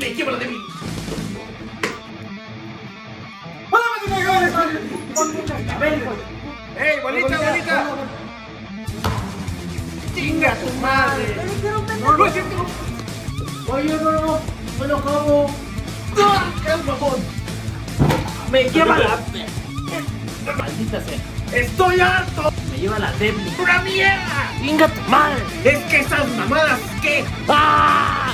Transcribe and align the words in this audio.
¡Me 0.00 0.14
llevo 0.14 0.30
la 0.30 0.38
de 0.38 0.46
mí! 0.46 0.56
¡Hola, 3.70 3.84
¡Ey, 6.78 7.00
bolita, 7.02 7.38
bolita! 7.38 7.86
¡Chinga 10.14 10.54
tu 10.54 10.72
madre! 10.80 11.36
¡No, 12.00 12.26
es 12.26 12.32
cierto! 12.32 12.66
Oye, 13.68 13.94
no, 14.00 14.12
no, 14.12 14.40
no 14.78 14.86
lo 14.86 15.02
como. 15.02 15.50
¡Ah! 16.18 16.44
Me 18.50 18.64
lleva 18.70 18.98
la. 18.98 19.18
¡Maldita 20.56 21.00
sea! 21.00 21.35
¡Estoy 21.52 22.00
harto! 22.00 22.50
Me 22.70 22.78
lleva 22.78 22.98
la 22.98 23.12
débil. 23.12 23.46
¡Una 23.58 23.80
mierda! 23.82 24.50
¡Venga 24.60 24.88
tu 24.88 25.00
madre! 25.10 25.42
Es 25.64 25.78
que 25.84 26.00
esas 26.00 26.28
mamadas 26.36 26.80
que. 27.00 27.24
¡Ah! 27.48 28.32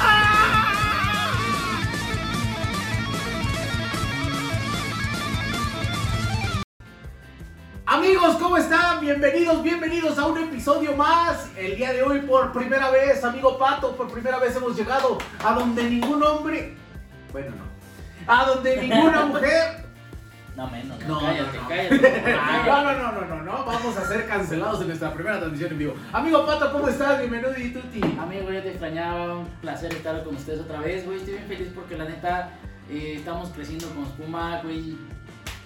Amigos, 7.84 8.36
¿cómo 8.36 8.56
están? 8.56 9.00
Bienvenidos, 9.00 9.62
bienvenidos 9.62 10.18
a 10.18 10.26
un 10.26 10.38
episodio 10.38 10.96
más. 10.96 11.50
El 11.56 11.76
día 11.76 11.92
de 11.92 12.02
hoy, 12.02 12.20
por 12.22 12.52
primera 12.52 12.90
vez, 12.90 13.22
amigo 13.24 13.58
Pato, 13.58 13.94
por 13.96 14.10
primera 14.10 14.38
vez 14.38 14.56
hemos 14.56 14.76
llegado 14.76 15.18
a 15.44 15.52
donde 15.52 15.84
ningún 15.84 16.22
hombre. 16.22 16.74
Bueno, 17.32 17.50
no. 17.50 18.32
A 18.32 18.46
donde 18.46 18.76
ninguna 18.76 19.26
mujer. 19.26 19.81
No 20.56 20.66
menos, 20.70 20.98
No, 21.08 21.18
cállate, 21.18 21.56
no, 21.56 21.62
no. 21.62 21.68
cállate. 21.68 22.34
No, 22.66 22.82
no, 22.82 22.92
no, 22.94 23.12
no, 23.12 23.24
no, 23.36 23.42
no. 23.42 23.64
Vamos 23.64 23.96
a 23.96 24.04
ser 24.06 24.26
cancelados 24.26 24.82
en 24.82 24.88
nuestra 24.88 25.14
primera 25.14 25.38
transmisión 25.38 25.72
en 25.72 25.78
vivo. 25.78 25.94
Amigo 26.12 26.44
Pato, 26.44 26.70
¿cómo 26.72 26.88
estás? 26.88 27.18
Bienvenido 27.20 27.56
y 27.58 27.70
tuti. 27.72 28.00
Amigo, 28.20 28.50
yo 28.52 28.62
te 28.62 28.68
extrañaba, 28.68 29.38
un 29.38 29.46
placer 29.62 29.92
estar 29.94 30.22
con 30.22 30.36
ustedes 30.36 30.60
otra 30.60 30.80
vez, 30.80 31.06
güey. 31.06 31.16
Estoy 31.18 31.34
bien 31.34 31.46
feliz 31.46 31.68
porque 31.74 31.96
la 31.96 32.04
neta 32.04 32.50
eh, 32.90 33.14
estamos 33.16 33.48
creciendo 33.50 33.88
con 33.94 34.04
espuma, 34.04 34.60
güey. 34.62 34.94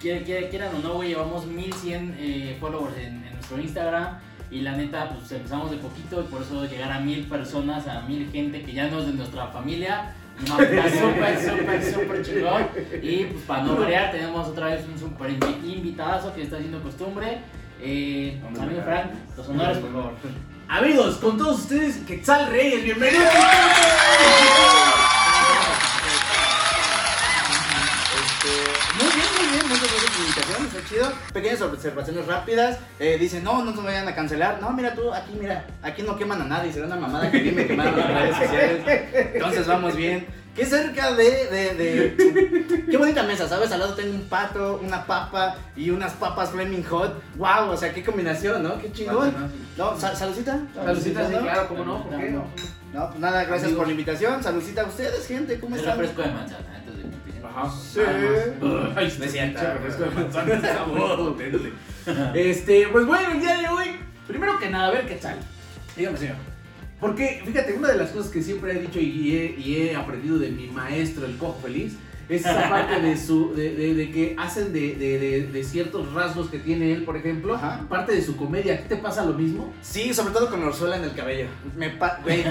Quier- 0.01 0.23
quier- 0.23 0.49
Quieran 0.49 0.73
o 0.75 0.79
no, 0.79 0.93
güey, 0.93 1.09
llevamos 1.09 1.45
1100 1.45 2.15
eh, 2.17 2.57
followers 2.61 2.95
en, 2.97 3.25
en 3.25 3.33
nuestro 3.33 3.59
Instagram. 3.59 4.19
Y 4.49 4.61
la 4.61 4.71
neta, 4.77 5.09
pues 5.09 5.29
empezamos 5.33 5.69
de 5.69 5.77
poquito 5.77 6.21
y 6.21 6.23
por 6.31 6.41
eso 6.41 6.63
llegar 6.65 6.93
a 6.93 6.99
mil 7.01 7.25
personas, 7.25 7.85
a 7.89 8.03
mil 8.03 8.31
gente 8.31 8.63
que 8.63 8.71
ya 8.71 8.87
no 8.87 8.99
es 8.99 9.07
de 9.07 9.13
nuestra 9.13 9.47
familia. 9.47 10.13
No, 10.45 10.59
está 10.61 10.89
súper, 10.89 11.39
súper, 11.41 11.93
súper 11.93 12.21
chingón. 12.25 12.67
Y 13.01 13.23
pues 13.25 13.43
para 13.45 13.63
no 13.63 13.75
variar, 13.77 14.11
tenemos 14.11 14.47
otra 14.47 14.67
vez 14.67 14.85
un 14.87 14.99
súper 14.99 15.31
invi- 15.31 15.63
invitadazo 15.65 16.33
que 16.33 16.43
está 16.43 16.57
haciendo 16.57 16.81
costumbre. 16.83 17.39
Eh, 17.81 18.39
amigo 18.59 18.81
Frank, 18.83 19.11
los 19.35 19.47
honores, 19.49 19.77
por 19.79 19.91
favor. 19.91 20.11
Amigos, 20.67 21.15
con 21.17 21.37
todos 21.37 21.59
ustedes, 21.61 21.97
Quetzal 22.05 22.51
Reyes, 22.51 22.83
bienvenido. 22.83 23.23
Está 30.41 30.89
chido. 30.89 31.11
Pequeñas 31.33 31.61
observaciones 31.61 32.25
rápidas. 32.25 32.77
Eh, 32.99 33.17
dicen, 33.19 33.43
no, 33.43 33.63
no 33.63 33.71
nos 33.71 33.83
vayan 33.83 34.07
a 34.07 34.15
cancelar. 34.15 34.59
No, 34.61 34.71
mira 34.71 34.93
tú, 34.93 35.13
aquí, 35.13 35.33
mira, 35.39 35.65
aquí 35.81 36.03
no 36.03 36.15
queman 36.17 36.41
a 36.41 36.45
nadie. 36.45 36.71
Será 36.71 36.85
una 36.87 36.95
mamada 36.95 37.29
que 37.31 37.39
viene 37.39 37.67
quemaron 37.67 37.97
las 37.97 38.07
redes 38.07 38.35
sociales. 38.37 39.31
Entonces 39.33 39.67
vamos 39.67 39.95
bien. 39.95 40.25
Qué 40.55 40.65
cerca 40.65 41.13
de, 41.13 41.23
de, 41.45 41.73
de- 41.75 42.85
Qué 42.89 42.97
bonita 42.97 43.21
mesa, 43.21 43.47
¿sabes? 43.47 43.71
Al 43.71 43.79
lado 43.79 43.93
tengo 43.93 44.15
un 44.15 44.23
pato, 44.27 44.79
una 44.83 45.05
papa 45.05 45.55
y 45.75 45.91
unas 45.91 46.13
papas 46.13 46.49
Flaming 46.49 46.83
Hot. 46.85 47.13
Wow, 47.35 47.69
o 47.69 47.77
sea, 47.77 47.93
qué 47.93 48.03
combinación, 48.03 48.63
¿no? 48.63 48.79
Qué 48.79 48.91
chingón. 48.91 49.35
No, 49.77 49.95
sal- 49.99 50.15
saludcita. 50.17 50.59
Saludcita, 50.73 51.27
sí, 51.27 51.33
¿no? 51.35 51.41
claro, 51.41 51.67
cómo 51.67 51.85
no, 51.85 52.03
¿por 52.09 52.19
qué 52.19 52.29
no? 52.31 52.45
No, 52.91 53.07
pues 53.09 53.19
nada, 53.19 53.43
gracias 53.43 53.71
por 53.73 53.85
la 53.85 53.91
invitación. 53.91 54.41
Saludcita 54.41 54.81
a 54.81 54.85
ustedes, 54.85 55.27
gente, 55.27 55.59
¿cómo 55.59 55.75
Es 55.75 55.81
están? 55.83 55.99
refresco 55.99 56.23
de 56.23 56.31
manzana 56.31 56.83
Ajá. 57.57 57.75
Sí. 57.75 57.99
Ay, 58.95 59.05
refresco 59.09 60.03
de 60.03 60.09
manzana 60.11 60.53
está 60.53 60.85
potente. 60.85 61.73
Este, 62.35 62.87
pues 62.89 63.05
bueno, 63.05 63.31
el 63.31 63.39
día 63.39 63.57
de 63.57 63.67
hoy, 63.67 63.87
primero 64.27 64.59
que 64.59 64.69
nada, 64.69 64.89
a 64.89 64.91
ver 64.91 65.07
qué 65.07 65.15
tal. 65.15 65.39
Dígame, 65.95 66.17
señor. 66.17 66.35
Porque, 66.99 67.41
fíjate, 67.45 67.73
una 67.73 67.89
de 67.89 67.97
las 67.97 68.11
cosas 68.11 68.31
que 68.31 68.43
siempre 68.43 68.73
he 68.73 68.81
dicho 68.81 68.99
y 68.99 69.35
he, 69.35 69.59
y 69.59 69.75
he 69.77 69.95
aprendido 69.95 70.37
de 70.37 70.49
mi 70.49 70.67
maestro, 70.67 71.25
el 71.25 71.37
cojo 71.37 71.59
feliz, 71.61 71.93
es 71.93 71.97
esa 72.29 72.69
parte 72.69 73.01
de 73.01 73.17
su, 73.17 73.53
de, 73.55 73.73
de- 73.75 73.93
de 73.93 74.11
que 74.11 74.35
hacen 74.37 74.73
de, 74.73 74.95
de- 74.95 75.19
de- 75.19 75.47
de 75.47 75.63
ciertos 75.63 76.13
rasgos 76.13 76.49
que 76.49 76.59
tiene 76.59 76.91
él, 76.93 77.03
por 77.03 77.15
ejemplo, 77.17 77.55
Ajá. 77.55 77.85
parte 77.89 78.13
de 78.13 78.21
su 78.21 78.35
comedia. 78.35 78.73
¿A 78.73 78.77
ti 78.77 78.83
te 78.89 78.97
pasa 78.97 79.23
lo 79.25 79.33
mismo? 79.33 79.73
Sí, 79.81 80.13
sobre 80.13 80.33
todo 80.33 80.49
con 80.49 80.63
orzuela 80.63 80.97
en 80.97 81.03
el 81.05 81.13
cabello. 81.13 81.47
Me 81.75 81.89
pa 81.91 82.19
güey. 82.23 82.43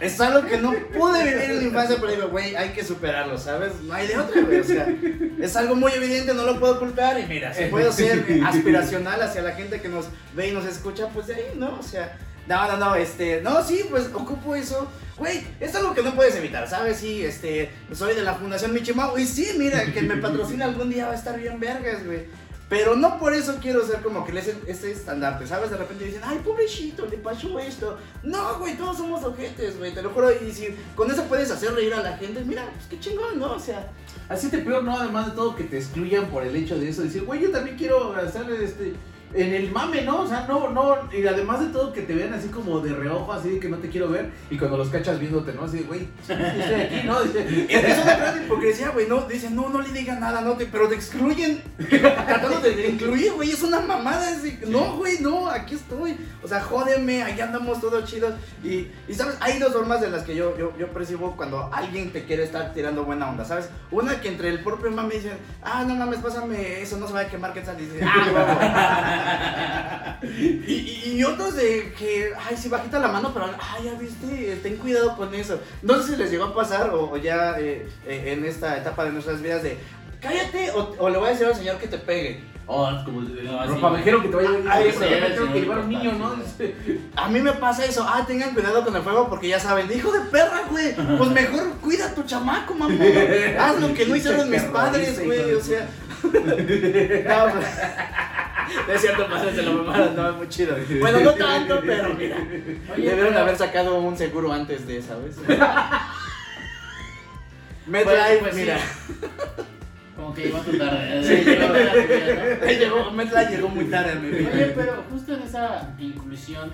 Es 0.00 0.20
algo 0.20 0.46
que 0.48 0.58
no 0.58 0.72
pude 0.96 1.24
vivir 1.24 1.50
en 1.50 1.56
la 1.58 1.62
infancia, 1.64 1.96
pero 2.00 2.12
digo, 2.12 2.28
güey, 2.28 2.54
hay 2.56 2.70
que 2.70 2.84
superarlo, 2.84 3.36
¿sabes? 3.38 3.72
No 3.82 3.92
hay 3.94 4.06
de 4.08 4.18
otra, 4.18 4.40
güey. 4.42 4.60
O 4.60 4.64
sea, 4.64 4.86
es 5.40 5.56
algo 5.56 5.74
muy 5.74 5.92
evidente, 5.92 6.34
no 6.34 6.44
lo 6.44 6.58
puedo 6.60 6.74
ocultar. 6.76 7.18
Y 7.20 7.26
mira, 7.26 7.52
si 7.52 7.64
puedo 7.64 7.90
ser 7.92 8.24
aspiracional 8.46 9.20
hacia 9.22 9.42
la 9.42 9.52
gente 9.52 9.80
que 9.80 9.88
nos 9.88 10.06
ve 10.36 10.48
y 10.48 10.52
nos 10.52 10.64
escucha, 10.66 11.08
pues 11.08 11.26
de 11.26 11.34
ahí, 11.34 11.42
¿no? 11.56 11.78
O 11.78 11.82
sea, 11.82 12.16
no, 12.46 12.66
no, 12.68 12.76
no, 12.76 12.94
este, 12.94 13.40
no, 13.40 13.62
sí, 13.64 13.84
pues 13.88 14.10
ocupo 14.12 14.54
eso. 14.54 14.88
Güey, 15.18 15.46
es 15.60 15.74
algo 15.74 15.94
que 15.94 16.02
no 16.02 16.14
puedes 16.14 16.34
evitar, 16.36 16.68
¿sabes? 16.68 16.96
Sí, 16.96 17.24
este, 17.24 17.70
soy 17.92 18.14
de 18.14 18.22
la 18.22 18.34
Fundación 18.34 18.72
Michimau. 18.72 19.16
Y 19.18 19.26
sí, 19.26 19.54
mira, 19.56 19.84
que 19.92 20.02
me 20.02 20.16
patrocina 20.16 20.64
algún 20.64 20.90
día 20.90 21.06
va 21.06 21.12
a 21.12 21.16
estar 21.16 21.38
bien 21.38 21.60
vergas, 21.60 22.04
güey. 22.04 22.26
Pero 22.68 22.96
no 22.96 23.18
por 23.18 23.34
eso 23.34 23.58
quiero 23.60 23.86
ser 23.86 24.00
como 24.00 24.24
que 24.24 24.36
ese, 24.38 24.56
ese 24.66 24.90
estandarte, 24.90 25.46
¿sabes? 25.46 25.70
De 25.70 25.76
repente 25.76 26.04
dicen, 26.04 26.22
ay, 26.24 26.40
pobrecito, 26.42 27.04
le 27.04 27.18
pasó 27.18 27.58
esto. 27.58 27.98
No, 28.22 28.58
güey, 28.58 28.76
todos 28.76 28.96
somos 28.96 29.22
ojetes, 29.22 29.78
güey, 29.78 29.92
te 29.92 30.00
lo 30.00 30.10
juro. 30.10 30.30
Y 30.32 30.50
si 30.50 30.68
con 30.96 31.10
eso 31.10 31.24
puedes 31.24 31.50
hacer 31.50 31.74
reír 31.74 31.92
a 31.92 32.02
la 32.02 32.16
gente, 32.16 32.42
mira, 32.46 32.66
pues 32.74 32.86
qué 32.88 32.98
chingón, 32.98 33.38
¿no? 33.38 33.52
O 33.52 33.60
sea, 33.60 33.90
Así 34.32 34.48
te 34.48 34.58
peor, 34.58 34.82
¿no? 34.82 34.96
Además 34.96 35.26
de 35.26 35.32
todo, 35.32 35.54
que 35.54 35.64
te 35.64 35.76
excluyan 35.76 36.26
por 36.30 36.42
el 36.42 36.56
hecho 36.56 36.78
de 36.78 36.88
eso. 36.88 37.02
Decir, 37.02 37.24
güey, 37.24 37.42
yo 37.42 37.50
también 37.50 37.76
quiero 37.76 38.14
hacer 38.14 38.50
este. 38.50 38.94
En 39.34 39.54
el 39.54 39.70
mame, 39.70 40.02
¿no? 40.02 40.22
O 40.22 40.26
sea, 40.26 40.46
no, 40.48 40.68
no. 40.70 40.96
Y 41.12 41.26
además 41.26 41.60
de 41.60 41.66
todo, 41.66 41.92
que 41.92 42.02
te 42.02 42.14
vean 42.14 42.34
así 42.34 42.48
como 42.48 42.80
de 42.80 42.92
reojo, 42.92 43.32
así 43.32 43.50
de 43.50 43.60
que 43.60 43.68
no 43.68 43.78
te 43.78 43.88
quiero 43.88 44.08
ver. 44.08 44.30
Y 44.50 44.58
cuando 44.58 44.76
los 44.76 44.88
cachas 44.88 45.18
viéndote, 45.18 45.52
¿no? 45.52 45.64
Así 45.64 45.78
de, 45.78 45.84
güey, 45.84 46.08
estoy 46.20 46.80
aquí, 46.80 47.06
¿no? 47.06 47.22
Dice, 47.22 47.66
es 47.68 48.02
una 48.02 48.16
gran 48.16 48.44
hipocresía, 48.44 48.90
güey, 48.90 49.06
no, 49.08 49.22
dicen, 49.22 49.54
no, 49.54 49.68
no 49.68 49.80
le 49.80 49.90
digan 49.90 50.20
nada, 50.20 50.40
no, 50.40 50.52
te, 50.52 50.66
pero 50.66 50.88
te 50.88 50.94
excluyen, 50.94 51.62
tratando 51.88 52.60
de, 52.60 52.88
incluir, 52.88 53.32
güey, 53.32 53.50
es 53.50 53.62
una 53.62 53.80
mamada, 53.80 54.26
no, 54.66 54.96
güey, 54.96 55.18
no, 55.20 55.48
aquí 55.48 55.74
estoy, 55.74 56.16
o 56.42 56.48
sea, 56.48 56.60
jódeme, 56.60 57.22
aquí 57.22 57.40
andamos 57.40 57.80
todos 57.80 58.04
chidos, 58.04 58.34
y, 58.62 58.88
y 59.08 59.14
sabes, 59.14 59.36
hay 59.40 59.58
dos 59.58 59.72
formas 59.72 60.00
de 60.00 60.10
las 60.10 60.22
que 60.22 60.34
yo, 60.34 60.56
yo, 60.58 60.76
yo 60.78 60.88
percibo 60.88 61.36
cuando 61.36 61.70
alguien 61.72 62.12
te 62.12 62.24
quiere 62.24 62.44
estar 62.44 62.72
tirando 62.72 63.04
buena 63.04 63.30
onda, 63.30 63.44
¿sabes? 63.44 63.68
Una 63.90 64.20
que 64.20 64.28
entre 64.28 64.48
el 64.48 64.62
propio 64.62 64.90
mame 64.90 65.14
dicen, 65.14 65.38
ah, 65.62 65.84
no 65.86 65.94
mames, 65.94 66.20
pásame 66.20 66.82
eso, 66.82 66.96
no 66.98 67.06
se 67.06 67.12
vaya 67.12 67.28
a 67.28 67.30
quemar, 67.30 67.52
que 67.52 67.60
tal, 67.60 67.80
y 67.80 67.84
dices, 67.84 68.02
ah. 68.04 69.21
Y, 70.22 71.22
otros 71.24 71.56
de 71.56 71.92
que, 71.98 72.32
ay, 72.48 72.56
sí, 72.56 72.68
bajita 72.68 72.98
la 72.98 73.08
mano, 73.08 73.30
pero, 73.34 73.46
ay, 73.46 73.84
ya 73.84 73.94
viste, 73.94 74.58
ten 74.62 74.76
cuidado 74.76 75.16
con 75.16 75.34
eso. 75.34 75.60
No 75.82 76.00
sé 76.00 76.12
si 76.12 76.16
les 76.16 76.30
llegó 76.30 76.44
a 76.44 76.54
pasar 76.54 76.90
o, 76.90 77.10
o 77.10 77.16
ya 77.16 77.58
eh, 77.58 77.88
eh, 78.06 78.32
en 78.32 78.44
esta 78.44 78.78
etapa 78.78 79.04
de 79.04 79.12
nuestras 79.12 79.42
vidas 79.42 79.62
de, 79.62 79.78
cállate 80.20 80.70
o, 80.70 80.94
o 80.98 81.10
le 81.10 81.18
voy 81.18 81.28
a 81.28 81.32
decir 81.32 81.46
al 81.46 81.54
señor 81.54 81.78
que 81.78 81.88
te 81.88 81.98
pegue. 81.98 82.42
oh, 82.66 82.88
es 82.90 83.04
como 83.04 83.20
No, 83.20 83.62
sí, 83.64 83.68
ropavejero 83.68 84.22
que 84.22 84.28
te 84.28 84.36
vaya 84.36 84.48
a 84.48 84.80
me 84.80 84.92
sí, 84.92 84.98
tengo 84.98 85.52
que 85.52 85.60
llevar 85.60 85.78
a 85.78 85.82
un 85.82 85.88
niño, 85.88 86.12
¿no? 86.12 86.36
A 87.16 87.28
mí 87.28 87.40
me 87.40 87.52
pasa 87.52 87.84
eso, 87.84 88.06
ah, 88.08 88.24
tengan 88.26 88.54
cuidado 88.54 88.84
con 88.84 88.94
el 88.94 89.02
fuego 89.02 89.28
porque 89.28 89.48
ya 89.48 89.58
saben, 89.58 89.88
de 89.88 89.96
hijo 89.96 90.12
de 90.12 90.20
perra, 90.20 90.62
güey, 90.70 90.94
pues 90.94 91.30
mejor 91.30 91.72
cuida 91.82 92.06
a 92.06 92.14
tu 92.14 92.22
chamaco, 92.22 92.74
mamá. 92.74 92.94
Haz 93.58 93.80
lo 93.80 93.92
que 93.92 94.06
no 94.06 94.16
hicieron 94.16 94.48
mis 94.48 94.62
padres, 94.62 95.24
güey, 95.24 95.54
o 95.54 95.60
sea. 95.60 95.88
No, 98.76 98.84
pues, 98.86 98.96
es 98.96 99.00
cierto, 99.02 99.26
padre, 99.28 99.54
se 99.54 99.62
lo 99.62 99.72
mamaron, 99.74 100.16
no, 100.16 100.28
es 100.30 100.36
muy 100.36 100.48
chido. 100.48 100.76
Bueno, 101.00 101.20
no 101.20 101.32
tanto, 101.34 101.80
pero 101.84 102.14
mira. 102.14 102.36
Oye, 102.92 103.02
Debieron 103.08 103.28
pero- 103.28 103.38
haber 103.40 103.56
sacado 103.56 103.98
un 104.00 104.16
seguro 104.16 104.52
antes 104.52 104.86
de, 104.86 105.02
¿sabes? 105.02 105.36
MetLife, 107.86 108.38
Pues, 108.38 108.38
pues, 108.40 108.54
sí. 108.54 108.60
mira. 108.60 108.78
Como 110.16 110.34
que 110.34 110.42
llegó 110.44 110.58
tu 110.58 110.78
tarde. 110.78 111.22
Sí, 111.24 111.44
llegó 111.44 113.10
llegó- 113.50 113.68
muy 113.68 113.84
tarde 113.86 114.12
a 114.12 114.14
mi 114.16 114.28
vida. 114.30 114.50
Oye, 114.54 114.72
pero 114.76 115.04
justo 115.10 115.34
en 115.34 115.42
esa 115.42 115.90
inclusión, 115.98 116.70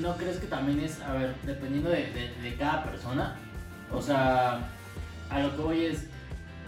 ¿no 0.00 0.16
crees 0.16 0.38
que 0.38 0.46
también 0.46 0.80
es, 0.80 1.00
a 1.02 1.12
ver, 1.12 1.34
dependiendo 1.44 1.90
de, 1.90 2.06
de- 2.12 2.34
de 2.42 2.56
cada 2.56 2.82
persona? 2.84 3.36
O 3.92 4.02
sea, 4.02 4.68
a 5.30 5.38
lo 5.40 5.54
que 5.54 5.62
voy 5.62 5.84
es, 5.86 6.06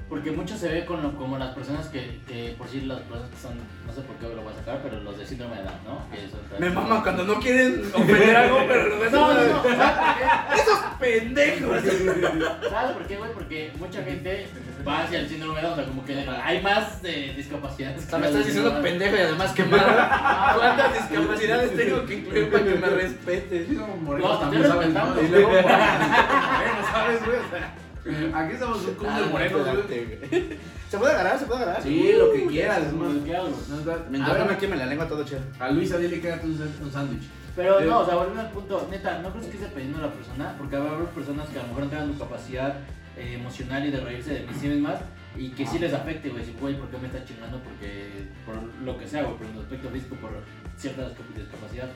porque 0.08 0.30
mucho 0.30 0.56
se 0.56 0.68
ve 0.68 0.84
con 0.86 1.02
lo- 1.02 1.14
como 1.16 1.36
las 1.38 1.54
personas 1.54 1.86
que, 1.88 2.20
que, 2.26 2.54
por 2.56 2.66
decir, 2.66 2.84
las 2.84 3.00
personas 3.00 3.30
que 3.30 3.36
son, 3.36 3.52
no 3.86 3.92
sé 3.92 4.00
por 4.02 4.16
qué 4.16 4.34
lo 4.34 4.42
voy 4.42 4.52
a 4.52 4.56
sacar, 4.56 4.80
pero 4.82 5.00
los 5.00 5.18
de 5.18 5.26
síndrome 5.26 5.56
de 5.56 5.62
Down, 5.64 5.74
¿no? 5.86 6.06
Que 6.10 6.58
Me 6.58 6.70
mama 6.70 7.02
cuando 7.02 7.24
no 7.24 7.34
quieren 7.40 7.82
ofender 7.94 8.36
algo, 8.36 8.58
pero. 8.66 9.10
No, 9.10 9.34
no, 9.34 9.44
no, 9.44 9.62
¿sabes 9.62 10.60
Esos 10.62 10.78
pendejos. 10.98 11.82
¿Sabes 12.70 12.92
por 12.92 13.06
qué, 13.06 13.16
güey? 13.16 13.32
Porque 13.32 13.72
mucha 13.78 14.02
gente 14.02 14.46
va 14.86 15.02
hacia 15.04 15.20
el 15.20 15.28
síndrome 15.28 15.56
de 15.56 15.62
Down, 15.62 15.72
o 15.72 15.76
sea, 15.76 15.84
como 15.84 16.04
que 16.04 16.14
hay 16.42 16.62
más 16.62 17.00
eh, 17.04 17.34
discapacidades. 17.36 18.06
O 18.06 18.10
sea, 18.10 18.18
me 18.18 18.26
estás 18.28 18.46
diciendo 18.46 18.80
pendejo 18.82 19.16
y 19.16 19.20
además 19.20 19.52
quemado. 19.52 19.84
¿Cuántas 20.58 20.92
discapacidades 21.10 21.76
tengo 21.76 22.06
que 22.06 22.14
incluir 22.14 22.50
para 22.50 22.64
que 22.64 22.74
me 22.74 22.86
respetes? 22.88 23.68
sí, 23.68 23.78
moreno 24.02 24.28
No, 24.28 24.38
también, 24.38 24.62
te 24.62 24.68
¿sabes? 24.68 24.86
respetamos. 24.86 25.16
¿no? 25.16 25.22
Y 25.22 25.28
luego, 25.28 25.48
morenos, 25.48 25.68
mames, 26.92 27.26
güey. 27.26 27.36
O 27.38 27.50
sea, 27.50 27.74
aquí 28.34 28.56
somos 28.58 28.84
un 28.84 28.94
club 28.94 29.10
de 29.14 29.24
morenos, 29.26 29.66
güey. 29.66 30.58
¿Se 30.90 30.96
puede 30.98 31.12
agarrar? 31.12 31.38
¿Se 31.38 31.46
puede 31.46 31.62
agarrar? 31.62 31.82
Sí, 31.82 32.12
lo 32.16 32.32
que 32.32 32.46
quieras. 32.46 32.82
es 32.86 32.92
más. 32.92 33.12
Lo 33.12 33.24
que 33.24 33.36
hago. 33.36 33.50
No, 33.68 33.76
da- 33.80 34.06
Mientras 34.10 34.38
no 34.38 34.44
me 34.46 34.56
queme 34.56 34.76
la 34.76 34.86
lengua 34.86 35.06
todo 35.08 35.24
chido. 35.24 35.40
a 35.58 35.70
Luisa 35.70 35.98
dile 35.98 36.20
que 36.20 36.32
haga 36.32 36.42
un, 36.44 36.56
sán- 36.56 36.74
un 36.82 36.92
sándwich. 36.92 37.22
Pero 37.56 37.80
no, 37.80 37.98
o 38.00 38.06
sea, 38.06 38.14
volviendo 38.14 38.40
al 38.40 38.50
punto, 38.50 38.86
neta, 38.90 39.18
¿no 39.20 39.30
crees 39.32 39.46
que 39.48 39.54
esté 39.54 39.64
dependiendo 39.68 39.98
de 40.00 40.06
la 40.06 40.12
persona? 40.12 40.54
Porque 40.56 40.76
va 40.76 40.90
a 40.90 40.94
haber 40.94 41.08
personas 41.08 41.48
que 41.48 41.58
a 41.58 41.62
lo 41.62 41.68
mejor 41.68 41.84
no 41.84 41.90
tengan 41.90 42.12
la 42.12 42.18
capacidad 42.18 42.74
eh, 43.16 43.34
emocional 43.34 43.84
y 43.84 43.90
de 43.90 44.00
reírse 44.00 44.30
de 44.34 44.46
sí 44.60 44.68
mismas 44.68 45.00
y 45.36 45.48
que 45.50 45.66
sí 45.66 45.78
les 45.80 45.92
afecte, 45.92 46.28
güey. 46.30 46.44
Si, 46.44 46.52
güey, 46.60 46.78
¿por 46.78 46.88
qué 46.88 46.98
me 46.98 47.06
está 47.08 47.24
chingando? 47.24 47.58
Porque 47.60 48.28
por 48.46 48.54
lo 48.84 48.96
que 48.96 49.08
sea, 49.08 49.24
güey, 49.24 49.36
por 49.36 49.46
el 49.46 49.58
aspecto 49.60 49.88
físico, 49.90 50.14
por 50.16 50.30
cierta 50.76 51.02
discap- 51.02 51.34
discapacidad. 51.36 51.88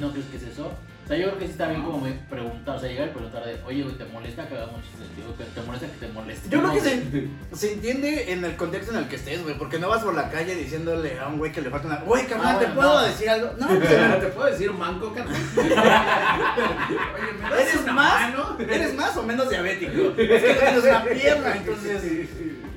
¿No 0.00 0.10
crees 0.10 0.26
que 0.26 0.36
es 0.38 0.42
eso? 0.44 0.72
O 1.04 1.08
sea, 1.08 1.16
yo 1.16 1.26
creo 1.26 1.38
que 1.40 1.44
sí 1.46 1.50
está 1.52 1.66
bien 1.68 1.82
como 1.82 2.00
me 2.00 2.12
preguntar, 2.12 2.76
o 2.76 2.80
sea, 2.80 2.88
llegar 2.88 3.08
y 3.08 3.10
preguntar 3.10 3.44
de, 3.44 3.58
oye, 3.66 3.82
güey, 3.82 3.96
¿te 3.96 4.04
molesta 4.04 4.46
que 4.48 4.54
hagamos 4.54 4.80
chistes? 4.82 5.16
Digo, 5.16 5.34
¿te 5.54 5.60
molesta 5.62 5.86
que 5.88 6.06
te 6.06 6.12
moleste? 6.12 6.48
Yo 6.48 6.60
creo 6.60 6.72
que 6.72 6.80
se, 6.80 7.56
se 7.56 7.72
entiende 7.74 8.32
en 8.32 8.44
el 8.44 8.56
contexto 8.56 8.92
en 8.92 8.98
el 8.98 9.08
que 9.08 9.16
estés, 9.16 9.42
güey. 9.42 9.58
Porque 9.58 9.78
no 9.80 9.88
vas 9.88 10.02
por 10.04 10.14
la 10.14 10.30
calle 10.30 10.54
diciéndole 10.54 11.18
a 11.18 11.26
un 11.26 11.38
güey 11.38 11.50
que 11.52 11.60
le 11.60 11.70
falta 11.70 11.88
una. 11.88 11.96
Güey, 11.96 12.26
carnal, 12.26 12.54
Ah, 12.56 12.58
¿te 12.60 12.64
bueno, 12.66 12.80
puedo 12.80 13.00
no. 13.00 13.06
decir 13.08 13.28
algo? 13.28 13.50
No, 13.58 13.66
pues, 13.80 14.20
¿Te 14.20 14.26
puedo 14.28 14.50
decir 14.52 14.72
manco, 14.72 15.12
carnal? 15.12 15.36
Oye, 15.56 17.32
¿me 17.34 17.50
das 17.50 17.60
¿Eres 17.60 17.76
una 17.82 17.92
más? 17.92 18.20
mano? 18.20 18.56
¿Eres 18.60 18.94
más 18.94 19.16
o 19.16 19.22
menos 19.24 19.50
diabético? 19.50 19.92
Es 20.16 20.42
que 20.42 20.54
tienes 20.54 20.84
una 20.84 21.04
pierna, 21.04 21.56
entonces. 21.56 22.28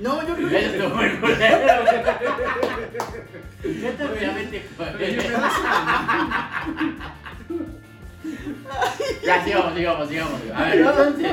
No, 0.02 0.28
yo 0.28 0.36
creo 0.36 0.50
que. 0.50 0.66
estoy 0.66 0.88
muy 0.88 1.10
culero. 1.18 1.84
¿Qué 3.62 3.92
te 3.98 4.20
diabético? 4.20 4.84
Oye, 4.98 5.18
¿me 5.18 5.30
das 5.30 5.60
una 5.60 5.80
mano? 5.86 7.25
Ya, 9.24 9.44
sigamos, 9.44 9.76
sigamos, 9.76 10.10
sigamos. 10.10 10.42
A 10.54 10.64
ver, 10.64 10.80
entonces. 10.80 11.32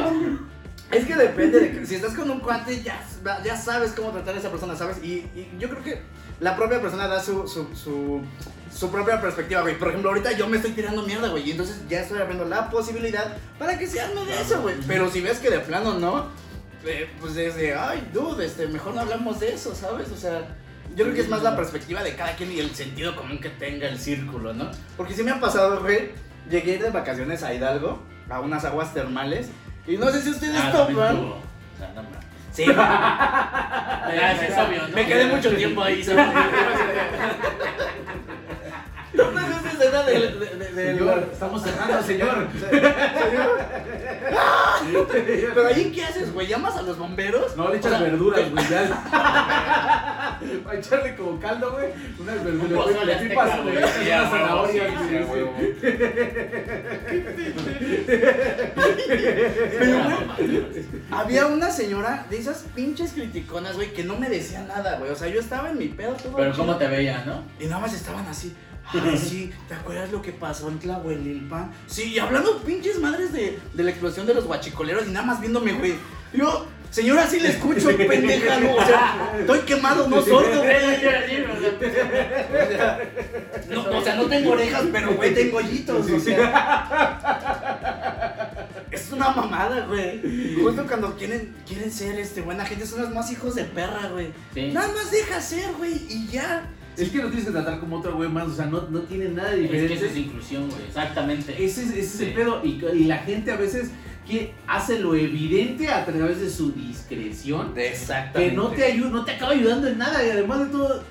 Es 0.90 1.06
que 1.06 1.16
depende 1.16 1.58
de 1.58 1.72
que 1.72 1.86
si 1.86 1.94
estás 1.94 2.12
con 2.12 2.30
un 2.30 2.40
cuate 2.40 2.82
ya, 2.82 3.02
ya 3.42 3.56
sabes 3.56 3.92
cómo 3.92 4.10
tratar 4.10 4.34
a 4.34 4.38
esa 4.38 4.50
persona, 4.50 4.76
¿sabes? 4.76 4.98
Y, 5.02 5.26
y 5.34 5.50
yo 5.58 5.70
creo 5.70 5.82
que 5.82 6.02
la 6.38 6.54
propia 6.54 6.82
persona 6.82 7.08
da 7.08 7.22
su, 7.22 7.48
su, 7.48 7.74
su, 7.74 8.20
su 8.76 8.90
propia 8.90 9.18
perspectiva, 9.20 9.62
güey. 9.62 9.78
Por 9.78 9.88
ejemplo, 9.88 10.10
ahorita 10.10 10.32
yo 10.32 10.48
me 10.48 10.58
estoy 10.58 10.72
tirando 10.72 11.02
mierda, 11.02 11.28
güey. 11.28 11.48
Y 11.48 11.52
entonces 11.52 11.80
ya 11.88 12.00
estoy 12.00 12.20
abriendo 12.20 12.44
la 12.44 12.68
posibilidad 12.68 13.38
para 13.58 13.78
que 13.78 13.86
se 13.86 14.02
arme 14.02 14.24
de 14.26 14.38
eso, 14.38 14.60
güey. 14.60 14.74
Pero 14.86 15.10
si 15.10 15.22
ves 15.22 15.38
que 15.38 15.48
de 15.50 15.60
plano 15.60 15.98
no, 15.98 16.26
eh, 16.84 17.08
pues 17.20 17.34
desde, 17.34 17.74
ay, 17.74 18.10
dude, 18.12 18.44
este, 18.44 18.66
mejor 18.66 18.94
no 18.94 19.00
hablamos 19.00 19.40
de 19.40 19.54
eso, 19.54 19.74
¿sabes? 19.74 20.10
O 20.10 20.16
sea, 20.16 20.56
yo 20.94 21.04
creo 21.04 21.14
que 21.14 21.22
es 21.22 21.28
más 21.28 21.42
la 21.42 21.56
perspectiva 21.56 22.02
de 22.02 22.16
cada 22.16 22.36
quien 22.36 22.52
y 22.52 22.58
el 22.60 22.74
sentido 22.74 23.16
común 23.16 23.38
que 23.40 23.48
tenga 23.48 23.88
el 23.88 23.98
círculo, 23.98 24.52
¿no? 24.52 24.70
Porque 24.96 25.14
si 25.14 25.22
me 25.22 25.30
ha 25.30 25.40
pasado, 25.40 25.80
güey, 25.80 26.10
llegué 26.52 26.72
a 26.72 26.74
ir 26.76 26.82
de 26.82 26.90
vacaciones 26.90 27.42
a 27.42 27.52
Hidalgo, 27.52 28.00
a 28.30 28.38
unas 28.40 28.64
aguas 28.64 28.94
termales. 28.94 29.50
Y 29.86 29.96
no 29.96 30.08
sé 30.10 30.20
si 30.22 30.30
ustedes 30.30 30.60
Ah, 30.62 30.70
también 30.72 30.96
topan. 30.98 31.16
tuvo. 31.16 31.30
O 31.34 31.78
sea, 31.78 31.88
no 31.94 32.02
mames. 32.04 32.18
Sí, 32.52 32.64
es 32.64 34.58
obvio, 34.58 34.82
¿no? 34.86 34.94
me 34.94 35.06
quedé 35.06 35.24
mucho 35.24 35.56
tiempo 35.56 35.82
ahí. 35.82 36.04
¿No 39.14 39.30
me 39.30 39.40
esa 39.42 39.70
escena 39.72 40.02
del- 40.04 40.40
de- 40.40 40.46
de- 40.56 40.72
del- 40.72 40.98
Señor, 40.98 41.28
estamos 41.32 41.62
cerrando, 41.62 42.02
señor. 42.06 42.48
Pero 45.54 45.66
ahí, 45.66 45.92
¿qué 45.94 46.04
haces, 46.04 46.32
güey? 46.32 46.46
¿Llamas 46.46 46.76
a 46.76 46.82
los 46.82 46.96
bomberos? 46.98 47.56
No, 47.56 47.68
le 47.68 47.76
echas 47.76 47.92
O 47.92 47.96
sea, 47.98 48.04
verduras, 48.04 48.50
güey. 48.50 48.68
Ya. 48.68 50.38
Para 50.64 50.78
echarle 50.78 51.14
como 51.16 51.38
caldo, 51.38 51.72
güey. 51.72 51.88
Unas 52.18 52.42
verduras. 52.44 52.86
Un 53.00 53.06
Le 53.06 53.16
pipas, 53.16 53.50
güey. 53.50 53.62
güey. 53.62 53.74
le 53.74 53.80
echas 53.80 53.92
Sí, 53.94 54.08
unas 54.08 54.12
a 54.12 54.22
huevo, 54.32 54.36
zanahorias, 54.38 54.86
sí, 54.88 54.94
güey, 54.96 55.08
sí, 55.08 55.16
a 55.16 55.22
sí. 55.22 55.28
huevo. 55.30 55.52
Pero, 59.78 60.04
güey, 60.04 60.16
había 61.10 61.46
una 61.46 61.70
señora 61.70 62.26
de 62.30 62.38
esas 62.38 62.64
pinches 62.74 63.12
criticonas, 63.12 63.76
güey, 63.76 63.92
que 63.92 64.04
no 64.04 64.16
me 64.16 64.28
decía 64.28 64.62
nada, 64.66 64.98
güey. 64.98 65.10
O 65.10 65.16
sea, 65.16 65.28
yo 65.28 65.40
estaba 65.40 65.70
en 65.70 65.78
mi 65.78 65.88
pedo 65.88 66.14
todo 66.14 66.36
Pero 66.36 66.52
chido. 66.52 66.64
cómo 66.66 66.76
te 66.78 66.86
veía, 66.88 67.24
¿no? 67.24 67.44
Y 67.60 67.66
nada 67.66 67.80
más 67.82 67.92
estaban 67.94 68.26
así. 68.26 68.54
Sí, 69.16 69.50
¿te 69.68 69.74
acuerdas 69.74 70.10
lo 70.12 70.20
que 70.20 70.32
pasó 70.32 70.68
en 70.68 70.78
Tlahuelilpan? 70.78 71.72
Sí, 71.86 72.12
y 72.14 72.18
hablando 72.18 72.58
pinches 72.62 72.98
madres 72.98 73.32
de, 73.32 73.58
de 73.72 73.82
la 73.82 73.90
explosión 73.90 74.26
de 74.26 74.34
los 74.34 74.44
guachicoleros 74.44 75.06
y 75.06 75.10
nada 75.10 75.24
más 75.26 75.40
viéndome, 75.40 75.72
güey. 75.72 75.94
Yo, 76.34 76.66
señora, 76.90 77.26
sí 77.26 77.40
le 77.40 77.48
escucho, 77.50 77.88
pendeja, 77.96 78.60
¿no? 78.60 78.74
O 78.74 78.84
sea, 78.84 79.34
estoy 79.38 79.60
quemado, 79.60 80.08
no 80.08 80.20
sordo, 80.22 80.62
güey. 80.62 80.76
O 80.76 81.00
sea, 81.00 81.26
no, 83.70 83.98
o 83.98 84.02
sea, 84.02 84.14
no 84.16 84.26
tengo 84.26 84.52
orejas, 84.52 84.84
pero, 84.92 85.14
güey, 85.14 85.34
tengo 85.34 85.58
hoyitos, 85.58 86.10
o 86.10 86.20
sea. 86.20 87.48
Es 88.90 89.10
una 89.10 89.30
mamada, 89.30 89.86
güey. 89.86 90.20
Justo 90.62 90.86
cuando 90.86 91.16
quieren, 91.16 91.54
quieren 91.66 91.90
ser 91.90 92.18
este, 92.18 92.42
buena 92.42 92.66
gente, 92.66 92.86
son 92.86 93.00
los 93.00 93.10
más 93.10 93.30
hijos 93.32 93.54
de 93.54 93.64
perra, 93.64 94.08
güey. 94.08 94.32
Sí. 94.52 94.70
Nada 94.72 94.88
más 94.88 95.10
deja 95.10 95.40
ser, 95.40 95.72
güey, 95.78 95.94
y 96.08 96.28
ya. 96.28 96.68
Es 96.96 97.08
que 97.10 97.18
no 97.18 97.28
tienes 97.28 97.46
que 97.46 97.52
tratar 97.52 97.80
como 97.80 97.96
otro 97.98 98.14
güey 98.16 98.28
más. 98.28 98.48
O 98.48 98.54
sea, 98.54 98.66
no, 98.66 98.88
no 98.90 99.00
tiene 99.00 99.28
nada 99.30 99.52
de 99.52 99.64
Es 99.64 99.70
que 99.70 99.76
eso 99.76 99.84
es 99.86 100.00
diferente. 100.00 100.20
inclusión, 100.20 100.68
güey. 100.68 100.82
Exactamente. 100.86 101.64
Ese 101.64 101.84
es, 101.84 101.90
ese 101.90 102.00
es 102.00 102.20
el 102.20 102.34
pedo. 102.34 102.60
Y, 102.64 102.84
y 102.94 103.04
la 103.04 103.18
gente 103.18 103.50
a 103.50 103.56
veces 103.56 103.90
que 104.26 104.54
hace 104.66 104.98
lo 105.00 105.14
evidente 105.14 105.88
a 105.88 106.04
través 106.04 106.40
de 106.40 106.48
su 106.50 106.72
discreción. 106.72 107.72
Exactamente. 107.76 108.50
que 108.50 108.56
no 108.56 108.68
te 108.68 108.84
ayuda, 108.84 109.10
no 109.10 109.24
te 109.24 109.32
acaba 109.32 109.52
ayudando 109.52 109.88
en 109.88 109.98
nada 109.98 110.24
y 110.24 110.30
además 110.30 110.60
de 110.60 110.66
todo 110.66 111.02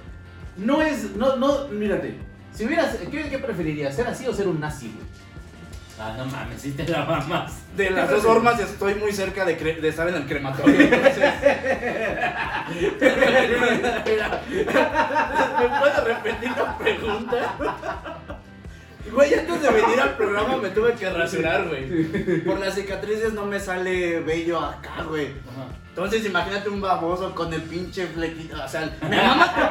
no 0.58 0.82
es 0.82 1.16
no 1.16 1.38
no 1.38 1.68
mírate 1.70 2.16
si 2.54 2.66
hubieras 2.66 2.98
¿qué, 3.10 3.30
qué 3.30 3.40
preferirías 3.40 3.96
ser 3.96 4.08
así 4.08 4.28
o 4.28 4.34
ser 4.34 4.48
un 4.48 4.60
nazi 4.60 4.88
güey 4.94 5.08
Ah, 6.04 6.16
no 6.18 6.26
mames, 6.26 6.60
sí 6.62 6.72
te 6.72 6.88
la 6.88 7.06
mamas. 7.06 7.54
De 7.78 7.92
las 7.92 8.10
dos 8.10 8.24
formas 8.24 8.60
estoy 8.60 8.96
muy 8.96 9.12
cerca 9.12 9.46
de, 9.46 9.60
cre- 9.60 9.80
de 9.80 9.88
estar 9.90 10.08
en 10.10 10.16
el 10.16 10.26
crematorio. 10.26 10.80
Entonces... 10.82 11.34
¿Me 15.60 15.70
puedes 15.80 16.04
repetir 16.04 16.52
la 16.58 16.78
pregunta? 16.78 17.56
Güey, 19.12 19.34
antes 19.34 19.62
de 19.62 19.70
venir 19.72 20.00
al 20.00 20.16
programa 20.16 20.58
me 20.58 20.70
tuve 20.70 20.94
que 20.94 21.10
rasurar, 21.10 21.68
güey. 21.68 22.40
Por 22.42 22.60
las 22.60 22.76
cicatrices 22.76 23.34
no 23.34 23.46
me 23.46 23.60
sale 23.60 24.20
vello 24.22 24.60
acá, 24.60 25.04
güey. 25.08 25.30
Entonces 25.90 26.26
imagínate 26.26 26.70
un 26.70 26.80
baboso 26.82 27.36
con 27.36 27.54
el 27.54 27.62
pinche 27.64 28.08
flequito. 28.08 28.56
O 28.64 28.68
sea, 28.68 28.90
me 29.08 29.18
mama 29.22 29.54
con 29.54 29.64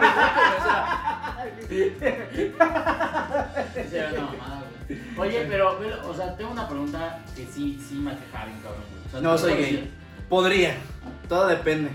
el 1.42 1.58
flequito, 1.66 2.06
Esa 3.76 3.96
era 3.96 4.10
una 4.10 4.20
mamada, 4.22 4.56
güey. 4.60 4.69
Oye, 5.16 5.46
pero, 5.48 5.78
pero, 5.80 6.08
o 6.08 6.14
sea, 6.14 6.36
tengo 6.36 6.50
una 6.52 6.68
pregunta 6.68 7.18
que 7.36 7.46
sí, 7.46 7.80
sí 7.88 7.94
me 7.96 8.12
aquejaba 8.12 8.46
bien, 8.46 8.58
cabrón, 8.60 8.82
güey. 8.90 9.06
O 9.06 9.10
sea, 9.10 9.20
No 9.20 9.38
soy 9.38 9.52
gay. 9.54 9.62
decir- 9.62 9.90
Podría. 10.28 10.74
Todo 11.28 11.48
depende. 11.48 11.90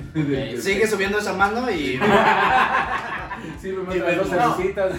Sigue 0.61 0.87
subiendo 0.87 1.17
esa 1.19 1.33
mano 1.33 1.69
y. 1.71 1.97
sí 3.61 3.67
me 3.87 3.95
Y 3.95 3.99
mandas 3.99 4.17
dos 4.17 4.29
cervecitas 4.29 4.93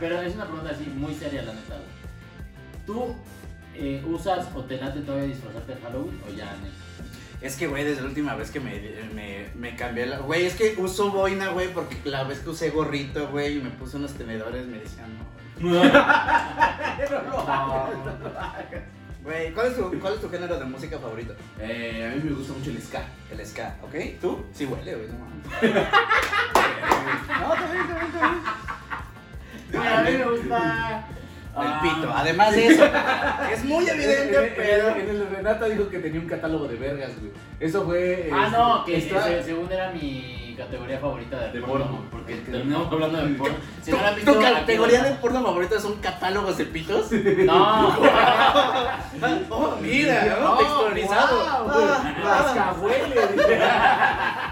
Pero, 0.00 0.20
es 0.22 0.34
una 0.34 0.44
pregunta 0.46 0.70
así, 0.70 0.84
muy 0.96 1.14
seria, 1.14 1.42
la 1.42 1.52
neta. 1.52 1.76
¿Tú 2.86 3.14
eh, 3.74 4.02
usas 4.06 4.46
o 4.54 4.62
te 4.64 4.78
late 4.78 5.00
todavía 5.00 5.26
disfrazarte 5.28 5.74
de 5.74 5.80
Halloween 5.82 6.20
o 6.28 6.34
ya? 6.34 6.54
Es 7.40 7.56
que, 7.56 7.66
güey, 7.66 7.84
desde 7.84 8.02
la 8.02 8.08
última 8.08 8.34
vez 8.36 8.50
que 8.50 8.60
me, 8.60 8.80
me, 9.14 9.46
me 9.54 9.74
cambié 9.76 10.06
la. 10.06 10.18
Güey, 10.18 10.46
es 10.46 10.54
que 10.54 10.74
uso 10.78 11.10
boina, 11.10 11.48
güey, 11.48 11.68
porque 11.72 11.96
la 12.04 12.24
vez 12.24 12.38
que 12.40 12.50
usé 12.50 12.70
gorrito, 12.70 13.28
güey, 13.28 13.58
y 13.58 13.60
me 13.60 13.70
puse 13.70 13.96
unos 13.96 14.12
tenedores, 14.14 14.66
me 14.66 14.78
decían, 14.78 15.08
no. 15.18 15.24
Güey, 19.22 19.52
¿cuál, 19.52 19.68
es 19.68 19.76
tu, 19.76 20.00
¿cuál 20.00 20.14
es 20.14 20.20
tu 20.20 20.28
género 20.28 20.58
de 20.58 20.64
música 20.64 20.98
favorito? 20.98 21.34
eh, 21.60 22.10
a 22.10 22.16
mí 22.16 22.22
me 22.28 22.34
gusta 22.36 22.52
mucho 22.54 22.70
el 22.70 22.82
ska 22.82 23.02
El 23.30 23.46
ska, 23.46 23.76
¿ok? 23.82 23.94
¿Tú? 24.20 24.44
Sí 24.52 24.66
huele, 24.66 24.94
güey, 24.96 25.08
no 25.08 25.14
mames. 25.18 25.46
No, 27.40 27.54
está 27.54 27.72
bien, 27.72 27.82
está 27.82 27.94
bien, 27.94 28.06
está 28.06 28.28
bien. 28.28 28.42
Mira, 29.70 29.98
a 29.98 30.02
mí 30.02 30.10
me 30.10 30.24
gusta... 30.24 31.06
El 31.54 31.66
ah, 31.66 31.80
pito, 31.82 32.12
además 32.14 32.52
de 32.54 32.66
eso. 32.66 32.84
Es 33.52 33.64
muy 33.64 33.84
en, 33.88 33.94
evidente, 33.94 34.46
en- 34.48 34.54
pero. 34.56 34.88
en 34.96 35.08
el 35.08 35.28
Renata 35.28 35.66
dijo 35.68 35.88
que 35.88 35.98
tenía 35.98 36.18
un 36.20 36.26
catálogo 36.26 36.66
de 36.66 36.76
vergas 36.76 37.10
güey 37.20 37.30
eso 37.60 37.84
fue 37.84 38.30
Ah, 38.32 38.46
este, 38.46 38.56
no, 38.58 38.84
que 38.86 38.96
está- 38.96 39.22
se- 39.24 39.42
según 39.44 39.70
era 39.70 39.90
mi 39.92 40.41
categoría 40.54 40.98
favorita 40.98 41.38
de, 41.38 41.52
De 41.52 41.60
porno, 41.60 41.84
porno. 41.86 42.04
Porque 42.10 42.36
terminamos 42.36 42.92
hablando 42.92 43.26
de 43.26 43.34
porno. 43.34 43.56
Si 43.82 43.90
¿Tu, 43.90 43.96
no 43.96 44.02
la 44.02 44.08
han 44.08 44.14
tu 44.14 44.20
visto, 44.20 44.40
categoría 44.40 45.02
de 45.02 45.10
porno 45.12 45.42
favorita 45.42 45.80
son 45.80 45.96
catálogos 45.96 46.58
de 46.58 46.64
pitos? 46.66 47.12
No. 47.12 47.96
Oh, 49.50 49.76
mira, 49.80 50.36
¿no? 50.40 50.54
Oh, 50.54 50.58
Textualizado. 50.58 51.38
wow. 51.38 51.70
Ah, 52.24 52.74
ah. 53.64 54.48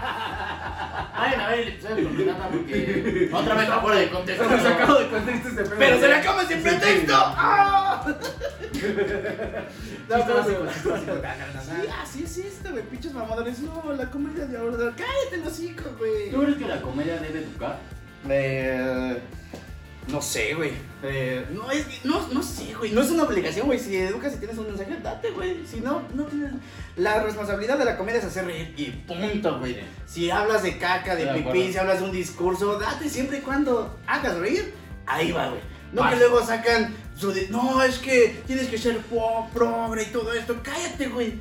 Ay, 1.23 1.35
a 1.35 1.49
ver 1.49 1.59
el 1.59 1.67
episodio 1.67 2.07
con 2.07 2.17
Renata 2.17 2.49
porque 2.49 3.29
otra 3.33 3.53
vez 3.53 3.63
está 3.65 3.79
fuera 3.79 3.99
de 3.99 4.09
contexto. 4.09 4.43
Estamos 4.43 4.63
sacado 4.63 4.99
de 4.99 5.07
contexto 5.07 5.49
este 5.49 5.63
pedo. 5.63 5.75
Pero 5.77 5.99
se 5.99 6.07
la 6.07 6.25
come 6.25 6.45
sin 6.47 6.63
pretexto. 6.63 7.13
¡Ah! 7.15 8.05
No, 10.09 10.17
pero 10.25 10.43
sí, 10.43 10.51
Sí, 10.83 11.87
así 12.01 12.23
es 12.23 12.37
esto, 12.37 12.71
güey. 12.71 12.83
Pinches 12.83 13.13
mamadores. 13.13 13.59
No, 13.59 13.93
la 13.93 14.09
comedia 14.09 14.45
de 14.45 14.57
ahora. 14.57 14.93
Cállate 14.97 15.37
los 15.45 15.59
hijos, 15.61 15.97
güey. 15.99 16.31
¿Tú 16.31 16.41
crees 16.41 16.57
que 16.57 16.67
la 16.67 16.81
comedia 16.81 17.17
debe 17.17 17.39
educar? 17.39 17.77
Eh, 18.27 19.19
No 20.07 20.21
sé, 20.21 20.53
güey. 20.55 20.71
Eh, 21.03 21.45
no, 21.51 21.69
es, 21.71 21.85
no, 22.03 22.27
no 22.29 22.41
sé, 22.43 22.73
güey. 22.73 22.91
No 22.91 23.01
es 23.01 23.11
una 23.11 23.23
obligación, 23.23 23.67
güey. 23.67 23.79
Si 23.79 23.95
educas 23.95 24.33
y 24.33 24.37
tienes 24.37 24.57
un 24.57 24.67
mensaje, 24.67 24.97
date, 25.01 25.29
güey. 25.31 25.65
Si 25.65 25.79
no, 25.79 26.01
no 26.15 26.23
tienes. 26.25 26.51
La 26.97 27.21
responsabilidad 27.23 27.77
de 27.77 27.85
la 27.85 27.97
comedia 27.97 28.19
es 28.19 28.25
hacer 28.25 28.45
reír 28.45 28.73
y 28.77 28.85
punto, 29.07 29.59
güey. 29.59 29.77
Si 30.07 30.29
hablas 30.31 30.63
de 30.63 30.77
caca, 30.77 31.15
de 31.15 31.25
De 31.25 31.31
pipí, 31.33 31.47
acuerdo. 31.49 31.71
si 31.71 31.77
hablas 31.77 31.99
de 31.99 32.05
un 32.05 32.11
discurso, 32.11 32.79
date 32.79 33.09
siempre 33.09 33.37
y 33.37 33.41
cuando 33.41 33.97
hagas 34.07 34.35
reír. 34.37 34.73
Ahí 35.05 35.31
va, 35.31 35.49
güey. 35.49 35.61
No 35.93 36.01
Vas. 36.01 36.13
que 36.13 36.19
luego 36.19 36.45
sacan 36.45 36.93
su 37.15 37.31
de, 37.31 37.47
no, 37.49 37.83
es 37.83 37.99
que 37.99 38.41
tienes 38.47 38.67
que 38.69 38.77
ser 38.77 38.97
po- 39.01 39.49
progre 39.53 40.03
y 40.03 40.07
todo 40.07 40.33
esto. 40.33 40.57
Cállate, 40.63 41.07
güey. 41.09 41.35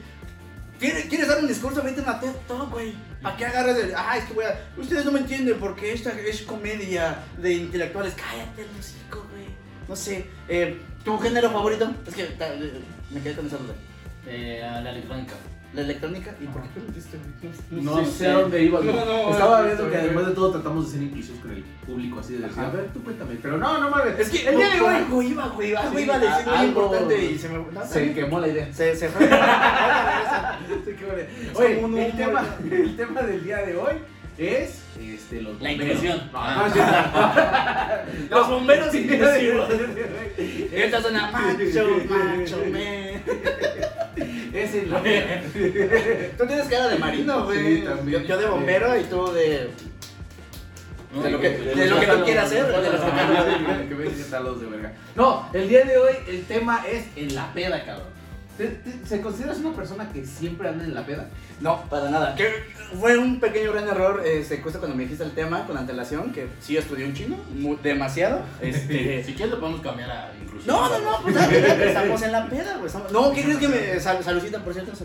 ¿Quieres, 0.79 1.07
¿Quieres 1.07 1.29
dar 1.29 1.39
un 1.39 1.49
discurso? 1.49 1.83
Vete 1.83 2.03
a 2.07 2.21
TED 2.21 2.33
Talk, 2.49 2.71
güey. 2.71 2.95
¿Para 3.23 3.37
qué 3.37 3.45
agarras 3.47 3.77
el.? 3.79 3.93
Ah, 3.95 4.17
es 4.17 4.25
que 4.25 4.33
voy 4.33 4.45
a. 4.45 4.59
Ustedes 4.77 5.05
no 5.05 5.13
me 5.13 5.21
entienden 5.21 5.59
porque 5.59 5.93
esta 5.93 6.11
es 6.19 6.43
comedia 6.43 7.19
de 7.37 7.53
intelectuales. 7.53 8.15
Cállate, 8.15 8.63
el 8.63 8.69
hocico, 8.79 9.27
güey. 9.31 9.47
No 9.89 9.95
sé. 9.95 10.27
Eh, 10.49 10.81
¿Tu 11.05 11.19
género 11.19 11.51
favorito? 11.51 11.93
Es 12.07 12.15
que 12.15 12.25
eh, 12.25 12.81
me 13.11 13.21
quedé 13.21 13.35
con 13.35 13.47
esa 13.47 13.59
duda. 13.59 13.75
Eh, 14.27 14.61
la 14.63 14.91
electrónica. 14.91 15.35
¿La 15.73 15.83
electrónica? 15.83 16.35
¿Y 16.41 16.47
por 16.47 16.63
qué 16.63 16.69
preguntiste, 16.75 17.17
güey? 17.17 17.83
No 17.85 18.05
Sí, 18.05 18.11
sé 18.11 18.27
a 18.27 18.33
dónde 18.41 18.61
iba. 18.65 18.81
No, 18.81 18.93
no, 18.93 19.31
Estaba 19.31 19.61
no, 19.61 19.65
viendo 19.67 19.85
no, 19.85 19.91
que 19.91 19.97
no. 19.97 20.03
además 20.03 20.27
de 20.27 20.33
todo 20.33 20.51
tratamos 20.51 20.87
de 20.87 20.93
ser 20.93 21.03
inclusivos 21.03 21.41
con 21.41 21.51
el 21.53 21.63
público, 21.87 22.19
así 22.19 22.33
de 22.33 22.39
decir, 22.41 22.59
Ajá. 22.59 22.69
a 22.69 22.73
ver, 22.73 22.89
tú 22.93 23.05
cuéntame. 23.05 23.37
Pero 23.41 23.57
no, 23.57 23.79
no 23.79 23.89
mames. 23.91 24.19
Es 24.19 24.31
que 24.31 24.49
el 24.49 24.57
día 24.57 24.69
de 24.71 24.81
hoy 24.81 24.95
algo 24.97 25.23
iba, 25.23 25.47
güey. 25.49 25.75
Algo 25.77 25.97
Sí, 25.97 26.05
iba 26.05 26.15
a 26.17 26.19
decir 26.19 26.47
muy 26.47 26.55
algo- 26.57 26.67
importante 26.83 27.25
y 27.25 27.39
se 27.39 27.49
me. 27.51 27.59
no, 27.59 27.87
se 27.87 28.13
quemó 28.15 28.41
la 28.41 28.49
idea. 28.49 28.73
Se, 28.75 28.97
se 28.97 29.09
fue. 29.11 29.29
Se 30.85 30.95
quemó 30.97 31.13
la 31.13 31.19
idea. 31.19 31.29
Oye, 31.55 32.07
el 32.07 32.17
tema, 32.17 32.45
el 32.71 32.97
tema 32.97 33.23
del 33.23 33.45
día 33.45 33.59
de 33.59 33.77
hoy 33.77 33.93
es 34.41 34.81
este, 34.99 35.43
los 35.43 35.61
La 35.61 35.69
bomberos. 35.71 35.97
inclusión. 36.03 36.19
No, 36.33 36.39
Ah. 36.41 38.05
no, 38.31 38.37
Los 38.37 38.49
bomberos 38.49 38.95
inclusivos. 38.95 39.69
Es, 40.39 40.73
Esta 40.73 41.01
suena 41.03 41.31
macho, 41.31 41.87
macho, 42.09 42.59
man. 42.71 43.23
es 44.53 44.75
el. 44.75 44.91
Tú 46.39 46.47
tienes 46.47 46.67
cara 46.69 46.89
de 46.89 46.99
marino, 46.99 47.45
güey. 47.45 47.77
Sí, 47.77 47.83
también. 47.83 48.23
Yo, 48.23 48.29
yo 48.29 48.39
de 48.39 48.47
bombero 48.47 48.99
y 48.99 49.05
tú 49.05 49.33
de. 49.33 49.71
No, 51.15 51.23
De 51.23 51.31
lo 51.31 51.41
que- 51.41 51.51
de 51.51 51.75
de 51.75 51.87
lo 51.87 51.99
que 52.01 52.07
tú 52.07 52.25
quieras 52.25 52.47
hacer, 52.47 52.67
de 52.67 52.73
los 52.73 52.83
que. 53.01 54.91
No, 55.17 55.49
el 55.53 55.69
día 55.69 55.85
de 55.85 55.99
hoy 55.99 56.13
el 56.29 56.45
tema 56.45 56.85
es 56.89 57.05
en 57.17 57.35
la 57.35 57.53
peda, 57.53 57.85
cabrón. 57.85 58.07
¿Te- 58.61 58.91
te- 58.91 59.07
¿Se 59.07 59.21
consideras 59.23 59.59
una 59.59 59.75
persona 59.75 60.11
que 60.13 60.25
siempre 60.27 60.69
anda 60.69 60.85
en 60.85 60.93
la 60.95 61.07
peda? 61.07 61.29
No, 61.61 61.83
para 61.89 62.11
nada. 62.11 62.35
Que 62.35 62.47
fue 62.99 63.17
un 63.17 63.41
pequeño 63.41 63.73
gran 63.73 63.89
error, 63.89 64.23
este, 64.27 64.59
justo 64.61 64.79
cuando 64.79 64.97
me 64.97 65.05
dijiste 65.05 65.25
el 65.25 65.31
tema 65.33 65.67
con 65.67 65.77
antelación, 65.79 66.31
que 66.33 66.47
sí 66.61 66.77
estudié 66.77 67.07
un 67.07 67.15
chino, 67.15 67.37
demasiado. 67.83 68.43
Este. 68.61 69.25
Si 69.25 69.33
quieres 69.35 69.53
lo 69.55 69.61
podemos 69.61 69.81
cambiar 69.81 70.11
a 70.11 70.33
inclusión. 70.43 70.77
No, 70.77 70.89
no, 70.91 70.99
no, 70.99 71.23
pues 71.23 71.37
estamos 71.37 72.23
en 72.23 72.33
la 72.33 72.47
peda, 72.49 72.75
güey. 72.75 72.87
estamos- 72.87 73.11
No, 73.13 73.33
¿qué 73.33 73.43
crees 73.43 73.59
que 73.59 73.69
me. 73.69 74.01
Sal, 74.01 74.19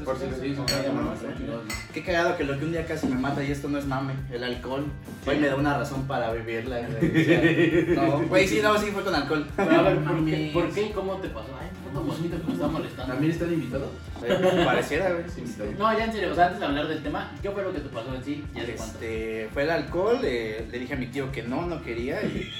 por 0.03 0.17
cierto, 0.17 0.37
sí, 0.41 0.47
Ay, 0.57 0.65
cada 0.67 0.91
mamá, 0.93 1.11
uno, 1.11 1.19
son 1.21 1.37
chingados, 1.37 1.63
¿no? 1.65 1.69
Qué 1.93 2.03
cagado 2.03 2.35
que 2.37 2.43
lo 2.43 2.57
que 2.59 2.65
un 2.65 2.71
día 2.71 2.85
casi 2.85 3.07
me 3.07 3.15
mata 3.15 3.43
y 3.43 3.51
esto 3.51 3.67
no 3.69 3.77
es 3.77 3.85
mame, 3.85 4.13
el 4.31 4.43
alcohol. 4.43 4.85
Hoy 5.25 5.37
me 5.37 5.47
da 5.47 5.55
una 5.55 5.77
razón 5.77 6.05
para 6.07 6.31
vivirla. 6.33 6.79
güey. 6.79 7.21
O 7.21 7.25
sea, 7.25 7.41
No, 7.95 8.19
güey, 8.27 8.47
sí, 8.47 8.59
no, 8.61 8.77
sí 8.77 8.87
fue 8.91 9.03
con 9.03 9.15
alcohol. 9.15 9.47
Pero 9.55 9.71
a 9.71 9.81
ver, 9.83 9.97
¿por 9.99 10.25
qué. 10.25 10.49
¿por 10.53 10.69
qué 10.73 10.81
y 10.87 10.89
cómo 10.91 11.13
te 11.17 11.29
pasó? 11.29 11.47
Ay, 11.59 11.69
puto 11.87 12.03
mosquito 12.03 12.37
que 12.37 12.43
me 12.47 12.53
está 12.53 12.67
molestando. 12.67 13.13
¿También 13.13 13.31
están 13.45 13.53
invitados? 13.53 13.89
Eh, 14.23 14.63
Pareciera, 14.65 15.11
güey. 15.11 15.23
Sí, 15.29 15.41
invitado. 15.41 15.71
No, 15.77 15.97
ya 15.97 16.05
en 16.05 16.11
serio, 16.11 16.31
o 16.31 16.35
sea, 16.35 16.45
antes 16.45 16.59
de 16.59 16.65
hablar 16.65 16.87
del 16.87 17.03
tema, 17.03 17.31
¿qué 17.41 17.51
fue 17.51 17.63
lo 17.63 17.73
que 17.73 17.79
te 17.79 17.89
pasó 17.89 18.15
en 18.15 18.23
sí? 18.23 18.43
Ya 18.53 18.63
de 18.63 18.75
cuánto. 18.75 18.95
Este, 18.95 19.49
fue 19.53 19.63
el 19.63 19.69
alcohol, 19.69 20.19
eh, 20.23 20.67
le 20.71 20.79
dije 20.79 20.93
a 20.93 20.97
mi 20.97 21.07
tío 21.07 21.31
que 21.31 21.43
no, 21.43 21.65
no 21.65 21.81
quería 21.83 22.21
y 22.23 22.51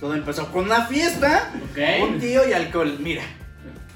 todo 0.00 0.14
empezó 0.14 0.50
con 0.52 0.64
una 0.64 0.86
fiesta, 0.86 1.52
un 2.02 2.18
tío 2.18 2.48
y 2.48 2.52
alcohol. 2.52 2.96
Mira, 3.00 3.22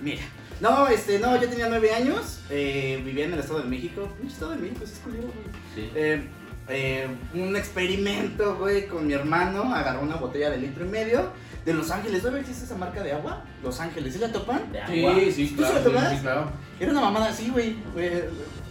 mira. 0.01 0.23
No, 0.61 0.87
este, 0.87 1.19
no, 1.19 1.41
yo 1.41 1.49
tenía 1.49 1.69
nueve 1.69 1.93
años, 1.93 2.41
eh, 2.49 3.01
vivía 3.05 3.25
en 3.25 3.33
el 3.33 3.41
Estado 3.41 3.61
de 3.61 3.69
México. 3.69 4.09
Pinche 4.19 4.35
Estado 4.35 4.53
de 4.53 4.59
México, 4.59 4.83
sí 4.85 4.93
es 4.93 4.99
culero, 5.01 5.23
güey. 5.25 5.35
Sí. 5.75 5.91
Eh, 5.95 6.23
eh, 6.69 7.09
un 7.35 7.57
experimento, 7.57 8.57
güey, 8.57 8.87
con 8.87 9.07
mi 9.07 9.13
hermano. 9.13 9.75
Agarró 9.75 10.03
una 10.03 10.17
botella 10.17 10.51
de 10.51 10.59
litro 10.59 10.85
y 10.85 10.89
medio 10.89 11.33
de 11.65 11.75
Los 11.75 11.91
Ángeles. 11.91 12.21
¿Todavía 12.21 12.41
existe 12.41 12.65
esa 12.65 12.77
marca 12.77 13.03
de 13.03 13.13
agua? 13.13 13.45
Los 13.63 13.81
Ángeles. 13.81 14.13
¿Sí 14.15 14.19
la 14.19 14.33
topan? 14.33 14.71
De 14.73 14.81
agua. 14.81 15.15
Sí, 15.15 15.33
sí, 15.33 15.55
¿Tú 15.57 15.63
se 15.63 15.71
claro. 15.71 15.85
tomas? 15.85 16.09
Sí, 16.11 16.17
sí, 16.17 16.23
claro. 16.23 16.51
Era 16.81 16.93
una 16.93 17.01
mamada 17.01 17.29
así, 17.29 17.51
güey. 17.51 17.77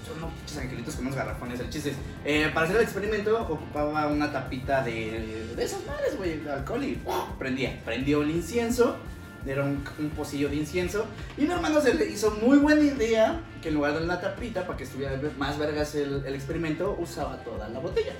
Son 0.05 0.17
unos 0.17 0.33
pinches 0.33 0.57
angelitos 0.57 0.95
con 0.95 1.05
unos 1.05 1.17
garrafones. 1.17 1.59
El 1.59 1.69
chiste 1.69 1.91
es, 1.91 1.95
eh, 2.25 2.49
para 2.53 2.65
hacer 2.65 2.77
el 2.77 2.83
experimento 2.83 3.41
ocupaba 3.41 4.07
una 4.07 4.31
tapita 4.31 4.83
de, 4.83 5.53
de 5.55 5.63
esas 5.63 5.85
madres, 5.85 6.17
güey, 6.17 6.39
de 6.39 6.51
alcohol 6.51 6.83
y 6.83 7.01
prendía. 7.37 7.79
Prendió 7.85 8.21
el 8.21 8.31
incienso. 8.31 8.97
Era 9.45 9.63
un, 9.63 9.83
un 9.99 10.09
pocillo 10.11 10.49
de 10.49 10.55
incienso. 10.57 11.05
Y 11.37 11.41
mi 11.43 11.51
hermano 11.51 11.81
se 11.81 11.93
le 11.93 12.05
hizo 12.05 12.31
muy 12.31 12.57
buena 12.59 12.81
idea 12.81 13.39
que 13.61 13.69
en 13.69 13.75
lugar 13.75 13.97
de 13.97 14.03
una 14.03 14.21
tapita, 14.21 14.65
para 14.65 14.77
que 14.77 14.83
estuviera 14.83 15.19
más 15.37 15.57
vergas 15.57 15.95
el, 15.95 16.23
el 16.25 16.35
experimento, 16.35 16.95
usaba 16.99 17.37
toda 17.37 17.67
la 17.69 17.79
botella. 17.79 18.13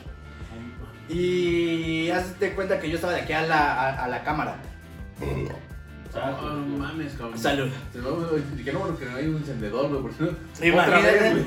Y 1.10 2.10
hazte 2.10 2.54
cuenta 2.54 2.80
que 2.80 2.90
yo 2.90 2.96
estaba 2.96 3.14
de 3.14 3.22
aquí 3.22 3.34
a 3.34 3.42
la, 3.46 3.74
a, 3.74 4.06
a 4.06 4.08
la 4.08 4.24
cámara. 4.24 4.56
Oh, 6.14 6.50
no 6.50 6.78
mames, 6.78 7.14
cabrón. 7.14 7.38
Salud. 7.38 7.70
Que 8.64 8.72
no, 8.74 8.80
porque 8.80 9.06
no 9.06 9.16
hay 9.16 9.28
un 9.28 9.38
encendedor, 9.38 10.02
güey. 10.02 10.14
Imagínate. 10.62 11.46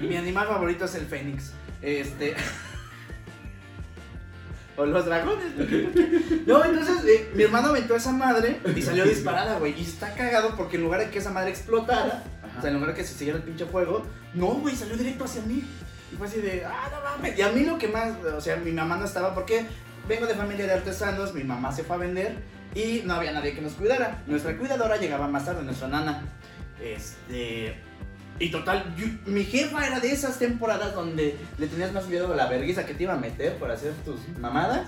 mi, 0.00 0.08
mi 0.08 0.16
animal 0.16 0.46
favorito 0.46 0.84
es 0.84 0.94
el 0.94 1.06
Fénix. 1.06 1.52
Este. 1.80 2.34
O 4.76 4.86
los 4.86 5.04
dragones. 5.04 5.46
No, 6.46 6.64
entonces 6.64 7.04
eh, 7.06 7.30
mi 7.34 7.42
hermano 7.42 7.68
aventó 7.68 7.94
a 7.94 7.98
esa 7.98 8.12
madre 8.12 8.60
y 8.74 8.82
salió 8.82 9.04
disparada, 9.04 9.58
güey. 9.58 9.78
Y 9.78 9.82
está 9.82 10.14
cagado 10.14 10.56
porque 10.56 10.76
en 10.76 10.84
lugar 10.84 11.00
de 11.00 11.10
que 11.10 11.18
esa 11.18 11.30
madre 11.30 11.50
explotara, 11.50 12.24
o 12.56 12.60
sea, 12.60 12.70
en 12.70 12.74
lugar 12.74 12.90
de 12.90 12.96
que 12.96 13.04
se 13.04 13.14
siguiera 13.14 13.38
el 13.38 13.44
pinche 13.44 13.66
fuego, 13.66 14.06
no, 14.34 14.46
güey, 14.46 14.74
salió 14.74 14.96
directo 14.96 15.24
hacia 15.24 15.42
mí. 15.42 15.62
Y 16.12 16.16
fue 16.16 16.26
así 16.26 16.40
de, 16.40 16.64
ah, 16.64 16.88
no 16.90 17.00
mames. 17.02 17.38
Y 17.38 17.42
a 17.42 17.50
mí 17.50 17.64
lo 17.64 17.78
que 17.78 17.88
más, 17.88 18.12
o 18.24 18.40
sea, 18.40 18.56
mi 18.56 18.72
mamá 18.72 18.96
no 18.96 19.04
estaba 19.04 19.34
porque 19.34 19.66
vengo 20.08 20.26
de 20.26 20.34
familia 20.34 20.66
de 20.66 20.72
artesanos, 20.72 21.34
mi 21.34 21.44
mamá 21.44 21.72
se 21.72 21.84
fue 21.84 21.96
a 21.96 21.98
vender 21.98 22.36
y 22.74 23.02
no 23.04 23.14
había 23.14 23.32
nadie 23.32 23.54
que 23.54 23.60
nos 23.60 23.72
cuidara. 23.74 24.22
Nuestra 24.26 24.56
cuidadora 24.56 24.96
llegaba 24.96 25.28
más 25.28 25.44
tarde, 25.44 25.62
nuestra 25.62 25.88
nana. 25.88 26.22
Este. 26.82 27.76
Y 28.38 28.50
total, 28.50 28.94
yo- 28.96 29.06
mi 29.26 29.44
jefa 29.44 29.86
era 29.86 30.00
de 30.00 30.10
esas 30.10 30.38
temporadas 30.38 30.94
donde 30.94 31.36
le 31.58 31.66
tenías 31.66 31.92
más 31.92 32.06
miedo 32.08 32.32
a 32.32 32.36
la 32.36 32.46
vergüenza 32.48 32.84
que 32.86 32.94
te 32.94 33.04
iba 33.04 33.14
a 33.14 33.18
meter 33.18 33.56
por 33.56 33.70
hacer 33.70 33.92
tus 34.04 34.20
mamadas 34.38 34.86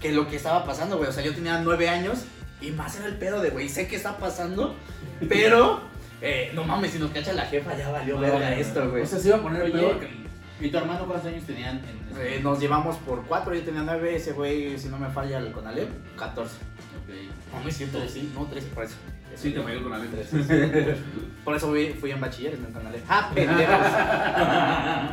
que 0.00 0.12
lo 0.12 0.28
que 0.28 0.36
estaba 0.36 0.64
pasando, 0.64 0.96
güey. 0.98 1.08
O 1.08 1.12
sea, 1.12 1.24
yo 1.24 1.34
tenía 1.34 1.58
nueve 1.60 1.88
años 1.88 2.20
y 2.60 2.70
más 2.70 2.96
era 2.96 3.06
el 3.06 3.16
pedo 3.16 3.40
de, 3.40 3.50
güey, 3.50 3.68
sé 3.68 3.88
qué 3.88 3.96
está 3.96 4.16
pasando, 4.18 4.76
pero 5.28 5.80
eh, 6.20 6.52
no 6.54 6.64
mames, 6.64 6.92
si 6.92 6.98
nos 6.98 7.10
cacha 7.10 7.32
la 7.32 7.46
jefa 7.46 7.76
ya 7.76 7.90
valió 7.90 8.18
verga 8.18 8.54
esto, 8.54 8.88
güey. 8.90 9.02
O 9.02 9.06
sea, 9.06 9.18
se 9.18 9.28
iba 9.28 9.38
a 9.38 9.42
poner 9.42 9.62
Oye, 9.62 9.72
peor 9.72 10.00
que- 10.00 10.24
¿y 10.66 10.70
tu 10.70 10.78
hermano 10.78 11.06
cuántos 11.06 11.26
años 11.32 11.44
tenían 11.44 11.78
en 11.78 12.04
Eh, 12.20 12.38
nos 12.42 12.60
llevamos 12.60 12.96
por 12.98 13.24
cuatro, 13.26 13.54
yo 13.54 13.62
tenía 13.62 13.82
nueve, 13.82 14.14
ese 14.14 14.32
güey, 14.32 14.78
si 14.78 14.88
no 14.88 14.98
me 14.98 15.08
falla 15.10 15.38
el 15.38 15.50
Conalep, 15.50 15.88
14. 16.16 16.54
Ok. 16.54 17.14
No, 17.52 17.60
no 17.60 17.68
es 17.68 17.76
cierto, 17.76 17.98
sí, 18.08 18.30
no, 18.34 18.44
13, 18.46 18.68
por 18.68 18.84
eso. 18.84 18.94
Sí, 19.36 19.50
te 19.50 19.60
mayor 19.60 19.82
con 19.82 19.92
la 19.92 19.98
letra. 19.98 20.20
Por 21.44 21.54
eso 21.54 21.68
fui, 21.68 21.88
fui 22.00 22.10
en 22.10 22.20
bachilleres, 22.20 22.58
no 22.60 22.68
en 22.68 22.72
Conalep. 22.72 23.04
¡Ah, 23.08 23.30
pendejos! 23.34 23.86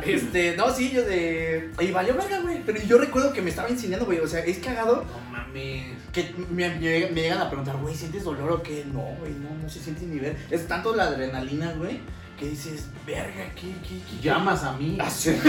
este, 0.06 0.56
no, 0.56 0.70
sí, 0.70 0.90
yo 0.90 1.02
de... 1.04 1.70
Y 1.80 1.90
valió 1.90 2.14
verga, 2.14 2.40
güey. 2.40 2.62
Pero 2.64 2.80
yo 2.82 2.96
recuerdo 2.98 3.32
que 3.34 3.42
me 3.42 3.50
estaba 3.50 3.68
incendiando, 3.68 4.06
güey. 4.06 4.18
O 4.20 4.26
sea, 4.26 4.40
es 4.40 4.58
cagado 4.58 5.04
No 5.04 5.30
mames. 5.30 5.98
que 6.12 6.34
me, 6.50 6.70
me- 6.70 6.78
me 7.10 7.20
llegan 7.20 7.38
a 7.40 7.48
preguntar, 7.48 7.76
güey, 7.76 7.94
¿sientes 7.94 8.24
dolor 8.24 8.50
o 8.50 8.62
qué? 8.62 8.84
No, 8.90 9.00
güey, 9.18 9.32
no, 9.34 9.50
no 9.62 9.68
se 9.68 9.80
siente 9.80 10.06
ni 10.06 10.18
ver. 10.18 10.36
Es 10.50 10.66
tanto 10.66 10.96
la 10.96 11.04
adrenalina, 11.04 11.72
güey, 11.72 12.00
que 12.38 12.48
dices, 12.48 12.88
verga, 13.06 13.44
¿qué, 13.54 13.72
qué, 13.82 13.88
qué? 13.88 14.00
qué?" 14.10 14.22
Llamas 14.22 14.64
a 14.64 14.72
mí. 14.72 14.96
Ah, 15.00 15.10
sí. 15.10 15.30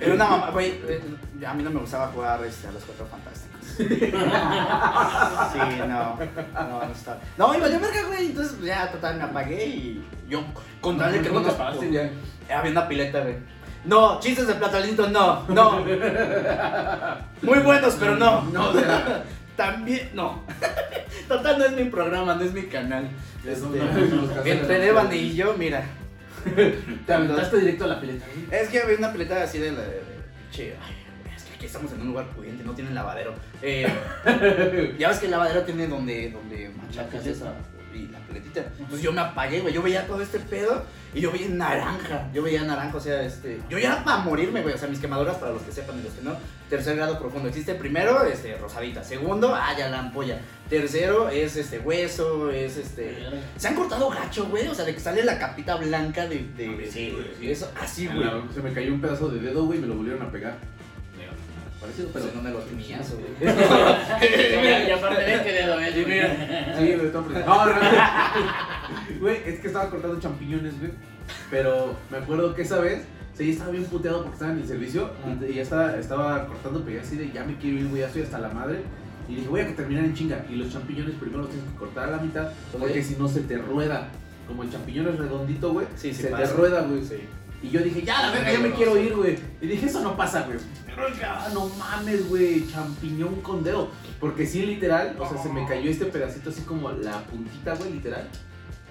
Era 0.00 0.14
una 0.14 0.26
mamá, 0.26 0.50
güey, 0.50 0.68
eh, 0.88 1.00
a 1.46 1.52
mí 1.54 1.62
no 1.62 1.70
me 1.70 1.80
gustaba 1.80 2.06
jugar 2.08 2.42
este, 2.46 2.68
a 2.68 2.72
los 2.72 2.82
cuatro 2.84 3.06
fantásticos. 3.06 3.50
Sí, 5.52 5.58
no, 5.88 6.18
no, 6.54 6.84
no 6.88 6.91
estaba. 6.92 7.18
No, 7.36 7.54
y 7.54 7.60
valió 7.60 7.80
verga, 7.80 8.02
güey, 8.08 8.26
entonces 8.26 8.54
pues, 8.54 8.66
ya 8.66 8.90
total 8.90 9.16
me 9.16 9.24
apagué 9.24 9.66
y 9.66 10.04
yo 10.28 10.44
con 10.80 10.98
tal 10.98 11.12
de 11.12 11.20
que 11.20 11.30
no 11.30 11.40
te 11.40 11.46
nos 11.46 11.54
apagaste 11.54 11.92
ya? 11.92 12.10
Había 12.56 12.70
una 12.72 12.88
pileta, 12.88 13.20
güey. 13.20 13.36
No, 13.84 14.20
chistes 14.20 14.46
de 14.46 14.54
platalito, 14.54 15.08
no, 15.08 15.44
no. 15.48 15.84
Muy 17.42 17.58
buenos, 17.60 17.96
pero 17.98 18.16
no. 18.16 18.42
No, 18.44 18.70
o 18.70 18.72
sea, 18.72 19.24
También, 19.56 20.10
no. 20.14 20.44
Total, 21.28 21.58
no 21.58 21.64
es 21.64 21.72
mi 21.72 21.84
programa, 21.84 22.34
no 22.34 22.42
es 22.42 22.52
mi 22.52 22.62
canal. 22.62 23.08
Es 23.46 23.58
Este, 23.58 24.50
entre 24.50 24.78
Devane 24.78 25.16
y 25.16 25.34
yo, 25.34 25.54
mira. 25.58 25.84
te 27.06 27.12
aventaste 27.12 27.58
directo 27.58 27.84
a 27.84 27.88
la 27.88 28.00
pileta. 28.00 28.24
Es 28.50 28.68
que 28.68 28.80
había 28.80 28.96
una 28.98 29.12
pileta 29.12 29.42
así 29.42 29.58
de 29.58 29.72
la. 29.72 29.80
De, 29.82 29.86
de- 29.88 30.02
es 30.50 30.56
que 30.56 30.76
aquí 31.62 31.68
estamos 31.68 31.92
en 31.92 32.00
un 32.00 32.08
lugar 32.08 32.26
pudiente, 32.30 32.64
no 32.64 32.72
tienen 32.72 32.92
lavadero. 32.92 33.34
Eh, 33.62 33.86
ya 34.98 35.08
ves 35.08 35.18
que 35.20 35.26
el 35.26 35.30
lavadero 35.30 35.62
tiene 35.62 35.86
donde, 35.86 36.30
donde 36.30 36.70
machacas 36.70 37.24
esa. 37.24 37.54
y 37.94 38.08
la 38.08 38.18
paletita. 38.18 38.64
Entonces 38.80 39.00
yo 39.00 39.12
me 39.12 39.20
apagué, 39.20 39.60
güey. 39.60 39.72
Yo 39.72 39.80
veía 39.80 40.04
todo 40.08 40.20
este 40.20 40.40
pedo 40.40 40.84
y 41.14 41.20
yo 41.20 41.30
veía 41.30 41.48
naranja. 41.50 42.28
Yo 42.34 42.42
veía 42.42 42.64
naranja, 42.64 42.96
o 42.96 43.00
sea, 43.00 43.22
este. 43.22 43.60
Yo 43.70 43.78
ya 43.78 43.92
era 43.92 44.04
para 44.04 44.16
morirme, 44.24 44.60
güey. 44.62 44.74
O 44.74 44.78
sea, 44.78 44.88
mis 44.88 44.98
quemaduras, 44.98 45.36
para 45.36 45.52
los 45.52 45.62
que 45.62 45.70
sepan 45.70 46.00
y 46.00 46.02
los 46.02 46.12
que 46.14 46.22
no. 46.22 46.34
Tercer 46.68 46.96
grado 46.96 47.16
profundo. 47.20 47.48
Existe 47.48 47.76
primero, 47.76 48.24
este, 48.24 48.56
rosadita. 48.56 49.04
Segundo, 49.04 49.54
ah, 49.54 49.72
ya 49.78 49.88
la 49.88 50.00
ampolla. 50.00 50.40
Tercero 50.68 51.28
es 51.28 51.56
este 51.56 51.78
hueso, 51.78 52.50
es 52.50 52.76
este. 52.76 53.18
Se 53.56 53.68
han 53.68 53.76
cortado 53.76 54.10
gacho, 54.10 54.46
güey. 54.46 54.66
O 54.66 54.74
sea, 54.74 54.84
de 54.84 54.94
que 54.94 55.00
sale 55.00 55.22
la 55.22 55.38
capita 55.38 55.76
blanca 55.76 56.26
de. 56.26 56.42
de 56.56 56.90
Sí, 56.90 57.12
güey, 57.12 57.26
sí. 57.38 57.52
Eso, 57.52 57.70
así, 57.80 58.06
En 58.06 58.16
güey. 58.16 58.28
Se 58.52 58.60
me 58.60 58.72
cayó 58.72 58.92
un 58.92 59.00
pedazo 59.00 59.28
de 59.28 59.38
dedo, 59.38 59.64
güey, 59.64 59.78
y 59.78 59.82
me 59.82 59.86
lo 59.86 59.94
volvieron 59.94 60.22
a 60.22 60.32
pegar. 60.32 60.56
Parecido, 61.82 62.08
Pero 62.12 62.26
no 62.34 62.42
me 62.42 62.50
lo 62.50 62.58
tenías, 62.60 63.12
güey. 63.12 63.26
Y 64.88 64.90
aparte 64.90 65.24
ves 65.24 65.40
qué 65.42 65.52
dedo 65.52 65.78
es, 65.80 65.94
güey. 65.94 66.20
Sí, 66.78 67.06
está 67.06 67.20
presente. 67.22 67.46
No, 67.48 67.66
no. 67.66 67.72
Güey, 69.20 69.36
es 69.46 69.60
que 69.60 69.66
estaba 69.66 69.90
cortando 69.90 70.18
champiñones, 70.20 70.78
güey. 70.78 70.92
Pero 71.50 71.96
me 72.10 72.18
acuerdo 72.18 72.54
que 72.54 72.62
esa 72.62 72.78
vez, 72.80 73.02
sí, 73.34 73.50
estaba 73.50 73.70
bien 73.70 73.84
puteado 73.84 74.18
porque 74.22 74.34
estaba 74.34 74.52
en 74.52 74.58
el 74.60 74.66
servicio 74.66 75.10
y, 75.26 75.44
y 75.44 75.54
ya 75.54 75.62
estaba, 75.62 75.96
estaba 75.96 76.46
cortando, 76.46 76.82
pero 76.84 76.96
ya 76.96 77.02
así 77.02 77.16
de 77.16 77.30
ya 77.30 77.44
me 77.44 77.56
quiero 77.56 77.78
ir, 77.78 77.88
güey, 77.88 78.00
ya 78.02 78.06
estoy 78.06 78.22
hasta 78.22 78.38
la 78.38 78.48
madre. 78.48 78.80
Y 79.28 79.36
dije, 79.36 79.48
voy 79.48 79.60
a 79.60 79.66
que 79.66 79.72
terminar 79.72 80.04
en 80.04 80.14
chinga. 80.14 80.44
Y 80.50 80.56
los 80.56 80.72
champiñones 80.72 81.14
primero 81.14 81.42
los 81.42 81.50
tienes 81.50 81.68
que 81.70 81.76
cortar 81.78 82.08
a 82.08 82.16
la 82.16 82.18
mitad 82.18 82.50
porque 82.78 83.02
si 83.02 83.16
no 83.16 83.28
se 83.28 83.40
te 83.40 83.56
rueda. 83.58 84.08
Como 84.48 84.64
el 84.64 84.70
champiñón 84.72 85.08
es 85.08 85.16
redondito, 85.18 85.72
güey, 85.72 85.86
Sí, 85.96 86.12
sí 86.12 86.22
se 86.22 86.28
pasa. 86.28 86.42
te 86.44 86.52
rueda, 86.54 86.82
güey. 86.82 87.02
Sí. 87.04 87.16
Y 87.62 87.70
yo 87.70 87.80
dije, 87.80 88.02
ya, 88.02 88.22
la 88.22 88.30
verga, 88.32 88.52
ya 88.52 88.58
me 88.58 88.72
quiero 88.72 88.96
ir, 88.98 89.14
güey. 89.14 89.38
Y 89.60 89.66
dije, 89.66 89.86
eso 89.86 90.00
no 90.00 90.16
pasa, 90.16 90.42
güey. 90.42 90.58
Pero 90.86 91.08
ya, 91.18 91.48
no 91.54 91.66
mames, 91.78 92.28
güey, 92.28 92.66
champiñón 92.70 93.36
con 93.40 93.62
dedo. 93.62 93.88
Porque 94.20 94.46
sí, 94.46 94.62
literal, 94.66 95.16
o 95.18 95.28
sea, 95.28 95.42
se 95.42 95.48
me 95.48 95.66
cayó 95.66 95.90
este 95.90 96.06
pedacito 96.06 96.50
así 96.50 96.62
como 96.62 96.90
la 96.90 97.20
puntita, 97.24 97.74
güey, 97.76 97.92
literal. 97.92 98.28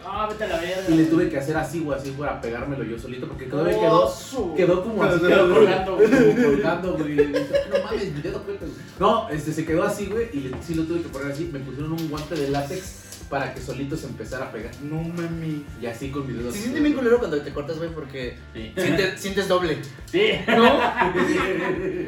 Ah, 0.03 0.27
vete 0.31 0.45
a 0.45 0.47
la 0.47 0.59
verga. 0.59 0.83
Y 0.89 0.93
le 0.95 1.05
tuve 1.05 1.29
que 1.29 1.37
hacer 1.37 1.55
así, 1.57 1.81
güey, 1.81 1.99
así 1.99 2.09
para 2.11 2.41
pegármelo 2.41 2.83
yo 2.83 2.97
solito. 2.97 3.27
Porque 3.27 3.45
todavía 3.45 3.79
quedó, 3.79 4.11
quedó 4.57 4.83
como 4.83 5.03
así, 5.03 5.19
quedó 5.19 5.53
colgando, 5.53 5.95
güey, 5.97 6.09
como 6.09 6.43
colgando, 6.43 6.97
güey. 6.97 7.15
No 7.17 7.83
mames, 7.83 8.13
mi 8.13 8.21
dedo, 8.21 8.41
güey. 8.43 8.57
No, 8.99 9.29
este, 9.29 9.53
se 9.53 9.63
quedó 9.65 9.83
así, 9.83 10.07
güey, 10.07 10.29
y 10.33 10.39
le- 10.39 10.63
sí 10.63 10.73
lo 10.73 10.83
tuve 10.85 11.01
que 11.03 11.09
poner 11.09 11.31
así. 11.33 11.49
Me 11.53 11.59
pusieron 11.59 11.91
un 11.91 12.09
guante 12.09 12.33
de 12.35 12.49
látex 12.49 12.93
para 13.31 13.53
que 13.53 13.61
solito 13.61 13.95
se 13.97 14.05
empezara 14.05 14.45
a 14.45 14.51
pegar. 14.51 14.71
No 14.83 15.01
mami. 15.01 15.65
Y 15.81 15.85
así 15.87 16.11
con 16.11 16.27
mi 16.27 16.33
dedo. 16.33 16.51
Se 16.51 16.59
siente 16.59 16.81
bien 16.81 16.93
culero 16.93 17.17
cuando 17.17 17.41
te 17.41 17.51
cortas, 17.51 17.77
güey, 17.77 17.89
porque 17.89 18.37
Sí. 18.53 18.73
sientes, 18.77 19.19
sientes 19.19 19.47
doble. 19.47 19.77
Sí. 20.11 20.33
¿No? 20.47 20.79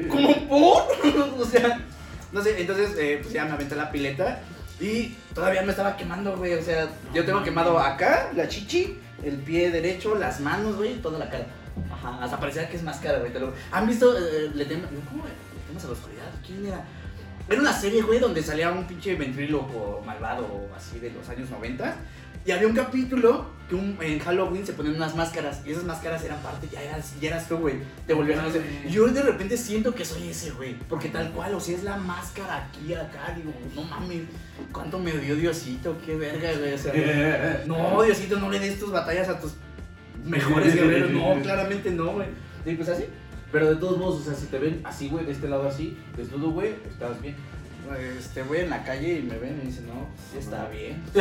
¿Cómo 0.10 0.48
por? 0.48 0.84
o 1.40 1.46
sea, 1.46 1.80
no 2.32 2.42
sé, 2.44 2.60
entonces 2.62 2.92
eh, 2.98 3.20
pues 3.22 3.34
ya 3.34 3.46
me 3.46 3.52
aventé 3.52 3.76
la 3.76 3.92
pileta 3.92 4.42
y 4.80 5.16
todavía 5.34 5.62
me 5.62 5.72
estaba 5.72 5.96
quemando, 5.98 6.36
güey. 6.38 6.54
O 6.56 6.62
sea, 6.62 6.90
yo 7.14 7.26
tengo 7.26 7.42
quemado 7.44 7.80
acá, 7.80 8.32
la 8.36 8.48
chichi, 8.48 8.98
el 9.24 9.38
pie 9.38 9.72
derecho, 9.72 10.16
las 10.16 10.40
manos, 10.42 10.76
güey, 10.76 10.94
y 10.94 10.98
toda 10.98 11.20
la 11.20 11.30
cara. 11.30 11.46
Ajá, 11.92 12.20
hasta 12.24 12.40
parecía 12.40 12.68
que 12.70 12.78
es 12.78 12.84
máscara, 12.84 13.20
güey. 13.20 13.32
te 13.34 13.40
lo- 13.40 13.54
¿Han 13.72 13.88
visto? 13.88 14.16
eh, 14.18 14.52
le 14.54 14.66
temas, 14.66 14.90
¿Cómo? 15.10 15.24
Le 15.24 15.68
temas 15.70 15.84
a 15.84 15.88
la 15.88 15.94
oscuridad. 15.94 16.30
¿Quién 16.46 16.66
era? 16.68 16.84
Era 17.50 17.60
una 17.62 17.74
serie, 17.74 18.02
güey, 18.02 18.20
donde 18.20 18.42
salía 18.42 18.72
un 18.72 18.86
pinche 18.86 19.16
ventríloco 19.16 20.02
malvado 20.06 20.68
así 20.76 21.00
de 21.00 21.12
los 21.12 21.28
años 21.30 21.50
90. 21.50 21.96
Y 22.46 22.52
había 22.52 22.68
un 22.68 22.74
capítulo 22.76 23.46
que 23.70 23.76
un- 23.76 23.98
en 24.02 24.20
Halloween 24.20 24.66
se 24.66 24.74
ponían 24.74 24.96
unas 24.96 25.16
máscaras. 25.16 25.62
Y 25.66 25.72
esas 25.72 25.84
máscaras 25.86 26.22
eran 26.26 26.40
parte, 26.42 26.68
ya 26.70 26.82
eras, 26.82 27.14
ya 27.22 27.30
eras 27.30 27.48
tú, 27.48 27.58
güey. 27.58 27.76
Te 28.06 28.14
volvían 28.14 28.40
a 28.40 28.46
hacer. 28.46 28.62
Y 28.86 28.90
yo 28.90 29.08
de 29.08 29.22
repente 29.22 29.56
siento 29.56 29.96
que 29.96 30.04
soy 30.04 30.28
ese, 30.30 30.52
güey. 30.52 30.76
Porque 30.90 31.08
tal 31.10 31.32
cual, 31.32 31.54
o 31.56 31.60
sea, 31.62 31.78
es 31.78 31.84
la 31.84 31.96
máscara 31.96 32.66
aquí, 32.68 32.94
acá. 32.94 33.34
Digo, 33.36 33.54
no 33.76 33.84
mames, 33.84 34.24
¿cuánto 34.74 35.00
me 35.00 35.12
dio 35.14 35.36
Diosito? 35.38 35.98
Qué 36.06 36.16
verga, 36.18 36.52
güey. 36.60 36.74
O 36.74 36.78
sea, 36.78 36.94
no, 37.66 38.04
Diosito, 38.04 38.38
no 38.40 38.50
le 38.50 38.60
des 38.60 38.78
tus 38.78 38.92
batallas 38.92 39.30
a 39.30 39.40
tus 39.40 39.54
mejores 40.26 40.76
guerreros. 40.76 41.12
No, 41.12 41.42
claramente 41.42 41.92
no, 41.92 42.12
güey. 42.12 42.28
Y 42.66 42.74
pues 42.76 42.90
así. 42.90 43.06
Pero 43.54 43.70
de 43.70 43.76
todos 43.78 43.98
modos, 44.00 44.22
o 44.22 44.24
sea, 44.26 44.34
si 44.34 44.48
te 44.48 44.58
ven 44.60 44.82
así, 44.84 45.08
güey, 45.10 45.26
de 45.26 45.32
este 45.32 45.48
lado 45.48 45.68
así, 45.70 45.96
desnudo, 46.18 46.50
güey, 46.52 46.74
estás 46.90 47.22
bien. 47.22 47.36
Este, 48.18 48.42
voy 48.44 48.60
en 48.60 48.70
la 48.72 48.84
calle 48.84 49.20
y 49.20 49.22
me 49.22 49.38
ven 49.38 49.60
y 49.64 49.68
dicen, 49.68 49.86
no, 49.88 50.08
sí 50.32 50.40
está 50.40 50.68
bien. 50.70 51.02
sí. 51.14 51.20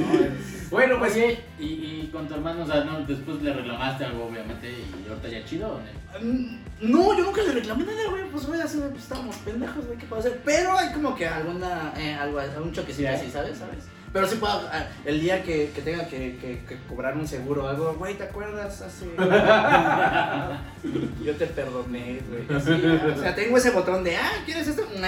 No, 0.00 0.14
es- 0.20 0.70
Bueno, 0.70 0.98
pues 1.00 1.14
Oye, 1.14 1.40
y, 1.58 1.64
y 1.64 2.10
con 2.12 2.28
tu 2.28 2.34
hermano, 2.34 2.62
o 2.62 2.66
sea, 2.66 2.84
¿no? 2.84 3.00
después 3.00 3.42
le 3.42 3.52
reclamaste 3.52 4.04
algo, 4.04 4.26
obviamente, 4.26 4.70
y 4.70 5.08
ahorita 5.08 5.28
ya 5.28 5.44
chido, 5.44 5.68
¿o 5.68 5.80
no? 5.80 6.32
Mm, 6.32 6.58
No, 6.82 7.16
yo 7.18 7.24
nunca 7.24 7.42
le 7.42 7.52
reclamé 7.52 7.84
nada, 7.84 8.08
güey. 8.10 8.24
Pues, 8.30 8.46
güey, 8.46 8.60
así, 8.60 8.78
pues 8.90 9.02
estábamos 9.02 9.34
pendejos, 9.38 9.84
güey, 9.86 9.98
¿qué 9.98 10.06
puedo 10.06 10.20
hacer? 10.20 10.40
Pero 10.44 10.78
hay 10.78 10.92
como 10.92 11.16
que 11.16 11.26
alguna, 11.26 11.92
eh, 11.96 12.14
algo, 12.14 12.38
algún 12.38 12.72
choquecito 12.72 13.08
Sí, 13.08 13.14
así, 13.14 13.30
¿sabes? 13.30 13.58
¿Sabes? 13.58 13.84
Pero 14.12 14.26
sí 14.26 14.36
puedo, 14.36 14.52
ah, 14.72 14.86
el 15.04 15.20
día 15.20 15.42
que, 15.44 15.70
que 15.72 15.82
tenga 15.82 16.08
que, 16.08 16.36
que- 16.40 16.60
que 16.68 16.76
cobrar 16.88 17.16
un 17.16 17.28
seguro 17.28 17.64
o 17.64 17.68
algo, 17.68 17.94
güey, 17.94 18.14
¿te 18.14 18.24
acuerdas? 18.24 18.82
Hace... 18.82 19.06
yo 21.24 21.36
te 21.36 21.46
perdoné, 21.46 22.20
güey. 22.28 22.58
o 22.58 23.16
sea, 23.20 23.34
tengo 23.36 23.56
ese 23.56 23.70
botón 23.70 24.02
de, 24.02 24.16
ah, 24.16 24.32
¿quieres 24.44 24.66
esto? 24.66 24.82
No 24.82 24.98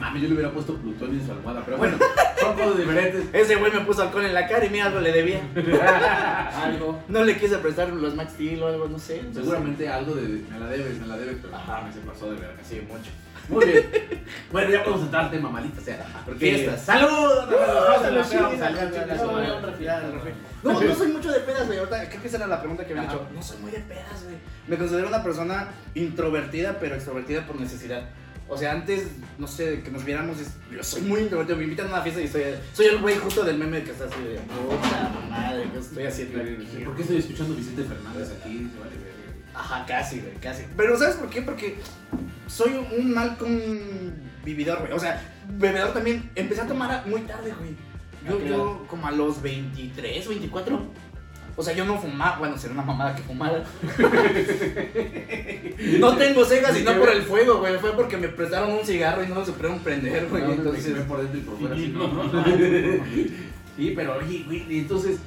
mames, 0.00 0.22
yo 0.22 0.28
le 0.28 0.34
hubiera 0.34 0.50
puesto 0.50 0.74
plutonio 0.76 1.20
en 1.20 1.26
su 1.26 1.32
almohada, 1.32 1.62
pero 1.64 1.76
bueno, 1.76 1.98
son 2.40 2.54
cosas 2.56 2.78
diferentes. 2.78 3.24
Ese 3.34 3.56
güey 3.56 3.70
me 3.72 3.80
puso 3.80 4.02
alcohol 4.02 4.24
en 4.24 4.32
la 4.34 4.48
cara 4.48 4.64
y 4.64 4.70
mira, 4.70 4.86
algo 4.86 5.00
le 5.00 5.12
debía. 5.12 5.40
Algo. 6.64 7.02
No 7.08 7.22
le 7.24 7.36
quise 7.36 7.58
prestar 7.58 7.90
los 7.90 8.14
Max 8.14 8.32
Steel 8.32 8.62
o 8.62 8.68
algo, 8.68 8.88
no 8.88 8.98
sé. 8.98 9.22
Seguramente 9.34 9.86
algo 9.88 10.14
de 10.14 10.22
me 10.50 10.58
la 10.58 10.66
debes, 10.68 10.98
me 11.00 11.06
la 11.06 11.18
debes, 11.18 11.36
pero 11.42 11.54
Ajá. 11.54 11.82
me 11.86 11.92
se 11.92 12.00
pasó 12.00 12.30
de 12.32 12.40
verga. 12.40 12.62
Sí, 12.66 12.80
mucho. 12.88 13.10
Muy 13.48 13.64
bien. 13.66 13.90
Bueno, 14.52 14.70
ya 14.70 14.84
podemos 14.84 15.04
entrar 15.06 15.24
al 15.24 15.30
tema, 15.30 15.48
malita 15.50 15.80
sea. 15.80 16.06
Porque 16.24 16.38
Fiestas. 16.54 16.82
¡Salud! 16.84 17.08
No, 20.62 20.80
no 20.80 20.94
soy 20.94 21.08
mucho 21.12 21.30
de 21.32 21.40
pedas, 21.40 21.66
güey. 21.66 21.78
Ahorita, 21.78 22.08
creo 22.08 22.20
que 22.22 22.28
esa 22.28 22.36
era 22.38 22.46
la 22.46 22.60
pregunta 22.60 22.84
que 22.86 22.94
me 22.94 23.00
han 23.00 23.06
hecho. 23.06 23.26
No 23.34 23.42
soy 23.42 23.58
muy 23.58 23.70
de 23.70 23.78
pedas, 23.80 24.24
güey. 24.24 24.36
Me 24.66 24.76
considero 24.76 25.08
una 25.08 25.22
persona 25.22 25.68
introvertida, 25.94 26.78
pero 26.78 26.94
extrovertida 26.94 27.46
por 27.46 27.60
necesidad. 27.60 28.08
O 28.50 28.56
sea, 28.56 28.72
antes, 28.72 29.08
no 29.38 29.46
sé, 29.46 29.82
que 29.82 29.90
nos 29.90 30.04
viéramos, 30.04 30.40
es- 30.40 30.54
yo 30.72 30.82
soy 30.82 31.02
muy 31.02 31.20
introvertido. 31.20 31.58
Me 31.58 31.64
invitan 31.64 31.86
a 31.88 31.90
una 31.90 32.00
fiesta 32.02 32.20
y 32.22 32.28
soy, 32.28 32.42
soy 32.72 32.86
el 32.86 32.98
güey 32.98 33.16
justo 33.16 33.44
del 33.44 33.58
meme 33.58 33.82
que 33.82 33.90
está 33.90 34.04
así 34.06 34.22
de 34.22 34.38
puta 34.40 35.10
madre, 35.28 35.68
¿qué 35.72 35.78
estoy 35.78 36.04
haciendo 36.06 36.40
aquí?" 36.40 36.84
¿Por 36.84 36.96
qué 36.96 37.02
estoy 37.02 37.18
escuchando 37.18 37.54
Vicente 37.54 37.84
Fernández 37.84 38.30
aquí? 38.40 38.70
Ajá, 39.54 39.84
casi, 39.86 40.20
güey, 40.20 40.34
casi. 40.36 40.64
Pero 40.76 40.98
¿sabes 40.98 41.16
por 41.16 41.28
qué? 41.28 41.42
Porque 41.42 41.76
soy 42.48 42.72
un 42.98 43.14
mal 43.14 43.36
con 43.36 43.48
vividor, 44.44 44.80
güey. 44.80 44.92
O 44.92 44.98
sea, 44.98 45.22
bebedor 45.56 45.92
también. 45.92 46.30
Empecé 46.34 46.62
a 46.62 46.66
tomar 46.66 47.06
muy 47.06 47.20
tarde, 47.22 47.54
güey. 47.58 47.76
Yo, 48.26 48.34
¿A 48.34 48.38
qué 48.38 48.48
yo 48.48 48.84
como 48.88 49.06
a 49.06 49.12
los 49.12 49.40
23, 49.40 50.28
24. 50.28 50.80
O 51.56 51.62
sea, 51.62 51.74
yo 51.74 51.84
no 51.84 51.98
fumaba. 51.98 52.38
Bueno, 52.38 52.56
sería 52.56 52.74
una 52.74 52.84
mamada 52.84 53.14
que 53.14 53.22
fumara. 53.22 53.64
no 55.98 56.16
tengo 56.16 56.44
cegas 56.44 56.78
y 56.78 56.82
no 56.82 56.98
por 56.98 57.10
el 57.10 57.22
fuego, 57.22 57.58
güey. 57.58 57.78
Fue 57.78 57.92
porque 57.92 58.16
me 58.16 58.28
prestaron 58.28 58.72
un 58.72 58.84
cigarro 58.84 59.24
y 59.24 59.28
no 59.28 59.36
lo 59.36 59.44
supieron 59.44 59.78
prender, 59.80 60.28
güey. 60.28 60.44
No, 60.44 60.52
Entonces. 60.52 60.94
me 60.94 61.00
por 61.02 61.18
dentro 61.18 61.38
y 61.38 61.42
por 61.42 61.58
fuera, 61.58 61.74
así, 61.74 61.88
¿no? 61.88 62.32
Sí, 63.76 63.92
pero 63.94 64.16
oye, 64.16 64.42
güey, 64.44 64.64
y 64.68 64.78
entonces, 64.80 65.18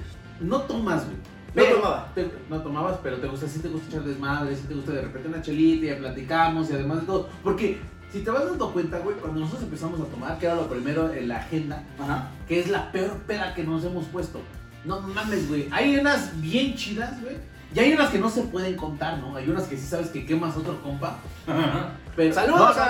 no 0.42 0.62
tomas, 0.64 1.06
güey. 1.06 1.16
No 1.54 1.64
tomaba. 1.64 2.12
te- 2.16 2.32
no 2.50 2.62
tomabas, 2.62 2.98
pero 3.04 3.18
te 3.18 3.28
gusta, 3.28 3.48
sí 3.48 3.60
te 3.60 3.68
gusta 3.68 3.90
echar 3.90 4.04
desmadre, 4.04 4.56
sí 4.56 4.64
te 4.68 4.74
gusta 4.74 4.92
de 4.94 5.02
repente 5.02 5.28
una 5.28 5.42
chelita 5.42 5.86
y 5.86 5.90
ya 5.90 5.98
platicamos 5.98 6.70
y 6.70 6.74
además 6.74 7.02
de 7.02 7.06
todo. 7.08 7.30
Porque 7.44 7.80
si 8.12 8.22
te 8.22 8.32
vas 8.32 8.46
dando 8.46 8.72
cuenta, 8.72 9.00
güey, 9.00 9.16
cuando 9.18 9.40
nosotros 9.42 9.64
empezamos 9.64 10.00
a 10.00 10.06
tomar, 10.06 10.38
que 10.40 10.46
era 10.46 10.56
lo 10.56 10.68
primero 10.68 11.12
en 11.14 11.28
la 11.28 11.38
agenda, 11.38 11.84
Ajá. 12.00 12.30
que 12.48 12.60
es 12.60 12.70
la 12.70 12.92
peor 12.92 13.12
peda 13.28 13.54
que 13.54 13.64
nos 13.64 13.84
hemos 13.84 14.06
puesto. 14.06 14.40
No 14.86 15.02
mames, 15.02 15.48
güey. 15.50 15.68
Hay 15.72 15.98
unas 15.98 16.40
bien 16.42 16.76
chidas, 16.76 17.22
güey. 17.22 17.36
Y 17.74 17.80
hay 17.80 17.94
unas 17.94 18.10
que 18.10 18.20
no 18.20 18.30
se 18.30 18.42
pueden 18.44 18.76
contar, 18.76 19.18
¿no? 19.20 19.36
Hay 19.36 19.48
unas 19.50 19.64
que 19.64 19.78
sí 19.78 19.86
sabes 19.86 20.08
que 20.08 20.26
quemas 20.26 20.58
otro 20.58 20.82
compa. 20.82 21.18
Pero... 22.16 22.34
¡Saludos 22.34 22.76
No, 22.78 22.86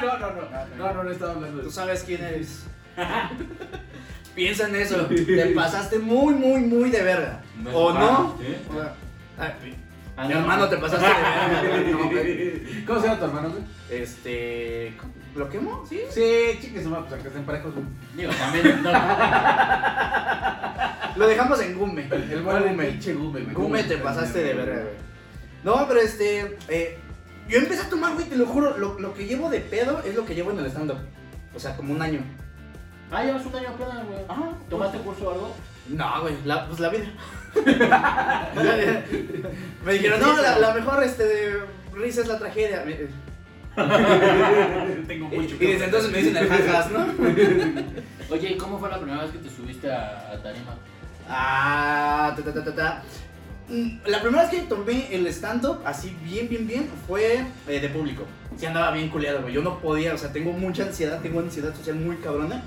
no, 0.00 0.30
no, 0.30 0.30
no, 0.30 0.76
no, 0.78 0.92
no, 0.94 1.04
no 1.04 1.10
estaba 1.10 1.32
hablando 1.32 1.56
de 1.58 1.62
Tú 1.64 1.68
eso. 1.68 1.80
sabes 1.80 2.02
quién 2.04 2.22
eres. 2.24 2.64
Piensa 4.38 4.68
en 4.68 4.76
eso. 4.76 5.06
Te 5.06 5.46
pasaste 5.54 5.98
muy, 5.98 6.32
muy, 6.34 6.60
muy 6.60 6.90
de 6.90 7.02
verga. 7.02 7.42
¿O 7.74 7.92
no? 7.92 8.38
¿Eh? 8.40 8.56
O 8.70 8.72
sea, 8.74 8.94
ay, 9.38 9.74
Ah, 10.16 10.26
Mi 10.26 10.34
no. 10.34 10.40
hermano 10.40 10.68
te 10.68 10.76
pasaste 10.78 11.06
de 11.06 11.12
verga. 11.12 11.90
no. 11.90 12.86
¿Cómo 12.86 13.00
se 13.00 13.06
llama 13.06 13.18
tu 13.20 13.24
hermano, 13.26 13.50
güey? 13.50 13.62
Este. 13.90 14.92
¿Lo 15.36 15.48
quemo? 15.48 15.84
Sí. 15.88 16.00
Sí, 16.10 16.58
chiques, 16.60 16.82
pues 16.88 16.94
aunque 16.94 17.28
estén 17.28 17.44
parejos. 17.44 17.72
Digo, 18.16 18.32
también. 18.32 18.82
no. 18.82 18.90
Lo 21.16 21.26
dejamos 21.28 21.60
en 21.62 21.76
Gume. 21.78 22.08
El 22.10 22.42
buen 22.42 22.62
Gume. 22.68 22.84
pinche 22.86 23.14
Gume. 23.14 23.40
Gume 23.52 23.82
te 23.84 23.98
pasaste 23.98 24.42
de 24.42 24.54
verga, 24.54 24.82
güey. 24.82 24.94
No, 25.64 25.86
pero 25.88 26.00
este. 26.00 26.56
eh, 26.68 26.98
yo 27.48 27.58
empecé 27.58 27.82
a 27.82 27.88
tomar, 27.88 28.14
güey, 28.14 28.26
te 28.26 28.36
lo 28.36 28.46
juro. 28.46 28.76
Lo, 28.78 28.98
lo 28.98 29.14
que 29.14 29.26
llevo 29.26 29.50
de 29.50 29.60
pedo 29.60 30.00
es 30.04 30.14
lo 30.14 30.24
que 30.24 30.34
llevo 30.34 30.50
en 30.52 30.58
el 30.60 30.66
stand-up. 30.66 30.98
O 31.54 31.58
sea, 31.60 31.76
como 31.76 31.92
un 31.92 32.02
año. 32.02 32.20
Ah, 33.10 33.24
llevas 33.24 33.46
un 33.46 33.56
año 33.56 33.68
apenas, 33.70 34.06
güey. 34.06 34.18
Ajá. 34.28 34.50
¿Tomaste 34.68 34.98
curso 34.98 35.28
o 35.28 35.32
algo? 35.32 35.54
No, 35.88 36.20
güey, 36.22 36.34
la, 36.44 36.66
pues 36.66 36.80
la 36.80 36.88
vida. 36.90 37.06
Me 39.84 39.92
dijeron, 39.94 40.20
no, 40.20 40.36
la, 40.42 40.58
la 40.58 40.74
mejor 40.74 41.02
este, 41.02 41.24
de 41.24 41.60
risa 41.94 42.20
es 42.20 42.28
la 42.28 42.38
tragedia. 42.38 42.84
Tengo 45.06 45.28
mucho 45.28 45.54
y 45.54 45.66
desde 45.66 45.84
entonces 45.84 46.10
me 46.10 46.18
dicen 46.18 46.36
el 46.36 46.48
jajas, 46.48 46.90
¿no? 46.90 47.06
Oye, 48.34 48.50
¿y 48.52 48.56
cómo 48.58 48.78
fue 48.78 48.90
la 48.90 48.98
primera 48.98 49.22
vez 49.22 49.30
que 49.30 49.38
te 49.38 49.48
subiste 49.48 49.90
a, 49.90 50.32
a 50.32 50.42
tarima? 50.42 50.74
Ah, 51.28 52.34
ta, 52.36 52.42
ta, 52.42 52.52
ta, 52.52 52.64
ta, 52.64 52.74
ta. 52.74 53.02
Mm, 53.68 53.98
La 54.06 54.20
primera 54.20 54.42
vez 54.42 54.50
que 54.50 54.60
tomé 54.66 55.14
el 55.14 55.26
stand-up, 55.28 55.80
así 55.84 56.16
bien, 56.24 56.48
bien, 56.48 56.66
bien, 56.66 56.90
fue 57.06 57.44
eh, 57.68 57.80
de 57.80 57.88
público. 57.88 58.24
Sí 58.56 58.66
andaba 58.66 58.90
bien 58.90 59.08
culiado, 59.10 59.42
güey. 59.42 59.54
Yo 59.54 59.62
no 59.62 59.78
podía, 59.78 60.12
o 60.14 60.18
sea, 60.18 60.32
tengo 60.32 60.52
mucha 60.52 60.82
ansiedad, 60.84 61.20
tengo 61.20 61.40
ansiedad 61.40 61.74
social 61.74 61.96
muy 61.96 62.16
cabrona. 62.16 62.62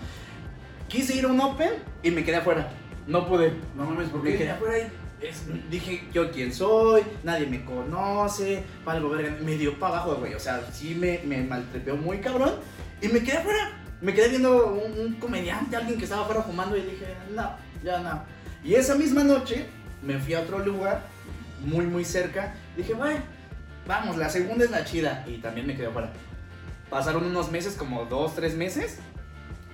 Quise 0.92 1.16
ir 1.16 1.26
a 1.26 1.30
un 1.30 1.40
open 1.40 1.70
y 2.04 2.12
me 2.12 2.24
quedé 2.24 2.38
afuera. 2.38 2.70
No 3.08 3.28
pude. 3.28 3.54
No 3.76 3.86
mames, 3.86 4.10
¿por 4.10 4.22
Me 4.24 4.32
quedé 4.32 4.44
qué? 4.46 4.50
afuera 4.52 4.78
y 4.80 5.26
es- 5.26 5.44
dije 5.70 6.04
yo 6.14 6.32
quién 6.32 6.54
soy, 6.54 7.04
nadie 7.24 7.46
me 7.48 7.64
conoce, 7.64 8.64
verga, 8.86 9.38
me 9.44 9.56
dio 9.58 9.78
para 9.80 9.96
abajo, 9.96 10.16
güey. 10.16 10.34
O 10.34 10.40
sea, 10.40 10.62
sí 10.72 10.96
me, 10.96 11.20
me 11.26 11.44
maltrepeó 11.44 11.96
muy 11.96 12.20
cabrón 12.20 12.54
y 13.02 13.08
me 13.08 13.22
quedé 13.24 13.38
afuera. 13.38 13.78
Me 14.02 14.14
quedé 14.14 14.30
viendo 14.30 14.68
un, 14.74 15.00
un 15.00 15.14
comediante, 15.16 15.76
alguien 15.76 15.98
que 15.98 16.06
estaba 16.06 16.24
afuera 16.24 16.42
fumando 16.42 16.76
y 16.76 16.82
dije, 16.82 17.06
no, 17.36 17.52
ya 17.84 18.00
no. 18.00 18.24
Y 18.64 18.74
esa 18.74 18.96
misma 18.96 19.24
noche 19.24 19.68
me 20.02 20.18
fui 20.18 20.34
a 20.34 20.42
otro 20.42 20.58
lugar, 20.60 21.04
muy, 21.64 21.86
muy 21.86 22.04
cerca. 22.04 22.56
Dije, 22.76 22.94
güey, 22.94 23.18
vamos, 23.88 24.18
la 24.18 24.28
segunda 24.30 24.66
es 24.66 24.72
la 24.72 24.84
chida. 24.86 25.24
Y 25.28 25.38
también 25.38 25.68
me 25.68 25.76
quedé 25.76 25.86
afuera. 25.88 26.10
Pasaron 26.90 27.26
unos 27.26 27.52
meses, 27.52 27.76
como 27.76 28.06
dos, 28.06 28.34
tres 28.36 28.56
meses. 28.56 28.98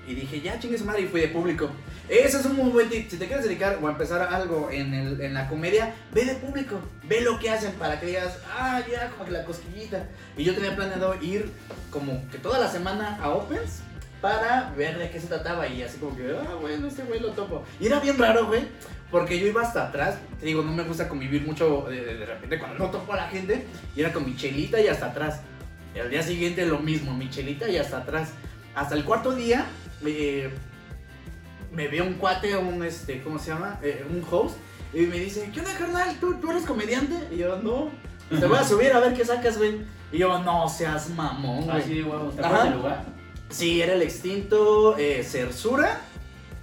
Y 0.08 0.16
dije, 0.16 0.40
ya 0.42 0.58
chingue 0.60 0.78
su 0.78 0.86
madre, 0.86 1.02
y 1.02 1.08
fui 1.08 1.20
de 1.22 1.28
público. 1.28 1.70
Ese 2.08 2.38
es 2.40 2.46
un 2.46 2.56
muy 2.56 2.70
buen 2.70 2.90
tip. 2.90 3.10
Si 3.10 3.18
te 3.18 3.28
quieres 3.28 3.44
dedicar 3.44 3.78
o 3.82 3.90
empezar 3.90 4.22
algo 4.34 4.70
en, 4.72 4.94
el- 4.94 5.20
en 5.20 5.34
la 5.34 5.50
comedia, 5.50 5.94
ve 6.14 6.24
de 6.24 6.36
público. 6.36 6.80
Ve 7.04 7.20
lo 7.22 7.38
que 7.38 7.50
hacen 7.50 7.74
para 7.74 8.00
que 8.00 8.06
digas, 8.06 8.40
ah, 8.58 8.82
ya, 8.90 9.10
como 9.10 9.26
que 9.26 9.32
la 9.32 9.44
cosquillita. 9.44 10.08
Y 10.38 10.46
yo 10.46 10.56
tenía 10.56 10.76
planeado 10.76 11.14
ir 11.22 11.52
como 11.92 12.26
que 12.32 12.38
toda 12.38 12.58
la 12.60 12.72
semana 12.72 13.20
a 13.22 13.30
Opens 13.32 13.82
para 14.22 14.74
ver 14.78 14.98
de 14.98 15.10
qué 15.12 15.20
se 15.20 15.28
trataba. 15.28 15.68
Y 15.68 15.84
así 15.84 15.98
como 15.98 16.16
que, 16.16 16.32
ah, 16.32 16.56
bueno, 16.62 16.88
este 16.88 17.04
güey 17.04 17.20
lo 17.20 17.32
topo. 17.32 17.66
Y 17.80 17.88
era 17.88 18.00
bien 18.00 18.18
raro, 18.18 18.48
güey. 18.48 18.62
Porque 19.12 19.40
yo 19.40 19.48
iba 19.48 19.62
hasta 19.62 19.88
atrás, 19.88 20.16
te 20.40 20.46
digo, 20.46 20.64
no 20.64 20.72
me 20.74 20.84
gusta 20.84 21.08
convivir 21.10 21.46
mucho 21.46 21.86
de 21.90 22.26
repente 22.26 22.60
cuando 22.60 22.78
no 22.78 22.90
topo 22.92 23.12
a 23.14 23.18
la 23.18 23.28
gente. 23.30 23.66
Y 23.96 24.00
era 24.02 24.14
con 24.14 24.26
mi 24.26 24.36
chelita 24.38 24.80
y 24.80 24.88
hasta 24.88 25.08
atrás. 25.08 25.42
Y 25.94 26.00
al 26.00 26.10
día 26.10 26.24
siguiente 26.24 26.66
lo 26.66 26.80
mismo, 26.80 27.14
mi 27.14 27.30
chelita 27.30 27.68
y 27.70 27.78
hasta 27.78 27.98
atrás. 27.98 28.30
Hasta 28.76 28.96
el 28.96 29.04
cuarto 29.06 29.34
día, 29.34 29.66
eh, 30.06 30.50
me 31.74 31.88
ve 31.88 32.02
un 32.02 32.16
cuate, 32.16 32.56
un, 32.58 32.84
este, 32.84 33.22
¿cómo 33.22 33.40
se 33.40 33.52
llama? 33.52 33.80
Eh, 33.84 34.06
un 34.10 34.24
host. 34.30 34.58
Y 34.94 35.02
me 35.02 35.20
dice, 35.20 35.50
¿qué 35.54 35.60
onda, 35.60 35.78
carnal? 35.78 36.16
¿Tú, 36.20 36.36
¿Tú 36.36 36.52
eres 36.52 36.64
comediante? 36.64 37.16
Y 37.32 37.38
yo, 37.38 37.58
no. 37.58 37.90
Te 38.30 38.46
voy 38.46 38.58
a 38.58 38.64
subir 38.64 38.92
a 38.94 39.00
ver 39.00 39.14
qué 39.14 39.26
sacas, 39.26 39.58
güey. 39.58 39.82
Y 40.12 40.20
yo, 40.20 40.40
no 40.40 40.68
seas 40.70 41.10
mamón, 41.10 41.66
güey. 41.66 41.82
Así 41.82 41.94
de 41.96 42.04
huevos, 42.04 42.36
¿te 42.36 42.42
acuerdas 42.42 42.70
del 42.70 42.78
lugar? 42.78 43.06
Sí, 43.50 43.82
era 43.82 43.94
el 43.94 44.02
extinto 44.02 44.98
eh, 44.98 45.24
Cersura, 45.24 46.02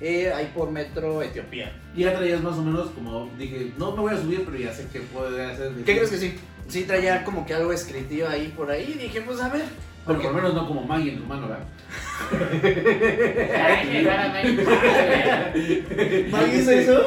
eh, 0.00 0.32
ahí 0.32 0.52
por 0.54 0.70
metro 0.70 1.22
Etiopía. 1.22 1.80
Y 1.94 2.02
ya 2.02 2.14
traías 2.14 2.42
más 2.42 2.56
o 2.56 2.62
menos 2.62 2.90
como, 2.90 3.30
dije, 3.38 3.72
no 3.78 3.92
me 3.92 4.02
voy 4.02 4.14
a 4.14 4.20
subir, 4.20 4.44
pero 4.44 4.56
ya 4.56 4.72
sé 4.72 4.86
qué 4.92 5.00
puedo 5.00 5.28
hacer. 5.28 5.72
¿Qué 5.72 5.96
crees 5.96 6.10
que 6.10 6.18
sí? 6.18 6.34
Sí, 6.68 6.84
traía 6.84 7.24
como 7.24 7.46
que 7.46 7.54
algo 7.54 7.72
escrito 7.72 8.28
ahí 8.28 8.52
por 8.56 8.70
ahí. 8.70 8.94
Y 8.96 9.02
dije, 9.02 9.20
pues 9.22 9.40
a 9.40 9.48
ver. 9.48 9.64
Pero 10.06 10.20
por 10.20 10.30
lo 10.32 10.36
menos 10.36 10.54
no 10.54 10.66
como 10.68 10.82
Maggie 10.84 11.12
en 11.12 11.18
tu 11.20 11.24
mano, 11.26 11.48
¿verdad? 11.48 11.64
Ay, 13.66 13.88
llegar 13.90 14.18
a. 14.20 14.28
¿Maggie 16.30 16.56
hizo 16.58 16.70
eso? 16.72 17.06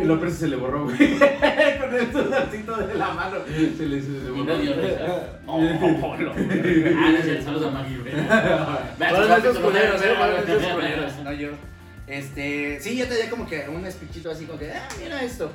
Y 0.00 0.04
López 0.04 0.34
se 0.34 0.48
le 0.48 0.56
borró, 0.56 0.84
güey. 0.84 0.96
Con 0.98 1.94
el 1.94 2.12
sudorcito 2.12 2.76
de 2.76 2.94
la 2.96 3.10
mano. 3.12 3.36
Se 3.46 3.86
le, 3.86 4.02
se 4.02 4.08
le 4.10 4.18
Y 4.18 4.30
borró. 4.30 4.44
no 4.44 4.58
dio 4.58 4.74
risa. 4.74 5.40
Oh, 5.46 5.58
lo- 5.60 6.32
Ah, 6.32 7.12
no 7.12 7.18
es 7.18 7.44
saludos 7.44 7.66
a 7.68 7.70
Maggie, 7.70 7.98
güey. 7.98 8.12
Nuestros 8.14 9.26
capítulo, 9.28 9.60
culeros, 9.62 10.02
eh, 10.02 10.06
vean, 10.18 10.46
vean. 10.46 10.74
culeros, 10.74 11.12
no 11.24 11.32
yo. 11.32 11.48
Este, 12.06 12.78
sí, 12.80 12.96
ya 12.96 13.06
traía 13.06 13.30
como 13.30 13.46
que 13.46 13.66
un 13.68 13.86
espichito 13.86 14.30
así 14.30 14.44
como 14.44 14.58
que, 14.58 14.70
ah, 14.72 14.88
mira 15.02 15.22
esto. 15.22 15.50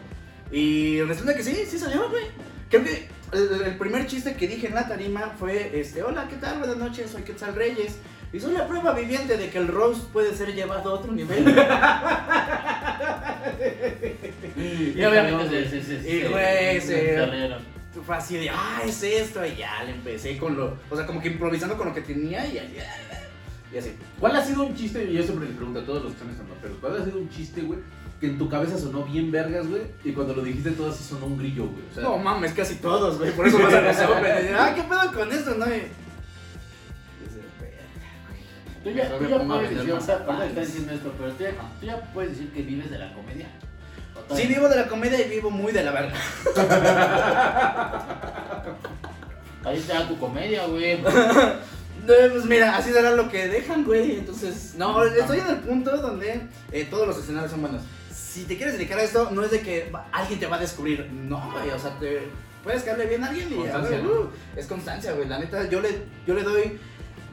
Y 0.51 1.01
resulta 1.01 1.35
que 1.35 1.43
sí, 1.43 1.55
sí 1.67 1.77
salió, 1.77 2.09
güey. 2.09 2.23
Creo 2.69 2.83
que 2.83 3.07
el, 3.31 3.61
el 3.61 3.77
primer 3.77 4.07
chiste 4.07 4.35
que 4.35 4.47
dije 4.47 4.67
en 4.67 4.75
la 4.75 4.87
tarima 4.87 5.33
fue, 5.39 5.79
este, 5.79 6.03
hola, 6.03 6.27
¿qué 6.27 6.35
tal? 6.37 6.59
Buenas 6.59 6.77
noches, 6.77 7.11
soy 7.11 7.23
Quetzal 7.23 7.55
Reyes. 7.55 7.97
Y 8.33 8.39
soy 8.39 8.53
la 8.53 8.67
prueba 8.67 8.93
viviente 8.93 9.37
de 9.37 9.49
que 9.49 9.57
el 9.57 9.67
roast 9.67 10.03
puede 10.11 10.35
ser 10.35 10.53
llevado 10.53 10.91
a 10.91 10.93
otro 10.95 11.11
nivel. 11.11 11.45
Y 14.57 15.03
obviamente 15.03 15.81
Y, 16.05 16.27
güey, 16.27 16.81
se-. 16.81 17.55
Fue 18.05 18.15
así 18.15 18.37
de, 18.37 18.49
ah, 18.49 18.81
es 18.85 19.03
esto. 19.03 19.45
Y 19.45 19.55
ya 19.55 19.83
le 19.83 19.91
empecé 19.91 20.37
con 20.37 20.55
lo, 20.55 20.77
o 20.89 20.95
sea, 20.95 21.05
como 21.05 21.21
que 21.21 21.29
improvisando 21.29 21.77
con 21.77 21.87
lo 21.87 21.93
que 21.93 22.01
tenía 22.01 22.45
y 22.45 22.57
así. 22.57 22.77
Y 23.73 23.77
así. 23.77 23.93
¿Cuál 24.19 24.35
ha 24.35 24.43
sido 24.43 24.63
un 24.63 24.75
chiste? 24.75 25.05
Y 25.05 25.13
yo 25.13 25.23
siempre 25.23 25.47
les 25.47 25.55
pregunto 25.55 25.79
a 25.79 25.85
todos 25.85 26.03
los 26.03 26.11
que 26.11 26.17
están 26.17 26.31
estando, 26.31 26.55
pero 26.61 26.75
¿cuál 26.79 27.01
ha 27.01 27.05
sido 27.05 27.19
un 27.19 27.29
chiste, 27.29 27.61
güey? 27.61 27.79
Que 28.19 28.27
en 28.27 28.37
tu 28.37 28.47
cabeza 28.47 28.77
sonó 28.77 29.03
bien 29.03 29.29
vergas, 29.31 29.67
güey. 29.67 29.81
Y 30.03 30.11
cuando 30.13 30.33
lo 30.33 30.41
dijiste 30.41 30.71
todo 30.71 30.89
así 30.89 31.03
sonó 31.03 31.25
un 31.25 31.37
grillo, 31.37 31.65
güey. 31.67 31.83
O 31.91 31.93
sea, 31.93 32.03
No 32.03 32.17
mames, 32.17 32.53
casi 32.53 32.75
todos, 32.75 33.17
güey. 33.17 33.31
Por 33.31 33.47
eso 33.47 33.59
los 33.59 33.73
Open. 33.73 34.55
Ah, 34.57 34.73
¿qué 34.75 34.83
pedo 34.83 35.11
con 35.13 35.31
esto, 35.31 35.55
no? 35.55 35.65
Y- 35.67 35.87
Dice, 37.21 37.41
"Verga, 37.59 37.83
Tú 38.83 38.89
ya, 38.91 39.17
tú 39.17 39.23
me 39.45 39.55
puedes 39.55 39.69
decir, 40.55 40.65
diciendo 40.65 40.93
esto, 40.93 41.13
pero 41.17 41.31
tú 41.33 41.43
ya, 41.43 41.51
tú 41.79 41.85
ya 41.85 42.13
puedes 42.13 42.31
decir 42.31 42.51
que 42.53 42.61
vives 42.61 42.89
de 42.91 42.99
la 42.99 43.13
comedia. 43.13 43.47
¿O 44.29 44.35
Sí, 44.35 44.47
vivo 44.47 44.69
de 44.69 44.75
la 44.77 44.87
comedia 44.87 45.25
y 45.25 45.29
vivo 45.29 45.49
muy 45.51 45.71
de 45.73 45.83
la 45.83 45.91
verga. 45.91 46.13
Ahí 49.65 49.77
está 49.77 50.07
tu 50.07 50.17
comedia, 50.17 50.65
güey. 50.67 50.99
No, 52.05 52.13
pues 52.31 52.45
mira, 52.45 52.77
así 52.77 52.91
será 52.91 53.09
lo 53.15 53.27
que 53.31 53.47
dejan, 53.47 53.83
güey. 53.83 54.17
Entonces, 54.19 54.75
no, 54.77 55.03
estoy 55.05 55.39
en 55.39 55.47
el 55.47 55.55
punto 55.57 55.97
donde 55.97 56.39
eh, 56.71 56.85
todos 56.87 57.07
los 57.07 57.17
escenarios 57.17 57.49
son 57.49 57.61
buenos. 57.61 57.81
Si 58.35 58.43
te 58.43 58.57
quieres 58.57 58.73
dedicar 58.77 58.99
a 58.99 59.03
esto, 59.03 59.31
no 59.31 59.45
es 59.45 59.51
de 59.51 59.61
que 59.61 59.89
alguien 60.11 60.41
te 60.41 60.45
va 60.45 60.57
a 60.57 60.59
descubrir. 60.59 61.09
No, 61.09 61.53
güey, 61.53 61.69
o 61.69 61.79
sea, 61.79 61.97
te 61.97 62.27
puedes 62.65 62.83
caerle 62.83 63.05
bien 63.05 63.23
a 63.23 63.27
alguien 63.27 63.49
y 63.49 63.55
Constancia, 63.55 63.97
ver, 63.97 64.05
uh, 64.07 64.29
es 64.57 64.67
constancia, 64.67 65.13
güey. 65.13 65.29
La 65.29 65.39
neta, 65.39 65.69
yo 65.69 65.79
le, 65.79 66.01
yo 66.27 66.33
le 66.33 66.43
doy 66.43 66.77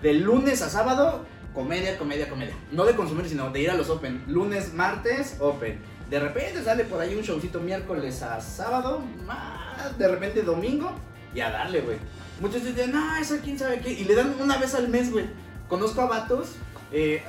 de 0.01 0.13
lunes 0.15 0.63
a 0.63 0.71
sábado 0.71 1.27
comedia, 1.53 1.99
comedia, 1.99 2.29
comedia. 2.29 2.55
No 2.71 2.85
de 2.85 2.95
consumir, 2.95 3.29
sino 3.29 3.51
de 3.51 3.63
ir 3.63 3.71
a 3.73 3.75
los 3.75 3.91
Open. 3.91 4.23
Lunes, 4.29 4.75
martes, 4.75 5.39
Open. 5.41 5.81
De 6.09 6.21
repente 6.21 6.63
sale 6.63 6.85
por 6.85 7.01
ahí 7.01 7.17
un 7.17 7.23
showcito 7.23 7.59
miércoles 7.59 8.23
a 8.23 8.41
sábado, 8.41 9.03
más 9.27 9.99
de 9.99 10.07
repente 10.07 10.43
domingo 10.43 10.93
y 11.35 11.41
a 11.41 11.51
darle, 11.51 11.81
güey. 11.81 11.97
Muchos 12.41 12.65
dicen, 12.65 12.93
no, 12.93 13.17
eso 13.17 13.39
quién 13.43 13.59
sabe 13.59 13.81
qué. 13.81 13.91
Y 13.91 14.05
le 14.05 14.15
dan 14.15 14.37
una 14.41 14.57
vez 14.57 14.73
al 14.77 14.89
mes, 14.89 15.11
güey. 15.11 15.25
Conozco 15.69 16.01
a 16.03 16.07
vatos. 16.07 16.53
eh, 16.93 17.25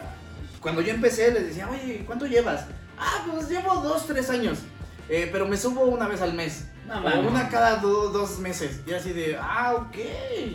cuando 0.62 0.82
yo 0.82 0.94
empecé, 0.94 1.32
les 1.32 1.48
decía, 1.48 1.68
oye, 1.72 2.04
¿cuánto 2.06 2.28
llevas? 2.28 2.68
Ah, 2.98 3.26
pues 3.30 3.50
llevo 3.50 3.76
dos, 3.82 4.06
tres 4.08 4.30
años. 4.30 4.60
Eh, 5.10 5.30
pero 5.32 5.48
me 5.48 5.58
subo 5.58 5.82
una 5.86 6.08
vez 6.08 6.22
al 6.22 6.34
mes. 6.34 6.66
No, 6.88 7.02
O 7.02 7.30
una 7.30 7.48
cada 7.50 7.78
do- 7.78 8.10
dos 8.10 8.40
meses. 8.40 8.82
Y 8.86 8.94
así 8.94 9.14
de, 9.14 9.38
ah, 9.40 9.74
ok. 9.78 9.96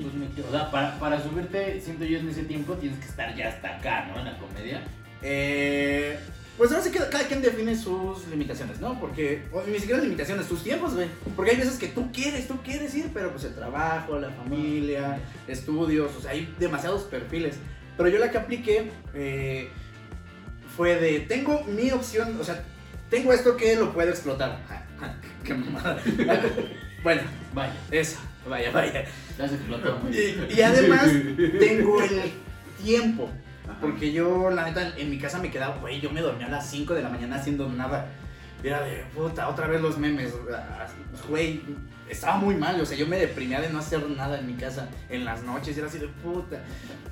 Pues 0.03 0.15
me 0.15 0.27
O 0.47 0.51
sea, 0.51 0.71
para, 0.71 0.99
para 0.99 1.23
subirte, 1.23 1.81
siento 1.81 2.05
yo 2.05 2.19
en 2.19 2.29
ese 2.29 2.43
tiempo, 2.43 2.75
tienes 2.75 2.99
que 2.99 3.07
estar 3.07 3.35
ya 3.35 3.49
hasta 3.49 3.77
acá, 3.79 4.07
¿no? 4.07 4.19
En 4.19 4.27
la 4.27 4.39
comedia. 4.39 4.83
Eh, 5.23 6.19
pues 6.57 6.71
ahora 6.71 6.83
sí 6.83 6.91
que 6.91 6.99
cada 6.99 7.25
quien 7.27 7.41
define 7.41 7.77
sus 7.77 8.27
limitaciones, 8.29 8.81
¿no? 8.81 8.99
Porque, 9.01 9.45
o 9.53 9.63
ni 9.63 9.79
siquiera 9.79 10.01
limitaciones, 10.03 10.49
tus 10.49 10.63
tiempos, 10.63 10.95
güey. 10.95 11.09
Porque 11.37 11.53
hay 11.53 11.57
veces 11.57 11.79
que 11.79 11.89
tú 11.89 12.11
quieres, 12.13 12.49
tú 12.49 12.57
quieres 12.63 12.95
ir, 12.95 13.11
pero 13.15 13.31
pues 13.31 13.45
el 13.45 13.55
trabajo, 13.55 14.19
la 14.19 14.31
familia, 14.31 15.19
estudios, 15.47 16.11
o 16.17 16.21
sea, 16.21 16.33
hay 16.33 16.53
demasiados 16.59 17.03
perfiles. 17.05 17.57
Pero 17.97 18.09
yo 18.09 18.19
la 18.19 18.31
que 18.31 18.39
apliqué 18.39 18.91
eh, 19.15 19.71
fue 20.79 20.95
de, 20.95 21.19
tengo 21.21 21.65
mi 21.65 21.91
opción, 21.91 22.39
o 22.41 22.45
sea, 22.45 22.63
tengo 23.11 23.33
esto 23.33 23.57
que 23.57 23.75
lo 23.75 23.93
puedo 23.93 24.11
explotar. 24.11 24.61
Qué 25.43 25.53
mamada. 25.53 25.99
bueno, 27.03 27.23
Vaya, 27.53 27.75
eso, 27.91 28.19
vaya, 28.49 28.71
vaya. 28.71 29.05
ya 29.37 29.49
se 29.49 29.57
explotó. 29.57 29.99
Y, 30.13 30.55
y 30.55 30.63
además 30.63 31.09
tengo 31.59 32.01
el 32.01 32.33
tiempo. 32.81 33.29
Ajá. 33.69 33.79
Porque 33.81 34.13
yo, 34.13 34.51
la 34.51 34.67
neta, 34.67 34.95
en 34.97 35.11
mi 35.11 35.19
casa 35.19 35.41
me 35.41 35.51
quedaba, 35.51 35.79
güey, 35.79 36.01
yo 36.01 36.11
me 36.11 36.21
dormía 36.21 36.47
a 36.47 36.51
las 36.51 36.71
5 36.71 36.95
de 36.95 37.03
la 37.03 37.09
mañana 37.09 37.37
haciendo 37.37 37.69
nada. 37.69 38.07
Y 38.63 38.69
era 38.69 38.83
de, 38.85 39.05
puta, 39.15 39.49
otra 39.49 39.67
vez 39.67 39.81
los 39.81 39.99
memes. 39.99 40.33
ah, 40.55 40.87
Güey, 41.29 41.61
estaba 42.11 42.37
muy 42.37 42.55
mal. 42.55 42.81
O 42.81 42.87
sea, 42.87 42.97
yo 42.97 43.07
me 43.07 43.19
deprimía 43.19 43.61
de 43.61 43.71
no 43.71 43.79
hacer 43.79 44.09
nada 44.11 44.39
en 44.39 44.47
mi 44.47 44.55
casa 44.55 44.89
en 45.09 45.25
las 45.25 45.43
noches. 45.43 45.77
Y 45.77 45.79
era 45.79 45.89
así 45.89 45.99
de 45.99 46.09
puta. 46.09 46.63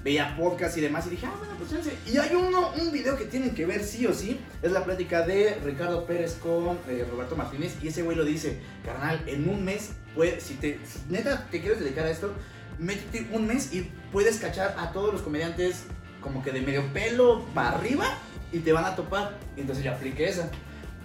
Veía 0.03 0.37
podcast 0.37 0.77
y 0.77 0.81
demás. 0.81 1.07
Y 1.07 1.11
dije, 1.11 1.27
ah, 1.27 1.35
bueno, 1.39 1.55
pues 1.59 1.71
chance. 1.71 1.93
Y 2.07 2.17
hay 2.17 2.35
uno, 2.35 2.71
un 2.81 2.93
video 2.93 3.17
que 3.17 3.25
tienen 3.25 3.55
que 3.55 3.67
ver 3.67 3.83
sí 3.83 4.07
o 4.07 4.15
sí. 4.15 4.41
Es 4.63 4.73
la 4.73 4.85
plática 4.85 5.27
de 5.27 5.59
Ricardo 5.65 6.07
Pérez 6.07 6.35
con 6.35 6.79
eh, 6.89 7.07
Roberto 7.11 7.37
Martínez. 7.37 7.77
Y 7.83 7.89
ese 7.89 8.03
güey 8.03 8.17
lo 8.17 8.25
dice, 8.25 8.59
carnal, 8.85 9.23
en 9.27 9.49
un 9.49 9.65
mes, 9.65 9.93
puede, 10.15 10.41
si 10.41 10.55
te, 10.55 10.79
neta 11.09 11.47
te 11.51 11.61
quieres 11.61 11.81
dedicar 11.81 12.07
a 12.07 12.11
esto, 12.11 12.33
métete 12.79 13.29
un 13.33 13.47
mes 13.47 13.73
y 13.73 13.91
puedes 14.13 14.39
cachar 14.39 14.75
a 14.79 14.93
todos 14.93 15.13
los 15.13 15.23
comediantes 15.23 15.85
como 16.21 16.43
que 16.43 16.51
de 16.51 16.61
medio 16.61 16.93
pelo 16.93 17.45
para 17.55 17.71
arriba 17.71 18.07
y 18.53 18.59
te 18.59 18.73
van 18.73 18.85
a 18.85 18.97
topar. 18.97 19.39
Y 19.57 19.61
entonces 19.61 19.85
yo 19.85 19.93
apliqué 19.93 20.29
esa. 20.29 20.51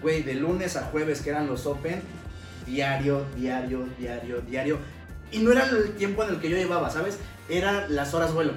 Güey, 0.02 0.24
de 0.24 0.34
lunes 0.34 0.78
a 0.78 0.86
jueves 0.86 1.22
que 1.22 1.30
eran 1.30 1.46
los 1.46 1.68
Open, 1.68 2.02
diario, 2.65 3.26
diario, 3.36 3.88
diario, 3.97 4.41
diario. 4.41 4.80
Y 5.32 5.39
no 5.39 5.52
era 5.52 5.65
el 5.65 5.95
tiempo 5.95 6.24
en 6.24 6.32
el 6.32 6.39
que 6.39 6.50
yo 6.50 6.58
llevaba, 6.58 6.89
¿sabes? 6.89 7.17
era 7.52 7.88
las 7.89 8.13
horas 8.13 8.34
vuelo, 8.34 8.54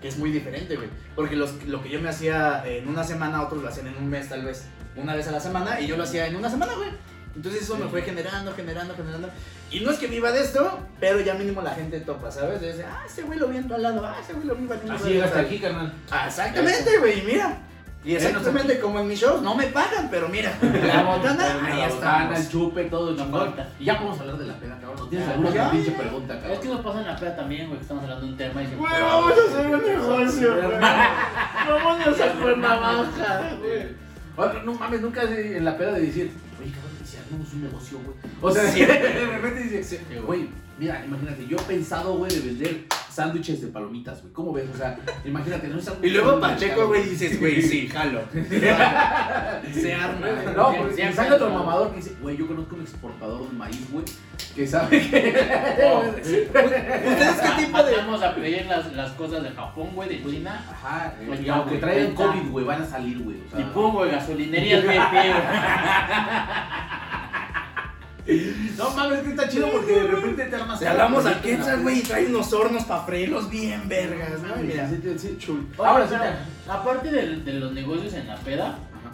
que 0.00 0.08
es 0.08 0.18
muy 0.18 0.30
diferente, 0.30 0.76
güey. 0.76 0.88
Porque 1.14 1.36
los, 1.36 1.64
lo 1.64 1.82
que 1.82 1.90
yo 1.90 2.00
me 2.00 2.08
hacía 2.08 2.62
en 2.66 2.88
una 2.88 3.04
semana, 3.04 3.42
otros 3.42 3.62
lo 3.62 3.68
hacían 3.68 3.88
en 3.88 3.96
un 3.96 4.08
mes 4.08 4.28
tal 4.28 4.44
vez, 4.44 4.64
una 4.96 5.14
vez 5.14 5.28
a 5.28 5.32
la 5.32 5.40
semana, 5.40 5.80
y 5.80 5.86
yo 5.86 5.96
lo 5.96 6.04
hacía 6.04 6.26
en 6.26 6.36
una 6.36 6.50
semana, 6.50 6.74
güey. 6.74 6.90
Entonces 7.34 7.62
eso 7.62 7.76
me 7.76 7.86
fue 7.88 8.02
generando, 8.02 8.54
generando, 8.54 8.94
generando. 8.94 9.28
Y 9.70 9.80
no 9.80 9.90
es 9.90 9.98
que 9.98 10.06
viva 10.06 10.32
de 10.32 10.40
esto, 10.40 10.80
pero 11.00 11.20
ya 11.20 11.34
mínimo 11.34 11.60
la 11.60 11.74
gente 11.74 12.00
topa, 12.00 12.30
¿sabes? 12.30 12.62
Dice, 12.62 12.84
ah, 12.84 13.02
ese 13.06 13.22
güey 13.22 13.38
lo 13.38 13.48
vi 13.48 13.58
en 13.58 13.68
tu 13.68 13.74
al 13.74 13.82
lado, 13.82 14.06
ah, 14.06 14.16
ese 14.22 14.32
güey 14.32 14.46
lo 14.46 14.54
vi 14.54 14.62
en 14.62 14.80
tu 14.80 14.92
Así 14.92 15.08
llegaste 15.10 15.40
aquí, 15.40 15.58
carnal. 15.58 15.92
Ah, 16.10 16.28
exactamente, 16.28 16.98
güey, 16.98 17.22
mira. 17.22 17.58
Y 18.06 18.14
exactamente 18.14 18.78
como 18.78 19.00
en 19.00 19.08
mis 19.08 19.18
shows, 19.20 19.42
no 19.42 19.56
me 19.56 19.66
pagan, 19.66 20.08
pero 20.10 20.28
mira, 20.28 20.56
la 20.62 21.02
botana, 21.02 21.58
ahí 21.66 21.82
está. 21.82 22.30
el 22.36 22.48
chupe, 22.48 22.84
todo 22.84 23.10
No 23.10 23.24
chingón. 23.24 23.40
falta. 23.40 23.68
Y 23.80 23.84
ya 23.84 23.98
podemos 23.98 24.20
hablar 24.20 24.38
de 24.38 24.46
la 24.46 24.54
peda, 24.54 24.78
cabrón. 24.80 24.96
¿No 25.00 25.06
tienes 25.08 25.28
alguna 25.28 25.50
ya, 25.50 25.70
pinche 25.72 25.90
ya. 25.90 25.98
pregunta, 25.98 26.34
Es 26.34 26.40
cabrón? 26.40 26.60
que 26.62 26.68
nos 26.68 26.80
pasa 26.82 27.00
en 27.00 27.06
la 27.08 27.16
peda 27.16 27.36
también, 27.36 27.66
güey, 27.66 27.78
que 27.78 27.82
estamos 27.82 28.02
hablando 28.04 28.24
de 28.26 28.30
un 28.32 28.38
tema 28.38 28.62
y 28.62 28.66
Güey, 28.76 29.02
vamos 29.02 29.32
a 29.32 29.50
hacer 29.58 29.66
un 29.74 29.82
negocio, 29.84 30.54
güey. 30.54 30.78
Vámonos 31.68 32.20
a 32.20 32.32
Cuernavaca, 32.40 33.50
güey. 33.60 33.88
Oye, 34.36 34.62
no 34.64 34.74
mames, 34.74 35.00
nunca 35.00 35.22
en 35.22 35.64
la 35.64 35.76
peda 35.76 35.92
de 35.92 36.00
decir, 36.02 36.30
oye, 36.60 36.70
cabrón, 36.70 36.92
¿y 37.02 37.06
si 37.08 37.16
armamos 37.16 37.52
un 37.54 37.62
negocio, 37.64 37.98
güey? 38.04 38.16
O 38.40 38.50
sea, 38.52 38.62
de 38.72 39.26
repente 39.26 39.60
dice, 39.78 40.00
güey, 40.24 40.48
mira, 40.78 41.02
imagínate, 41.04 41.46
yo 41.46 41.56
he 41.56 41.62
pensado, 41.62 42.14
güey, 42.18 42.30
de 42.32 42.40
vender 42.40 42.84
sándwiches 43.16 43.62
de 43.62 43.68
palomitas, 43.68 44.20
güey. 44.20 44.32
¿Cómo 44.34 44.52
ves? 44.52 44.68
O 44.72 44.76
sea, 44.76 44.98
imagínate, 45.24 45.68
no 45.68 45.78
es 45.78 45.90
Y 46.02 46.10
luego 46.10 46.38
Pacheco, 46.38 46.86
güey, 46.86 47.02
dices, 47.08 47.40
güey, 47.40 47.62
sí, 47.62 47.88
jalo. 47.88 48.20
Se 49.72 49.94
arma. 49.94 50.26
No, 50.54 50.76
porque 50.76 51.12
sale 51.12 51.32
otro 51.32 51.50
mamador 51.50 51.90
que 51.90 51.96
dice, 51.96 52.14
güey, 52.20 52.36
yo 52.36 52.46
conozco 52.46 52.76
un 52.76 52.82
exportador 52.82 53.48
de 53.48 53.56
maíz, 53.56 53.90
güey, 53.90 54.04
que 54.54 54.66
sabe 54.66 55.00
que... 55.00 55.16
¿Ustedes 57.08 57.40
qué 57.40 57.64
tipo 57.64 57.82
de.? 57.82 57.96
Vamos 57.96 58.22
a 58.22 58.34
pedir 58.34 58.66
las, 58.66 58.92
las 58.92 59.12
cosas 59.12 59.42
de 59.42 59.50
Japón, 59.50 59.88
güey, 59.94 60.10
de 60.10 60.22
China. 60.22 60.62
Ajá, 60.70 61.14
Pues 61.26 61.40
y 61.40 61.48
aunque 61.48 61.78
traigan. 61.78 62.14
COVID, 62.14 62.50
güey, 62.50 62.64
van 62.66 62.82
a 62.82 62.86
salir, 62.86 63.18
güey. 63.22 63.38
O 63.46 63.50
sea, 63.50 63.60
Y 63.60 63.64
pum, 63.64 63.92
güey, 63.94 64.10
gasolinerías 64.10 64.82
BP, 64.82 65.10
güey. 65.10 65.32
No 68.76 68.90
mames, 68.90 69.20
que 69.20 69.30
está 69.30 69.48
chido 69.48 69.70
porque 69.70 69.92
de 70.00 70.06
repente 70.08 70.44
te 70.46 70.56
armas. 70.56 70.78
Si 70.78 70.84
hablamos 70.84 71.24
a 71.26 71.40
Quetzal, 71.40 71.82
güey, 71.82 71.98
y 72.00 72.02
trae 72.02 72.26
unos 72.26 72.52
hornos 72.52 72.84
para 72.84 73.02
freírlos 73.04 73.48
bien 73.48 73.88
vergas, 73.88 74.40
¿no? 74.42 74.56
Mira. 74.56 74.88
Sí, 74.88 75.00
sí, 75.18 75.38
Ahora 75.78 76.08
sí. 76.08 76.14
aparte 76.68 77.10
de, 77.10 77.36
de 77.36 77.52
los 77.54 77.72
negocios 77.72 78.12
en 78.14 78.26
la 78.26 78.36
peda, 78.36 78.66
Ajá. 78.70 79.12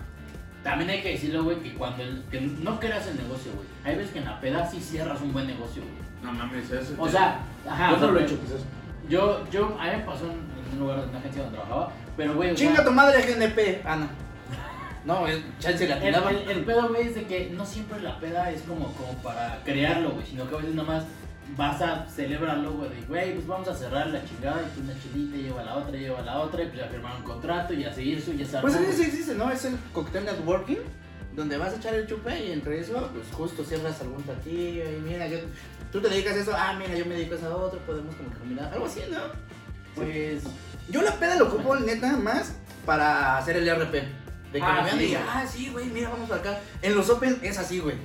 también 0.62 0.90
hay 0.90 1.02
que 1.02 1.10
decirlo, 1.10 1.44
güey, 1.44 1.60
que 1.60 1.74
cuando 1.74 2.02
el- 2.02 2.22
que 2.30 2.40
no 2.40 2.80
creas 2.80 3.06
el 3.06 3.16
negocio, 3.16 3.52
güey. 3.54 3.66
Hay 3.84 3.96
veces 3.96 4.12
que 4.12 4.18
en 4.20 4.24
la 4.24 4.40
peda 4.40 4.68
sí 4.70 4.80
cierras 4.80 5.20
un 5.20 5.32
buen 5.32 5.46
negocio, 5.46 5.82
güey. 5.82 5.94
No 6.22 6.32
mames, 6.32 6.70
eso. 6.70 6.94
O 6.98 7.08
sea, 7.08 7.40
ajá. 7.68 7.90
yo 7.90 7.96
no 7.98 8.12
lo 8.12 8.20
he 8.20 8.22
hecho, 8.24 8.36
pues 8.38 8.52
eso. 8.52 8.64
Yo, 9.08 9.44
yo, 9.50 9.76
a 9.78 9.84
mí 9.84 9.90
me 9.96 10.04
pasó 10.04 10.24
en, 10.24 10.38
un 10.72 10.78
lugar, 10.78 11.00
en 11.00 11.08
una 11.10 11.18
agencia 11.18 11.42
donde 11.42 11.58
trabajaba, 11.58 11.92
pero, 12.16 12.34
güey, 12.34 12.50
o 12.52 12.56
sea, 12.56 12.66
Chinga 12.68 12.84
tu 12.84 12.92
madre, 12.92 13.20
GNP. 13.22 13.82
Ah, 13.84 14.06
no. 15.04 15.26
Es 15.26 15.40
chance 15.58 15.86
la 15.88 15.96
El, 15.96 16.02
tiraba. 16.02 16.30
el, 16.30 16.50
el 16.50 16.64
pedo, 16.64 16.88
güey, 16.88 17.08
es 17.08 17.14
de 17.14 17.24
que 17.24 17.50
no 17.50 17.64
siempre 17.66 18.00
la 18.00 18.18
peda 18.20 18.50
es 18.50 18.62
como, 18.62 18.92
como 18.94 19.12
para 19.22 19.60
crearlo, 19.64 20.10
güey, 20.10 20.26
sino 20.26 20.48
que 20.48 20.54
a 20.54 20.58
veces 20.58 20.74
nomás 20.74 21.04
vas 21.56 21.82
a 21.82 22.06
celebrarlo, 22.08 22.72
güey, 22.72 22.90
de, 22.90 23.02
güey, 23.02 23.34
pues 23.34 23.46
vamos 23.46 23.68
a 23.68 23.74
cerrar 23.74 24.06
la 24.08 24.24
chingada 24.24 24.62
y 24.62 24.64
pues 24.64 24.78
una 24.78 25.02
chilita 25.02 25.36
lleva 25.36 25.60
a 25.60 25.64
la 25.64 25.76
otra, 25.76 25.96
lleva 25.98 26.18
a 26.20 26.22
la 26.22 26.38
otra, 26.38 26.62
y 26.62 26.66
pues 26.66 26.78
ya 26.78 26.86
firmar 26.86 27.16
un 27.16 27.22
contrato 27.22 27.74
y 27.74 27.84
a 27.84 27.92
seguir 27.92 28.22
su, 28.22 28.32
ya 28.32 28.46
se 28.46 28.58
Pues 28.58 28.74
sí 28.74 29.02
existe, 29.02 29.34
¿no? 29.34 29.50
Es 29.50 29.64
el 29.64 29.76
cocktail 29.92 30.24
networking. 30.24 30.78
Donde 31.34 31.56
vas 31.56 31.72
a 31.72 31.76
echar 31.76 31.94
el 31.94 32.06
chupe 32.06 32.44
y 32.44 32.52
entre 32.52 32.78
eso, 32.78 33.08
pues 33.10 33.24
justo 33.32 33.64
cierras 33.64 33.98
algún 34.02 34.22
platillo 34.22 34.84
y 34.84 35.00
mira, 35.00 35.26
yo, 35.26 35.38
tú 35.90 35.98
te 35.98 36.10
dedicas 36.10 36.36
a 36.36 36.40
eso, 36.40 36.52
ah, 36.54 36.74
mira, 36.78 36.94
yo 36.94 37.06
me 37.06 37.14
dedico 37.14 37.34
a 37.34 37.38
eso 37.38 37.56
otro, 37.56 37.78
podemos 37.86 38.14
como 38.16 38.30
que 38.30 38.36
combinar, 38.36 38.70
algo 38.70 38.84
así, 38.84 39.00
¿no? 39.10 39.18
Pues, 39.94 40.42
Yo 40.90 41.00
la 41.00 41.12
peda 41.12 41.36
lo 41.36 41.46
ocupo 41.46 41.74
neta 41.76 42.18
más 42.18 42.54
para 42.84 43.38
hacer 43.38 43.56
el 43.56 43.66
RP. 43.66 44.21
De 44.52 44.58
que 44.58 44.64
Ah, 44.64 44.74
me 44.78 44.82
vean 44.84 44.98
sí, 44.98 45.04
y 45.04 45.06
digan, 45.08 45.22
güey. 45.24 45.34
ah, 45.36 45.46
sí, 45.46 45.68
güey, 45.72 45.86
mira, 45.86 46.08
vamos 46.10 46.28
para 46.28 46.40
acá. 46.40 46.60
En 46.82 46.94
los 46.94 47.08
Open 47.10 47.38
es 47.42 47.58
así, 47.58 47.78
güey. 47.78 47.96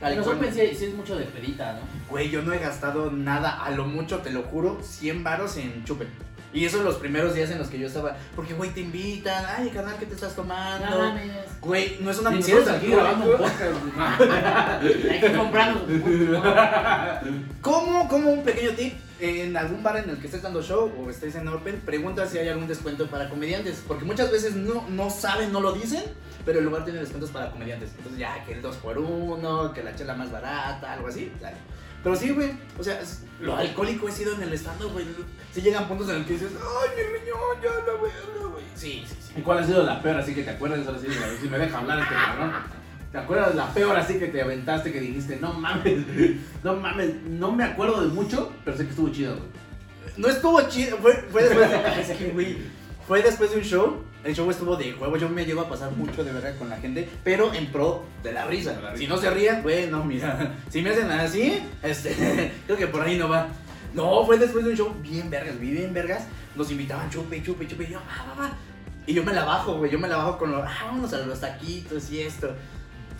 Tal 0.00 0.12
en 0.12 0.18
los 0.18 0.26
cual. 0.26 0.38
Open 0.38 0.52
sí, 0.54 0.60
sí 0.76 0.84
es 0.86 0.94
mucho 0.94 1.16
de 1.16 1.24
pedita, 1.24 1.72
¿no? 1.74 1.78
Güey, 2.10 2.30
yo 2.30 2.42
no 2.42 2.52
he 2.52 2.58
gastado 2.58 3.10
nada, 3.10 3.62
a 3.64 3.70
lo 3.70 3.86
mucho, 3.86 4.18
te 4.18 4.30
lo 4.30 4.42
juro, 4.42 4.80
100 4.82 5.24
varos 5.24 5.56
en 5.56 5.84
chupe. 5.84 6.06
Y 6.52 6.64
eso 6.64 6.82
los 6.82 6.94
primeros 6.96 7.34
días 7.34 7.50
en 7.50 7.58
los 7.58 7.68
que 7.68 7.78
yo 7.78 7.86
estaba, 7.86 8.16
porque 8.34 8.54
güey, 8.54 8.70
te 8.70 8.80
invitan, 8.80 9.44
ay, 9.58 9.68
canal, 9.68 9.96
¿qué 9.98 10.06
te 10.06 10.14
estás 10.14 10.34
tomando? 10.34 10.86
No. 10.88 11.14
Güey, 11.60 11.98
no 12.00 12.10
es 12.10 12.18
una 12.18 12.30
nosotros 12.30 12.68
aquí 12.68 12.86
grabando 12.86 13.30
un 13.30 13.36
podcast, 13.36 13.60
güey. 13.60 15.10
Hay 15.12 15.20
que 15.20 15.32
comprarnos. 15.36 15.82
¿Cómo, 17.60 18.08
como 18.08 18.30
un 18.30 18.42
pequeño 18.42 18.70
tip? 18.70 18.94
En 19.18 19.56
algún 19.56 19.82
bar 19.82 19.96
en 19.96 20.10
el 20.10 20.18
que 20.18 20.26
estés 20.26 20.42
dando 20.42 20.62
show 20.62 20.92
o 20.98 21.08
estés 21.08 21.34
en 21.36 21.48
Open, 21.48 21.80
pregunta 21.80 22.26
si 22.26 22.36
hay 22.38 22.48
algún 22.48 22.68
descuento 22.68 23.06
para 23.06 23.30
comediantes. 23.30 23.82
Porque 23.86 24.04
muchas 24.04 24.30
veces 24.30 24.54
no, 24.54 24.86
no 24.88 25.08
saben, 25.08 25.52
no 25.52 25.60
lo 25.60 25.72
dicen, 25.72 26.02
pero 26.44 26.58
el 26.58 26.66
lugar 26.66 26.84
tiene 26.84 27.00
descuentos 27.00 27.30
para 27.30 27.50
comediantes. 27.50 27.90
Entonces 27.96 28.18
ya, 28.18 28.44
que 28.44 28.52
el 28.52 28.62
2x1, 28.62 29.72
que 29.72 29.82
la 29.82 29.96
chela 29.96 30.14
más 30.14 30.30
barata, 30.30 30.92
algo 30.92 31.08
así. 31.08 31.32
dale. 31.40 31.56
Pero 32.02 32.14
sí, 32.14 32.30
güey, 32.30 32.52
o 32.78 32.84
sea, 32.84 33.00
lo 33.40 33.56
alcohólico 33.56 34.08
he 34.08 34.12
sido 34.12 34.34
en 34.34 34.42
el 34.42 34.52
estando, 34.52 34.90
güey. 34.90 35.06
Si 35.52 35.60
llegan 35.62 35.88
puntos 35.88 36.08
en 36.10 36.16
el 36.16 36.24
que 36.24 36.34
dices, 36.34 36.52
ay, 36.54 36.90
mi 36.96 37.18
riñón, 37.18 37.62
ya 37.62 37.70
la 37.70 38.00
verga, 38.00 38.52
güey. 38.52 38.64
Sí, 38.76 39.04
sí, 39.08 39.16
sí. 39.20 39.32
¿Y 39.36 39.40
cuál 39.40 39.58
ha 39.58 39.66
sido 39.66 39.82
la 39.82 40.00
peor 40.00 40.18
así 40.18 40.34
que 40.34 40.42
te 40.42 40.50
acuerdas? 40.50 40.86
Ahora 40.86 41.00
sí, 41.00 41.08
si 41.40 41.48
me 41.48 41.58
deja 41.58 41.78
hablar 41.78 41.98
este 41.98 42.14
cabrón. 42.14 42.52
¿Te 43.16 43.22
acuerdas 43.22 43.54
la 43.54 43.72
peor 43.72 43.96
así 43.96 44.18
que 44.18 44.26
te 44.26 44.42
aventaste 44.42 44.92
que 44.92 45.00
dijiste, 45.00 45.38
no 45.40 45.54
mames, 45.54 46.04
no 46.62 46.76
mames, 46.76 47.14
no 47.22 47.50
me 47.50 47.64
acuerdo 47.64 48.06
de 48.06 48.08
mucho, 48.08 48.52
pero 48.62 48.76
sé 48.76 48.84
que 48.84 48.90
estuvo 48.90 49.08
chido, 49.08 49.36
güey? 49.36 49.48
No 50.18 50.28
estuvo 50.28 50.60
chido, 50.68 50.98
fue, 50.98 51.14
fue 51.30 51.44
después 51.44 51.70
de, 51.70 52.30
güey, 52.34 52.58
fue 53.06 53.22
después 53.22 53.52
de 53.52 53.56
un 53.56 53.62
show. 53.62 54.02
El 54.22 54.34
show 54.34 54.50
estuvo 54.50 54.76
de 54.76 54.92
huevo, 54.92 55.16
yo 55.16 55.30
me 55.30 55.46
llego 55.46 55.62
a 55.62 55.68
pasar 55.70 55.92
mucho 55.92 56.24
de 56.24 56.30
verdad 56.30 56.58
con 56.58 56.68
la 56.68 56.76
gente, 56.76 57.08
pero 57.24 57.54
en 57.54 57.72
pro 57.72 58.04
de 58.22 58.32
la 58.32 58.44
risa. 58.44 58.74
De 58.74 58.82
la 58.82 58.90
risa. 58.90 59.02
Si 59.02 59.08
no 59.08 59.16
se 59.16 59.30
rían, 59.30 59.62
güey, 59.62 59.86
no, 59.86 60.04
mira. 60.04 60.54
Si 60.68 60.82
me 60.82 60.90
hacen 60.90 61.10
así, 61.10 61.62
este, 61.82 62.52
creo 62.66 62.76
que 62.76 62.86
por 62.86 63.00
ahí 63.00 63.16
no 63.16 63.30
va. 63.30 63.48
No, 63.94 64.26
fue 64.26 64.36
después 64.36 64.62
de 64.62 64.72
un 64.72 64.76
show 64.76 64.94
bien 65.00 65.30
vergas, 65.30 65.58
bien 65.58 65.94
vergas. 65.94 66.26
Nos 66.54 66.70
invitaban 66.70 67.08
chupe, 67.08 67.42
chupe, 67.42 67.66
chupe, 67.66 67.84
y 67.84 67.92
yo, 67.92 67.98
va, 68.00 68.34
va, 68.34 68.42
va. 68.42 68.56
Y 69.06 69.14
yo 69.14 69.24
me 69.24 69.32
la 69.32 69.44
bajo, 69.44 69.78
güey, 69.78 69.90
yo 69.90 69.98
me 69.98 70.08
la 70.08 70.16
bajo 70.16 70.36
con 70.36 70.52
los, 70.52 70.62
ah, 70.62 70.84
vámonos 70.86 71.14
a 71.14 71.18
los 71.20 71.40
taquitos 71.40 72.10
y 72.10 72.20
esto. 72.20 72.54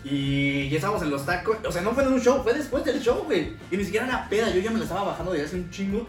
Y 0.08 0.68
ya 0.68 0.76
estábamos 0.76 1.02
en 1.02 1.10
los 1.10 1.26
tacos, 1.26 1.56
o 1.66 1.72
sea, 1.72 1.82
no 1.82 1.92
fue 1.92 2.04
en 2.04 2.12
un 2.12 2.20
show, 2.20 2.40
fue 2.44 2.54
después 2.54 2.84
del 2.84 3.02
show, 3.02 3.24
güey. 3.24 3.54
Y 3.72 3.76
ni 3.76 3.84
siquiera 3.84 4.06
era 4.06 4.28
peda, 4.28 4.50
yo 4.50 4.60
ya 4.60 4.70
me 4.70 4.78
la 4.78 4.84
estaba 4.84 5.02
bajando 5.02 5.32
de 5.32 5.42
hace 5.42 5.56
un 5.56 5.68
chingo. 5.70 6.06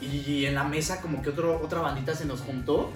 Y 0.00 0.44
en 0.44 0.56
la 0.56 0.64
mesa 0.64 1.00
como 1.00 1.22
que 1.22 1.30
otro, 1.30 1.60
otra 1.62 1.80
bandita 1.80 2.16
se 2.16 2.24
nos 2.24 2.40
juntó. 2.40 2.90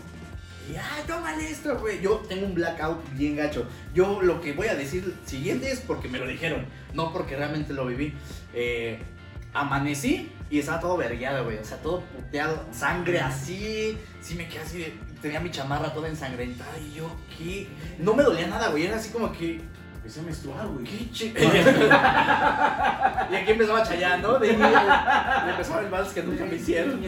Y, 0.69 0.75
ay, 0.75 1.05
tómale 1.07 1.49
esto, 1.49 1.79
güey. 1.79 2.01
Yo 2.01 2.25
tengo 2.29 2.47
un 2.47 2.55
blackout 2.55 2.99
bien 3.13 3.37
gacho. 3.37 3.69
Yo 3.95 4.21
lo 4.21 4.41
que 4.41 4.53
voy 4.53 4.67
a 4.67 4.75
decir 4.75 5.15
siguiente 5.25 5.71
es 5.71 5.79
porque 5.79 6.09
me 6.09 6.19
lo 6.19 6.27
dijeron, 6.27 6.67
no 6.93 7.13
porque 7.13 7.37
realmente 7.37 7.73
lo 7.73 7.87
viví. 7.87 8.13
Eh, 8.53 8.99
amanecí 9.55 10.33
y 10.51 10.59
estaba 10.59 10.81
todo 10.81 10.97
vergueado, 10.97 11.45
güey. 11.45 11.59
O 11.59 11.65
sea, 11.65 11.77
todo 11.79 12.01
puteado, 12.01 12.65
sangre 12.73 13.21
así. 13.21 13.97
Sí 14.21 14.35
me 14.35 14.49
quedé 14.49 14.59
así, 14.59 15.01
tenía 15.23 15.39
mi 15.39 15.53
chamarra 15.53 15.95
toda 15.95 16.09
ensangrentada 16.09 16.77
y 16.79 16.95
yo, 16.95 17.11
¿qué? 17.39 17.69
No 18.01 18.15
me 18.15 18.25
dolía 18.25 18.49
nada, 18.49 18.71
güey. 18.71 18.87
Era 18.87 18.97
así 18.97 19.11
como 19.11 19.31
que, 19.31 19.61
Empecé 20.07 20.21
a 20.21 20.23
menstruar, 20.23 20.69
güey. 20.69 20.85
¿Qué 20.85 21.11
chi- 21.13 21.35
y 23.33 23.35
aquí 23.35 23.51
empezaba 23.51 23.83
¿no? 24.19 24.39
De 24.39 24.51
empezaba 24.51 25.81
el 25.81 25.89
vals 25.91 26.13
que 26.13 26.23
nunca 26.23 26.45
me 26.45 26.55
hicieron. 26.55 27.01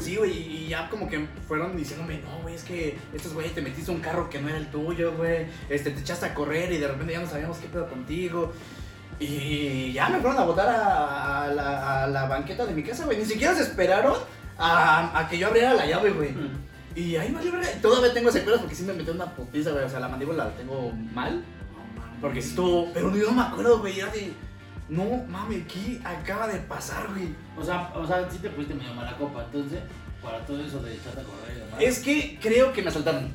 Sí, 0.00 0.16
güey, 0.16 0.30
y 0.32 0.68
ya 0.68 0.88
como 0.88 1.10
que 1.10 1.26
fueron 1.46 1.76
diciéndome, 1.76 2.22
no, 2.22 2.38
güey, 2.40 2.54
es 2.54 2.62
que 2.64 2.96
estos 3.12 3.34
güey 3.34 3.50
te 3.50 3.60
metiste 3.60 3.90
a 3.90 3.94
un 3.94 4.00
carro 4.00 4.30
que 4.30 4.40
no 4.40 4.48
era 4.48 4.56
el 4.56 4.68
tuyo, 4.70 5.12
güey. 5.12 5.44
Este, 5.68 5.90
te 5.90 6.00
echaste 6.00 6.24
a 6.24 6.32
correr 6.32 6.72
y 6.72 6.78
de 6.78 6.88
repente 6.88 7.12
ya 7.12 7.20
no 7.20 7.26
sabíamos 7.28 7.58
qué 7.58 7.66
pedo 7.68 7.86
contigo. 7.86 8.50
Y 9.20 9.92
ya 9.92 10.08
me 10.08 10.20
fueron 10.20 10.38
a 10.40 10.44
botar 10.44 10.68
a, 10.70 11.42
a 11.44 11.48
la, 11.48 12.04
a 12.04 12.06
la 12.06 12.24
banqueta 12.28 12.64
de 12.64 12.72
mi 12.72 12.82
casa, 12.82 13.04
güey. 13.04 13.18
Ni 13.18 13.26
siquiera 13.26 13.54
se 13.54 13.60
esperaron 13.64 14.14
a, 14.56 15.18
a 15.18 15.28
que 15.28 15.36
yo 15.36 15.48
abriera 15.48 15.74
la 15.74 15.84
llave, 15.84 16.12
güey. 16.12 16.30
Y 16.94 17.16
ahí 17.16 17.32
vale, 17.32 17.50
verga. 17.50 17.68
Todavía 17.80 18.12
tengo 18.12 18.30
secuelas 18.30 18.60
porque 18.60 18.74
sí 18.74 18.84
me 18.84 18.92
metió 18.92 19.12
una 19.12 19.26
putiza, 19.26 19.70
güey. 19.70 19.84
O 19.84 19.88
sea, 19.88 20.00
la 20.00 20.08
mandíbula 20.08 20.46
la 20.46 20.56
tengo 20.56 20.92
mal. 21.12 21.42
Porque 22.20 22.38
estuvo. 22.40 22.92
Pero 22.92 23.14
yo 23.16 23.26
no 23.26 23.32
me 23.32 23.42
acuerdo, 23.42 23.78
güey. 23.80 23.98
Era 23.98 24.12
de. 24.12 24.32
No 24.88 25.04
mames, 25.28 25.66
¿qué 25.66 26.00
acaba 26.04 26.46
de 26.48 26.58
pasar, 26.58 27.08
güey? 27.08 27.34
O 27.56 27.64
sea, 27.64 27.92
o 27.94 28.06
sea, 28.06 28.28
sí 28.30 28.38
te 28.38 28.50
pusiste 28.50 28.74
medio 28.74 28.92
mala 28.92 29.16
copa, 29.16 29.44
entonces, 29.44 29.80
para 30.22 30.44
todo 30.44 30.62
eso 30.62 30.82
de 30.82 30.92
echarte 30.94 31.20
a 31.20 31.24
correr 31.24 31.56
y 31.56 31.60
demás. 31.60 31.80
Es 31.80 32.00
que 32.00 32.38
creo 32.42 32.72
que 32.72 32.82
me 32.82 32.88
asaltaron. 32.88 33.30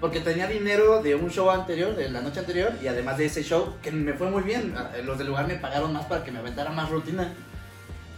Porque 0.00 0.20
tenía 0.20 0.46
dinero 0.46 1.02
de 1.02 1.14
un 1.14 1.30
show 1.30 1.50
anterior, 1.50 1.96
de 1.96 2.10
la 2.10 2.20
noche 2.20 2.40
anterior, 2.40 2.72
y 2.82 2.88
además 2.88 3.16
de 3.16 3.24
ese 3.24 3.42
show, 3.42 3.76
que 3.82 3.90
me 3.90 4.12
fue 4.12 4.30
muy 4.30 4.42
bien. 4.42 4.74
Los 5.04 5.18
del 5.18 5.28
lugar 5.28 5.48
me 5.48 5.54
pagaron 5.54 5.92
más 5.92 6.04
para 6.04 6.22
que 6.22 6.30
me 6.30 6.40
aventara 6.40 6.70
más 6.70 6.90
rutina. 6.90 7.32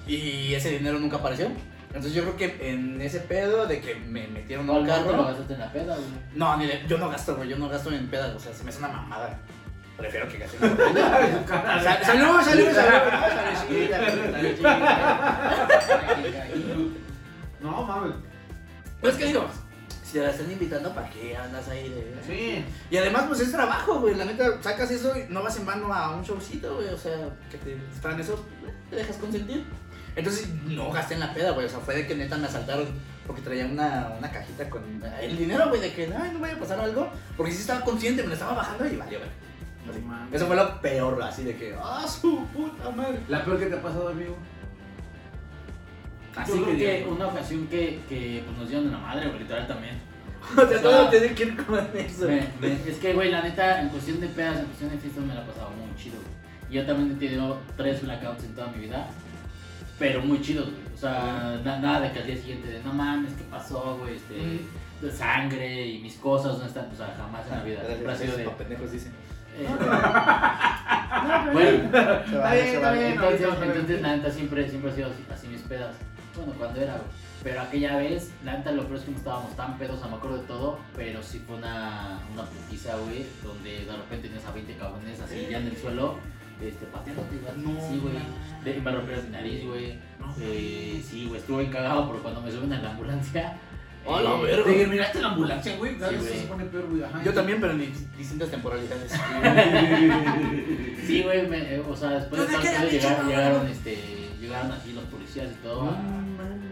Y 0.06 0.52
ese 0.52 0.70
dinero 0.70 0.98
nunca 0.98 1.18
apareció. 1.18 1.48
Entonces 1.90 2.14
yo 2.14 2.22
creo 2.22 2.36
que 2.36 2.70
en 2.70 3.00
ese 3.00 3.18
pedo 3.20 3.66
de 3.66 3.80
que 3.80 3.96
me 3.96 4.28
metieron 4.28 4.68
a 4.70 4.72
un 4.74 4.86
no 4.86 4.94
te 4.94 5.00
lo 5.00 5.06
carro. 5.10 5.24
gastaste 5.24 5.54
en 5.54 5.60
la 5.60 5.72
peda, 5.72 5.96
güey. 5.96 6.06
No, 6.34 6.56
ni 6.56 6.66
de- 6.66 6.84
yo 6.86 6.98
no 6.98 7.08
gasto, 7.10 7.34
güey. 7.36 7.48
Yo 7.48 7.56
no 7.58 7.68
gasto 7.68 7.90
en 7.92 8.06
pedas. 8.08 8.34
O 8.34 8.38
sea, 8.38 8.54
se 8.54 8.62
me 8.62 8.70
hace 8.70 8.78
una 8.78 8.88
mamada. 8.88 9.38
prefiero 9.96 10.28
que 10.28 10.38
gasten 10.38 10.60
la 10.70 10.76
propina. 10.76 11.82
Sa- 11.82 12.04
Salud, 12.04 12.40
salud, 12.42 12.68
salud. 12.74 13.00
No, 17.60 17.82
mames. 17.84 18.12
Pues 19.00 19.16
que 19.16 19.26
digo, 19.26 19.46
si 20.04 20.14
te 20.14 20.20
la 20.24 20.30
están 20.30 20.50
invitando, 20.50 20.94
¿para 20.94 21.08
qué 21.10 21.36
andas 21.36 21.68
ahí 21.68 21.88
de.? 21.88 22.14
Sí. 22.26 22.64
Y 22.90 22.96
además, 22.96 23.24
pues 23.28 23.40
es 23.40 23.52
trabajo, 23.52 24.00
güey. 24.00 24.14
La 24.14 24.24
neta, 24.24 24.62
sacas 24.62 24.90
eso 24.90 25.12
y 25.16 25.24
no 25.32 25.42
vas 25.42 25.56
en 25.58 25.66
vano 25.66 25.92
a 25.92 26.14
un 26.14 26.22
showcito, 26.22 26.76
güey. 26.76 26.88
O 26.88 26.98
sea, 26.98 27.16
que 27.50 27.58
te 27.58 27.76
están 27.94 28.18
eso, 28.20 28.44
te 28.88 28.96
dejas 28.96 29.16
consentir. 29.16 29.64
Entonces, 30.16 30.48
no 30.66 30.90
gasté 30.90 31.14
en 31.14 31.20
la 31.20 31.32
peda, 31.34 31.52
güey. 31.52 31.66
O 31.66 31.68
sea, 31.68 31.78
fue 31.80 31.94
de 31.94 32.06
que 32.06 32.14
neta 32.14 32.36
me 32.36 32.46
asaltaron 32.46 32.86
porque 33.26 33.42
traía 33.42 33.66
una, 33.66 34.12
una 34.18 34.30
cajita 34.30 34.68
con 34.68 34.82
el 35.20 35.36
dinero, 35.36 35.68
güey, 35.68 35.80
de 35.80 35.92
que, 35.92 36.04
ay, 36.12 36.30
no 36.32 36.40
vaya 36.40 36.54
a 36.54 36.58
pasar 36.58 36.80
algo. 36.80 37.08
Porque 37.36 37.52
sí 37.52 37.60
estaba 37.60 37.80
consciente, 37.82 38.22
me 38.22 38.28
lo 38.28 38.34
estaba 38.34 38.54
bajando 38.54 38.86
y 38.86 38.96
valió, 38.96 39.18
güey. 39.18 39.30
Así. 39.90 40.34
Eso 40.36 40.46
fue 40.46 40.56
lo 40.56 40.80
peor, 40.80 41.22
así 41.22 41.42
de 41.44 41.56
que, 41.56 41.74
ah, 41.82 42.06
su 42.06 42.44
puta 42.48 42.90
madre. 42.90 43.20
¿La 43.28 43.44
peor 43.44 43.58
que 43.58 43.66
te 43.66 43.74
ha 43.76 43.82
pasado, 43.82 44.08
amigo? 44.08 44.36
Yo 46.46 46.64
creo 46.64 46.76
que 46.76 47.06
una 47.10 47.26
ocasión 47.26 47.66
que, 47.66 48.00
que 48.08 48.42
pues, 48.46 48.56
nos 48.58 48.68
dieron 48.68 48.86
de 48.86 48.92
la 48.92 48.98
madre, 48.98 49.26
güey, 49.28 49.40
literal 49.40 49.66
también. 49.66 49.98
O 50.56 50.66
sea, 50.66 50.80
todo 50.80 51.08
tiene 51.10 51.34
que 51.34 51.42
ir 51.44 51.56
con 51.66 51.78
eso. 51.94 52.26
Me- 52.26 52.48
me- 52.60 52.72
es 52.90 52.96
que, 52.98 53.12
güey, 53.12 53.30
la 53.30 53.42
neta, 53.42 53.82
en 53.82 53.88
cuestión 53.90 54.20
de 54.20 54.28
pedas, 54.28 54.58
en 54.60 54.64
cuestión 54.66 54.90
de 54.90 54.98
fiestas, 54.98 55.22
me 55.24 55.34
la 55.34 55.42
he 55.42 55.44
pasado 55.44 55.70
muy 55.70 55.94
chido, 56.02 56.16
güey. 56.16 56.72
Yo 56.72 56.86
también 56.86 57.10
he 57.12 57.14
tenido 57.20 57.58
tres 57.76 58.00
blackouts 58.02 58.44
en 58.44 58.54
toda 58.54 58.68
mi 58.68 58.78
vida, 58.80 59.06
pero 60.00 60.20
muy 60.22 60.40
chidos, 60.42 60.70
güey. 60.70 60.82
O 60.92 60.98
sea, 60.98 61.60
na- 61.64 61.78
nada 61.78 62.00
de 62.00 62.10
que 62.12 62.18
al 62.18 62.26
día 62.26 62.36
siguiente 62.36 62.66
de, 62.68 62.82
no 62.82 62.92
mames, 62.92 63.32
¿qué 63.34 63.44
pasó, 63.44 63.96
güey? 64.00 64.16
Este, 64.16 64.60
de 65.06 65.12
sangre 65.12 65.86
y 65.86 65.98
mis 66.00 66.14
cosas, 66.16 66.52
¿dónde 66.54 66.66
están? 66.66 66.88
O 66.92 66.96
sea, 66.96 67.14
jamás 67.16 67.46
en 67.46 67.58
la 67.58 67.62
vida. 67.64 67.86
Siempre 67.86 68.12
ha 68.12 68.16
sido 68.16 68.36
de... 68.36 68.44
Pendejos 68.48 68.90
dicen. 68.92 69.12
eh, 69.56 69.66
bueno, 71.52 71.88
Se 72.28 72.36
va, 72.36 72.52
bien, 72.52 72.64
se 72.66 72.74
está 72.74 72.88
va. 72.88 72.92
bien. 72.94 73.12
entonces, 73.12 73.46
entonces, 73.62 74.02
la 74.02 74.16
neta, 74.16 74.30
siempre, 74.30 74.68
siempre 74.68 74.90
ha 74.90 74.94
sido 74.94 75.08
así, 75.08 75.24
así 75.32 75.46
mis 75.48 75.60
pedas. 75.62 75.94
Bueno, 76.36 76.52
cuando 76.58 76.80
era, 76.80 76.92
güey. 76.94 77.04
Pero 77.42 77.62
aquella 77.62 77.96
vez, 77.96 78.30
la 78.44 78.58
neta, 78.58 78.70
lo 78.72 78.84
peor 78.84 78.98
es 78.98 79.04
que 79.04 79.10
no 79.12 79.16
estábamos 79.16 79.56
tan 79.56 79.78
pedos, 79.78 79.96
o 79.96 80.00
sea, 80.00 80.08
me 80.10 80.16
acuerdo 80.16 80.38
de 80.38 80.46
todo, 80.46 80.78
pero 80.94 81.22
sí 81.22 81.42
fue 81.46 81.56
una, 81.56 82.18
una 82.34 82.42
putiza, 82.44 82.96
güey, 82.96 83.24
donde 83.42 83.86
de 83.86 83.92
repente 83.92 84.28
tenías 84.28 84.44
a 84.46 84.52
20 84.52 84.74
cabrones 84.76 85.20
así 85.20 85.46
ya 85.50 85.56
en 85.58 85.68
el 85.68 85.76
suelo, 85.78 86.16
este, 86.62 86.86
pateándote, 86.86 87.36
güey. 87.38 87.56
No, 87.74 87.80
sí, 87.88 87.98
güey. 87.98 88.14
De- 88.64 88.80
Me 88.80 88.90
rompieron 88.92 89.24
mi 89.26 89.30
nariz, 89.30 89.64
güey. 89.66 89.98
Eh, 90.40 91.02
sí, 91.06 91.26
güey, 91.26 91.40
estuve 91.40 91.68
cagado 91.70 92.06
porque 92.06 92.22
cuando 92.22 92.40
me 92.42 92.50
suben 92.50 92.72
a 92.72 92.80
la 92.82 92.90
ambulancia. 92.90 93.56
¡A 94.08 94.20
la 94.22 94.30
eh, 94.30 94.42
verga! 94.42 94.64
¿Te 94.64 94.86
miraste 94.86 95.20
la 95.20 95.28
ambulancia, 95.28 95.76
güey? 95.76 95.94
Sí, 95.96 96.04
eso 96.04 96.24
se 96.24 96.46
pone 96.46 96.64
peor, 96.64 96.88
güey. 96.88 97.02
Ajá. 97.02 97.22
Yo 97.22 97.34
también, 97.34 97.60
pero 97.60 97.72
en 97.74 97.80
dis- 97.80 98.16
distintas 98.16 98.48
temporalidades. 98.50 99.12
Sí, 101.06 101.22
güey, 101.22 101.46
me- 101.48 101.74
eh, 101.74 101.82
o 101.88 101.96
sea, 101.96 102.10
después 102.10 102.40
de 102.42 102.46
pinche 102.56 102.90
llegaron, 102.90 103.26
llegaron, 103.28 103.66
este, 103.66 103.98
llegaron 104.40 104.70
así 104.72 104.92
los 104.92 105.04
policías 105.04 105.48
y 105.50 105.54
todo 105.62 105.90
a, 105.90 105.94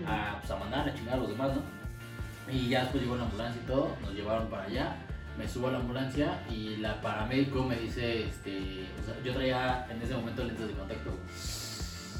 a, 0.07 0.39
pues, 0.41 0.51
a 0.51 0.57
mandar 0.57 0.89
a 0.89 0.95
chingar 0.95 1.15
a 1.15 1.17
los 1.19 1.29
demás, 1.31 1.51
¿no? 1.57 2.53
Y 2.53 2.69
ya 2.69 2.83
después 2.83 3.03
llegó 3.03 3.17
la 3.17 3.25
ambulancia 3.25 3.61
y 3.63 3.67
todo, 3.67 3.97
nos 4.01 4.15
llevaron 4.15 4.47
para 4.49 4.63
allá, 4.65 4.97
me 5.39 5.49
subo 5.49 5.69
a 5.69 5.73
la 5.73 5.79
ambulancia 5.79 6.41
y 6.51 6.77
la 6.79 7.01
paramédico 7.01 7.63
me 7.65 7.77
dice, 7.77 8.25
este, 8.25 8.87
o 9.01 9.05
sea, 9.07 9.15
yo 9.25 9.33
traía 9.33 9.87
en 9.91 10.03
ese 10.03 10.15
momento 10.15 10.43
lentes 10.45 10.67
de 10.69 10.75
contacto, 10.75 11.13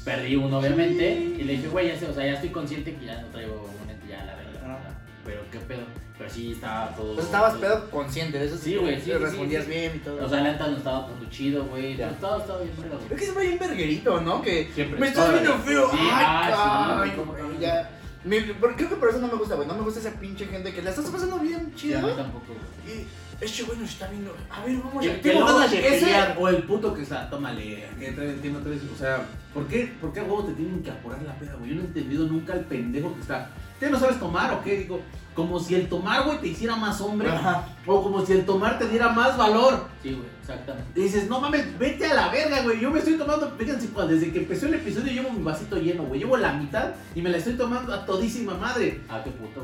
perdí 0.05 0.35
uno 0.35 0.59
obviamente 0.59 1.11
y 1.37 1.43
le 1.43 1.53
dije, 1.53 1.67
güey, 1.67 1.89
ya 1.89 1.99
sé, 1.99 2.07
o 2.07 2.13
sea, 2.13 2.25
ya 2.25 2.33
estoy 2.33 2.49
consciente 2.49 2.95
que 2.95 3.05
ya 3.05 3.21
no 3.21 3.27
traigo 3.27 3.69
un 3.81 3.87
lente, 3.87 4.07
ya 4.07 4.23
la 4.25 4.35
verdad, 4.35 4.79
pero 5.25 5.41
qué 5.51 5.59
pedo, 5.59 5.81
pero 6.17 6.29
sí 6.29 6.53
estaba 6.53 6.95
todo... 6.95 7.13
Pues 7.15 7.25
estabas 7.25 7.51
todo- 7.53 7.61
pedo 7.61 7.89
consciente 7.91 8.39
de 8.39 8.45
eso. 8.45 8.57
Sí, 8.57 8.77
güey, 8.77 8.99
sí, 9.01 9.11
respondías 9.13 9.65
sí. 9.65 9.69
bien 9.71 9.93
y 9.97 9.99
todo. 9.99 10.25
O 10.25 10.29
sea, 10.29 10.41
la 10.41 10.51
neta 10.53 10.67
no 10.67 10.77
estaba 10.77 11.05
pasando 11.05 11.29
chido, 11.29 11.65
güey, 11.65 11.97
Ya. 11.97 12.09
todo 12.11 12.39
estaba 12.39 12.61
bien 12.61 12.73
güey. 12.77 12.89
Creo 13.07 13.19
que 13.19 13.25
se 13.25 13.31
va 13.33 13.41
bien 13.41 13.59
verguerito, 13.59 14.21
¿no? 14.21 14.41
Que 14.41 14.71
Siempre. 14.73 14.99
me 14.99 15.07
estás 15.09 15.31
viendo 15.33 15.53
feo. 15.59 15.91
Sí, 15.91 15.97
Ay, 15.99 16.09
ah, 16.25 17.01
sí, 17.03 17.09
ay, 17.11 17.17
como 17.17 17.33
güey, 17.33 17.57
que- 17.57 17.65
ya. 17.65 17.89
Me- 18.23 18.41
por- 18.41 18.75
creo 18.75 18.89
que 18.89 18.95
por 18.95 19.09
eso 19.09 19.19
no 19.19 19.27
me 19.27 19.33
gusta, 19.35 19.55
güey. 19.55 19.67
No 19.67 19.75
me 19.75 19.81
gusta 19.81 19.99
esa 19.99 20.11
pinche 20.19 20.45
gente 20.45 20.73
que 20.73 20.81
la 20.81 20.89
estás 20.89 21.05
pasando 21.05 21.39
bien 21.39 21.71
Sí, 21.75 21.93
a 21.93 21.97
chido. 21.99 22.07
mí 22.09 22.13
tampoco, 22.17 22.45
güey. 22.47 22.97
Y 22.99 23.07
este 23.45 23.63
güey 23.63 23.79
nos 23.79 23.89
está 23.89 24.07
viendo. 24.07 24.35
A 24.49 24.65
ver, 24.65 24.77
vamos 24.77 25.05
a. 25.05 25.07
Ese 25.09 25.99
pelear. 26.05 26.35
o 26.37 26.49
el 26.49 26.63
puto 26.63 26.93
que 26.93 27.03
está, 27.03 27.29
tómale, 27.29 27.87
que 27.97 28.11
trae 28.11 28.35
o 28.35 28.97
sea, 28.97 29.25
¿por 29.53 29.65
qué, 29.67 29.93
¿por 30.01 30.11
qué 30.11 30.19
a 30.19 30.23
huevo 30.23 30.43
te 30.43 30.53
tienen 30.53 30.83
que 30.83 30.91
apurar 30.91 31.21
la 31.21 31.33
peda, 31.39 31.55
güey? 31.55 31.69
Yo 31.69 31.75
no 31.77 31.81
he 31.83 31.85
entendido 31.85 32.27
nunca 32.27 32.53
el 32.53 32.65
pendejo 32.65 33.13
que 33.15 33.21
está. 33.21 33.49
¿Qué 33.79 33.89
no 33.89 33.97
sabes 33.99 34.19
tomar 34.19 34.53
o 34.53 34.61
qué? 34.61 34.77
Digo, 34.79 35.01
como 35.33 35.59
si 35.59 35.75
el 35.75 35.87
tomar, 35.87 36.25
güey, 36.25 36.39
te 36.39 36.47
hiciera 36.47 36.75
más 36.75 36.99
hombre, 36.99 37.29
Ajá. 37.29 37.63
o 37.85 38.03
como 38.03 38.25
si 38.25 38.33
el 38.33 38.45
tomar 38.45 38.77
te 38.77 38.87
diera 38.89 39.09
más 39.09 39.37
valor. 39.37 39.87
Sí, 40.03 40.11
güey, 40.13 40.27
exactamente. 40.41 40.99
Y 40.99 41.03
dices, 41.03 41.29
no 41.29 41.39
mames, 41.39 41.79
vete 41.79 42.05
a 42.07 42.13
la 42.13 42.27
verga, 42.29 42.61
güey. 42.63 42.79
Yo 42.81 42.91
me 42.91 42.99
estoy 42.99 43.13
tomando, 43.17 43.55
fíjense, 43.57 43.87
pues, 43.87 44.09
desde 44.09 44.33
que 44.33 44.39
empezó 44.39 44.65
el 44.65 44.73
episodio 44.73 45.13
llevo 45.13 45.31
mi 45.31 45.41
vasito 45.41 45.77
lleno, 45.77 46.03
güey. 46.03 46.19
Llevo 46.19 46.35
la 46.35 46.51
mitad 46.53 46.89
y 47.15 47.21
me 47.21 47.29
la 47.29 47.37
estoy 47.37 47.53
tomando 47.53 47.93
a 47.93 48.05
todísima 48.05 48.53
madre. 48.55 48.99
Ah, 49.07 49.21
qué 49.23 49.31
puto, 49.31 49.61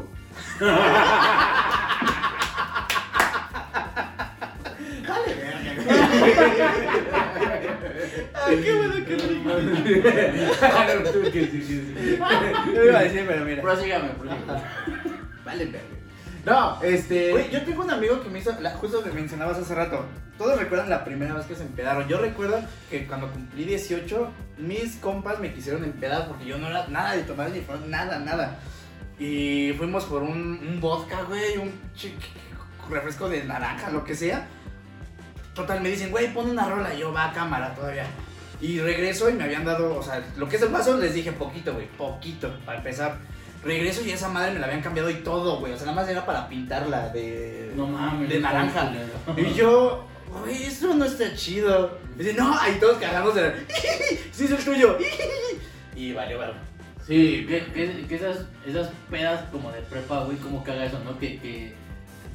güey. 0.59 0.71
Ay, 5.07 5.33
qué 8.47 8.73
bueno 8.75 8.93
que 9.05 9.15
rico. 9.15 9.49
Tuve 11.11 11.31
que 11.31 11.39
decir 11.41 11.67
que 11.67 11.67
sí. 11.67 12.17
Yo 12.75 12.83
iba 12.85 12.99
a 12.99 13.03
decir, 13.03 13.23
pero 13.27 13.45
mira. 13.45 13.61
Prosígame, 13.61 14.09
prosígame. 14.09 14.61
Vale, 15.43 15.65
verga. 15.65 15.79
No, 16.45 16.81
este. 16.83 17.31
Güey, 17.31 17.49
yo 17.51 17.61
tengo 17.63 17.83
un 17.83 17.91
amigo 17.91 18.21
que 18.21 18.29
me 18.29 18.39
hizo, 18.39 18.55
la- 18.61 18.71
justo 18.71 19.03
que 19.03 19.09
mencionabas 19.11 19.57
hace 19.57 19.73
rato, 19.73 20.05
todos 20.37 20.59
recuerdan 20.59 20.89
la 20.89 21.03
primera 21.03 21.33
vez 21.33 21.45
que 21.47 21.55
se 21.55 21.63
empedaron. 21.63 22.07
Yo 22.07 22.19
recuerdo 22.19 22.59
que 22.89 23.07
cuando 23.07 23.31
cumplí 23.31 23.63
18, 23.65 24.31
mis 24.59 24.95
compas 24.97 25.39
me 25.39 25.51
quisieron 25.53 25.83
empedar 25.83 26.27
porque 26.27 26.45
yo 26.45 26.57
no 26.59 26.67
era 26.67 26.87
nada 26.87 27.13
de 27.15 27.23
tomar 27.23 27.49
ni 27.49 27.61
nada, 27.87 28.19
nada. 28.19 28.59
Y 29.17 29.73
fuimos 29.77 30.03
por 30.05 30.21
un, 30.23 30.59
un 30.67 30.79
vodka, 30.81 31.23
güey, 31.23 31.57
un 31.57 31.71
refresco 32.89 33.27
de 33.29 33.43
naranja, 33.45 33.89
lo 33.89 34.03
que 34.03 34.13
sea. 34.13 34.45
Total, 35.55 35.79
me 35.81 35.89
dicen, 35.89 36.11
güey, 36.11 36.33
pon 36.33 36.49
una 36.49 36.67
rola. 36.69 36.93
Y 36.93 36.99
yo, 36.99 37.13
va 37.13 37.29
a 37.29 37.33
cámara 37.33 37.73
todavía. 37.73 38.05
Y 38.61 38.79
regreso 38.79 39.29
y 39.29 39.33
me 39.33 39.43
habían 39.43 39.65
dado, 39.65 39.97
o 39.97 40.03
sea, 40.03 40.23
lo 40.37 40.47
que 40.47 40.55
es 40.55 40.61
el 40.61 40.69
vaso 40.69 40.97
les 40.97 41.13
dije 41.13 41.31
poquito, 41.31 41.73
güey, 41.73 41.87
poquito, 41.97 42.51
para 42.65 42.77
empezar. 42.77 43.17
Regreso 43.63 44.01
y 44.05 44.11
esa 44.11 44.29
madre 44.29 44.53
me 44.53 44.59
la 44.59 44.67
habían 44.67 44.81
cambiado 44.81 45.09
y 45.09 45.15
todo, 45.15 45.59
güey. 45.59 45.73
O 45.73 45.75
sea, 45.75 45.87
nada 45.87 46.01
más 46.01 46.09
era 46.09 46.25
para 46.25 46.47
pintarla 46.47 47.09
de. 47.09 47.71
No 47.75 47.87
mames. 47.87 48.29
De 48.29 48.39
naranja. 48.39 48.93
Y 49.35 49.53
yo, 49.53 50.05
güey, 50.41 50.63
esto 50.63 50.93
no 50.93 51.05
está 51.05 51.33
chido. 51.35 51.97
Y 52.15 52.23
dice, 52.23 52.33
no, 52.35 52.57
ahí 52.59 52.77
todos 52.79 52.97
cagamos 52.97 53.33
de. 53.33 53.53
sí, 54.31 54.45
es 54.45 54.51
el 54.51 54.63
tuyo. 54.63 54.97
y 55.95 56.13
vale, 56.13 56.35
vale. 56.35 56.53
Sí, 57.05 57.45
Que, 57.47 57.65
que, 57.65 58.07
que 58.07 58.15
esas, 58.15 58.45
esas 58.65 58.89
pedas 59.09 59.43
como 59.51 59.71
de 59.71 59.81
prepa, 59.81 60.23
güey, 60.23 60.37
como 60.37 60.63
caga 60.63 60.85
eso, 60.85 60.99
¿no? 61.03 61.17
Que, 61.19 61.39
que 61.39 61.73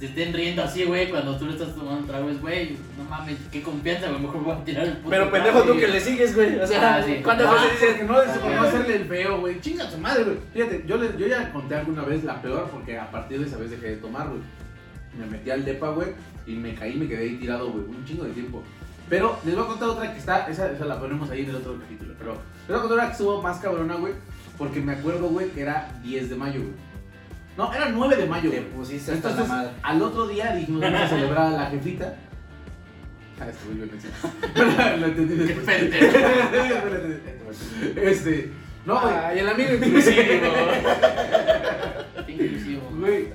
se 0.00 0.06
estén 0.06 0.32
riendo 0.32 0.62
así, 0.64 0.84
güey, 0.84 1.10
cuando 1.10 1.36
tú 1.36 1.44
le 1.46 1.52
estás 1.52 1.74
tomando 1.74 2.00
un 2.00 2.06
trago, 2.06 2.28
es, 2.30 2.40
güey, 2.40 2.76
no 2.98 3.04
mames, 3.04 3.36
qué 3.52 3.60
confianza, 3.62 4.08
güey, 4.08 4.22
mejor 4.22 4.42
voy 4.42 4.52
a 4.56 4.64
tirar 4.64 4.86
el 4.86 4.96
puto 4.96 5.10
Pero 5.10 5.30
pendejo 5.30 5.62
tú 5.62 5.76
que 5.78 5.86
le 5.88 6.00
sigues, 6.00 6.34
güey. 6.34 6.58
O 6.58 6.66
sea, 6.66 6.96
Ah, 6.96 7.02
sí. 7.04 7.20
¿cuántas 7.22 7.46
Ah, 7.46 7.52
veces 7.54 7.70
dices? 7.72 7.88
porque 7.98 8.04
no, 8.12 8.22
es 8.22 8.38
por 8.38 8.50
no 8.50 8.62
hacerle 8.62 8.96
el 8.96 9.04
feo, 9.04 9.40
güey. 9.40 9.60
Chinga 9.60 9.88
tu 9.90 9.98
madre, 9.98 10.24
güey. 10.24 10.36
Fíjate, 10.54 10.84
yo, 10.86 10.96
le- 10.96 11.16
yo 11.18 11.26
ya 11.26 11.52
conté 11.52 11.74
alguna 11.74 12.02
vez 12.02 12.24
la 12.24 12.40
peor 12.42 12.68
porque 12.72 12.98
a 12.98 13.10
partir 13.10 13.38
de 13.40 13.46
esa 13.46 13.58
vez 13.58 13.70
dejé 13.70 13.90
de 13.90 13.96
tomar, 13.98 14.28
güey. 14.28 14.40
Me 15.18 15.26
metí 15.26 15.50
al 15.50 15.64
depa, 15.64 15.90
güey, 15.90 16.08
y 16.46 16.52
me 16.54 16.74
caí, 16.74 16.96
me 16.96 17.06
quedé 17.06 17.24
ahí 17.24 17.36
tirado, 17.36 17.70
güey, 17.70 17.84
un 17.84 18.04
chingo 18.06 18.24
de 18.24 18.30
tiempo. 18.32 18.62
Pero 19.10 19.38
les 19.44 19.54
voy 19.54 19.64
a 19.64 19.66
contar 19.66 19.88
otra 19.90 20.12
que 20.12 20.18
está, 20.18 20.48
esa, 20.48 20.70
esa 20.72 20.84
la 20.86 20.98
ponemos 20.98 21.28
ahí 21.30 21.42
en 21.42 21.50
el 21.50 21.56
otro 21.56 21.76
capítulo. 21.78 22.14
Pero 22.18 22.32
les 22.34 22.68
voy 22.68 22.76
a 22.76 22.80
contar 22.80 22.98
una 22.98 23.06
que 23.06 23.12
estuvo 23.12 23.42
más 23.42 23.58
cabrona, 23.58 23.96
güey, 23.96 24.14
porque 24.56 24.80
me 24.80 24.92
acuerdo, 24.92 25.28
güey, 25.28 25.50
que 25.50 25.60
era 25.62 25.92
10 26.02 26.30
de 26.30 26.36
mayo, 26.36 26.60
güey. 26.60 26.72
No, 27.60 27.72
era 27.74 27.88
9 27.90 28.16
de 28.16 28.26
mayo, 28.26 28.50
Te 28.50 28.60
pusiste 28.62 29.12
hasta 29.12 29.28
la 29.28 29.32
Entonces, 29.34 29.54
madre. 29.56 29.70
al 29.82 30.02
otro 30.02 30.26
día 30.28 30.54
dijimos, 30.54 30.80
vamos 30.80 31.00
a 31.00 31.08
celebrar 31.08 31.46
a 31.46 31.50
la 31.50 31.66
jefita. 31.66 32.14
Ah, 33.40 33.48
estuvo 33.48 33.72
bien 33.74 33.90
eso. 33.96 34.08
Lo 34.98 35.06
entendí 35.06 35.34
después. 35.34 35.66
Este, 37.96 38.50
no, 38.86 39.00
güey. 39.00 39.14
Ay, 39.14 39.38
el 39.40 39.48
amigo 39.48 39.74
inclusivo. 39.74 40.22
Inclusivo. 42.28 42.82
Güey, 42.98 43.28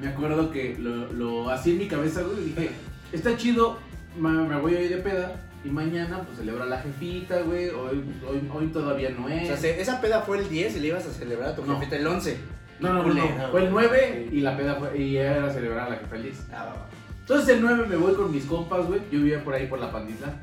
me 0.00 0.08
acuerdo 0.08 0.50
que 0.50 0.76
lo, 0.78 1.12
lo 1.12 1.50
hacía 1.50 1.72
en 1.74 1.78
mi 1.78 1.88
cabeza, 1.88 2.22
güey, 2.22 2.38
y 2.38 2.44
dije, 2.46 2.70
está 3.12 3.36
chido, 3.36 3.78
ma- 4.18 4.44
me 4.44 4.56
voy 4.56 4.74
a 4.76 4.80
ir 4.82 4.90
de 4.90 4.96
peda, 4.98 5.36
y 5.64 5.68
mañana 5.68 6.22
pues 6.22 6.38
celebra 6.38 6.64
a 6.64 6.66
la 6.66 6.78
jefita, 6.80 7.40
güey, 7.42 7.68
hoy, 7.68 8.02
hoy, 8.28 8.48
hoy 8.52 8.66
todavía 8.68 9.10
no 9.10 9.26
O 9.26 9.28
es. 9.28 9.46
sea, 9.46 9.56
se- 9.56 9.80
esa 9.80 10.00
peda 10.00 10.22
fue 10.22 10.38
el 10.38 10.48
10 10.48 10.76
y 10.76 10.80
le 10.80 10.88
ibas 10.88 11.06
a 11.06 11.12
celebrar 11.12 11.50
a 11.50 11.54
tu 11.56 11.64
No. 11.64 11.78
jefita 11.78 11.96
el 11.96 12.06
11. 12.06 12.36
No, 12.82 12.92
no, 13.02 13.14
no, 13.14 13.50
fue 13.50 13.64
el 13.64 13.70
güey. 13.70 13.86
9 13.88 14.28
y 14.32 14.40
la 14.40 14.56
peda 14.56 14.74
fue, 14.76 14.98
y 14.98 15.16
era 15.16 15.50
celebrar 15.52 15.86
a 15.86 15.90
la 15.90 16.00
el 16.16 16.22
10. 16.22 16.46
Ah. 16.52 16.74
Entonces 17.20 17.48
el 17.50 17.62
9 17.62 17.86
me 17.88 17.96
voy 17.96 18.14
con 18.14 18.30
mis 18.32 18.44
compas, 18.44 18.86
güey, 18.86 19.00
yo 19.10 19.18
vivía 19.20 19.42
por 19.44 19.54
ahí 19.54 19.66
por 19.66 19.78
la 19.78 19.90
pandita. 19.92 20.34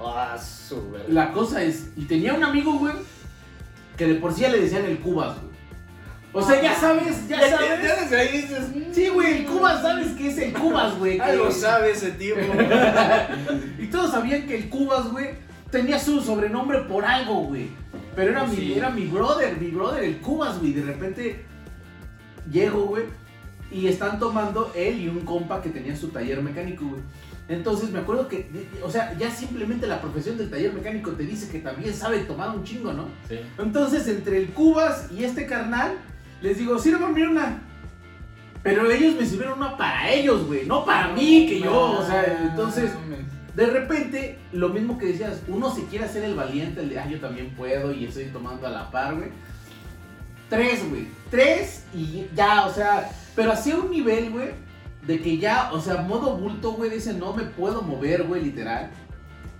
Ah, 0.00 0.38
su 0.38 0.90
verga. 0.90 1.06
La 1.08 1.32
cosa 1.32 1.62
es, 1.62 1.90
y 1.96 2.04
tenía 2.04 2.32
un 2.34 2.42
amigo, 2.44 2.72
güey, 2.78 2.94
que 3.96 4.06
de 4.06 4.14
por 4.14 4.32
sí 4.32 4.42
ya 4.42 4.48
le 4.48 4.60
decían 4.60 4.84
el 4.86 4.98
Cubas, 4.98 5.36
güey. 5.40 5.50
O 6.32 6.40
sea, 6.40 6.62
ya 6.62 6.74
sabes, 6.76 7.26
ya 7.28 7.40
sabes. 7.40 7.82
ya 7.82 7.96
desde 8.02 8.16
ahí 8.20 8.28
dices. 8.42 8.68
mm, 8.68 8.92
Sí, 8.94 9.08
güey, 9.08 9.38
el 9.38 9.46
Cubas, 9.46 9.82
¿sabes 9.82 10.12
qué 10.16 10.28
es 10.28 10.38
el 10.38 10.52
Cubas, 10.52 10.96
güey? 10.96 11.16
Que- 11.16 11.22
Algo 11.22 11.50
sabe 11.50 11.90
ese 11.90 12.12
tipo. 12.12 12.36
Y 13.80 13.86
todos 13.88 14.12
sabían 14.12 14.46
que 14.46 14.56
el 14.56 14.68
Cubas, 14.68 15.10
güey, 15.10 15.30
tenía 15.70 15.98
su 15.98 16.20
sobrenombre 16.20 16.78
por 16.82 17.04
algo, 17.04 17.42
güey. 17.46 17.68
Pero 18.14 18.30
era, 18.30 18.44
mi, 18.44 18.56
Sí. 18.56 18.74
era 18.74 18.90
mi 18.90 19.06
brother, 19.06 19.56
mi 19.60 19.70
brother, 19.70 20.04
el 20.04 20.18
Cubas, 20.18 20.58
güey. 20.60 20.72
De 20.72 20.82
repente 20.82 21.44
llego, 22.50 22.82
güey, 22.86 23.04
y 23.70 23.86
están 23.86 24.18
tomando 24.18 24.72
él 24.74 25.00
y 25.00 25.08
un 25.08 25.20
compa 25.20 25.62
que 25.62 25.70
tenía 25.70 25.96
su 25.96 26.08
taller 26.08 26.42
mecánico, 26.42 26.84
güey. 26.86 27.02
Entonces 27.48 27.90
me 27.90 27.98
acuerdo 27.98 28.28
que, 28.28 28.48
o 28.82 28.90
sea, 28.90 29.16
ya 29.18 29.28
simplemente 29.30 29.88
la 29.88 30.00
profesión 30.00 30.38
del 30.38 30.50
taller 30.50 30.72
mecánico 30.72 31.10
te 31.12 31.24
dice 31.24 31.50
que 31.50 31.58
también 31.58 31.92
sabe 31.92 32.20
tomar 32.20 32.50
un 32.50 32.62
chingo, 32.62 32.92
¿no? 32.92 33.06
Sí. 33.28 33.40
Entonces, 33.58 34.06
entre 34.06 34.38
el 34.38 34.50
Cubas 34.50 35.08
y 35.10 35.24
este 35.24 35.46
carnal, 35.46 35.94
les 36.40 36.58
digo, 36.58 36.78
sírvanme 36.78 37.26
una. 37.26 37.60
Pero 38.62 38.88
ellos 38.90 39.16
me 39.16 39.26
sirvieron 39.26 39.58
una 39.58 39.76
para 39.76 40.10
ellos, 40.12 40.46
güey, 40.46 40.66
no 40.66 40.84
para 40.84 41.12
mí, 41.12 41.46
que 41.48 41.60
yo, 41.60 41.98
o 41.98 42.06
sea, 42.06 42.48
entonces, 42.50 42.92
de 43.56 43.66
repente, 43.66 44.38
lo 44.52 44.68
mismo 44.68 44.96
que 44.96 45.06
decías, 45.06 45.42
uno 45.48 45.74
se 45.74 45.86
quiere 45.86 46.04
hacer 46.04 46.22
el 46.24 46.34
valiente, 46.34 46.82
el 46.82 46.90
de, 46.90 47.00
ah, 47.00 47.08
yo 47.08 47.18
también 47.18 47.50
puedo 47.56 47.92
y 47.92 48.04
estoy 48.04 48.26
tomando 48.26 48.66
a 48.66 48.70
la 48.70 48.90
par, 48.90 49.16
güey. 49.16 49.30
Tres, 50.50 50.88
güey, 50.90 51.06
tres 51.30 51.84
y 51.94 52.26
ya, 52.34 52.66
o 52.66 52.74
sea, 52.74 53.10
pero 53.36 53.52
hacía 53.52 53.76
un 53.76 53.90
nivel, 53.90 54.30
güey, 54.30 54.48
de 55.06 55.20
que 55.20 55.38
ya, 55.38 55.70
o 55.72 55.80
sea, 55.80 56.02
modo 56.02 56.36
bulto, 56.36 56.72
güey, 56.72 56.90
dice, 56.90 57.14
no 57.14 57.32
me 57.32 57.44
puedo 57.44 57.80
mover, 57.82 58.24
güey, 58.24 58.42
literal. 58.44 58.90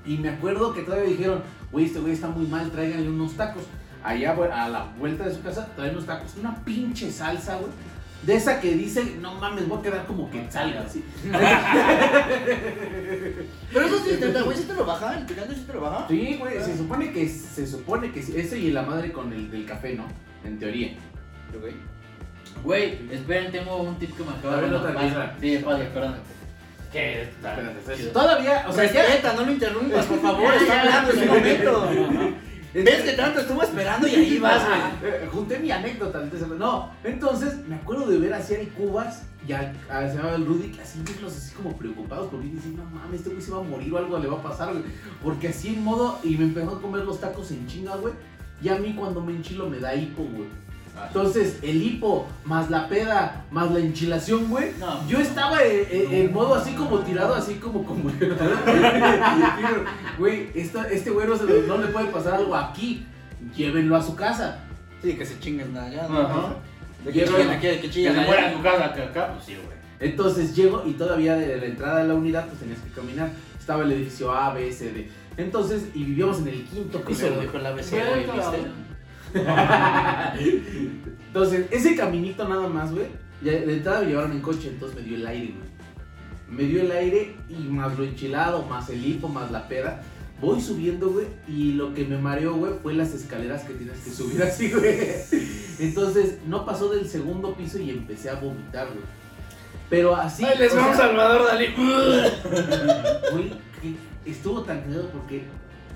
Y 0.05 0.17
me 0.19 0.31
acuerdo 0.31 0.75
que 0.75 0.83
todavía 0.83 1.09
dijeron, 1.09 1.43
güey, 1.71 1.87
este 1.87 2.01
güey 2.01 2.13
está 2.13 2.29
muy 2.29 2.47
mal, 2.47 2.71
tráiganle 2.71 3.09
unos 3.09 3.35
tacos. 3.37 3.63
Allá 4.03 4.35
güey, 4.35 4.51
a 4.51 4.69
la 4.69 4.85
vuelta 4.99 5.25
de 5.29 5.35
su 5.35 5.43
casa 5.43 5.69
traen 5.77 5.93
unos 5.93 6.07
tacos, 6.07 6.35
una 6.39 6.57
pinche 6.65 7.11
salsa, 7.13 7.57
güey. 7.57 7.71
De 8.27 8.35
esa 8.35 8.61
que 8.61 8.75
dice, 8.75 9.17
no 9.21 9.35
mames, 9.37 9.67
voy 9.69 9.79
a 9.79 9.83
quedar 9.83 10.07
como 10.07 10.29
que 10.31 10.45
salga 10.51 10.83
así. 10.83 11.03
Pero 13.73 13.87
eso 13.87 13.99
sí, 14.05 14.17
te- 14.19 14.43
güey, 14.43 14.57
sí 14.57 14.65
te 14.65 14.75
lo 14.75 14.85
baja, 14.85 15.19
el 15.19 15.25
picante 15.27 15.55
sí 15.55 15.63
te 15.67 15.73
lo 15.73 15.81
baja. 15.81 16.07
Sí, 16.09 16.37
güey, 16.39 16.63
se 16.63 16.77
supone 16.77 17.13
que 17.13 17.29
se 17.29 17.67
supone 17.67 18.11
que 18.13 18.23
sí, 18.23 18.35
ese 18.37 18.59
y 18.59 18.71
la 18.73 18.83
madre 18.83 19.13
con 19.13 19.33
el 19.33 19.51
del 19.51 19.65
café, 19.67 19.95
¿no? 19.95 20.05
En 20.45 20.59
teoría. 20.59 20.97
Güey. 21.61 21.75
Güey, 22.65 22.99
esperen, 23.13 23.51
tengo 23.53 23.77
un 23.83 23.97
tip 23.97 24.17
que 24.17 24.23
me 24.25 24.31
acaba 24.31 24.59
A 24.59 24.61
de 24.61 24.69
mandar. 24.69 25.37
Sí, 25.41 25.59
padre, 25.65 25.85
perdón. 25.95 26.15
¿Qué? 26.93 27.29
Todavía, 28.13 28.65
o 28.69 28.73
sea, 28.73 28.83
Respeta, 28.83 29.33
no 29.35 29.43
lo 29.47 29.53
interrumpas, 29.53 30.07
por 30.07 30.21
favor, 30.21 30.55
está 30.55 30.81
hablando 30.83 31.13
en 31.13 31.19
su 31.21 31.27
momento. 31.27 31.89
¿Ves 32.73 33.03
que 33.03 33.13
tanto 33.13 33.41
estuvo 33.41 33.63
esperando 33.63 34.07
y 34.07 34.15
ahí 34.15 34.39
vas, 34.39 34.63
güey? 34.67 35.13
Eh, 35.13 35.29
junté 35.33 35.59
mi 35.59 35.71
anécdota. 35.71 36.21
No, 36.59 36.91
entonces 37.05 37.67
me 37.69 37.77
acuerdo 37.77 38.07
de 38.07 38.19
ver 38.19 38.33
así 38.35 38.55
al 38.57 38.69
Cubas 38.69 39.25
y 39.47 39.53
a- 39.53 39.73
se 39.89 40.17
llamaba 40.17 40.37
el 40.37 40.47
Rudy, 40.47 40.69
que 40.71 40.81
así 40.83 41.01
verlos 41.05 41.37
así 41.37 41.53
como 41.55 41.77
preocupados 41.77 42.29
por 42.29 42.41
mí, 42.43 42.51
decir, 42.51 42.73
no 42.73 42.85
mames, 42.85 43.21
este 43.21 43.31
güey 43.31 43.43
se 43.43 43.51
va 43.53 43.59
a 43.59 43.63
morir 43.63 43.93
o 43.93 43.99
algo 43.99 44.19
le 44.19 44.29
va 44.29 44.39
a 44.39 44.43
pasar, 44.43 44.71
güey. 44.73 44.85
Porque 45.23 45.49
así 45.49 45.69
en 45.75 45.83
modo, 45.85 46.19
y 46.23 46.37
me 46.37 46.45
empezó 46.45 46.77
a 46.77 46.81
comer 46.81 47.05
los 47.05 47.21
tacos 47.21 47.51
en 47.51 47.67
chinga, 47.67 47.97
güey. 47.97 48.15
Y 48.63 48.69
a 48.69 48.77
mí 48.77 48.95
cuando 48.97 49.21
me 49.23 49.33
enchilo 49.33 49.69
me 49.69 49.79
da 49.79 49.95
hipo, 49.95 50.23
güey. 50.25 50.49
Entonces, 51.07 51.59
el 51.63 51.83
hipo, 51.83 52.27
más 52.45 52.69
la 52.69 52.87
peda, 52.89 53.45
más 53.51 53.71
la 53.71 53.79
enchilación, 53.79 54.49
güey. 54.51 54.73
No. 54.79 55.07
Yo 55.09 55.19
estaba 55.19 55.63
en, 55.65 55.87
en- 55.91 56.13
en 56.27 56.33
modo 56.33 56.55
así 56.57 56.73
como 56.75 56.99
tirado, 56.99 57.35
así 57.35 57.55
como 57.55 57.85
como. 57.87 58.11
Güey, 60.19 60.51
esta- 60.55 60.89
este 60.91 61.11
güey 61.11 61.27
no, 61.27 61.37
se 61.37 61.45
no 61.67 61.79
le 61.79 61.87
puede 61.89 62.07
pasar 62.07 62.35
algo 62.35 62.55
aquí. 62.55 63.07
Llévenlo 63.57 63.97
a 63.97 64.03
su 64.03 64.15
casa. 64.15 64.59
Sí, 65.03 65.15
que 65.15 65.25
se 65.25 65.39
chinguen 65.41 65.75
allá. 65.77 66.05
Ajá. 66.05 66.57
De 67.05 67.13
que 67.13 67.25
chillen 67.25 67.49
aquí, 67.51 67.67
de 67.67 67.75
que 67.77 67.81
Que 67.83 67.91
chillen 67.91 68.15
se 68.15 68.25
fuera 68.25 68.43
a 68.43 68.47
allá. 68.49 68.57
tu 68.57 68.63
casa 68.63 68.93
que 68.93 69.03
acá, 69.03 69.33
pues 69.33 69.45
sí, 69.47 69.55
güey. 69.55 69.79
Entonces 70.01 70.55
llego 70.55 70.83
y 70.87 70.93
todavía 70.93 71.35
de 71.37 71.57
la 71.57 71.65
entrada 71.67 72.01
a 72.03 72.05
la 72.05 72.15
unidad 72.15 72.47
pues 72.47 72.59
tenías 72.61 72.79
que 72.81 72.91
caminar. 72.91 73.31
Estaba 73.59 73.83
el 73.85 73.93
edificio 73.93 74.33
A, 74.33 74.53
B, 74.53 74.71
C, 74.73 74.93
D. 74.93 75.09
Entonces, 75.41 75.89
y 75.95 76.05
vivíamos 76.05 76.39
en 76.41 76.49
el 76.49 76.65
quinto 76.65 77.01
piso. 77.03 77.27
Eso 77.27 77.35
lo 77.37 77.41
dijo 77.43 77.59
ABC, 77.59 77.91
Güey. 77.91 78.27
¿viste? 78.37 78.59
Entonces, 81.29 81.67
ese 81.71 81.97
caminito 81.97 82.49
nada 82.49 82.69
más, 82.69 82.93
güey. 82.93 83.07
ya 83.43 83.53
De 83.53 83.75
entrada 83.75 84.01
me 84.01 84.09
llevaron 84.09 84.33
en 84.33 84.41
coche, 84.41 84.69
entonces 84.69 84.99
me 84.99 85.05
dio 85.05 85.17
el 85.17 85.27
aire, 85.27 85.55
güey. 85.57 85.71
Me 86.51 86.65
dio 86.65 86.81
el 86.83 86.91
aire 86.91 87.37
y 87.49 87.55
más 87.69 87.97
lo 87.97 88.05
enchilado, 88.05 88.65
más 88.67 88.91
el 88.91 89.07
hipo, 89.07 89.29
más 89.29 89.53
la 89.53 89.69
peda. 89.69 90.03
Voy 90.41 90.61
subiendo, 90.61 91.11
güey, 91.11 91.27
y 91.47 91.73
lo 91.73 91.95
que 91.95 92.05
me 92.05 92.17
mareó, 92.17 92.55
güey, 92.55 92.73
fue 92.83 92.95
las 92.95 93.13
escaleras 93.13 93.63
que 93.63 93.75
tienes 93.75 93.99
que 93.99 94.11
subir 94.11 94.43
así, 94.43 94.71
güey. 94.73 94.99
Entonces, 95.79 96.39
no 96.47 96.65
pasó 96.65 96.89
del 96.89 97.09
segundo 97.09 97.55
piso 97.55 97.79
y 97.79 97.91
empecé 97.91 98.31
a 98.31 98.35
vomitar, 98.35 98.89
güey. 98.89 99.05
Pero 99.91 100.17
así. 100.17 100.45
Ay, 100.45 100.59
les 100.59 100.75
vamos 100.75 100.97
sea, 100.97 101.07
Salvador 101.07 101.47
Dalí. 101.47 101.67
Güey, 103.33 103.53
estuvo 104.33 104.63
tan 104.63 104.83
cagado 104.83 105.11
porque 105.11 105.45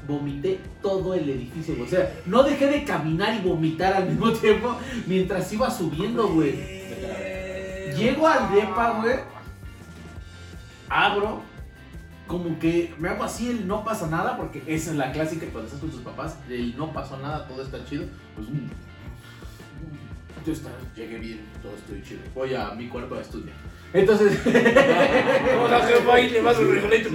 vomité 0.06 0.60
todo 0.82 1.14
el 1.14 1.28
edificio, 1.28 1.74
güey. 1.74 1.86
O 1.86 1.90
sea, 1.90 2.12
no 2.26 2.42
dejé 2.42 2.66
de 2.66 2.84
caminar 2.84 3.34
y 3.34 3.46
vomitar 3.46 3.94
al 3.94 4.08
mismo 4.08 4.32
tiempo 4.40 4.76
mientras 5.06 5.52
iba 5.52 5.70
subiendo, 5.70 6.28
güey. 6.28 6.84
Llego 7.96 8.26
al 8.26 8.52
depa, 8.54 9.00
güey. 9.00 9.16
Abro. 10.88 11.42
Como 12.26 12.58
que 12.58 12.94
me 12.98 13.10
hago 13.10 13.22
así 13.22 13.50
el 13.50 13.68
no 13.68 13.84
pasa 13.84 14.06
nada, 14.06 14.38
porque 14.38 14.62
esa 14.66 14.92
es 14.92 14.96
la 14.96 15.12
clásica 15.12 15.44
cuando 15.52 15.66
estás 15.66 15.80
con 15.80 15.90
tus 15.90 16.00
papás, 16.00 16.38
el 16.48 16.74
no 16.74 16.90
pasó 16.90 17.18
nada, 17.18 17.46
todo 17.46 17.62
está 17.62 17.84
chido. 17.84 18.06
Pues 18.34 18.48
mm, 18.48 18.70
yo 20.46 20.52
está, 20.54 20.70
llegué 20.96 21.18
bien, 21.18 21.40
todo 21.62 21.74
estoy 21.76 22.02
chido. 22.02 22.20
Voy 22.34 22.54
a 22.54 22.70
mi 22.70 22.88
cuarto 22.88 23.16
a 23.16 23.20
estudiar. 23.20 23.54
Entonces, 23.92 24.40
Hola, 24.46 25.86
jefa, 25.86 26.20
y 26.20 26.30
le 26.30 26.40
vas 26.40 26.56
frijolito. 26.56 27.10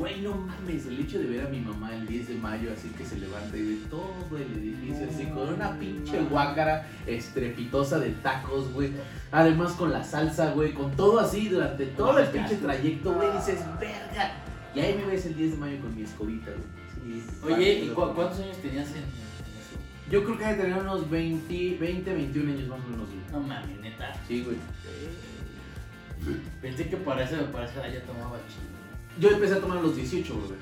Güey, 0.00 0.22
no 0.22 0.34
mames, 0.34 0.86
el 0.86 0.98
hecho 1.00 1.18
de 1.18 1.26
ver 1.26 1.46
a 1.46 1.48
mi 1.50 1.60
mamá 1.60 1.94
el 1.94 2.06
10 2.06 2.28
de 2.28 2.34
mayo 2.36 2.72
así 2.72 2.88
que 2.88 3.04
se 3.04 3.18
levanta 3.18 3.54
y 3.56 3.62
ve 3.62 3.78
todo 3.90 4.36
el 4.38 4.50
edificio 4.58 5.06
así 5.10 5.26
con 5.26 5.52
una 5.54 5.78
pinche 5.78 6.20
guácara 6.22 6.88
estrepitosa 7.06 7.98
de 7.98 8.10
tacos, 8.12 8.72
güey. 8.72 8.92
Además 9.30 9.72
con 9.72 9.92
la 9.92 10.02
salsa, 10.02 10.52
güey, 10.52 10.72
con 10.72 10.90
todo 10.96 11.20
así 11.20 11.48
durante 11.50 11.84
todo 11.86 12.18
el 12.18 12.28
pinche 12.28 12.56
trayecto, 12.56 13.12
güey, 13.12 13.30
dices, 13.32 13.58
verga. 13.78 14.32
Y 14.74 14.80
ahí 14.80 14.94
me 14.94 15.04
ves 15.04 15.26
el 15.26 15.36
10 15.36 15.50
de 15.52 15.56
mayo 15.58 15.78
con 15.80 15.94
mi 15.94 16.02
escobita, 16.02 16.50
güey. 16.50 17.20
Sí, 17.20 17.24
Oye, 17.44 17.72
¿y 17.84 17.88
cu- 17.88 18.14
cuántos 18.14 18.40
años 18.40 18.56
tenías 18.58 18.88
en, 18.92 18.96
eso? 18.98 19.76
Yo 20.10 20.24
creo 20.24 20.38
que 20.38 20.44
debe 20.44 20.62
tener 20.62 20.78
unos 20.78 21.10
20, 21.10 21.76
20, 21.78 22.14
21 22.14 22.52
años 22.52 22.68
más 22.68 22.80
o 22.80 22.88
menos, 22.88 23.06
güey. 23.08 23.20
No 23.32 23.40
mames, 23.46 23.80
neta. 23.80 24.12
Sí, 24.26 24.42
güey. 24.44 24.56
Pensé 26.62 26.88
que 26.88 26.96
para 26.96 27.22
esa, 27.24 27.50
para 27.52 27.66
edad 27.70 27.92
ya 27.92 28.02
tomaba 28.02 28.38
chido. 28.48 28.79
Yo 29.18 29.30
empecé 29.30 29.54
a 29.54 29.58
tomar 29.60 29.78
a 29.78 29.82
los 29.82 29.96
18, 29.96 30.34
güey. 30.34 30.60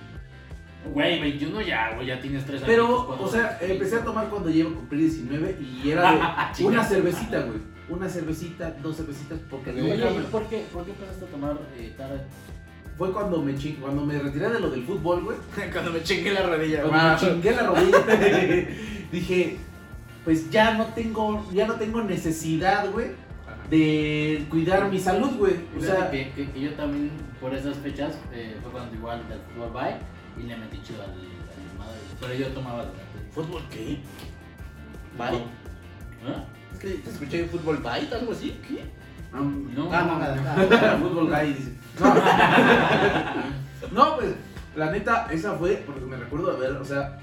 Güey, 0.94 1.20
21 1.20 1.60
ya, 1.60 1.94
güey, 1.94 2.06
ya 2.06 2.20
tienes 2.20 2.44
3 2.46 2.62
años. 2.62 2.66
Pero, 2.66 3.06
cuando- 3.06 3.24
o 3.24 3.28
sea, 3.30 3.58
empecé 3.60 3.96
a 3.96 4.04
tomar 4.04 4.28
cuando 4.28 4.48
llevo 4.48 4.70
a 4.70 4.74
cumplir 4.74 5.02
19 5.02 5.58
y 5.60 5.90
era 5.90 6.12
de 6.12 6.18
Chinga. 6.54 6.70
una 6.70 6.84
cervecita, 6.84 7.40
güey. 7.42 7.58
Una 7.90 8.08
cervecita, 8.08 8.70
dos 8.82 8.96
cervecitas, 8.96 9.38
porque 9.50 9.70
Oye, 9.70 9.96
¿y 9.96 10.22
por 10.30 10.46
qué, 10.46 10.66
por 10.72 10.84
qué 10.84 10.90
empezaste 10.92 11.24
a 11.24 11.28
tomar 11.28 11.58
eh, 11.78 11.92
tarde? 11.96 12.20
Fue 12.96 13.12
cuando 13.12 13.42
me, 13.42 13.54
ching- 13.54 13.78
cuando 13.80 14.04
me 14.04 14.18
retiré 14.18 14.48
de 14.50 14.60
lo 14.60 14.70
del 14.70 14.82
fútbol, 14.84 15.22
güey. 15.24 15.36
Cuando 15.72 15.92
me 15.92 16.02
chingué 16.02 16.32
la 16.32 16.42
rodilla. 16.42 16.82
Cuando 16.82 16.98
Ah. 16.98 17.18
me 17.22 17.28
chingué 17.28 17.52
la 17.52 17.62
rodilla. 17.62 17.98
dije, 19.12 19.56
pues 20.24 20.50
ya 20.50 20.74
no 20.74 20.86
tengo, 20.86 21.46
ya 21.52 21.66
no 21.66 21.74
tengo 21.74 22.02
necesidad, 22.02 22.90
güey, 22.90 23.08
de 23.70 24.44
cuidar 24.50 24.90
mi 24.90 24.98
salud, 24.98 25.30
güey. 25.38 25.54
O 25.76 25.80
sea, 25.80 26.10
que, 26.10 26.30
que, 26.32 26.50
que 26.50 26.60
yo 26.60 26.72
también, 26.74 27.10
por 27.40 27.54
esas 27.54 27.76
fechas, 27.78 28.14
eh, 28.32 28.56
fue 28.62 28.72
cuando 28.72 28.94
igual 28.94 29.22
del 29.28 29.40
fútbol 29.40 29.72
bye 29.72 29.96
y 30.42 30.46
le 30.46 30.56
metí 30.56 30.80
chido 30.82 31.02
al, 31.02 31.10
al 31.10 31.78
madre. 31.78 31.98
Pero 32.20 32.34
yo 32.34 32.46
tomaba. 32.48 32.84
¿Fútbol 33.32 33.62
qué? 33.70 34.00
¿Bye? 35.16 35.42
¿Ah? 36.26 36.44
Es 36.72 36.78
que 36.80 36.88
te 36.90 37.10
escuché 37.10 37.44
fútbol 37.46 37.76
bite, 37.78 38.14
algo 38.14 38.32
así. 38.32 38.58
¿Qué? 38.66 38.84
am- 39.32 39.72
No, 39.74 39.88
Ah, 39.92 40.02
no, 40.04 40.18
nada. 40.18 40.98
fútbol 41.00 41.28
guy, 41.28 41.52
dice. 41.52 41.72
No. 42.00 42.14
No, 43.92 44.16
pues, 44.16 44.34
la 44.76 44.90
neta, 44.90 45.28
esa 45.30 45.54
fue, 45.54 45.82
porque 45.86 46.04
me 46.04 46.16
recuerdo 46.16 46.52
de 46.52 46.60
ver, 46.68 46.76
o 46.76 46.84
sea, 46.84 47.18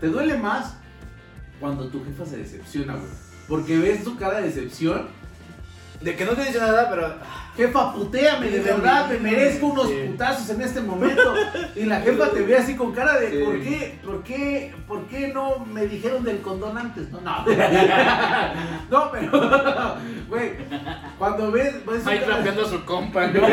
te 0.00 0.08
duele 0.08 0.36
más 0.38 0.74
cuando 1.60 1.86
tu 1.88 2.02
jefa 2.04 2.24
se 2.24 2.38
decepciona, 2.38 2.94
güey. 2.94 3.06
Porque 3.46 3.78
ves 3.78 4.02
su 4.04 4.16
cara 4.16 4.38
de 4.40 4.46
decepción. 4.46 5.08
De 6.00 6.16
que 6.16 6.24
no 6.24 6.32
te 6.32 6.44
dice 6.44 6.58
nada, 6.58 6.88
pero. 6.90 7.14
Jefa, 7.56 7.92
puteame, 7.92 8.48
de 8.48 8.60
verdad, 8.60 9.08
me 9.10 9.18
merezco 9.18 9.66
unos 9.66 9.88
Sí. 9.88 9.94
putazos 10.08 10.48
en 10.50 10.62
este 10.62 10.80
momento. 10.80 11.34
Y 11.74 11.84
la 11.84 12.00
jefa 12.00 12.30
te 12.30 12.42
ve 12.42 12.56
así 12.56 12.76
con 12.76 12.92
cara 12.92 13.18
de, 13.18 13.30
Sí. 13.30 13.42
¿por 13.44 13.60
qué, 13.60 13.98
por 14.04 14.22
qué, 14.22 14.74
por 14.86 15.04
qué 15.06 15.28
no 15.28 15.58
me 15.66 15.86
dijeron 15.86 16.22
del 16.24 16.40
condón 16.40 16.78
antes? 16.78 17.10
No, 17.10 17.20
no. 17.20 17.44
No, 18.90 19.10
pero, 19.12 19.30
güey, 20.28 20.52
cuando 21.18 21.50
ves, 21.52 21.84
ves 21.86 22.02
su 22.02 22.08
Ahí 22.08 22.20
trapeando 22.20 22.64
a 22.64 22.68
su 22.68 22.82
compa, 22.84 23.26
¿no? 23.26 23.40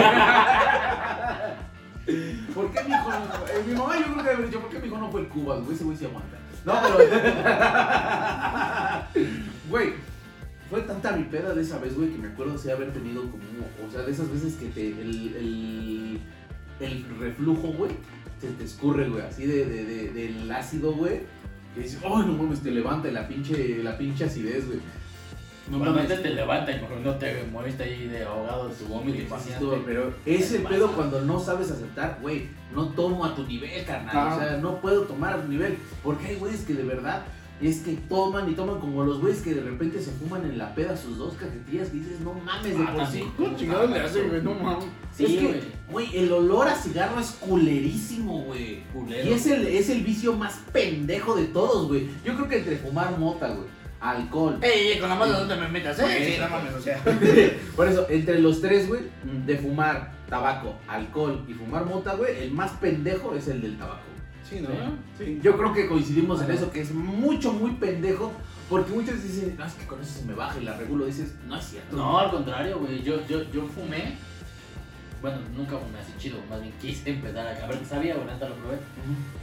¿Por 2.56 2.72
qué 2.72 2.84
mi 2.84 2.92
hijo 2.96 3.10
no 3.10 3.16
eh, 3.18 3.64
mi 3.68 3.74
mamá 3.76 3.98
yo 3.98 4.04
creo 4.04 4.16
que 4.16 4.22
debe 4.24 4.34
haber 4.36 4.46
dicho, 4.48 4.60
¿por 4.62 4.70
qué 4.70 4.80
mi 4.80 4.88
hijo 4.88 4.98
no 4.98 5.12
fue 5.12 5.22
el 5.22 5.28
Cubas, 5.28 5.60
güey? 5.64 5.76
Ese 5.76 5.84
güey 5.84 5.98
se 5.98 6.06
aguanta. 6.06 6.38
No, 6.66 6.74
pero. 6.82 6.98
Güey, 9.70 9.94
fue 10.70 10.82
tanta 10.82 11.12
mi 11.16 11.24
peda 11.24 11.54
de 11.54 11.62
esa 11.62 11.80
vez, 11.80 11.96
güey, 11.96 12.10
que 12.10 12.18
me 12.18 12.28
acuerdo 12.28 12.58
de 12.58 12.72
haber 12.72 12.92
tenido 12.94 13.22
como, 13.24 13.44
o 13.88 13.92
sea, 13.92 14.02
de 14.02 14.12
esas 14.12 14.30
veces 14.32 14.56
que 14.56 14.68
te, 14.68 14.88
el, 14.88 15.36
el, 15.36 16.20
el 16.80 17.06
reflujo, 17.20 17.70
güey, 17.70 17.92
se 18.42 18.48
te 18.50 18.64
escurre, 18.64 19.10
güey, 19.10 19.24
así 19.24 19.46
de, 19.46 19.66
de, 19.66 19.86
de- 19.86 20.12
del 20.12 20.52
ácido, 20.52 20.94
güey, 20.94 21.22
que 21.74 21.82
dices, 21.82 22.00
ay, 22.04 22.24
no 22.28 22.34
mames, 22.34 22.62
te 22.62 22.72
levanta 22.72 23.10
la 23.12 23.28
pinche, 23.28 23.82
la 23.84 23.98
pinche 23.98 24.26
acidez, 24.26 24.66
güey. 24.68 24.80
No 25.70 25.80
Normalmente 25.80 26.16
te 26.20 26.30
levanta 26.30 26.72
y 26.72 26.80
mejor 26.80 26.98
no 27.02 27.16
te 27.16 27.44
mueves 27.52 27.78
ahí 27.82 28.08
de 28.08 28.24
ahogado 28.24 28.70
de 28.70 28.76
tu 28.76 28.86
vómito. 28.86 29.36
todo, 29.60 29.84
pero 29.86 30.14
ese 30.26 30.60
pedo 30.60 30.94
cuando 30.94 31.22
no 31.24 31.42
sabes 31.42 31.70
aceptar, 31.70 32.20
güey, 32.22 32.48
no 32.74 32.88
tomo 32.94 33.26
a 33.26 33.36
tu 33.36 33.46
nivel, 33.46 33.84
carnal. 33.84 34.16
Ah. 34.16 34.34
O 34.34 34.40
sea, 34.40 34.58
no 34.60 34.80
puedo 34.80 35.02
tomar 35.02 35.34
a 35.34 35.42
tu 35.42 35.50
nivel. 35.50 35.78
Porque 36.02 36.28
hay 36.28 36.36
güeyes 36.38 36.62
que 36.62 36.74
de 36.74 36.84
verdad 36.84 37.26
es 37.62 37.80
que 37.80 37.94
toman 38.08 38.50
y 38.50 38.54
toman 38.54 38.80
como 38.80 39.04
los 39.04 39.20
güeyes 39.20 39.42
que 39.42 39.54
de 39.56 39.62
repente 39.62 40.00
se 40.02 40.12
fuman 40.12 40.46
en 40.46 40.58
la 40.58 40.76
peda 40.76 40.96
sus 40.96 41.18
dos 41.18 41.34
cajetillas 41.34 41.90
y 41.94 42.00
dices, 42.00 42.20
no 42.22 42.34
mames, 42.34 42.78
de 42.78 42.84
Ah, 42.84 42.94
por 42.94 43.06
sí. 43.08 43.20
también. 43.20 43.32
¿Cómo 43.38 43.58
chingados 43.58 43.90
le 43.92 44.00
hacen, 44.00 44.30
güey? 44.30 44.42
No 44.44 44.54
mames. 44.54 44.86
Sí, 45.16 45.26
es 45.26 45.32
que, 45.32 45.64
güey. 45.92 46.16
el 46.18 46.32
olor 46.32 46.68
a 46.68 46.76
cigarro 46.76 47.20
es 47.20 47.32
culerísimo, 47.40 48.44
güey. 48.44 48.84
Culero. 48.94 49.30
Y 49.30 49.34
es 49.34 49.48
el, 49.48 49.66
es 49.68 49.90
el 49.90 50.02
vicio 50.04 50.34
más 50.34 50.60
pendejo 50.72 51.36
de 51.36 51.46
todos, 51.46 51.88
güey. 51.88 52.08
Yo 52.24 52.36
creo 52.36 52.48
que 52.48 52.58
entre 52.60 52.78
fumar 52.78 53.18
mota, 53.18 53.48
güey, 53.48 53.68
alcohol. 54.00 54.60
Ey, 54.62 54.90
ey, 54.94 55.00
con 55.00 55.10
la 55.10 55.16
mano 55.16 55.40
no 55.40 55.48
te 55.48 55.56
me 55.60 55.68
metas, 55.68 55.98
eh. 56.00 56.34
Sí, 56.36 56.40
no 56.40 56.50
mames, 56.50 56.74
o 56.76 56.82
sea. 56.82 57.02
Por 57.76 57.88
eso, 57.88 58.06
entre 58.10 58.40
los 58.40 58.62
tres, 58.62 58.88
güey, 58.88 59.02
de 59.48 59.58
fumar 59.58 60.12
tabaco, 60.30 60.76
alcohol 60.88 61.44
y 61.48 61.54
fumar 61.54 61.86
mota, 61.86 62.14
güey, 62.14 62.38
el 62.44 62.52
más 62.52 62.72
pendejo 62.74 63.34
es 63.36 63.48
el 63.48 63.62
del 63.62 63.78
tabaco. 63.78 64.02
Sí, 64.50 64.62
¿no? 64.62 64.70
Sí. 65.18 65.40
Yo 65.42 65.58
creo 65.58 65.74
que 65.74 65.88
coincidimos 65.88 66.42
en 66.42 66.52
eso, 66.52 66.72
que 66.72 66.82
es 66.82 66.94
mucho, 66.94 67.52
muy 67.52 67.72
pendejo, 67.72 68.32
porque 68.70 68.92
muchos 68.92 69.22
dicen, 69.22 69.56
no, 69.58 69.66
es 69.66 69.74
que 69.74 69.86
con 69.86 70.02
eso 70.02 70.20
se 70.20 70.26
me 70.26 70.34
baja 70.34 70.60
y 70.60 70.64
la 70.64 70.78
regulo, 70.78 71.06
dices, 71.06 71.36
no 71.48 71.58
es 71.58 71.66
cierto. 71.66 71.96
No, 71.96 72.20
al 72.20 72.32
contrario, 72.32 72.80
güey. 72.80 73.02
Yo, 73.04 73.26
yo, 73.28 73.44
yo 73.52 73.66
fumé. 73.68 74.16
Bueno, 75.22 75.40
nunca 75.56 75.78
fumé 75.78 76.00
así 76.00 76.14
chido. 76.18 76.38
Más 76.50 76.62
bien 76.62 76.74
quise 76.80 77.10
empezar 77.10 77.48
a, 77.48 77.64
a 77.64 77.68
ver 77.68 77.80
qué 77.80 77.86
sabía, 77.86 78.16
güey. 78.16 78.28
Neta 78.28 78.48
lo 78.48 78.56
probé. 78.56 78.78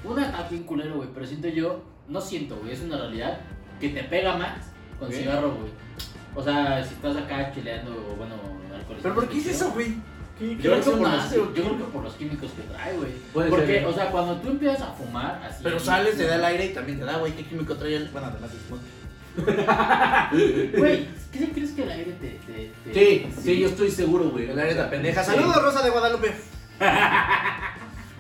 Una 0.04 0.26
está 0.26 0.48
bien 0.48 0.62
culero, 0.62 0.96
güey. 0.96 1.08
Pero 1.12 1.26
siento 1.26 1.48
yo, 1.48 1.82
no 2.08 2.20
siento, 2.20 2.56
güey. 2.56 2.72
Es 2.72 2.80
una 2.80 2.96
realidad 2.96 3.40
que 3.80 3.88
te 3.90 4.04
pega 4.04 4.36
más 4.36 4.58
con 4.98 5.10
cigarro, 5.10 5.54
güey. 5.54 5.72
O 6.36 6.42
sea, 6.42 6.84
si 6.84 6.94
estás 6.94 7.16
acá 7.16 7.52
chileando, 7.52 7.92
bueno, 8.16 8.34
alcoholizado. 8.74 9.02
¿Pero 9.02 9.14
por 9.14 9.28
qué 9.28 9.38
es 9.38 9.46
eso, 9.46 9.70
güey? 9.72 9.96
¿Qué, 10.38 10.56
Yo 10.56 10.72
creo, 10.80 10.82
por 10.82 11.00
los, 11.00 11.30
yo 11.32 11.52
creo 11.52 11.76
que 11.78 11.84
por 11.84 12.02
los 12.02 12.14
químicos 12.14 12.50
que 12.50 12.62
trae, 12.62 12.96
güey. 12.96 13.12
Puede 13.32 13.50
Porque, 13.50 13.66
ser, 13.66 13.82
¿eh? 13.82 13.86
o 13.86 13.92
sea, 13.92 14.10
cuando 14.10 14.36
tú 14.40 14.48
empiezas 14.48 14.82
a 14.82 14.92
fumar 14.92 15.40
así. 15.44 15.60
Pero 15.62 15.78
sales, 15.78 16.16
te 16.16 16.24
da 16.24 16.34
el 16.36 16.44
aire 16.44 16.66
y 16.66 16.72
también 16.74 16.98
te 16.98 17.04
da, 17.04 17.18
güey. 17.18 17.32
¿Qué 17.32 17.44
químico 17.44 17.76
trae 17.76 17.96
el.? 17.96 18.08
Bueno, 18.08 18.28
además 18.28 18.50
es 18.52 18.60
Güey, 20.78 21.08
¿qué 21.32 21.50
crees 21.50 21.72
que 21.72 21.82
el 21.82 21.90
aire 21.90 22.12
te. 22.20 22.38
te, 22.46 22.72
te- 22.84 22.94
Sí, 22.94 23.26
sí, 23.42 23.58
yo 23.60 23.68
estoy 23.68 23.90
seguro, 23.90 24.30
güey. 24.30 24.50
El 24.50 24.58
aire 24.58 24.72
es 24.72 24.76
la 24.76 24.90
pendeja. 24.90 25.22
Sí. 25.24 25.32
Saludos, 25.32 25.62
Rosa 25.62 25.82
de 25.82 25.90
Guadalupe. 25.90 26.34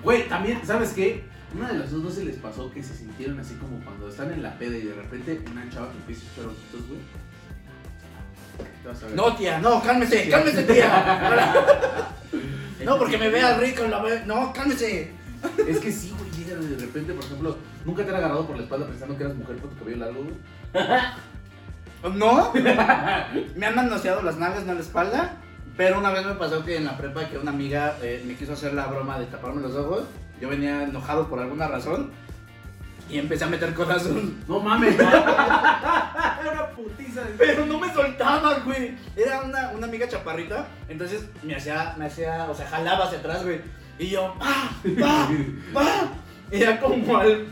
Güey, 0.02 0.28
también, 0.28 0.60
¿sabes 0.66 0.90
qué? 0.92 1.24
Una 1.56 1.68
de 1.72 1.78
las 1.78 1.90
dos 1.90 2.02
no 2.02 2.10
se 2.10 2.24
les 2.26 2.36
pasó 2.36 2.70
que 2.70 2.82
se 2.82 2.94
sintieron 2.94 3.38
así 3.40 3.54
como 3.54 3.78
cuando 3.84 4.08
están 4.08 4.30
en 4.32 4.42
la 4.42 4.58
peda 4.58 4.76
y 4.76 4.82
de 4.82 4.92
repente 4.94 5.40
una 5.50 5.66
chava 5.70 5.90
que 5.92 5.96
empieza 5.98 6.26
a 6.28 6.32
echar 6.32 6.46
ojitos, 6.46 6.88
güey. 6.88 7.00
Te 8.84 8.88
vas 8.88 9.02
a 9.02 9.06
ver. 9.06 9.16
No, 9.16 9.34
tía, 9.34 9.58
no, 9.60 9.82
cálmese, 9.82 10.28
cálmese, 10.28 10.62
tía. 10.64 12.10
No, 12.84 12.98
porque 12.98 13.16
me 13.16 13.30
vea 13.30 13.56
rico 13.56 13.84
la 13.88 14.02
ve. 14.02 14.24
No, 14.26 14.52
cálmese. 14.52 15.10
Es 15.66 15.78
que 15.78 15.90
sí, 15.90 16.14
güey, 16.18 16.30
llega 16.32 16.60
de 16.60 16.76
repente, 16.76 17.14
por 17.14 17.24
ejemplo, 17.24 17.56
nunca 17.86 18.04
te 18.04 18.10
han 18.10 18.16
agarrado 18.16 18.46
por 18.46 18.58
la 18.58 18.64
espalda 18.64 18.86
pensando 18.86 19.16
que 19.16 19.24
eras 19.24 19.36
mujer 19.36 19.56
por 19.56 19.70
tu 19.70 19.78
cabello 19.78 19.96
largo, 19.96 20.24
güey. 20.24 20.34
¿No? 22.18 22.52
Me 23.56 23.66
han 23.66 23.74
manoseado 23.74 24.20
las 24.20 24.36
nalgas, 24.36 24.66
no 24.66 24.74
la 24.74 24.80
espalda. 24.80 25.36
Pero 25.78 25.98
una 25.98 26.10
vez 26.10 26.26
me 26.26 26.34
pasó 26.34 26.62
que 26.62 26.76
en 26.76 26.84
la 26.84 26.98
prepa 26.98 27.30
que 27.30 27.38
una 27.38 27.52
amiga 27.52 27.96
eh, 28.02 28.22
me 28.26 28.34
quiso 28.34 28.52
hacer 28.52 28.74
la 28.74 28.86
broma 28.86 29.18
de 29.18 29.24
taparme 29.24 29.62
los 29.62 29.74
ojos. 29.74 30.02
Yo 30.42 30.50
venía 30.50 30.82
enojado 30.82 31.26
por 31.30 31.40
alguna 31.40 31.68
razón. 31.68 32.10
Y 33.10 33.18
empecé 33.18 33.44
a 33.44 33.48
meter 33.48 33.74
codazos. 33.74 34.16
No 34.48 34.60
mames. 34.60 34.94
Era 34.98 36.50
una 36.52 36.66
putiza. 36.70 37.20
de- 37.22 37.34
Pero 37.38 37.66
no 37.66 37.78
me 37.78 37.92
soltaba, 37.92 38.58
güey. 38.60 38.94
Era 39.16 39.42
una, 39.42 39.70
una 39.70 39.86
amiga 39.86 40.08
chaparrita. 40.08 40.66
Entonces 40.88 41.24
me 41.42 41.54
hacía, 41.56 41.94
me 41.98 42.06
hacía, 42.06 42.46
o 42.50 42.54
sea, 42.54 42.66
jalaba 42.66 43.04
hacia 43.04 43.18
atrás, 43.18 43.44
güey. 43.44 43.60
Y 43.98 44.08
yo, 44.08 44.34
¡ah! 44.40 44.70
¡va! 45.00 45.28
¡va! 45.76 45.86
Y 46.50 46.62
era 46.62 46.80
como 46.80 47.16
al. 47.18 47.46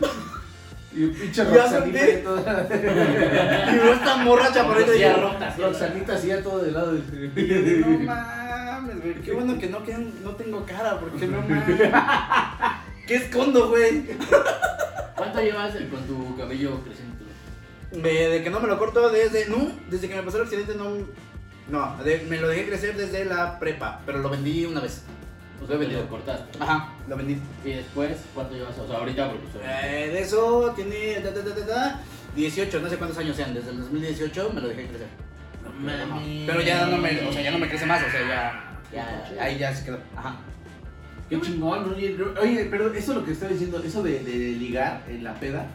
Y 0.95 1.05
un 1.05 1.15
pinche 1.15 1.43
Ya 1.45 1.45
Roxanita 1.45 2.09
y 2.11 2.23
toda- 2.23 2.69
Y 3.73 3.77
yo 3.77 3.93
esta 3.95 4.17
morra 4.19 4.53
chaparrita. 4.53 4.95
y 4.95 5.13
rota, 5.15 5.49
así, 5.49 5.63
Roxanita 5.63 6.13
así 6.15 6.31
a 6.31 6.43
todo 6.43 6.59
de 6.59 6.71
lado. 6.73 6.93
No 6.93 7.99
mames, 8.01 9.01
güey. 9.01 9.15
Qué 9.23 9.33
bueno 9.33 9.59
que 9.59 9.69
no, 9.69 9.83
que 9.85 9.97
no 9.97 10.31
tengo 10.33 10.67
cara, 10.67 10.99
porque 10.99 11.27
no 11.27 11.41
mames. 11.41 11.81
¿Qué 13.07 13.15
escondo, 13.17 13.69
güey? 13.71 14.05
¿Cuánto 15.25 15.41
llevas 15.43 15.73
con 15.91 16.03
tu 16.07 16.37
cabello 16.37 16.81
creciendo? 16.85 17.13
De, 17.93 18.29
de 18.29 18.43
que 18.43 18.51
no 18.51 18.61
me 18.61 18.69
lo 18.69 18.79
corto 18.79 19.11
desde. 19.11 19.49
No, 19.49 19.71
desde 19.91 20.09
que 20.09 20.15
me 20.17 20.23
pasó 20.23 20.39
el 20.39 20.45
accidente 20.45 20.75
no. 20.75 20.91
No, 21.69 22.03
de- 22.03 22.25
me 22.29 22.39
lo 22.39 22.49
dejé 22.49 22.67
crecer 22.67 22.97
desde 22.97 23.25
la 23.25 23.59
prepa, 23.59 24.01
pero 24.07 24.19
lo 24.19 24.29
vendí 24.31 24.65
una 24.65 24.81
vez. 24.81 25.03
O 25.63 25.67
sea, 25.67 25.77
vendido. 25.77 26.01
lo 26.03 26.09
cortaste. 26.09 26.59
Ajá, 26.59 26.93
lo 27.09 27.17
vendí. 27.17 27.39
Y 27.65 27.71
después, 27.75 28.17
¿cuánto 28.35 28.55
llevas? 28.55 28.77
O 28.79 28.87
sea, 28.89 28.99
ahorita, 28.99 29.31
porque 29.31 29.47
pues, 29.53 29.65
Eh, 29.65 30.11
de 30.13 30.21
eso 30.23 30.73
tiene 30.75 31.21
ta, 31.21 31.33
ta, 31.33 31.67
ta, 31.67 32.01
18, 32.35 32.81
no 32.81 32.89
sé 32.89 32.97
cuántos 32.97 33.19
años 33.19 33.37
sean, 33.37 33.55
desde 33.55 33.71
el 33.71 33.79
2018 33.81 34.51
me 34.55 34.61
lo 34.61 34.69
dejé 34.69 34.87
crecer. 34.89 35.07
Pero 36.47 36.61
ya 36.63 36.87
no 36.87 36.97
me, 36.99 37.11
o 37.29 37.33
sea, 37.33 37.43
ya 37.43 37.51
no 37.53 37.59
me 37.59 37.69
crece 37.69 37.87
más, 37.87 38.03
o 38.03 38.11
sea, 38.11 38.21
ya, 38.29 38.81
ya, 39.37 39.43
ahí 39.43 39.59
ya 39.59 39.75
se 39.75 39.85
quedó. 39.85 39.99
Ajá. 40.17 40.37
Qué 41.41 41.47
chingón, 41.47 41.93
oye, 41.95 42.17
oye, 42.41 42.67
pero 42.71 42.93
eso 42.93 43.15
lo 43.15 43.25
que 43.25 43.33
estaba 43.33 43.53
diciendo, 43.53 43.83
eso 43.85 44.03
de, 44.03 44.21
de 44.21 44.35
ligar 44.53 45.03
en 45.09 45.25
la 45.25 45.35
peda, 45.35 45.67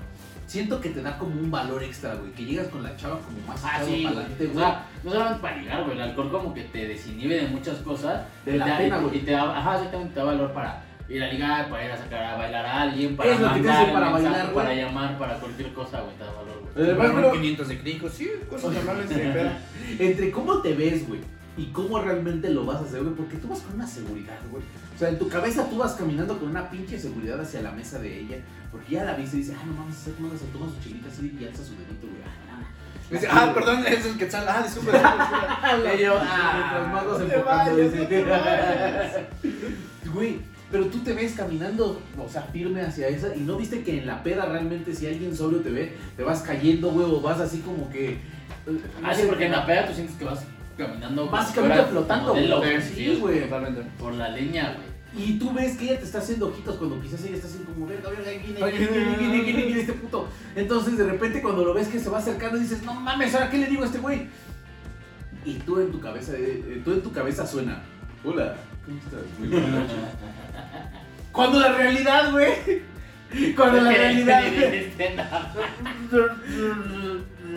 siento 0.46 0.80
que 0.80 0.90
te 0.90 1.02
da 1.02 1.18
como 1.18 1.40
un 1.40 1.50
valor 1.52 1.84
extra, 1.84 2.16
güey, 2.16 2.32
que 2.32 2.46
llegas 2.46 2.68
con 2.68 2.84
la 2.84 2.96
chava 2.96 3.20
como 3.20 3.38
más 3.48 3.60
Ah, 3.64 3.80
sí, 3.84 3.86
para 3.86 3.88
güey. 3.88 4.06
adelante, 4.06 4.44
O 4.46 4.48
güey. 4.54 4.60
sea, 4.66 4.86
no 5.04 5.12
solamente 5.12 5.42
para 5.42 5.58
ligar, 5.58 5.84
güey. 5.84 5.98
El 5.98 6.02
alcohol 6.04 6.32
como 6.32 6.54
que 6.54 6.62
te 6.64 6.88
desinhibe 6.88 7.36
de 7.36 7.48
muchas 7.48 7.78
cosas. 7.80 8.24
De 8.46 8.56
Y 8.56 8.58
la 8.60 8.66
te 8.66 8.72
da- 8.72 8.78
pena, 8.78 8.98
güey. 9.00 9.18
Y 9.18 9.20
te 9.22 9.32
da, 9.32 9.58
ajá, 9.58 9.76
exactamente, 9.76 10.14
te 10.14 10.20
da 10.20 10.26
valor 10.26 10.54
para 10.54 10.84
ir 11.10 11.24
a 11.24 11.32
ligar, 11.32 11.70
para 11.70 11.86
ir 11.86 11.92
a 11.92 11.98
sacar 11.98 12.24
a 12.24 12.38
bailar 12.38 12.66
a 12.66 12.82
alguien, 12.84 13.16
para 13.18 13.32
Es 13.32 13.40
lo 13.40 13.48
que 13.48 13.54
te 13.54 13.60
mandar 13.62 13.84
hace 13.84 13.92
para 13.94 14.06
mensaje, 14.12 14.30
bailar, 14.30 14.54
güey. 14.54 14.66
para 14.66 14.76
llamar, 14.76 15.18
para 15.18 15.34
cualquier 15.40 15.74
cosa, 15.74 16.02
güey, 16.02 16.16
te 16.18 16.24
da 16.24 16.32
valor, 16.32 16.62
güey. 16.76 16.96
Fueron 16.96 17.16
pero- 17.16 17.32
500 17.34 17.68
de 17.68 17.80
cricos, 17.80 18.14
sí, 18.14 18.30
cosas 18.50 18.74
normales 18.74 19.10
de 19.10 19.16
peda. 19.16 19.58
Entre 20.00 20.32
cómo 20.32 20.62
te 20.62 20.74
ves, 20.74 21.08
güey, 21.08 21.20
y 21.58 21.66
cómo 21.72 22.00
realmente 22.00 22.50
lo 22.52 22.66
vas 22.66 22.78
a 22.78 22.82
hacer, 22.86 23.02
güey, 23.02 23.16
porque 23.16 23.38
tú 23.38 23.48
vas 23.48 23.60
con 23.62 23.74
una 23.76 23.88
seguridad, 23.88 24.38
güey. 24.52 24.64
O 24.96 25.00
sea, 25.00 25.10
en 25.10 25.18
tu 25.18 25.28
cabeza 25.28 25.68
tú 25.70 25.78
vas 25.78 25.94
caminando 25.94 26.38
con 26.40 26.50
una 26.50 26.70
pinche 26.70 27.00
seguridad 27.00 27.40
hacia 27.42 27.62
la 27.62 27.72
mesa 27.72 27.98
de 28.00 28.20
ella, 28.20 28.38
porque 28.72 28.92
ya 28.94 29.04
la 29.04 29.16
viste 29.16 29.38
y 29.38 29.40
dice, 29.40 29.56
ah, 29.60 29.64
no 29.66 29.74
mames, 29.74 29.96
se 29.96 30.12
toma, 30.12 30.30
se 30.38 30.46
toma 30.46 30.68
su 30.72 30.80
chilita 30.82 31.08
así 31.10 31.36
y 31.40 31.46
alza 31.46 31.64
su 31.64 31.72
dedito, 31.72 32.08
güey. 32.08 32.22
Ah, 32.24 32.64
dice, 33.12 33.28
ah, 33.30 33.52
perdón, 33.54 33.86
es 33.88 34.06
el 34.06 34.18
quetzal. 34.18 34.46
Ah, 34.48 34.62
disculpa. 34.64 34.92
Y 35.98 36.02
yo, 36.02 36.16
ah, 36.20 36.80
los 36.80 36.88
magos. 36.94 37.22
Güey, 40.14 40.40
pero 40.72 40.86
tú 40.86 41.00
te 41.00 41.14
ves 41.14 41.34
caminando, 41.34 42.02
o 42.18 42.30
sea, 42.30 42.42
firme 42.44 42.82
hacia 42.82 43.08
esa, 43.08 43.36
y 43.36 43.42
no 43.42 43.58
viste 43.58 43.84
que 43.84 44.00
en 44.00 44.08
la 44.08 44.24
peda 44.24 44.46
realmente 44.46 44.96
si 44.96 45.08
alguien 45.08 45.36
sobrio 45.36 45.60
te 45.60 45.70
ve, 45.70 45.96
te 46.16 46.24
vas 46.24 46.42
cayendo, 46.42 46.92
güey, 46.92 47.06
o 47.06 47.22
vas 47.22 47.40
así 47.40 47.60
como 47.60 47.90
que... 47.90 48.12
eh, 48.12 48.20
no 48.66 49.08
Ah, 49.08 49.14
sí, 49.14 49.24
porque 49.28 49.46
en 49.46 49.52
la 49.52 49.66
peda 49.66 49.88
tú 49.88 49.94
sientes 49.94 50.16
que 50.16 50.26
vas 50.26 50.44
caminando. 50.78 51.30
Básicamente 51.30 51.84
flotando, 51.86 52.34
güey. 52.34 52.82
sí, 52.82 52.94
Sí, 52.96 53.18
güey. 53.20 53.42
Totalmente. 53.42 53.82
Por 54.00 54.14
la 54.14 54.30
leña, 54.30 54.76
güey. 54.76 54.98
Y 55.16 55.40
tú 55.40 55.52
ves 55.54 55.78
que 55.78 55.86
ella 55.86 56.00
te 56.00 56.06
está 56.06 56.20
haciendo 56.20 56.48
ojitos 56.48 56.76
cuando 56.76 57.02
quizás 57.02 57.24
ella 57.24 57.36
está 57.36 57.48
haciendo 57.48 57.74
como, 57.74 57.88
verga, 57.88 58.10
verga, 58.10 58.30
viene, 58.30 59.18
viene, 59.18 59.42
viene, 59.42 59.80
este 59.80 59.94
puto. 59.94 60.28
Entonces 60.56 60.98
de 60.98 61.06
repente 61.06 61.42
cuando 61.42 61.64
lo 61.66 61.74
ves 61.74 61.88
que 61.88 62.00
se 62.00 62.10
va 62.10 62.20
acercando 62.20 62.60
dices, 62.60 62.84
no 62.84 62.94
mames, 62.94 63.34
¿ahora 63.34 63.50
qué 63.50 63.58
le 63.58 63.68
digo 63.68 63.84
a 63.84 63.86
este 63.88 63.98
güey? 64.00 64.28
Y 65.44 65.56
tú 65.56 65.80
en 65.80 65.92
tu 65.92 66.00
cabeza, 66.00 66.34
eh, 66.34 66.64
eh, 66.68 66.82
tú 66.84 66.92
en 66.92 67.02
tu 67.02 67.12
cabeza 67.12 67.48
suena, 67.48 67.82
hola, 68.24 68.58
¿cómo 68.86 68.98
estás? 69.00 69.22
Muy 69.40 69.48
buenas 69.48 69.70
noches". 69.70 69.96
Cuando 71.32 71.60
la 71.62 71.74
realidad, 71.74 72.32
güey, 72.32 73.54
cuando 73.56 73.82
la 73.82 73.92
realidad, 73.92 74.44
güey, 74.52 74.92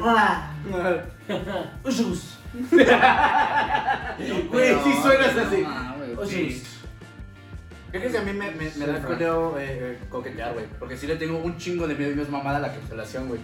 hola, 0.01 0.51
ushus. 1.85 2.39
Güey, 4.51 4.74
sí 4.84 4.92
suenas 5.03 5.36
así. 5.36 5.64
Sí. 6.26 6.46
Ushus. 6.53 6.80
Creo 7.90 8.03
que 8.03 8.11
si 8.11 8.16
a 8.16 8.22
mí 8.22 8.32
me, 8.32 8.51
me, 8.53 8.70
me 8.76 8.86
da 8.86 9.03
coleo 9.03 9.59
eh, 9.59 9.66
eh, 9.68 9.98
coquetear, 10.09 10.53
güey. 10.53 10.66
Porque 10.78 10.96
sí 10.96 11.07
le 11.07 11.16
tengo 11.16 11.38
un 11.38 11.57
chingo 11.59 11.88
de 11.88 11.94
miedo 11.94 12.12
y 12.12 12.14
me 12.14 12.22
es 12.22 12.28
mamada 12.28 12.61
la 12.61 12.72
cancelación, 12.72 13.28
güey. 13.28 13.40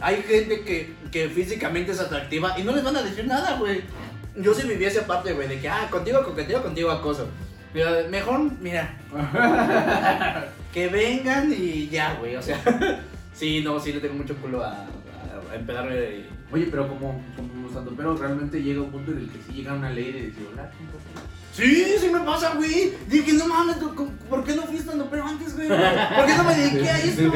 Hay 0.00 0.22
gente 0.22 0.62
que, 0.62 0.94
que 1.10 1.28
físicamente 1.28 1.92
es 1.92 2.00
atractiva 2.00 2.58
y 2.58 2.62
no 2.62 2.72
les 2.72 2.82
van 2.82 2.96
a 2.96 3.02
decir 3.02 3.26
nada, 3.26 3.58
güey. 3.58 3.82
Yo 4.36 4.54
sí 4.54 4.66
viví 4.66 4.84
esa 4.86 5.06
parte, 5.06 5.34
güey, 5.34 5.48
de 5.48 5.60
que, 5.60 5.68
ah, 5.68 5.88
contigo 5.90 6.24
coqueteo, 6.24 6.62
contigo 6.62 6.90
acoso. 6.90 7.28
Pero 7.72 8.08
mejor, 8.08 8.40
mira, 8.60 8.96
que 10.72 10.88
vengan 10.88 11.52
y 11.52 11.88
ya, 11.88 12.14
güey. 12.14 12.36
O 12.36 12.42
sea, 12.42 12.58
sí, 13.34 13.60
no, 13.62 13.78
sí 13.78 13.92
le 13.92 14.00
tengo 14.00 14.14
mucho 14.14 14.34
culo 14.36 14.64
a, 14.64 14.70
a, 14.70 15.52
a 15.52 15.54
empedarme. 15.54 16.39
Oye, 16.52 16.66
pero 16.70 16.88
como, 16.88 17.22
como 17.36 17.68
estando 17.68 17.92
pero 17.96 18.16
realmente 18.16 18.62
llega 18.62 18.80
un 18.82 18.90
punto 18.90 19.12
en 19.12 19.18
el 19.18 19.28
que 19.28 19.38
sí 19.46 19.52
llega 19.58 19.74
una 19.74 19.90
ley 19.90 20.12
de 20.12 20.22
decir, 20.26 20.48
hola, 20.52 20.70
Sí, 21.52 21.84
sí 21.98 22.08
me 22.12 22.20
pasa, 22.20 22.54
güey. 22.54 22.92
Dije, 23.08 23.32
no 23.34 23.46
mames, 23.46 23.78
¿tú- 23.80 23.94
cu- 23.94 24.10
¿por 24.28 24.44
qué 24.44 24.54
no 24.54 24.62
fui 24.62 24.76
estando 24.76 25.10
pero 25.10 25.26
antes, 25.26 25.54
güey? 25.56 25.68
¿Por 25.68 26.26
qué 26.26 26.34
no 26.36 26.44
me 26.44 26.54
dediqué 26.54 26.88
a 26.88 26.98
esto? 26.98 27.32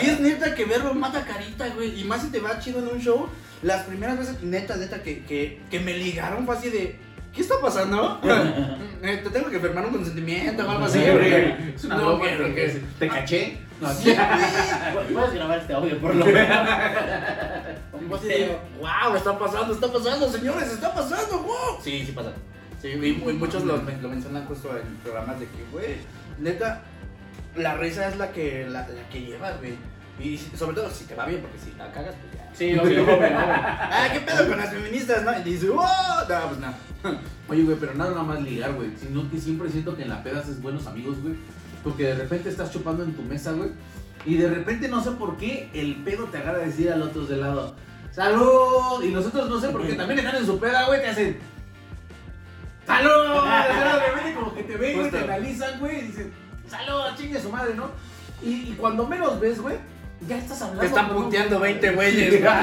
Sí, 0.00 0.06
es 0.10 0.20
neta 0.20 0.54
que 0.54 0.64
verlo 0.64 0.94
mata 0.94 1.24
carita, 1.24 1.68
güey. 1.74 2.00
Y 2.00 2.04
más 2.04 2.22
si 2.22 2.28
te 2.30 2.40
va 2.40 2.58
chido 2.58 2.78
en 2.80 2.88
un 2.88 2.98
show. 3.00 3.28
Las 3.62 3.82
primeras 3.84 4.18
veces, 4.18 4.42
neta, 4.42 4.76
neta, 4.76 5.02
que, 5.02 5.24
que, 5.24 5.60
que 5.70 5.78
me 5.80 5.96
ligaron 5.96 6.46
fue 6.46 6.56
así 6.56 6.70
de. 6.70 6.96
¿Qué 7.34 7.42
está 7.42 7.54
pasando? 7.60 8.20
Eh, 9.00 9.20
Te 9.22 9.30
tengo 9.30 9.48
que 9.48 9.60
firmar 9.60 9.86
un 9.86 9.92
consentimiento 9.92 10.66
o 10.66 10.70
algo 10.70 10.84
así, 10.86 10.98
güey. 10.98 11.72
Es 11.76 11.84
una 11.84 11.96
No, 11.96 12.16
broma, 12.16 12.24
güey, 12.36 12.80
te 12.98 13.08
caché. 13.08 13.58
No, 13.80 13.92
Sí, 13.92 14.14
güey. 14.92 15.06
Puedes 15.12 15.34
grabar 15.34 15.58
este 15.58 15.72
audio 15.72 15.98
por 15.98 16.14
lo 16.14 16.24
menos. 16.26 16.68
Wow, 18.80 19.16
está 19.16 19.38
pasando, 19.38 19.74
está 19.74 19.92
pasando, 19.92 20.28
señores, 20.30 20.72
está 20.72 20.94
pasando, 20.94 21.38
wow. 21.42 21.78
Sí, 21.82 22.04
sí 22.06 22.12
pasa. 22.12 22.32
Sí, 22.80 22.88
y, 22.88 23.06
y 23.28 23.32
muchos 23.34 23.64
lo, 23.64 23.76
lo 23.76 24.08
mencionan 24.08 24.46
justo 24.46 24.70
en 24.76 24.96
programas 24.98 25.40
de 25.40 25.46
que, 25.46 25.64
güey, 25.72 25.96
neta, 26.38 26.82
la 27.56 27.76
risa 27.76 28.08
es 28.08 28.16
la 28.16 28.30
que, 28.32 28.66
la, 28.68 28.86
la 28.88 29.08
que 29.10 29.20
llevas, 29.20 29.58
güey. 29.58 29.74
Y 30.20 30.36
sobre 30.56 30.74
todo 30.74 30.90
si 30.90 31.04
te 31.04 31.14
va 31.14 31.26
bien, 31.26 31.40
porque 31.40 31.58
si 31.58 31.72
la 31.76 31.90
cagas, 31.92 32.14
pues 32.20 32.32
ya. 32.34 32.50
Sí, 32.54 32.72
obvio, 32.78 33.02
obvio, 33.04 33.16
obvio. 33.16 33.28
Ah, 33.38 34.08
¿qué 34.12 34.20
pedo 34.20 34.48
con 34.48 34.56
las 34.58 34.70
feministas, 34.70 35.22
no? 35.24 35.38
Y 35.38 35.42
dices, 35.42 35.68
wow, 35.70 35.84
no, 36.28 36.48
pues 36.48 36.58
nada. 36.60 36.78
Oye, 37.48 37.62
güey, 37.62 37.76
pero 37.78 37.94
nada, 37.94 38.10
nada 38.10 38.22
más 38.24 38.40
ligar, 38.42 38.72
güey. 38.74 38.90
Sino 38.96 39.30
que 39.30 39.38
siempre 39.38 39.68
siento 39.70 39.96
que 39.96 40.02
en 40.02 40.08
la 40.08 40.22
peda 40.22 40.40
haces 40.40 40.60
buenos 40.60 40.86
amigos, 40.86 41.20
güey. 41.22 41.34
Porque 41.82 42.04
de 42.04 42.14
repente 42.14 42.48
estás 42.48 42.72
chupando 42.72 43.04
en 43.04 43.14
tu 43.14 43.22
mesa, 43.22 43.52
güey. 43.52 43.70
Y 44.24 44.36
de 44.36 44.48
repente 44.48 44.88
no 44.88 45.02
sé 45.02 45.12
por 45.12 45.36
qué 45.36 45.70
el 45.74 45.96
pedo 45.96 46.24
te 46.24 46.38
agarra 46.38 46.58
a 46.58 46.66
decir 46.66 46.90
al 46.90 47.02
otro 47.02 47.24
de 47.24 47.36
lado, 47.36 47.74
¡Salud! 48.10 49.02
Y 49.02 49.08
nosotros 49.10 49.48
no 49.48 49.60
sé 49.60 49.68
por 49.68 49.86
qué 49.86 49.94
también 49.94 50.18
están 50.18 50.36
en 50.36 50.46
su 50.46 50.58
peda, 50.58 50.86
güey, 50.86 51.00
te 51.00 51.08
hacen. 51.08 51.38
¡Salud! 52.86 53.10
De 53.10 54.06
repente 54.08 54.34
como 54.34 54.54
que 54.54 54.62
te 54.64 54.76
ven, 54.76 54.98
güey, 54.98 55.10
te 55.10 55.18
analizan, 55.18 55.78
güey, 55.78 55.98
y 55.98 56.02
dicen, 56.08 56.32
¡Salud! 56.66 57.00
Chingue 57.16 57.40
su 57.40 57.50
madre, 57.50 57.74
¿no? 57.74 57.90
Y, 58.42 58.70
y 58.70 58.76
cuando 58.78 59.06
menos 59.06 59.38
ves, 59.38 59.60
güey, 59.60 59.76
ya 60.26 60.38
estás 60.38 60.60
hablando. 60.62 60.80
Te 60.80 60.86
están 60.86 61.08
punteando 61.10 61.60
20 61.60 61.90
güeyes, 61.92 62.40
güey. 62.42 62.52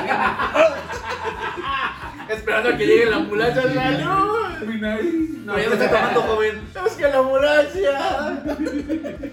Esperando 2.29 2.69
a 2.69 2.77
que 2.77 2.85
llegue 2.87 3.05
la 3.05 3.17
ambulancia. 3.17 3.61
¡Salud! 3.61 4.57
Mi 4.67 4.81
nariz. 4.81 5.29
No, 5.45 5.53
No, 5.53 5.59
ya 5.59 5.69
me 5.69 5.75
está 5.75 5.89
tomando, 5.89 6.21
joven. 6.23 6.61
Es 6.85 6.93
que 6.93 7.07
la 7.07 7.17
ambulancia. 7.19 8.41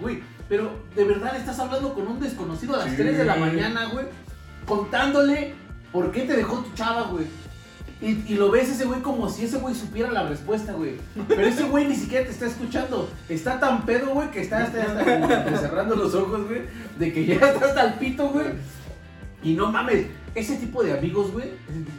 Güey, 0.00 0.22
pero 0.50 0.70
de 0.94 1.04
verdad 1.04 1.34
estás 1.36 1.58
hablando 1.58 1.94
con 1.94 2.06
un 2.06 2.20
desconocido 2.20 2.74
a 2.74 2.78
las 2.78 2.90
Sí. 2.90 2.96
3 2.96 3.18
de 3.18 3.24
la 3.24 3.36
mañana, 3.36 3.86
güey, 3.86 4.04
contándole 4.66 5.54
por 5.90 6.12
qué 6.12 6.22
te 6.22 6.34
dejó 6.36 6.58
tu 6.58 6.72
chava, 6.74 7.02
güey. 7.04 7.24
Y, 8.02 8.32
y 8.32 8.34
lo 8.34 8.50
ves 8.50 8.68
ese 8.68 8.84
güey 8.84 9.00
como 9.00 9.28
si 9.30 9.44
ese 9.44 9.56
güey 9.58 9.74
supiera 9.74 10.10
la 10.10 10.24
respuesta, 10.28 10.72
güey. 10.72 10.96
Pero 11.28 11.42
ese 11.46 11.62
güey 11.64 11.86
ni 11.86 11.94
siquiera 11.96 12.24
te 12.26 12.32
está 12.32 12.46
escuchando. 12.46 13.08
Está 13.28 13.58
tan 13.58 13.86
pedo, 13.86 14.08
güey, 14.08 14.30
que 14.30 14.42
está 14.42 14.64
hasta, 14.64 14.82
hasta 14.82 15.04
como 15.04 15.28
que 15.28 15.56
cerrando 15.56 15.96
los 15.96 16.14
ojos, 16.14 16.46
güey. 16.46 16.62
De 16.98 17.12
que 17.12 17.24
ya 17.24 17.34
está 17.52 17.66
hasta 17.66 17.84
el 17.86 17.94
pito, 17.94 18.28
güey. 18.28 18.46
Y 19.42 19.54
no 19.54 19.70
mames, 19.70 20.06
ese 20.34 20.56
tipo 20.56 20.82
de 20.82 20.92
amigos, 20.98 21.32
güey. 21.32 21.46
no, 21.46 21.84
que- 21.84 21.90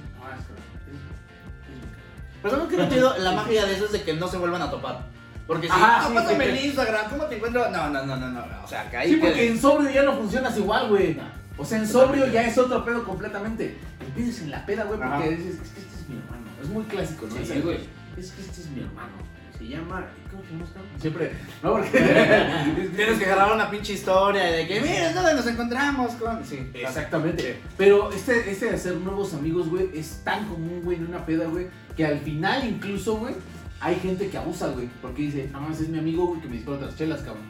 Pero 2.41 2.55
¿sabes 2.55 2.69
qué 2.69 2.77
me 2.77 2.89
chido? 2.89 3.17
La 3.17 3.31
magia 3.31 3.65
de 3.65 3.73
eso 3.75 3.85
es 3.85 3.91
de 3.91 4.03
que 4.03 4.13
no 4.13 4.27
se 4.27 4.37
vuelvan 4.37 4.61
a 4.61 4.69
topar. 4.69 5.05
Porque 5.47 5.67
si, 5.67 5.73
ah, 5.75 6.05
sí, 6.07 6.13
pásame 6.13 6.45
que- 6.45 6.51
el 6.59 6.65
Instagram, 6.65 7.09
¿cómo 7.09 7.25
te 7.25 7.35
encuentro? 7.37 7.69
No, 7.71 7.89
no, 7.89 8.05
no, 8.05 8.15
no, 8.17 8.29
no. 8.29 8.43
O 8.63 8.67
sea, 8.67 8.89
que 8.89 8.97
ahí 8.97 9.09
Sí, 9.13 9.17
porque 9.17 9.33
quede. 9.35 9.47
en 9.49 9.61
sobrio 9.61 9.89
ya 9.91 10.03
no 10.03 10.13
funcionas 10.17 10.57
igual, 10.57 10.89
güey. 10.89 11.17
O 11.57 11.63
sea, 11.63 11.77
en 11.77 11.87
sobrio 11.87 12.27
ya 12.27 12.41
es 12.45 12.57
otro 12.57 12.83
pedo 12.83 13.03
completamente. 13.03 13.77
Empiezas 14.05 14.41
en 14.43 14.51
la 14.51 14.65
peda, 14.65 14.83
güey, 14.83 14.99
porque 14.99 15.13
Ajá. 15.13 15.23
dices, 15.29 15.59
es 15.61 15.69
que 15.69 15.79
este 15.81 15.95
es 15.95 16.09
mi 16.09 16.17
hermano. 16.17 16.45
Es 16.61 16.69
muy 16.69 16.83
clásico, 16.85 17.25
¿no? 17.27 17.35
Sí, 17.35 17.41
Ese, 17.43 17.61
güey. 17.61 17.79
Es 18.17 18.31
que 18.31 18.41
este 18.41 18.61
es 18.61 18.69
mi 18.69 18.81
hermano. 18.81 19.13
Se 19.57 19.67
llama. 19.67 20.05
¿Cómo 20.29 20.43
se 20.43 20.73
llama? 20.73 20.85
Siempre. 20.99 21.31
No, 21.63 21.71
porque. 21.77 22.89
Tienes 22.95 23.19
que 23.19 23.25
grabar 23.25 23.53
una 23.53 23.69
pinche 23.69 23.93
historia 23.93 24.43
de 24.43 24.67
que, 24.67 24.81
mira, 24.81 25.13
¿dónde 25.13 25.33
nos 25.33 25.47
encontramos? 25.47 26.11
Con... 26.15 26.43
Sí, 26.45 26.69
Exactamente. 26.73 27.61
Pero 27.77 28.11
este, 28.11 28.51
este 28.51 28.65
de 28.65 28.75
hacer 28.75 28.95
nuevos 28.95 29.33
amigos, 29.33 29.69
güey, 29.69 29.89
es 29.93 30.21
tan 30.23 30.45
común, 30.47 30.81
güey, 30.83 30.97
en 30.97 31.07
una 31.07 31.25
peda, 31.25 31.45
güey, 31.47 31.67
que 31.95 32.05
al 32.05 32.19
final 32.19 32.67
incluso, 32.67 33.15
güey, 33.17 33.33
hay 33.79 33.95
gente 33.95 34.27
que 34.29 34.37
abusa, 34.37 34.67
güey. 34.67 34.89
Porque 35.01 35.21
dice, 35.23 35.49
no 35.51 35.61
mames, 35.61 35.81
es 35.81 35.89
mi 35.89 35.99
amigo, 35.99 36.27
güey, 36.27 36.41
que 36.41 36.47
me 36.47 36.55
dispara 36.55 36.77
otras 36.77 36.97
chelas, 36.97 37.21
cabrón. 37.21 37.45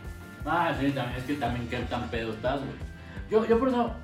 Ah, 0.46 0.76
sí, 0.80 0.92
también, 0.92 1.20
es 1.20 1.24
que 1.24 1.34
también 1.36 1.68
qué 1.68 1.78
tan 1.90 2.08
pedo 2.12 2.34
estás, 2.34 2.60
güey. 2.60 2.72
Yo, 3.32 3.48
yo 3.48 3.58
por 3.58 3.70
eso, 3.70 3.96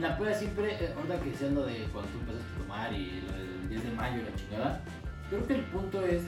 la 0.00 0.18
peda 0.18 0.34
siempre, 0.34 0.72
eh, 0.72 0.92
ahorita 0.96 1.20
que 1.20 1.30
decían 1.30 1.54
lo 1.54 1.64
de 1.64 1.88
cuando 1.92 2.10
tú 2.10 2.18
empezaste 2.20 2.46
a 2.54 2.62
tomar 2.62 2.92
y 2.92 3.20
del 3.20 3.68
10 3.68 3.84
de 3.84 3.90
mayo 3.92 4.20
y 4.20 4.30
la 4.30 4.36
chingada, 4.36 4.80
creo 5.28 5.46
que 5.46 5.54
el 5.54 5.62
punto 5.62 6.04
es 6.04 6.22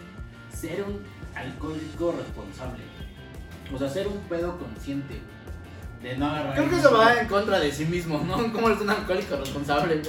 ser 0.53 0.83
un 0.83 1.03
alcohólico 1.35 2.13
responsable. 2.13 2.83
O 3.73 3.79
sea, 3.79 3.89
ser 3.89 4.09
un 4.09 4.19
pedo 4.29 4.59
consciente. 4.59 5.21
De 6.03 6.17
no 6.17 6.27
agarrar. 6.27 6.55
Creo 6.55 6.71
que 6.71 6.79
eso 6.79 6.97
va 6.97 7.21
en 7.21 7.29
contra 7.29 7.61
de 7.61 7.71
sí 7.71 7.85
mismo, 7.85 8.19
¿no? 8.27 8.37
¿Cómo 8.53 8.69
eres 8.69 8.81
un 8.81 8.91
alcohólico 8.91 9.37
responsable? 9.37 10.01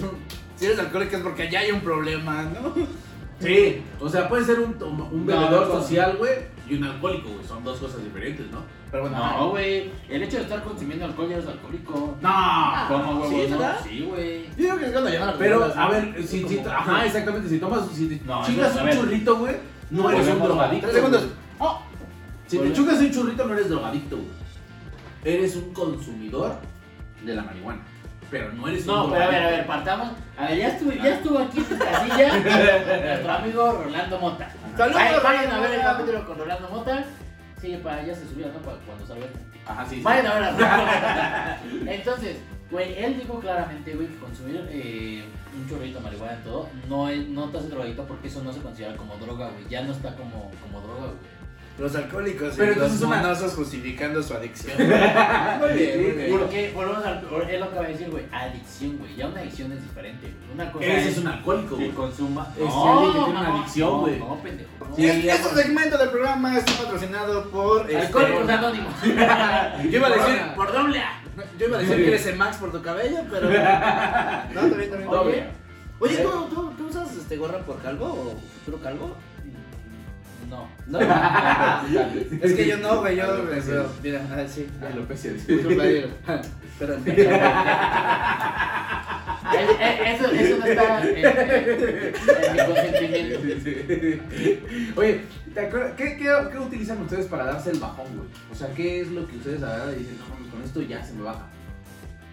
Si 0.56 0.66
eres 0.66 0.80
alcohólico 0.80 1.18
es 1.18 1.22
porque 1.22 1.52
ya 1.52 1.60
hay 1.60 1.72
un 1.72 1.82
problema, 1.82 2.44
¿no? 2.44 2.74
Sí, 3.42 3.82
o 4.00 4.08
sea, 4.10 4.30
puede 4.30 4.46
ser 4.46 4.60
un, 4.60 4.76
un 5.12 5.26
bebedor 5.26 5.68
no, 5.68 5.74
no. 5.74 5.82
social, 5.82 6.16
güey, 6.18 6.34
y 6.70 6.76
un 6.76 6.84
alcohólico, 6.84 7.30
güey. 7.30 7.46
Son 7.46 7.64
dos 7.64 7.80
cosas 7.80 8.04
diferentes, 8.04 8.50
¿no? 8.52 8.60
Pero 8.92 9.04
bueno, 9.04 9.18
No, 9.18 9.50
güey. 9.50 9.89
El 10.10 10.24
hecho 10.24 10.38
de 10.38 10.44
estar 10.44 10.64
consumiendo 10.64 11.06
alcohol 11.06 11.30
ya 11.30 11.38
eres 11.38 11.48
alcohólico. 11.48 12.18
No. 12.22 12.74
¿Cómo, 12.89 13.26
¿sí, 13.28 13.34
güey? 13.36 13.50
no? 13.50 13.58
verdad? 13.58 13.80
Sí, 13.84 14.06
güey. 14.08 14.46
yo 14.50 14.56
digo 14.58 14.78
que 14.78 14.86
es 14.86 14.92
cuando 14.92 15.10
llegan 15.10 15.36
Pero, 15.39 15.74
a 15.76 15.89
ver, 15.89 16.28
si, 16.28 16.48
si, 16.48 16.58
como- 16.58 16.70
ajá, 16.70 17.06
exactamente, 17.06 17.50
si 17.50 17.60
tomas, 17.60 17.88
si 17.94 18.08
te 18.08 18.20
chingas 18.20 18.76
un 18.76 18.89
churrito, 18.92 19.38
güey, 19.38 19.56
no 19.89 20.12
eres 20.12 20.28
un 20.28 20.39
drogadicto. 20.44 20.88
Tres 20.88 20.96
segundos. 20.96 21.28
Oh, 21.60 21.82
Si 22.48 22.58
te 22.58 22.74
chugas 22.74 23.00
un 23.00 23.12
churrito, 23.12 23.46
no 23.48 23.54
eres 23.54 23.70
drogadicto, 23.70 24.18
güey. 24.18 24.28
Eres 25.24 25.56
un 25.56 25.74
consumidor 25.74 26.56
de 27.24 27.36
la 27.36 27.44
marihuana. 27.44 27.82
Pero 28.32 28.54
no 28.54 28.68
eres 28.70 28.88
un 28.88 28.96
No, 28.96 29.12
pero 29.12 29.26
a 29.26 29.28
ver, 29.28 29.44
a 29.44 29.50
ver, 29.50 29.68
partamos. 29.68 30.10
A 30.38 30.48
ver, 30.48 30.58
ya 30.58 30.68
estuvo, 30.70 30.92
ya 30.94 31.16
estuvo 31.16 31.38
aquí 31.38 31.58
en 31.58 31.64
esta 31.66 32.04
silla 32.04 33.00
nuestro 33.06 33.32
amigo 33.32 33.72
Rolando 33.84 34.20
Mota. 34.20 34.50
Saludos, 34.78 34.96
Vayan, 34.96 35.24
vayan 35.24 35.52
a 35.52 35.60
ver 35.60 35.72
el 35.74 35.82
capítulo 35.82 36.26
con 36.26 36.38
Rolando 36.38 36.70
Mota. 36.70 37.04
Sí, 37.60 37.80
para 37.84 38.02
ya 38.04 38.16
se 38.16 38.28
subió, 38.30 38.48
¿no? 38.48 38.60
Para 38.60 38.78
cuando 38.78 39.06
salga. 39.06 39.26
Ajá, 39.68 39.86
sí. 39.86 39.98
sí. 39.98 40.02
Vayan 40.02 40.28
a 40.28 40.34
ver 40.34 40.44
a 40.44 40.52
Rolando. 41.62 41.92
Entonces, 41.92 42.38
güey, 42.72 42.98
él 42.98 43.20
dijo 43.20 43.38
claramente, 43.42 43.94
güey, 43.96 44.08
que 44.08 44.18
consumir 44.18 44.66
eh, 44.70 45.26
un 45.54 45.70
chorrito 45.70 45.98
de 45.98 46.04
marihuana 46.06 46.34
en 46.34 46.44
todo 46.44 46.70
no, 46.88 47.10
es, 47.10 47.28
no 47.28 47.50
te 47.50 47.58
hace 47.58 47.68
drogadito 47.68 48.06
porque 48.06 48.30
eso 48.30 48.42
no 48.44 48.54
se 48.54 48.62
considera 48.62 48.96
como 48.96 49.18
droga, 49.18 49.50
güey. 49.50 49.68
Ya 49.70 49.82
no 49.82 49.92
está 49.92 50.16
como, 50.16 50.50
como 50.62 50.80
droga, 50.80 51.08
güey. 51.08 51.31
Los 51.80 51.95
alcohólicos 51.95 52.53
Pero 52.57 52.74
y 52.74 52.76
los 52.76 52.84
entonces 52.84 53.07
una- 53.07 53.17
monosos 53.22 53.53
justificando 53.53 54.22
su 54.22 54.34
adicción. 54.34 54.78
muy 54.78 55.74
bien, 55.74 56.01
muy 56.01 56.11
bien. 56.11 56.32
Porque, 56.38 56.72
volvemos 56.76 57.03
al. 57.05 57.17
Es 57.49 57.59
lo 57.59 57.69
que 57.72 57.76
va 57.80 57.86
a 57.86 57.88
decir, 57.88 58.09
güey. 58.11 58.26
Adicción, 58.32 58.97
güey. 58.97 59.15
Ya 59.15 59.28
una 59.28 59.39
adicción 59.41 59.72
es 59.72 59.82
diferente, 59.82 60.28
güey. 60.28 60.53
Una 60.53 60.72
cosa 60.72 60.86
Ese 60.86 61.09
es 61.09 61.17
un 61.17 61.28
alcohólico, 61.28 61.69
que 61.78 61.84
güey. 61.86 61.95
consuma. 61.95 62.47
Es 62.55 62.72
alguien 62.72 63.11
que 63.13 63.19
tiene 63.19 63.39
una 63.39 63.47
adicción, 63.55 63.89
no, 63.89 63.97
güey. 63.99 64.19
No, 64.19 64.36
pendejo. 64.43 64.69
No. 64.89 64.95
Sí, 64.95 65.22
ya 65.24 65.36
este 65.36 65.49
segmento 65.55 65.97
del 65.97 66.09
programa 66.09 66.57
está 66.57 66.74
patrocinado 66.84 67.49
por. 67.49 67.82
este, 67.89 67.97
Alcohólicos 67.97 68.49
Anónimos. 68.49 68.93
Yo 69.03 69.97
iba 69.97 70.07
a 70.07 70.11
decir. 70.11 70.41
Por 70.55 70.72
doble 70.74 70.99
A. 70.99 71.22
Yo 71.57 71.67
iba 71.67 71.78
a 71.78 71.82
decir 71.82 71.95
que 71.95 72.07
eres 72.09 72.38
Max 72.38 72.57
por 72.57 72.72
tu 72.72 72.82
cabello, 72.82 73.19
pero. 73.32 73.49
No, 74.53 74.61
también, 74.61 74.89
también. 74.89 75.09
Oye. 75.09 75.43
Oye, 75.99 76.17
¿tú, 76.17 76.30
tú, 76.49 76.72
tú 76.78 76.88
usas 76.88 77.15
este 77.15 77.38
gorra 77.38 77.59
por 77.59 77.80
calvo 77.82 78.05
o 78.07 78.39
futuro 78.59 78.82
calvo? 78.84 79.15
No. 80.52 80.68
No. 80.88 80.99
es 80.99 82.54
que 82.54 82.68
yo 82.68 82.78
no, 82.78 82.99
güey. 82.99 83.16
Yo. 83.16 83.24
Alopecia. 83.32 83.86
Mira, 84.04 84.22
ah, 84.30 84.43
sí. 84.45 84.68
Alopecia. 84.86 85.32
Disculpa, 85.32 85.84
digo. 85.84 86.10
Espérate. 86.74 87.12
Eso, 90.14 90.32
eso 90.32 90.58
no 90.58 90.66
está 90.66 91.04
en, 91.08 91.16
mi 92.52 92.60
consentimiento. 92.66 93.39
Oye, 94.97 95.22
¿te 95.54 95.60
acuerdas? 95.60 95.93
¿Qué, 95.95 96.18
qué, 96.18 96.30
qué 96.52 96.60
utilizan 96.60 97.02
ustedes 97.02 97.28
para 97.28 97.45
darse 97.45 97.72
el 97.72 97.80
bajón, 97.80 98.08
güey? 98.18 98.28
O 98.52 98.56
sea, 98.56 98.68
¿qué 98.74 99.02
es 99.02 99.08
lo 99.08 99.26
que 99.28 99.38
ustedes 99.38 99.64
agarran 99.64 99.95
y 99.95 99.99
dicen, 99.99 100.18
no 100.20 100.52
con 100.52 100.62
esto 100.64 100.82
ya 100.82 101.04
se 101.04 101.14
me 101.14 101.24
baja? 101.24 101.47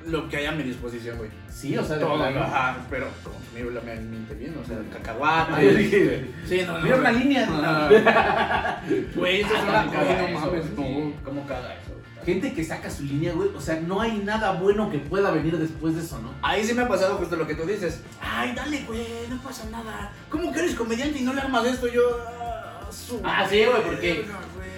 Lo 0.08 0.28
que 0.28 0.36
haya 0.38 0.50
a 0.50 0.54
mi 0.54 0.62
disposición, 0.62 1.18
güey. 1.18 1.30
Sí, 1.50 1.76
o 1.76 1.84
sea, 1.84 1.96
de 1.96 2.04
Todo, 2.04 2.16
plano. 2.16 2.40
ajá, 2.42 2.76
pero 2.88 3.06
consumirmente 3.22 4.34
bien, 4.34 4.56
o 4.62 4.66
sea, 4.66 4.76
yo 4.76 4.90
cacahuate. 4.90 6.32
Sí, 6.46 6.62
no, 6.66 6.78
no. 6.78 6.84
Mira 6.84 6.96
una 6.96 7.12
línea. 7.12 7.46
No. 7.46 7.88
Güey, 9.14 9.40
eso 9.40 9.54
es 9.54 9.62
una 9.62 9.80
Ah, 9.80 9.84
¿Cómo 9.86 9.92
caga 10.06 10.30
no 10.30 10.40
mames, 10.40 10.64
no. 10.76 11.12
¿Cómo 11.24 11.46
caga 11.46 11.74
eso? 11.74 11.92
Gente 12.24 12.52
que 12.52 12.64
saca 12.64 12.90
su 12.90 13.04
línea, 13.04 13.32
güey. 13.32 13.48
O 13.56 13.60
sea, 13.60 13.80
no 13.80 14.00
hay 14.00 14.18
nada 14.18 14.52
bueno 14.52 14.90
que 14.90 14.98
pueda 14.98 15.30
venir 15.30 15.56
después 15.58 15.94
de 15.94 16.02
eso, 16.02 16.18
¿no? 16.20 16.30
Ahí 16.42 16.64
sí 16.64 16.74
me 16.74 16.82
ha 16.82 16.88
pasado 16.88 17.16
justo 17.16 17.36
lo 17.36 17.46
que 17.46 17.54
tú 17.54 17.64
dices. 17.66 18.00
Ay, 18.20 18.52
dale, 18.54 18.82
güey, 18.86 19.04
no 19.30 19.38
pasa 19.42 19.64
nada. 19.70 20.12
¿Cómo 20.30 20.52
que 20.52 20.58
eres 20.60 20.74
comediante 20.74 21.18
y 21.18 21.22
no 21.22 21.32
le 21.32 21.40
armas 21.40 21.64
esto? 21.66 21.86
Yo. 21.88 22.02
ah, 22.28 22.90
Ah, 23.24 23.46
sí, 23.48 23.64
güey, 23.64 23.82
porque. 23.82 24.24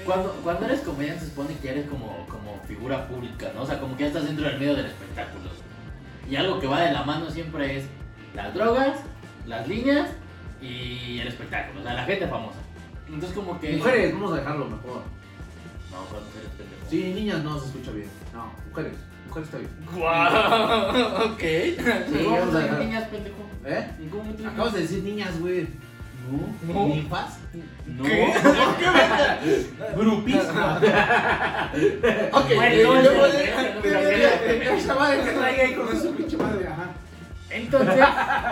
Cuando, 0.05 0.33
cuando 0.43 0.65
eres 0.67 0.81
comediante 0.81 1.21
se 1.25 1.31
supone 1.31 1.57
que 1.61 1.69
eres 1.71 1.89
como, 1.89 2.27
como 2.27 2.40
figura 2.67 3.07
pública, 3.09 3.51
¿no? 3.55 3.63
O 3.63 3.67
sea, 3.67 3.79
como 3.81 3.97
que 3.97 4.03
ya 4.05 4.09
estás 4.09 4.25
dentro 4.27 4.47
del 4.47 4.59
medio 4.59 4.75
del 4.77 4.87
espectáculo. 4.87 5.51
Y 6.29 6.37
algo 6.37 6.61
que 6.61 6.67
va 6.67 6.81
de 6.83 6.93
la 6.93 7.03
mano 7.03 7.29
siempre 7.31 7.79
es 7.79 7.85
las 8.35 8.55
drogas, 8.55 9.01
las 9.47 9.67
líneas 9.67 10.11
y 10.63 11.19
el 11.19 11.29
espectáculo, 11.29 11.81
o 11.81 11.83
sea, 11.83 11.95
la 11.95 12.05
gente 12.05 12.27
famosa. 12.29 12.59
Entonces 13.07 13.33
como 13.33 13.59
que... 13.59 13.77
Mujeres, 13.77 14.13
vamos 14.13 14.33
a 14.33 14.37
dejarlo 14.37 14.65
mejor. 14.67 15.03
No, 15.91 15.99
pues 16.11 16.23
mujeres 16.23 16.51
pendejo. 16.57 16.83
Sí, 16.89 17.13
niñas 17.15 17.43
no 17.43 17.59
se 17.59 17.67
escucha 17.67 17.91
bien. 17.91 18.09
No, 18.33 18.53
mujeres. 18.69 18.93
Mujeres 19.27 19.49
está 19.49 19.59
bien. 19.59 19.71
Guau, 19.93 21.33
ok. 21.33 21.41
Sí, 21.41 21.77
¿Cómo 22.25 22.37
vamos 22.39 22.55
a 22.55 22.59
dejar. 22.61 22.79
niñas, 22.79 23.09
pendejo? 23.09 23.37
¿Eh? 23.65 23.91
¿Y 24.01 24.07
cómo 24.09 24.33
te 24.33 24.47
Acabas 24.47 24.73
de 24.75 24.81
decir 24.83 25.03
niñas, 25.03 25.41
güey. 25.41 25.67
No. 26.29 26.73
No. 26.75 26.87
¿Ninfas? 26.95 27.39
No. 27.87 28.05
Grupismo. 29.97 30.41
Ok, 32.33 32.47
Bueno, 32.55 32.75
eh, 32.75 32.83
no, 32.85 32.95
luego 33.03 33.27
es- 33.27 33.33
de- 33.83 34.77
Esa 34.77 34.95
madre 34.95 35.23
que 35.23 35.31
traiga 35.31 35.63
ahí 35.65 35.75
con 35.75 36.01
su 36.01 36.15
pinche 36.15 36.37
madre, 36.37 36.67
ajá. 36.67 36.85
Entonces, 37.51 38.05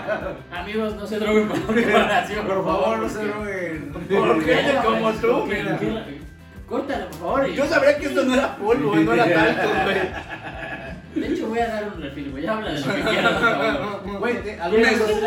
amigos, 0.53 0.95
no 0.97 1.07
se 1.07 1.19
droguen 1.19 1.49
con 1.49 1.59
la 1.77 1.83
comparación. 1.83 2.47
Por 2.47 2.65
favor, 2.65 2.99
no 2.99 3.09
se 3.09 3.25
droguen. 3.27 3.93
¿Por 3.93 4.45
qué? 4.45 4.75
Como 4.85 5.13
tú, 5.13 5.49
¿qué- 5.49 5.63
mira. 5.63 5.79
qué- 5.79 6.19
Córtala, 6.69 7.07
por 7.07 7.19
favor. 7.21 7.47
Yo 7.47 7.67
sabría 7.67 7.97
que 7.99 8.07
esto 8.07 8.25
no 8.25 8.35
era 8.35 8.57
polvo, 8.57 8.95
no 8.97 9.13
era 9.15 9.25
talco, 9.33 9.69
güey. 9.85 9.99
De 11.21 11.35
hecho, 11.35 11.49
voy 11.49 11.59
a 11.59 11.69
dar 11.69 11.93
un 11.95 12.03
refil, 12.03 12.31
güey. 12.31 12.47
Habla 12.47 12.73
de 12.73 12.81
lo 12.81 12.95
que 12.95 13.03
quieras. 13.03 13.43
Güey, 14.19 14.43
te- 14.43 14.61
alguna 14.61 14.83
¿Quieres 14.89 14.99
vez. 15.07 15.19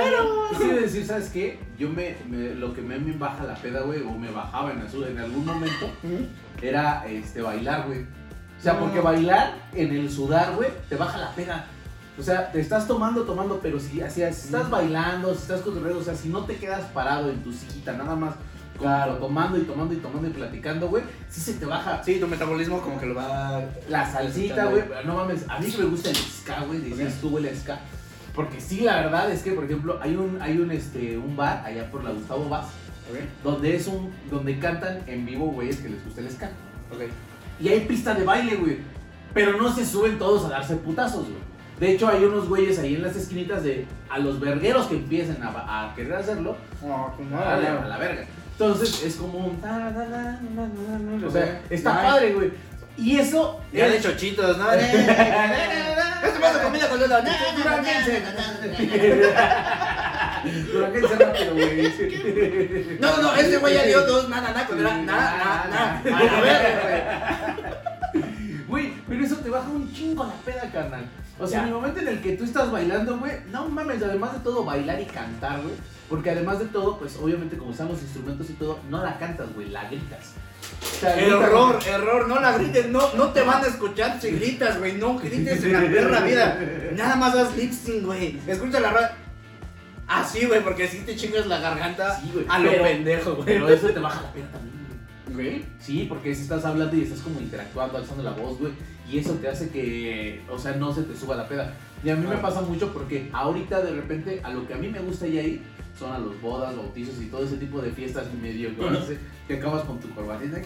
Quisiera 0.51 0.81
decir, 0.81 1.05
¿sabes 1.05 1.29
qué? 1.29 1.59
Yo 1.77 1.89
me, 1.89 2.15
me- 2.29 2.55
lo 2.55 2.73
que 2.73 2.81
me, 2.81 2.97
me 2.97 3.13
baja 3.13 3.43
la 3.43 3.55
peda, 3.55 3.81
güey, 3.81 4.01
o 4.01 4.11
me 4.11 4.29
bajaba 4.31 4.71
en, 4.71 4.79
azul, 4.81 5.05
en 5.05 5.17
algún 5.19 5.45
momento, 5.45 5.89
era 6.61 7.05
este, 7.07 7.41
bailar, 7.41 7.85
güey. 7.87 8.01
O 8.01 8.63
sea, 8.63 8.77
porque 8.79 8.99
bailar 8.99 9.53
en 9.73 9.91
el 9.95 10.11
sudar, 10.11 10.53
güey, 10.55 10.69
te 10.89 10.95
baja 10.95 11.17
la 11.17 11.31
peda. 11.33 11.65
O 12.19 12.23
sea, 12.23 12.51
te 12.51 12.59
estás 12.59 12.87
tomando, 12.87 13.23
tomando, 13.23 13.59
pero 13.63 13.79
si, 13.79 14.01
así, 14.01 14.15
si 14.21 14.23
estás 14.23 14.69
bailando, 14.69 15.33
si 15.33 15.41
estás 15.43 15.61
cotorreando, 15.61 15.99
o 15.99 16.03
sea, 16.03 16.15
si 16.15 16.29
no 16.29 16.43
te 16.45 16.55
quedas 16.57 16.81
parado 16.93 17.29
en 17.31 17.41
tu 17.41 17.51
sillita, 17.51 17.93
nada 17.93 18.15
más, 18.15 18.35
como 18.81 19.15
tomando 19.17 19.57
y 19.57 19.61
tomando 19.61 19.93
y 19.93 19.97
tomando 19.97 20.27
y 20.27 20.31
platicando, 20.31 20.87
güey, 20.89 21.03
sí 21.29 21.39
se 21.41 21.53
te 21.53 21.65
baja 21.65 22.03
Sí, 22.03 22.19
tu 22.19 22.27
metabolismo 22.27 22.81
como 22.81 22.99
que 22.99 23.05
lo 23.05 23.15
va. 23.15 23.61
la 23.89 24.11
salsita, 24.11 24.65
güey. 24.65 24.83
No 25.05 25.15
mames, 25.15 25.45
a 25.49 25.59
mí 25.59 25.71
que 25.71 25.77
me 25.77 25.85
gusta 25.85 26.09
el 26.09 26.15
ska, 26.15 26.61
güey, 26.65 26.79
decías 26.81 27.15
tú, 27.21 27.37
a 27.37 27.55
ska. 27.55 27.79
Porque 28.35 28.61
sí, 28.61 28.81
la 28.81 28.95
verdad 29.01 29.29
es 29.31 29.43
que, 29.43 29.51
por 29.51 29.65
ejemplo, 29.65 29.99
hay 30.01 30.15
un, 30.15 30.41
hay 30.41 30.57
un, 30.57 30.71
este, 30.71 31.17
un 31.17 31.35
bar 31.35 31.63
allá 31.65 31.89
por 31.91 32.03
la 32.03 32.11
Gustavo 32.11 32.47
Vaz, 32.47 32.67
donde 33.43 33.75
es 33.75 33.87
un, 33.87 34.11
donde 34.29 34.57
cantan 34.57 34.99
en 35.07 35.25
vivo, 35.25 35.47
güeyes, 35.47 35.77
que 35.77 35.89
les 35.89 36.03
gusta 36.05 36.21
el 36.21 36.29
ska. 36.31 36.49
Y 37.59 37.67
hay 37.67 37.81
pista 37.81 38.13
de 38.13 38.23
baile, 38.23 38.55
güey. 38.55 38.77
Pero 39.33 39.57
no 39.57 39.73
se 39.73 39.85
suben 39.85 40.17
todos 40.17 40.45
a 40.45 40.49
darse 40.49 40.75
putazos, 40.77 41.23
güey. 41.23 41.51
De 41.79 41.91
hecho, 41.93 42.07
hay 42.07 42.23
unos 42.23 42.47
güeyes 42.47 42.77
ahí 42.79 42.95
en 42.95 43.01
las 43.01 43.15
esquinitas 43.15 43.63
de 43.63 43.85
a 44.09 44.19
los 44.19 44.39
vergueros 44.39 44.85
que 44.87 44.95
empiecen 44.95 45.41
a, 45.41 45.89
a 45.89 45.95
querer 45.95 46.13
hacerlo, 46.13 46.55
No, 46.85 47.13
pues 47.17 47.29
no, 47.29 47.39
a 47.41 47.57
la, 47.57 47.73
no. 47.73 47.81
a 47.81 47.87
la 47.87 47.97
verga. 47.97 48.25
Entonces 48.65 49.03
es 49.03 49.15
como 49.15 49.39
un. 49.39 49.59
O 51.25 51.31
sea, 51.31 51.61
está 51.69 52.01
padre, 52.03 52.33
güey. 52.33 52.51
Y 52.97 53.17
eso. 53.17 53.59
Ya 53.73 53.87
es- 53.87 53.93
de 53.93 54.01
chochitos, 54.01 54.57
¿no? 54.57 54.71
Este 54.71 54.97
pedazo 56.39 56.61
comida 56.63 56.87
con 56.89 56.99
dedo. 56.99 57.17
Duranguense. 57.57 58.23
Rápido, 61.19 61.53
güey. 61.53 62.97
No, 62.99 63.17
no, 63.21 63.33
este 63.35 63.57
güey 63.57 63.73
ya 63.73 63.83
dio 63.83 64.05
dos 64.05 64.29
na 64.29 64.41
na 64.41 64.51
na 64.51 64.65
cuando 64.67 64.83
era 64.87 64.97
na 64.97 65.15
na 65.15 65.65
na. 65.69 66.01
A 66.37 66.41
ver, 66.41 66.61
Güey, 68.67 68.93
pero 69.07 69.23
eso 69.25 69.35
te 69.37 69.49
baja 69.49 69.67
un 69.69 69.91
chingo 69.93 70.23
la 70.23 70.33
peda, 70.45 70.69
carnal. 70.71 71.05
O 71.39 71.47
sea, 71.47 71.59
en 71.61 71.65
el 71.69 71.73
momento 71.73 71.99
en 71.99 72.07
el 72.07 72.21
que 72.21 72.33
tú 72.33 72.43
estás 72.43 72.71
bailando, 72.71 73.17
güey, 73.17 73.33
no 73.51 73.67
mames, 73.67 74.01
además 74.03 74.33
de 74.33 74.39
todo, 74.39 74.63
bailar 74.63 74.99
y 75.01 75.05
cantar, 75.05 75.61
güey. 75.61 75.73
Porque 76.11 76.29
además 76.29 76.59
de 76.59 76.65
todo, 76.65 76.99
pues 76.99 77.15
obviamente 77.15 77.57
como 77.57 77.71
los 77.71 78.01
instrumentos 78.01 78.49
y 78.49 78.53
todo, 78.53 78.79
no 78.89 79.01
la 79.01 79.17
cantas, 79.17 79.47
güey, 79.55 79.69
la 79.69 79.85
gritas. 79.85 80.33
O 80.81 80.99
sea, 80.99 81.15
gritas, 81.15 81.31
Error, 81.41 81.79
error, 81.87 82.27
no 82.27 82.41
la 82.41 82.57
grites, 82.57 82.89
no, 82.89 83.13
no 83.13 83.29
te 83.29 83.41
van 83.43 83.63
a 83.63 83.67
escuchar 83.67 84.19
si 84.21 84.31
gritas, 84.31 84.77
güey, 84.77 84.97
no 84.97 85.17
grites 85.17 85.63
en 85.63 85.71
la 85.71 85.79
perra 85.79 86.19
vida. 86.19 86.59
Nada 86.97 87.15
más 87.15 87.33
haz 87.33 87.55
lip 87.55 87.71
sync, 87.71 88.03
güey. 88.03 88.37
Escucha 88.45 88.81
la 88.81 88.91
radio. 88.91 89.07
Así, 90.05 90.45
güey, 90.47 90.61
porque 90.61 90.85
si 90.89 90.97
te 90.99 91.15
chingas 91.15 91.47
la 91.47 91.59
garganta 91.61 92.19
Sí, 92.19 92.29
güey, 92.33 92.45
a 92.49 92.59
lo 92.59 92.71
pero- 92.71 92.83
pendejo, 92.83 93.33
güey. 93.35 93.45
Pero 93.45 93.69
eso 93.69 93.87
te 93.87 93.99
baja 94.01 94.21
la 94.21 94.33
peda 94.33 94.47
también, 94.51 94.75
güey. 95.29 95.65
Sí, 95.79 96.07
porque 96.09 96.35
si 96.35 96.41
estás 96.41 96.65
hablando 96.65 96.93
y 96.93 97.03
estás 97.03 97.21
como 97.21 97.39
interactuando, 97.39 97.97
alzando 97.97 98.21
la 98.21 98.31
voz, 98.31 98.59
güey, 98.59 98.73
y 99.09 99.17
eso 99.19 99.31
te 99.35 99.47
hace 99.47 99.69
que, 99.69 100.41
o 100.49 100.59
sea, 100.59 100.73
no 100.73 100.93
se 100.93 101.03
te 101.03 101.15
suba 101.17 101.37
la 101.37 101.47
peda. 101.47 101.73
Y 102.03 102.09
a 102.09 102.15
mí 102.15 102.25
me 102.27 102.37
pasa 102.37 102.61
mucho 102.61 102.91
porque 102.91 103.29
ahorita 103.31 103.81
de 103.81 103.91
repente 103.91 104.41
a 104.43 104.49
lo 104.49 104.67
que 104.67 104.73
a 104.73 104.77
mí 104.77 104.87
me 104.89 104.99
gusta 104.99 105.27
ya 105.27 105.41
ir 105.43 105.61
son 105.97 106.11
a 106.11 106.19
los 106.19 106.39
bodas, 106.41 106.75
bautizos 106.75 107.21
y 107.21 107.27
todo 107.27 107.43
ese 107.43 107.57
tipo 107.57 107.81
de 107.81 107.91
fiestas 107.91 108.25
medio 108.41 108.69
que, 109.47 109.53
acabas 109.55 109.83
con 109.83 109.99
tu 109.99 110.09
corbatita. 110.11 110.57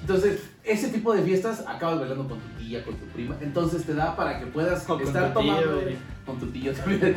Entonces, 0.00 0.40
ese 0.64 0.88
tipo 0.88 1.12
de 1.12 1.22
fiestas 1.22 1.64
acabas 1.66 1.98
bailando 2.00 2.28
con 2.28 2.38
tu 2.38 2.48
tía, 2.58 2.84
con 2.84 2.94
tu 2.94 3.06
prima. 3.06 3.36
Entonces 3.40 3.84
te 3.84 3.94
da 3.94 4.14
para 4.16 4.38
que 4.38 4.46
puedas 4.46 4.84
con 4.84 5.00
estar 5.02 5.24
tío, 5.24 5.32
tomando 5.34 5.80
güey. 5.80 5.96
con 6.24 6.38
tu 6.38 6.46
tío 6.46 6.72
también. 6.72 7.16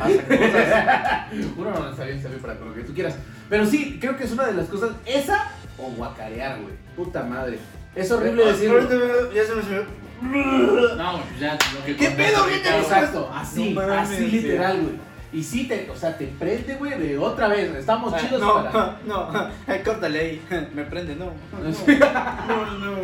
Uno 1.56 1.70
no 1.70 1.90
está 1.90 2.04
bien, 2.04 2.16
está 2.16 2.28
bien 2.28 2.40
para 2.40 2.58
con 2.58 2.68
lo 2.68 2.74
que 2.74 2.82
tú 2.82 2.92
quieras. 2.92 3.14
Pero 3.48 3.64
sí, 3.66 3.98
creo 4.00 4.16
que 4.16 4.24
es 4.24 4.32
una 4.32 4.46
de 4.46 4.54
las 4.54 4.68
cosas. 4.68 4.90
Esa 5.06 5.50
o 5.78 5.90
guacarear, 5.90 6.60
güey. 6.60 6.74
Puta 6.96 7.22
madre. 7.22 7.58
Es 7.94 8.10
horrible 8.10 8.44
me- 8.44 8.50
Ya 8.50 9.44
se 9.44 9.54
me 9.54 9.62
subió. 9.62 9.84
No, 10.22 11.20
ya 11.40 11.58
lo 11.74 11.84
que 11.84 11.96
¿Qué 11.96 12.10
pedo. 12.10 12.48
Exacto, 12.48 13.30
así, 13.34 13.76
así 13.78 14.16
sí. 14.16 14.30
literal, 14.30 14.80
güey. 14.82 15.11
Y 15.32 15.42
sí, 15.42 15.66
te, 15.66 15.88
o 15.90 15.96
sea, 15.96 16.16
te 16.18 16.26
prende, 16.26 16.74
güey, 16.74 16.98
de 16.98 17.16
otra 17.16 17.48
vez. 17.48 17.74
Estamos 17.74 18.14
chidos 18.20 18.38
No, 18.40 18.54
para. 18.64 18.98
no, 19.06 19.30
ay, 19.66 19.80
córtale 19.82 20.18
ahí. 20.20 20.42
Me 20.74 20.84
prende, 20.84 21.16
no. 21.16 21.32
No, 21.52 22.78
no. 22.78 22.96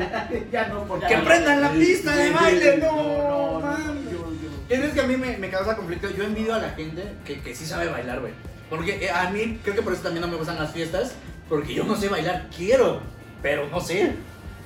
ya 0.53 0.69
no, 0.69 0.85
porque. 0.85 1.07
Que 1.07 1.17
prendan 1.19 1.61
la 1.63 1.71
pista 1.71 2.15
de 2.15 2.31
baile, 2.31 2.77
no, 2.79 3.61
no, 3.61 3.61
no, 3.61 3.95
yo- 4.11 4.29
Es 4.69 4.93
que 4.93 5.01
a 5.01 5.07
mí 5.07 5.17
me, 5.17 5.39
me 5.39 5.49
causa 5.49 5.75
conflicto. 5.77 6.11
Yo 6.11 6.25
envidio 6.25 6.55
a 6.55 6.59
la 6.59 6.71
gente 6.71 7.03
que, 7.25 7.41
que 7.41 7.55
sí 7.55 7.65
sabe 7.65 7.89
bailar, 7.89 8.21
güey. 8.21 8.33
Porque 8.69 9.07
eh, 9.07 9.11
a 9.11 9.31
mí, 9.31 9.59
creo 9.63 9.75
que 9.75 9.83
por 9.83 9.95
eso 9.95 10.03
también 10.03 10.21
no 10.21 10.29
me 10.29 10.37
gustan 10.37 10.59
las 10.59 10.73
fiestas. 10.73 11.15
Porque 11.49 11.73
yo 11.73 11.85
no 11.85 11.97
sé 11.97 12.09
bailar. 12.11 12.49
Quiero, 12.55 13.01
pero 13.41 13.67
no 13.71 13.81
sé. 13.81 14.13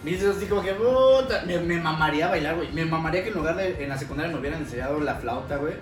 Me 0.02 0.10
dices 0.10 0.36
así 0.36 0.46
como 0.46 0.62
que, 0.62 0.72
puta, 0.72 1.44
me, 1.46 1.58
me 1.58 1.78
mamaría 1.78 2.26
bailar, 2.26 2.56
güey. 2.56 2.72
Me 2.72 2.84
mamaría 2.84 3.22
que 3.22 3.28
en 3.28 3.34
lugar 3.36 3.54
de 3.54 3.84
en 3.84 3.88
la 3.88 3.96
secundaria 3.96 4.32
me 4.32 4.40
hubieran 4.40 4.62
enseñado 4.62 4.98
la 4.98 5.14
flauta, 5.14 5.58
güey. 5.58 5.74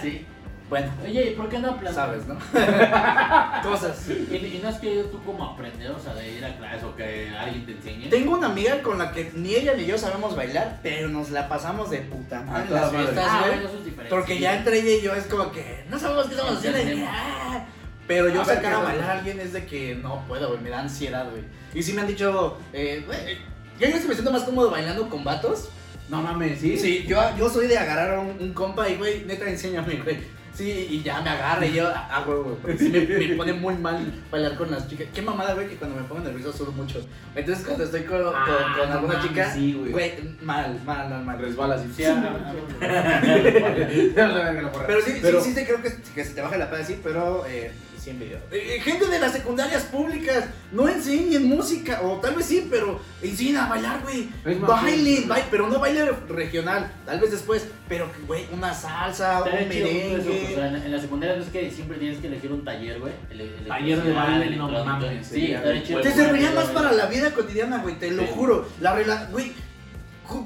sí. 0.00 0.24
Bueno, 0.70 0.90
Oye, 1.04 1.32
¿y 1.32 1.34
por 1.34 1.48
qué 1.48 1.58
no 1.58 1.70
aplastas? 1.72 1.94
sabes, 2.06 2.26
¿no? 2.28 2.36
Cosas. 3.62 4.08
¿Y, 4.08 4.36
y 4.36 4.60
no 4.62 4.68
has 4.68 4.78
querido 4.78 5.04
tú 5.06 5.20
como 5.24 5.44
aprender, 5.44 5.90
o 5.90 5.98
sea, 5.98 6.14
de 6.14 6.30
ir 6.38 6.44
a 6.44 6.56
clases 6.56 6.84
o 6.84 6.94
que 6.94 7.28
alguien 7.36 7.66
te 7.66 7.72
enseñe? 7.72 8.08
Tengo 8.08 8.36
una 8.36 8.46
amiga 8.46 8.80
con 8.80 8.98
la 8.98 9.10
que 9.10 9.32
ni 9.34 9.54
ella 9.54 9.74
ni 9.74 9.84
yo 9.86 9.98
sabemos 9.98 10.36
bailar, 10.36 10.78
pero 10.82 11.08
nos 11.08 11.30
la 11.30 11.48
pasamos 11.48 11.90
de 11.90 11.98
puta 11.98 12.42
madre 12.42 12.66
en 12.68 12.74
las 12.74 12.90
fiestas, 12.90 13.26
Ah, 13.28 13.44
güey. 13.46 14.08
Porque 14.08 14.38
ya 14.38 14.56
entre 14.56 14.78
ella 14.78 14.90
y 14.98 15.02
yo 15.02 15.14
es 15.14 15.24
como 15.24 15.50
que 15.50 15.84
no 15.90 15.98
sabemos 15.98 16.26
qué 16.26 16.34
estamos 16.34 16.56
haciendo. 16.58 17.04
ah. 17.08 17.64
Pero 18.06 18.28
yo 18.28 18.42
A 18.42 18.44
ver, 18.44 18.56
sacar 18.56 18.72
a 18.74 18.76
¿qué 18.78 18.82
bailar 18.84 19.10
a 19.10 19.12
alguien 19.18 19.40
es 19.40 19.52
de 19.52 19.66
que 19.66 19.94
no 19.96 20.24
puedo, 20.26 20.48
güey, 20.50 20.60
me 20.60 20.70
da 20.70 20.80
ansiedad, 20.80 21.28
güey. 21.30 21.42
Y 21.74 21.82
sí 21.82 21.92
me 21.92 22.00
han 22.02 22.06
dicho, 22.06 22.58
eh, 22.72 23.02
güey, 23.06 23.38
yo 23.78 23.88
ya 23.88 24.06
me 24.06 24.14
siento 24.14 24.30
más 24.32 24.42
cómodo 24.42 24.70
bailando 24.70 25.08
con 25.08 25.22
vatos. 25.24 25.68
No 26.08 26.20
mames, 26.22 26.60
sí. 26.60 26.76
Sí, 26.76 27.04
yo, 27.08 27.20
yo 27.38 27.48
soy 27.48 27.68
de 27.68 27.78
agarrar 27.78 28.14
a 28.14 28.20
un, 28.20 28.36
un 28.40 28.52
compa 28.52 28.88
y, 28.88 28.96
güey, 28.96 29.24
neta, 29.26 29.48
enséñame, 29.48 29.94
güey. 29.96 30.39
Sí, 30.60 30.88
y 30.90 31.02
ya 31.02 31.22
me 31.22 31.30
agarra 31.30 31.64
y 31.64 31.72
yo, 31.72 31.88
ah, 31.90 32.22
güey, 32.26 32.38
güey, 32.42 32.54
porque 32.56 32.76
sí 32.76 32.90
me, 32.90 33.00
me 33.28 33.34
pone 33.34 33.54
muy 33.54 33.74
mal 33.76 34.12
bailar 34.30 34.56
con 34.58 34.70
las 34.70 34.86
chicas. 34.88 35.06
Qué 35.14 35.22
mamada, 35.22 35.54
güey, 35.54 35.68
que 35.68 35.76
cuando 35.76 35.96
me 35.96 36.02
pongo 36.06 36.20
nervioso 36.22 36.52
sudo 36.52 36.72
mucho. 36.72 37.00
Entonces, 37.34 37.64
cuando 37.64 37.84
estoy 37.84 38.02
con, 38.02 38.20
Ah, 38.34 38.74
con 38.78 38.88
no 38.90 38.94
alguna 38.94 39.22
chica, 39.22 39.50
sí, 39.54 39.72
güey. 39.72 39.90
güey, 39.92 40.12
mal, 40.42 40.78
mal, 40.84 41.08
mal, 41.08 41.24
mal. 41.24 41.38
Resbalas 41.38 41.80
y 41.86 41.92
Sí, 41.94 42.04
ah, 42.04 42.22
ah, 42.22 42.52
ah, 42.86 44.70
Pero 44.86 45.00
sí, 45.02 45.18
Pero- 45.22 45.40
sí, 45.42 45.52
sí, 45.54 45.64
creo 45.64 45.80
que, 45.82 45.92
que 46.14 46.24
se 46.24 46.34
te 46.34 46.42
baja 46.42 46.58
la 46.58 46.68
peda 46.70 46.80
así, 46.82 47.00
pero 47.02 47.46
eh, 47.46 47.72
sí 48.00 48.10
en 48.10 48.18
video. 48.18 48.38
Eh, 48.50 48.76
eh, 48.76 48.80
gente 48.80 49.06
de 49.06 49.18
las 49.18 49.32
secundarias 49.32 49.82
públicas, 49.84 50.44
no 50.72 50.88
enseñen 50.88 51.44
música, 51.48 52.00
o 52.02 52.16
tal 52.20 52.34
vez 52.34 52.46
sí, 52.46 52.66
pero 52.70 53.00
enseñen 53.22 53.58
a 53.58 53.66
bailar, 53.68 54.00
güey. 54.02 54.28
Más, 54.58 54.68
Baile, 54.82 55.24
pero 55.50 55.68
no 55.68 55.78
baile 55.78 56.10
regional, 56.28 56.90
tal 57.04 57.20
vez 57.20 57.30
después, 57.30 57.66
pero 57.88 58.10
güey, 58.26 58.46
una 58.52 58.72
salsa, 58.74 59.42
un 59.42 59.50
merengue. 59.68 60.16
o 60.18 60.54
sea, 60.54 60.68
en, 60.68 60.76
en 60.76 60.92
la 60.92 61.00
secundaria 61.00 61.36
no 61.36 61.42
es 61.42 61.48
que 61.50 61.70
siempre 61.70 61.98
tienes 61.98 62.18
que 62.18 62.26
elegir 62.28 62.52
un 62.52 62.64
taller, 62.64 62.98
güey. 63.00 63.12
El- 63.30 63.40
el- 63.40 63.66
Taller 63.66 64.02
de 64.02 64.08
el- 64.10 64.14
baile, 64.16 64.46
el- 64.46 64.58
no 64.58 64.68
el- 64.68 64.84
mames, 64.84 65.26
Sí, 65.26 65.54
chido. 65.86 66.00
Te 66.00 66.10
serviría 66.12 66.50
más 66.52 66.66
para 66.66 66.92
la 66.92 67.06
vida 67.06 67.30
cotidiana, 67.32 67.78
güey, 67.78 67.98
te 67.98 68.10
lo 68.10 68.24
juro. 68.26 68.68
La 68.80 68.94
güey. 69.30 69.52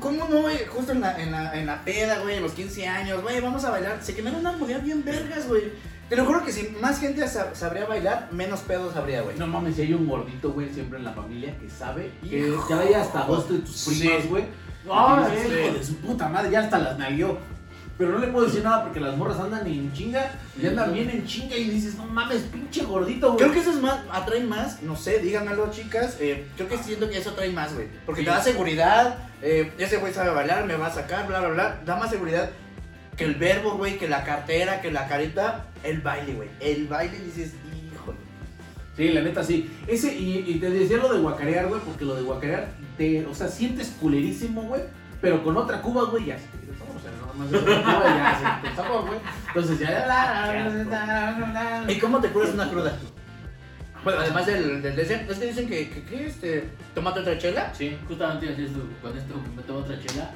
¿Cómo 0.01 0.27
no, 0.29 0.41
güey? 0.41 0.65
Justo 0.67 0.93
en 0.93 1.03
la, 1.03 1.21
en, 1.21 1.31
la, 1.31 1.55
en 1.55 1.67
la 1.67 1.85
peda, 1.85 2.19
güey, 2.21 2.37
en 2.37 2.43
los 2.43 2.53
15 2.53 2.87
años, 2.89 3.21
güey, 3.21 3.39
vamos 3.41 3.65
a 3.65 3.71
bailar. 3.71 3.99
Se 4.03 4.15
quemaron 4.15 4.41
una 4.41 4.51
armonía 4.51 4.79
bien 4.79 5.05
vergas, 5.05 5.47
güey. 5.47 5.65
Te 6.09 6.17
lo 6.17 6.25
juro 6.27 6.45
que 6.45 6.53
si 6.53 6.69
más 6.81 6.99
gente 7.01 7.23
sab- 7.25 7.55
sabría 7.55 7.87
bailar, 7.87 8.29
menos 8.31 8.61
pedos 8.61 8.95
habría, 8.97 9.23
güey. 9.23 9.39
No 9.39 9.47
mames, 9.47 9.77
si 9.77 9.83
hay 9.83 9.95
un 9.95 10.07
gordito, 10.07 10.53
güey, 10.53 10.69
siempre 10.73 10.99
en 10.99 11.05
la 11.05 11.13
familia 11.13 11.57
que 11.59 11.69
sabe 11.71 12.11
que 12.29 12.49
Hijo. 12.49 12.67
ya 12.69 12.81
hay 12.81 12.95
hasta 12.95 13.23
dos 13.25 13.49
de 13.51 13.59
tus 13.61 13.85
primas, 13.99 14.27
güey. 14.29 14.45
Ah, 14.91 15.27
sí. 15.31 15.49
hijo 15.51 15.75
de 15.79 15.83
su 15.85 15.97
puta 15.97 16.29
madre, 16.29 16.51
ya 16.51 16.61
hasta 16.61 16.79
las 16.79 16.99
nalgueó. 16.99 17.39
pero 17.97 18.11
no 18.11 18.19
le 18.19 18.27
puedo 18.27 18.47
decir 18.47 18.65
nada 18.65 18.83
porque 18.83 18.99
las 18.99 19.17
morras 19.17 19.39
andan 19.39 19.65
en 19.69 19.93
chinga 19.93 20.33
y 20.61 20.67
andan 20.67 20.93
bien 20.93 21.09
en 21.11 21.25
chinga 21.25 21.57
y 21.57 21.71
dices, 21.71 21.95
no 21.95 22.05
mames, 22.05 22.43
pinche 22.43 22.83
gordito, 22.83 23.29
güey. 23.29 23.39
Creo 23.39 23.53
que 23.53 23.61
eso 23.61 23.71
es 23.71 23.77
más, 23.81 24.01
atrae 24.11 24.43
más, 24.43 24.83
no 24.83 24.97
sé, 24.97 25.21
díganmelo 25.21 25.71
chicas, 25.71 26.17
eh, 26.19 26.49
creo 26.57 26.69
que 26.69 26.77
siento 26.79 27.09
que 27.09 27.19
eso 27.19 27.31
atrae 27.31 27.51
más, 27.53 27.73
güey. 27.73 27.87
Porque 28.05 28.23
Sí. 28.23 28.25
te 28.27 28.31
da 28.33 28.43
seguridad, 28.43 29.19
eh, 29.41 29.73
ese 29.79 29.99
güey 29.99 30.13
sabe 30.13 30.31
bailar, 30.31 30.65
me 30.67 30.75
va 30.75 30.89
a 30.89 30.93
sacar, 30.93 31.27
bla, 31.29 31.39
bla, 31.39 31.49
bla. 31.51 31.81
Da 31.87 31.95
más 31.97 32.11
seguridad 32.11 32.51
que 33.17 33.25
el 33.25 33.35
verbo, 33.35 33.77
güey, 33.77 33.99
que 33.99 34.09
la 34.09 34.25
cartera, 34.25 34.81
que 34.81 34.91
la 34.91 35.07
carita, 35.07 35.67
el 35.83 36.01
baile, 36.01 36.33
güey. 36.35 36.49
El 36.61 36.89
baile 36.89 37.19
dices, 37.21 37.53
híjole. 37.93 38.19
Sí, 38.97 39.11
la 39.11 39.21
neta 39.23 39.43
sí. 39.43 39.71
Ese, 39.87 40.15
y, 40.15 40.45
y 40.47 40.59
te 40.59 40.71
decía 40.71 40.97
lo 40.97 41.13
de 41.13 41.21
guacarear, 41.21 41.67
güey, 41.69 41.81
porque 41.83 42.05
lo 42.05 42.15
de 42.15 42.23
guacarear, 42.23 42.69
te, 42.97 43.27
o 43.27 43.35
sea, 43.35 43.49
sientes 43.49 43.95
culerísimo, 44.01 44.63
güey, 44.63 44.83
pero 45.21 45.43
con 45.43 45.57
otra 45.57 45.81
cuba, 45.81 46.05
güey, 46.05 46.27
ya 46.27 46.39
se 46.39 46.47
te 46.49 46.59
quita 46.59 46.73
el 46.73 46.79
sabor, 46.79 46.97
o 46.97 47.01
sea, 47.01 47.11
nada 47.13 47.33
más 47.35 47.49
es 47.49 47.55
otra 47.55 47.83
cuba 47.83 48.05
y 48.05 48.19
ya 48.19 48.39
se 48.39 48.45
te 48.45 48.51
quita 48.57 48.71
el 48.71 48.77
sabor, 48.77 49.07
güey. 49.07 49.19
Entonces 49.49 49.79
ya. 49.79 49.89
¿Y 51.89 51.99
cómo 51.99 52.21
te 52.21 52.29
curas 52.29 52.51
una 52.51 52.71
cruda? 52.71 52.97
Bueno, 54.05 54.21
además 54.21 54.45
del, 54.45 54.83
del 54.83 54.97
deseo, 54.97 55.21
es 55.31 55.39
que 55.39 55.47
dicen 55.47 55.67
que, 55.67 55.89
que, 55.89 56.05
que, 56.05 56.27
este, 56.27 56.69
tómate 56.95 57.21
otra 57.21 57.39
chela. 57.39 57.73
Sí, 57.75 57.97
justamente 58.07 58.45
iba 58.45 58.55
a 58.55 58.59
decir 58.59 58.77
esto, 58.77 58.87
con 59.01 59.17
esto 59.17 59.35
me 59.57 59.63
tomo 59.63 59.79
otra 59.79 59.99
chela. 59.99 60.31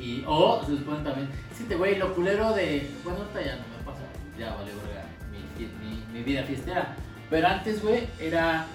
Y, 0.00 0.24
o 0.26 0.64
se 0.64 0.78
supone 0.78 1.04
también, 1.04 1.28
sí, 1.56 1.64
te 1.64 1.76
güey, 1.76 1.96
lo 1.98 2.14
culero 2.14 2.52
de. 2.54 2.90
Bueno, 3.04 3.20
ahorita 3.20 3.42
ya 3.42 3.56
no 3.56 3.62
me 3.62 3.84
pasa, 3.84 4.02
ya 4.38 4.54
vale, 4.54 4.72
verga, 4.72 5.04
mi, 5.30 5.66
mi, 5.66 6.02
mi 6.12 6.22
vida 6.24 6.42
fiestera. 6.44 6.96
Pero 7.28 7.46
antes, 7.46 7.82
güey, 7.82 8.08
era 8.18 8.66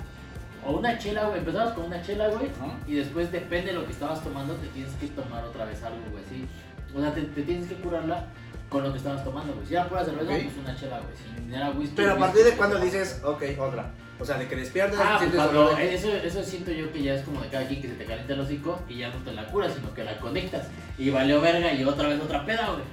o 0.65 0.78
una 0.78 0.97
chela, 0.97 1.26
güey, 1.28 1.39
empezabas 1.39 1.73
con 1.73 1.86
una 1.86 2.01
chela, 2.01 2.28
güey, 2.30 2.49
y 2.88 2.95
después 2.95 3.32
depende 3.32 3.67
de 3.67 3.73
lo 3.73 3.86
que 3.86 3.91
estabas 3.91 4.23
tomando, 4.23 4.53
te 4.55 4.67
tienes 4.67 4.93
que 4.93 5.07
tomar 5.07 5.43
otra 5.43 5.65
vez 5.65 5.82
algo, 5.84 5.99
güey, 6.11 6.23
sí. 6.30 6.45
O 6.95 7.01
sea, 7.01 7.13
te, 7.13 7.21
te 7.23 7.41
tienes 7.43 7.67
que 7.67 7.76
curarla 7.76 8.26
con 8.69 8.84
lo 8.84 8.91
que 8.91 8.97
estabas 8.97 9.23
tomando, 9.23 9.53
güey. 9.53 9.65
Si 9.67 9.73
era 9.73 9.88
pura 9.88 10.05
cerveza, 10.05 10.32
Ok. 10.32 10.43
pues 10.43 10.57
una 10.57 10.76
chela, 10.76 10.99
güey. 11.01 11.47
Si 11.47 11.53
era 11.53 11.69
whisky. 11.71 11.93
Pero 11.95 12.13
a 12.13 12.17
partir 12.17 12.39
de 12.43 12.49
pues, 12.51 12.57
cuando 12.57 12.80
dices, 12.80 13.21
ok, 13.23 13.43
otra. 13.59 13.91
O 14.20 14.26
sea, 14.26 14.38
de 14.38 14.47
que 14.47 14.55
despiertas, 14.55 14.97
Ah, 14.99 15.18
pues 15.18 15.20
sientes 15.20 15.39
cuando, 15.41 15.63
dolor 15.63 15.78
de- 15.78 15.93
eso, 15.93 16.07
eso 16.13 16.41
siento 16.43 16.72
yo 16.72 16.91
que 16.91 17.03
ya 17.03 17.16
es 17.16 17.24
como 17.24 17.41
de 17.41 17.49
cada 17.49 17.68
quien 17.68 17.82
que 17.82 17.89
se 17.89 17.95
te 17.95 18.05
calienta 18.05 18.34
el 18.34 18.39
hocico 18.39 18.82
y 18.88 18.97
ya 18.99 19.09
no 19.09 19.16
te 19.18 19.32
la 19.34 19.45
curas, 19.47 19.74
sino 19.74 19.93
que 19.93 20.03
la 20.05 20.18
conectas. 20.20 20.68
Y 20.97 21.09
valió 21.09 21.41
verga 21.41 21.74
y 21.74 21.84
otra 21.84 22.07
vez 22.07 22.22
otra 22.22 22.45
peda, 22.45 22.68
güey. 22.70 22.84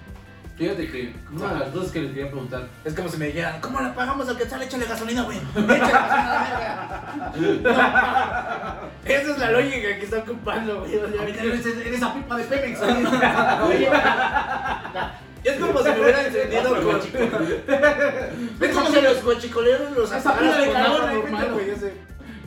Fíjate 0.58 0.86
que 0.90 1.14
una 1.32 1.54
de 1.54 1.60
las 1.60 1.68
cosas 1.70 1.90
que 1.92 2.00
les 2.02 2.10
quería 2.10 2.30
preguntar, 2.30 2.68
Es 2.84 2.92
como 2.94 3.08
si 3.08 3.16
me 3.16 3.26
dijeran, 3.26 3.58
¿cómo 3.60 3.80
la 3.80 3.94
pagamos 3.94 4.28
al 4.28 4.36
que 4.36 4.44
sale? 4.44 4.66
Échale 4.66 4.84
gasolina, 4.84 5.22
güey. 5.22 5.38
Échale 5.38 5.66
gasolina, 5.78 6.50
verga. 6.50 7.62
No. 7.62 8.92
Esa 9.12 9.30
es 9.32 9.38
la 9.38 9.50
lógica 9.50 9.96
que 9.98 10.04
está 10.04 10.18
ocupando, 10.18 10.80
güey. 10.80 10.96
O 10.98 11.08
sea, 11.10 11.20
ahorita 11.20 11.42
eres, 11.42 11.66
eres 11.66 11.94
esa 11.94 12.12
pipa 12.14 12.36
de 12.36 12.44
Pemex. 12.44 12.80
Oye, 13.62 13.88
Es 15.44 15.58
como 15.58 15.78
si 15.82 15.88
me 15.90 16.00
hubieran 16.00 16.26
encendido 16.26 16.82
con 16.82 17.00
Es 18.68 18.76
como 18.76 18.88
si 18.90 19.00
los 19.02 19.24
guachicoleros 19.24 19.90
los 19.96 20.12
Esa 20.12 20.30
apagaras 20.30 20.56
pila 20.56 20.58
de 20.60 20.66
con 20.66 20.74
carbón, 20.82 21.00
agua 21.00 21.12
normal, 21.12 21.52
güey. 21.52 21.70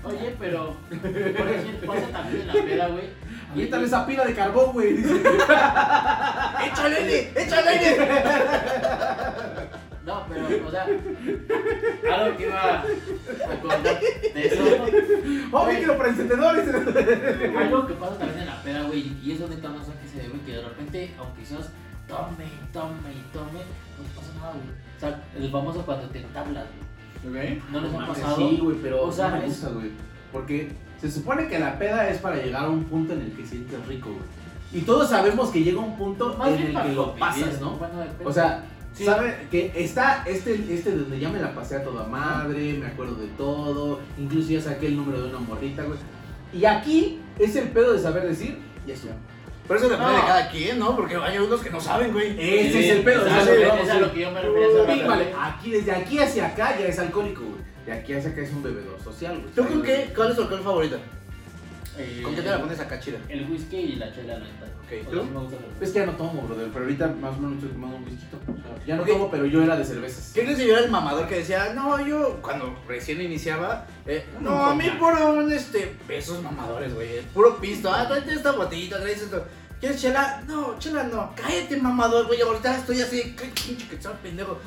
oye, 0.04 0.36
pero 0.40 0.76
por 1.38 1.48
ejemplo, 1.50 1.88
pasa 1.94 2.08
también 2.12 2.42
en 2.42 2.48
la 2.48 2.54
peda, 2.54 2.88
güey. 2.88 3.06
Y 3.56 3.60
Quítale 3.60 3.86
esa 3.86 4.06
pila 4.06 4.26
de 4.26 4.34
carbón, 4.34 4.72
güey. 4.74 4.94
dice. 4.94 5.14
¡Échale 6.66 6.96
aire! 6.98 7.32
¡Échale 7.36 7.70
aire! 7.70 8.08
No, 10.06 10.24
pero, 10.30 10.68
o 10.68 10.72
sea, 10.72 10.84
algo 10.84 12.38
que 12.38 12.44
iba 12.44 12.74
a 12.82 12.84
contar 13.62 14.00
de 14.00 14.46
eso. 14.46 14.64
¡Oh, 15.52 15.66
micro 15.66 15.98
para 15.98 16.10
encendedores! 16.10 16.68
Algo 17.58 17.88
que 17.88 17.94
pasa 17.96 18.18
también 18.20 18.40
en 18.42 18.46
la 18.46 18.62
peda, 18.62 18.84
güey, 18.84 19.14
y 19.24 19.32
eso 19.32 19.48
neta 19.48 19.70
no 19.70 19.84
sé 19.84 19.92
a 19.92 20.02
qué 20.02 20.08
se 20.08 20.18
debe, 20.22 20.40
que 20.46 20.52
de 20.52 20.62
repente, 20.62 21.16
aunque 21.18 21.44
seas 21.46 21.70
tome 22.08 22.46
y 22.46 22.74
tome 22.74 23.12
y 23.12 23.34
tome, 23.34 23.60
no 23.98 24.04
pasa 24.16 24.34
nada, 24.38 24.54
güey. 24.54 24.86
O 24.96 25.00
sea, 25.00 25.24
el 25.38 25.52
famoso 25.52 25.86
cuando 25.86 26.08
te 26.08 26.20
entablas, 26.20 26.66
güey. 27.24 27.62
¿No 27.72 27.82
les 27.82 27.94
ha 27.94 28.08
pasado? 28.08 28.36
Sí, 28.38 28.60
güey, 28.62 28.78
pero 28.82 29.04
O 29.04 29.12
sea, 29.12 29.30
no 29.30 29.38
me 29.38 29.46
gusta, 29.48 29.70
güey. 29.70 29.92
Porque 30.32 30.72
se 31.00 31.12
supone 31.12 31.48
que 31.48 31.60
la 31.60 31.78
peda 31.78 32.10
es 32.10 32.20
para 32.20 32.38
llegar 32.38 32.66
a 32.66 32.70
un 32.70 32.84
punto 32.86 33.14
en 33.14 33.22
el 33.22 33.32
que 33.32 33.46
sientes 33.46 33.86
rico, 33.88 34.10
güey. 34.10 34.82
Y 34.82 34.86
todos 34.86 35.10
sabemos 35.10 35.50
que 35.50 35.64
llega 35.64 35.80
un 35.80 35.96
punto 35.98 36.36
Más 36.38 36.50
en 36.50 36.76
el 36.76 36.82
que 36.82 36.94
lo 36.94 37.16
pasas, 37.16 37.62
¿no? 37.62 37.72
Bueno. 37.72 37.94
O 38.24 38.32
sea, 38.32 38.66
Sí. 38.94 39.04
sabe 39.04 39.48
que 39.52 39.74
está 39.76 40.24
este, 40.26 40.54
este 40.74 40.96
donde 40.96 41.20
ya 41.20 41.30
me 41.30 41.40
la 41.40 41.54
pasé 41.54 41.76
a 41.76 41.84
toda 41.84 42.08
madre, 42.08 42.78
me 42.80 42.88
acuerdo 42.88 43.16
de 43.16 43.28
todo, 43.28 44.00
incluso 44.18 44.50
ya 44.52 44.62
saqué 44.62 44.88
el 44.88 44.96
número 44.96 45.22
de 45.22 45.30
una 45.30 45.40
morrita, 45.40 45.84
güey. 45.84 46.00
Y 46.54 46.64
aquí 46.64 47.20
es 47.38 47.58
el 47.58 47.68
pedo 47.70 47.92
de 47.92 48.00
saber 48.00 48.26
decir, 48.26 48.58
ya 48.88 48.94
estoy. 48.94 49.12
Pero 49.68 49.80
eso 49.80 49.90
depende 49.90 50.12
No. 50.14 50.18
de 50.20 50.26
cada 50.28 50.50
quien, 50.50 50.80
¿no? 50.80 50.96
Porque 50.96 51.16
hay 51.16 51.38
unos 51.40 51.62
que 51.62 51.70
no 51.72 51.80
saben, 51.82 52.12
güey. 52.14 52.32
Ese 52.40 52.72
Sí, 52.72 52.86
es 52.90 52.96
el 52.98 53.04
pedo, 53.04 53.26
es 53.26 53.34
es 53.48 54.00
lo 54.00 54.12
que- 54.14 54.20
yo 54.22 54.32
me 54.32 54.42
refería 54.42 55.08
vale, 55.08 55.34
aquí, 55.40 55.72
desde 55.72 55.92
aquí 55.92 56.20
hacia 56.20 56.48
acá 56.48 56.78
ya 56.80 56.86
es 56.86 57.00
alcohólico, 57.00 57.42
güey. 57.42 57.62
De 57.86 57.92
aquí 57.94 58.14
hacia 58.14 58.30
acá 58.32 58.42
es 58.42 58.52
un 58.52 58.62
bebedor 58.64 59.00
social, 59.04 59.40
güey. 59.40 59.54
¿Tú 59.56 59.66
con 59.68 59.82
qué? 59.84 60.12
¿Cuál 60.16 60.30
es 60.30 60.36
tu 60.36 60.42
alcohol 60.44 60.62
favorito? 60.64 60.98
Eh, 61.98 62.22
¿Con 62.24 62.36
qué 62.36 62.42
te 62.42 62.50
la 62.50 62.60
pones 62.60 62.80
acá 62.80 63.00
chida? 63.00 63.18
El 63.30 63.50
whisky 63.50 63.78
y 63.78 63.96
la 63.96 64.14
chela, 64.14 64.34
la 64.34 64.40
neta. 64.40 64.66
Es 65.82 65.90
que 65.92 66.00
ya 66.00 66.06
no 66.06 66.14
tomo, 66.14 66.44
brother, 66.44 66.70
pero 66.72 66.86
ahorita 66.86 67.08
más 67.20 67.36
o 67.36 67.40
menos 67.40 67.56
estoy 67.56 67.70
tomando 67.70 67.98
un 67.98 68.04
whisky. 68.04 68.26
O 68.34 68.62
sea, 68.62 68.86
ya 68.86 68.96
no 68.96 69.02
Ok. 69.04 69.08
tomo, 69.10 69.32
pero 69.32 69.46
yo 69.46 69.64
era 69.64 69.76
de 69.76 69.84
cervezas. 69.86 70.32
¿Qué 70.34 70.44
crees 70.44 70.58
que 70.58 70.68
yo 70.68 70.76
era 70.76 70.86
el 70.86 70.92
mamador 70.92 71.28
que 71.28 71.36
decía, 71.36 71.74
no, 71.74 72.06
yo 72.06 72.40
cuando 72.42 72.78
recién 72.88 73.22
iniciaba, 73.22 73.86
eh, 74.06 74.26
no, 74.42 74.66
a 74.66 74.76
mí 74.76 74.86
un, 75.00 75.52
este, 75.52 75.96
esos 76.10 76.42
mamadores, 76.44 76.94
güey, 76.94 77.22
puro 77.34 77.58
pisto, 77.58 77.92
ah, 77.92 78.08
tráete 78.08 78.34
esta 78.34 78.52
botellita, 78.52 79.00
traes 79.00 79.22
esto. 79.22 79.46
¿Quieres 79.80 80.02
chela? 80.02 80.44
No, 80.48 80.80
chela 80.80 81.04
no, 81.04 81.34
cállate 81.36 81.78
mamador, 81.78 82.28
güey, 82.28 82.42
ahorita 82.42 82.78
estoy 82.78 83.02
así, 83.02 83.36
qué 83.38 83.46
pinche 83.46 83.88
que 83.88 83.96
estaba 83.96 84.16
pendejo. 84.18 84.60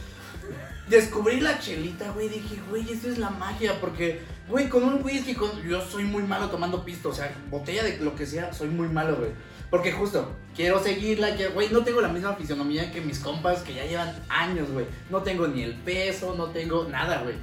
Descubrí 0.89 1.41
la 1.41 1.59
chelita, 1.59 2.11
güey, 2.13 2.29
dije, 2.29 2.57
güey, 2.71 2.91
esto 2.91 3.09
es 3.09 3.19
la 3.19 3.29
magia, 3.31 3.79
porque, 3.81 4.23
güey, 4.49 4.69
con 4.71 4.85
un 4.85 5.05
whisky, 5.05 5.35
con... 5.35 5.63
yo 5.63 5.83
soy 5.83 6.05
muy 6.05 6.23
malo 6.23 6.49
tomando 6.49 6.83
pisto, 6.85 7.11
o 7.11 7.15
sea, 7.15 7.31
botella 7.51 7.85
de 7.85 7.99
lo 7.99 8.15
que 8.15 8.25
sea, 8.27 8.53
soy 8.55 8.69
muy 8.69 8.89
malo, 8.89 9.17
güey. 9.17 9.31
Porque 9.71 9.93
justo, 9.93 10.31
quiero 10.57 10.83
seguirla, 10.83 11.35
quiero, 11.37 11.53
güey, 11.53 11.69
no 11.71 11.83
tengo 11.85 12.01
la 12.01 12.09
misma 12.09 12.35
fisionomía 12.35 12.91
que 12.91 13.01
mis 13.03 13.19
compas 13.19 13.61
que 13.63 13.75
ya 13.75 13.85
llevan 13.85 14.15
años, 14.29 14.71
güey. 14.71 14.87
No 15.11 15.23
tengo 15.23 15.47
ni 15.47 15.63
el 15.63 15.75
peso, 15.75 16.35
no 16.37 16.47
tengo 16.47 16.85
nada, 16.85 17.21
güey. 17.23 17.35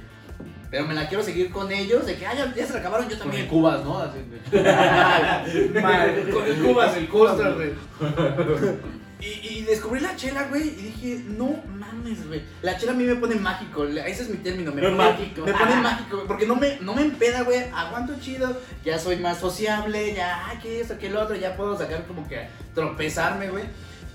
Pero 0.70 0.84
me 0.86 0.94
la 0.94 1.08
quiero 1.08 1.22
seguir 1.22 1.50
con 1.50 1.70
ellos, 1.70 2.04
de 2.04 2.16
que, 2.16 2.26
ah, 2.26 2.34
ya, 2.34 2.52
ya 2.54 2.66
se 2.66 2.72
la 2.72 2.80
acabaron, 2.80 3.08
yo 3.08 3.16
Con 3.16 3.26
el 3.28 3.30
también. 3.30 3.46
cubas, 3.46 3.84
¿no? 3.84 3.98
Así 4.00 4.18
de- 4.50 5.80
Mal, 5.82 6.30
con 6.32 6.44
el 6.44 6.56
cubas, 6.56 6.96
el 6.96 7.08
Cubas, 7.08 7.30
costra, 7.32 7.50
güey. 7.52 7.70
Y, 9.20 9.48
y 9.48 9.62
descubrí 9.62 10.00
la 10.00 10.14
chela, 10.14 10.44
güey, 10.48 10.68
y 10.68 10.70
dije, 10.92 11.24
no 11.26 11.56
mames, 11.66 12.26
güey. 12.26 12.42
La 12.60 12.76
chela 12.76 12.92
a 12.92 12.94
mí 12.94 13.04
me 13.04 13.16
pone 13.16 13.34
mágico, 13.36 13.84
ese 13.84 14.22
es 14.24 14.28
mi 14.28 14.36
término, 14.38 14.72
me 14.72 14.82
Me 14.82 14.88
pone 14.88 14.96
mágico. 14.96 15.42
Me 15.46 15.52
pone 15.54 15.76
mágico, 15.76 16.16
güey, 16.16 16.28
porque 16.28 16.46
no 16.46 16.56
me, 16.56 16.78
no 16.80 16.94
me 16.94 17.02
empeda, 17.02 17.42
güey. 17.42 17.62
Aguanto 17.74 18.20
chido, 18.20 18.60
ya 18.84 18.98
soy 18.98 19.16
más 19.16 19.38
sociable, 19.38 20.14
ya, 20.14 20.58
que 20.62 20.80
esto, 20.80 20.98
que 20.98 21.08
lo 21.08 21.22
otro, 21.22 21.34
ya 21.34 21.56
puedo 21.56 21.78
sacar 21.78 22.06
como 22.06 22.28
que 22.28 22.46
tropezarme, 22.74 23.48
güey. 23.48 23.64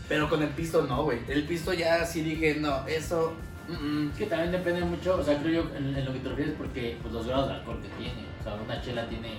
Pero 0.08 0.30
con 0.30 0.44
el 0.44 0.50
pisto 0.50 0.84
no, 0.84 1.04
güey. 1.04 1.20
El 1.28 1.46
pisto 1.46 1.74
ya 1.74 2.06
sí 2.06 2.22
dije, 2.22 2.56
no, 2.60 2.86
eso. 2.88 3.34
mm, 3.70 3.74
mm. 3.74 4.12
Es 4.12 4.18
que 4.18 4.26
también 4.28 4.52
depende 4.52 4.82
mucho, 4.82 5.16
o 5.18 5.24
sea, 5.24 5.40
creo 5.40 5.64
yo 5.64 5.76
en, 5.76 5.96
en 5.96 6.06
lo 6.06 6.14
que 6.14 6.20
te 6.20 6.30
refieres 6.30 6.54
porque 6.58 6.98
pues 7.02 7.12
los 7.14 7.26
grados 7.26 7.48
de 7.48 7.56
alcohol 7.56 7.80
que 7.82 7.90
tiene. 8.04 8.26
O 8.40 8.44
sea, 8.44 8.54
una 8.54 8.80
chela 8.82 9.08
tiene 9.10 9.38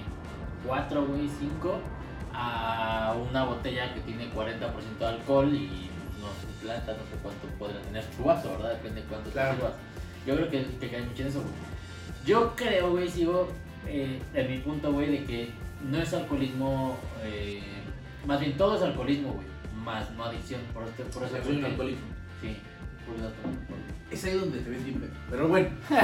4, 0.67 1.07
güey, 1.07 1.29
5 1.39 1.81
a 2.35 3.15
una 3.31 3.45
botella 3.45 3.93
que 3.95 4.01
tiene 4.01 4.31
40% 4.33 4.99
de 4.99 5.07
alcohol 5.07 5.55
y 5.55 5.89
no 6.21 6.29
sé, 6.61 6.67
la 6.67 6.75
neta, 6.79 6.93
no 6.93 6.99
sé 6.99 7.17
cuánto 7.23 7.47
podría 7.59 7.81
tener 7.83 8.05
su 8.17 8.23
vaso, 8.25 8.51
¿verdad? 8.53 8.73
Depende 8.75 9.01
de 9.03 9.07
cuánto 9.09 9.29
te 9.29 9.33
Claro. 9.33 9.55
sirvas. 9.57 9.73
Yo 10.27 10.37
creo 10.37 10.51
que, 10.51 10.67
que 10.79 10.89
cae 10.91 11.03
mucho 11.03 11.23
en 11.23 11.29
eso, 11.29 11.41
güey. 11.41 11.53
Yo 12.25 12.55
creo, 12.57 12.91
güey, 12.93 13.09
sigo 13.09 13.49
eh, 13.89 14.21
en 14.35 14.51
mi 14.51 14.59
punto, 14.59 14.93
güey, 14.93 15.11
de 15.11 15.25
que 15.25 15.51
no 15.91 15.99
es 15.99 16.15
alcoholismo, 16.15 16.97
eh, 17.25 17.61
más 18.27 18.39
bien 18.41 18.57
todo 18.57 18.77
es 18.77 18.83
alcoholismo, 18.83 19.33
güey, 19.33 19.47
más 19.85 20.09
no 20.13 20.25
adicción. 20.25 20.61
Por, 20.73 20.85
este- 20.85 21.03
por 21.05 21.25
eso 21.25 21.35
alcohólico. 21.35 21.61
Sí, 21.67 21.73
alcoholismo. 21.73 22.07
Es 24.11 24.25
ahí 24.25 24.39
donde 24.39 24.59
te 24.59 24.71
ves 24.71 24.81
pedo. 24.83 25.13
Pero 25.31 25.49
bueno. 25.49 25.69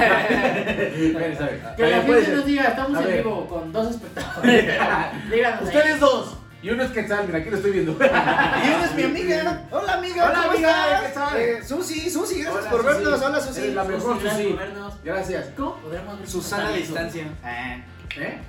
Que 1.77 1.89
la 1.89 2.01
gente 2.01 2.35
nos 2.35 2.45
diga, 2.45 2.63
estamos 2.63 3.05
en 3.05 3.17
vivo 3.17 3.47
con 3.47 3.71
dos 3.71 3.91
espectadores. 3.91 4.63
Díganos. 5.31 5.61
ahí. 5.61 5.65
Ustedes 5.67 5.99
dos. 5.99 6.35
Y 6.61 6.69
uno 6.71 6.83
es 6.83 6.91
Quetzal, 6.91 7.25
mira, 7.25 7.39
aquí 7.39 7.49
lo 7.49 7.55
estoy 7.55 7.71
viendo. 7.71 7.93
Y 7.93 7.95
una 7.95 8.83
es 8.85 8.93
mi 8.95 9.03
amiga. 9.03 9.63
Hola, 9.71 9.93
amiga. 9.93 10.25
Hola, 10.25 10.35
¿cómo 10.41 10.51
amiga, 10.51 11.07
estás? 11.07 11.35
Eh, 11.35 11.63
Susi, 11.65 12.09
Susi, 12.09 12.41
gracias 12.41 12.63
Hola, 12.63 12.71
por 12.71 12.81
Susi. 12.81 12.93
vernos. 12.95 13.21
Hola, 13.21 13.39
Susi. 13.39 13.59
Eres 13.61 13.75
la 13.75 13.83
mejor, 13.85 14.21
Susi. 14.21 14.43
por 14.43 14.57
vernos. 14.57 14.93
Gracias. 15.03 15.49
¿Cómo 15.55 15.75
podremos 15.77 16.19
ver 16.19 16.27
Susana 16.27 16.67
a 16.67 16.71
distancia. 16.73 17.27
Ah. 17.43 17.77
¿Eh? 18.17 18.39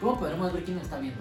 ¿Cómo 0.00 0.18
podremos 0.18 0.52
ver 0.52 0.64
quién 0.64 0.76
nos 0.76 0.84
está 0.86 0.98
viendo? 0.98 1.20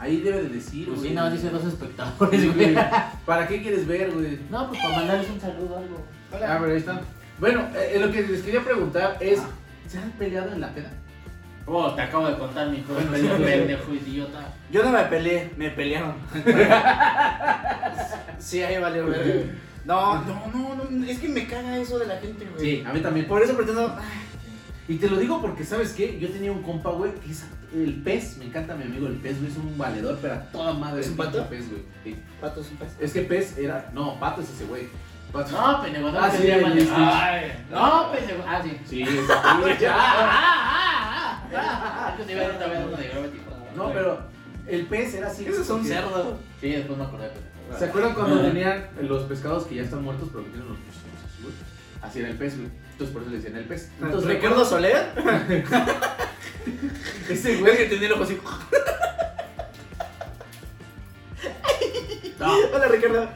Ahí 0.00 0.20
debe 0.20 0.42
de 0.42 0.48
decir. 0.50 0.86
Pues 0.86 0.98
güey. 0.98 1.08
sí, 1.10 1.14
nada 1.14 1.30
más 1.30 1.40
dice 1.40 1.52
dos 1.52 1.62
Sí, 1.62 1.68
espectadores, 1.68 2.54
güey. 2.54 2.72
güey. 2.74 2.84
¿Para 3.26 3.48
qué 3.48 3.62
quieres 3.62 3.86
ver, 3.86 4.10
güey? 4.12 4.38
No, 4.50 4.68
pues 4.68 4.80
para 4.80 4.96
mandarles 4.96 5.30
un 5.30 5.40
saludo 5.40 5.74
o 5.74 5.78
algo. 5.78 6.04
Ah, 6.32 6.58
pero 6.60 6.72
ahí 6.72 6.78
están. 6.78 7.00
Bueno, 7.40 7.60
eh, 7.74 7.92
eh, 7.94 7.98
lo 8.00 8.10
que 8.12 8.22
les 8.22 8.42
quería 8.42 8.62
preguntar 8.62 9.16
es: 9.20 9.40
Ah. 9.40 9.48
¿se 9.88 9.98
han 9.98 10.10
peleado 10.12 10.52
en 10.52 10.60
la 10.60 10.72
peda? 10.74 10.92
Oh, 11.66 11.92
te 11.94 12.00
acabo 12.00 12.28
de 12.28 12.38
contar 12.38 12.68
mi 12.70 12.80
cosa, 12.80 13.00
pendejo 13.10 13.92
idiota. 13.94 14.54
Yo 14.70 14.82
no 14.82 14.90
me 14.90 15.02
peleé, 15.04 15.52
me 15.56 15.70
pelearon. 15.70 16.14
sí, 18.38 18.62
ahí 18.62 18.78
valió 18.80 19.06
ver. 19.06 19.54
No, 19.84 20.22
no, 20.22 20.46
no, 20.52 20.74
no, 20.90 21.06
es 21.06 21.18
que 21.18 21.28
me 21.28 21.46
caga 21.46 21.76
eso 21.78 21.98
de 21.98 22.06
la 22.06 22.18
gente, 22.18 22.46
güey. 22.46 22.60
Sí, 22.60 22.84
a 22.86 22.92
mí 22.92 23.00
también. 23.00 23.26
Por 23.26 23.42
eso 23.42 23.54
pretendo. 23.54 23.96
Y 24.88 24.96
te 24.96 25.08
lo 25.08 25.18
digo 25.18 25.40
porque, 25.42 25.64
¿sabes 25.64 25.92
qué? 25.92 26.18
Yo 26.18 26.28
tenía 26.30 26.50
un 26.50 26.62
compa, 26.62 26.90
güey, 26.90 27.12
que 27.16 27.30
es 27.30 27.44
el 27.74 28.02
pez. 28.02 28.38
Me 28.38 28.46
encanta 28.46 28.74
mi 28.74 28.84
amigo 28.84 29.06
el 29.06 29.16
pez, 29.16 29.38
güey. 29.38 29.50
Es 29.50 29.56
un 29.58 29.76
valedor, 29.76 30.18
pero 30.22 30.34
a 30.34 30.40
toda 30.50 30.72
madre. 30.72 31.02
¿Es 31.02 31.08
un 31.08 31.16
pato? 31.16 31.46
pez, 31.48 31.68
güey. 31.70 31.82
Sí. 32.04 32.16
Patos 32.40 32.70
un 32.70 32.76
pez. 32.78 32.96
Es 32.98 33.12
que 33.12 33.20
pez 33.22 33.58
era. 33.58 33.90
No, 33.92 34.18
pato 34.18 34.40
es 34.40 34.48
ese, 34.50 34.64
güey. 34.64 34.88
Pato. 35.30 35.52
No, 35.52 35.82
pendejo, 35.82 36.10
no 36.10 36.18
Ah, 36.18 36.30
sí, 36.30 36.46
llama 36.46 36.68
el 36.72 36.80
Stitch. 36.80 36.94
Ay, 36.96 37.64
No, 37.70 38.10
pendejo. 38.12 38.42
Ah, 38.46 38.62
sí. 38.64 38.78
Sí, 38.86 39.02
ese, 39.02 39.14
güey. 39.60 39.76
Ah, 39.90 41.42
ah, 41.54 41.54
ah. 41.54 42.14
Yo 42.18 42.24
te 42.24 42.32
iba 42.32 42.42
a 42.42 42.46
otra 42.54 42.66
vez. 42.68 42.80
No, 43.76 43.92
pero 43.92 44.20
el 44.66 44.86
pez 44.86 45.14
era 45.14 45.28
así. 45.28 45.44
Son 45.64 45.78
porque- 45.78 45.88
cerdos. 45.88 46.34
Sí, 46.60 46.70
después 46.70 46.98
me 46.98 47.04
acordé. 47.04 47.30
¿Se 47.78 47.84
acuerdan 47.84 48.14
cuando 48.14 48.40
Ah. 48.40 48.42
tenían 48.44 48.86
los 49.02 49.24
pescados 49.24 49.64
que 49.66 49.74
ya 49.76 49.82
están 49.82 50.02
muertos, 50.02 50.28
pero 50.32 50.44
que 50.44 50.50
tienen 50.50 50.68
los 50.68 50.78
güey? 51.42 51.54
Así 52.00 52.20
era 52.20 52.28
el 52.30 52.36
pez, 52.36 52.56
güey. 52.56 52.70
Entonces 52.98 53.14
por 53.14 53.22
eso 53.22 53.30
le 53.30 53.36
decían 53.36 53.56
el 53.56 53.64
pez. 53.64 53.90
Entonces, 54.00 54.02
Entonces, 54.02 54.30
Ricardo 54.34 54.64
Soler. 54.64 55.12
ese 57.28 57.56
Güey, 57.58 57.76
que 57.76 57.84
tenía 57.84 58.08
el 58.08 58.12
ojo 58.14 58.24
así. 58.24 58.36
No, 62.40 62.54
Hola, 62.72 62.86
Ricardo. 62.86 63.28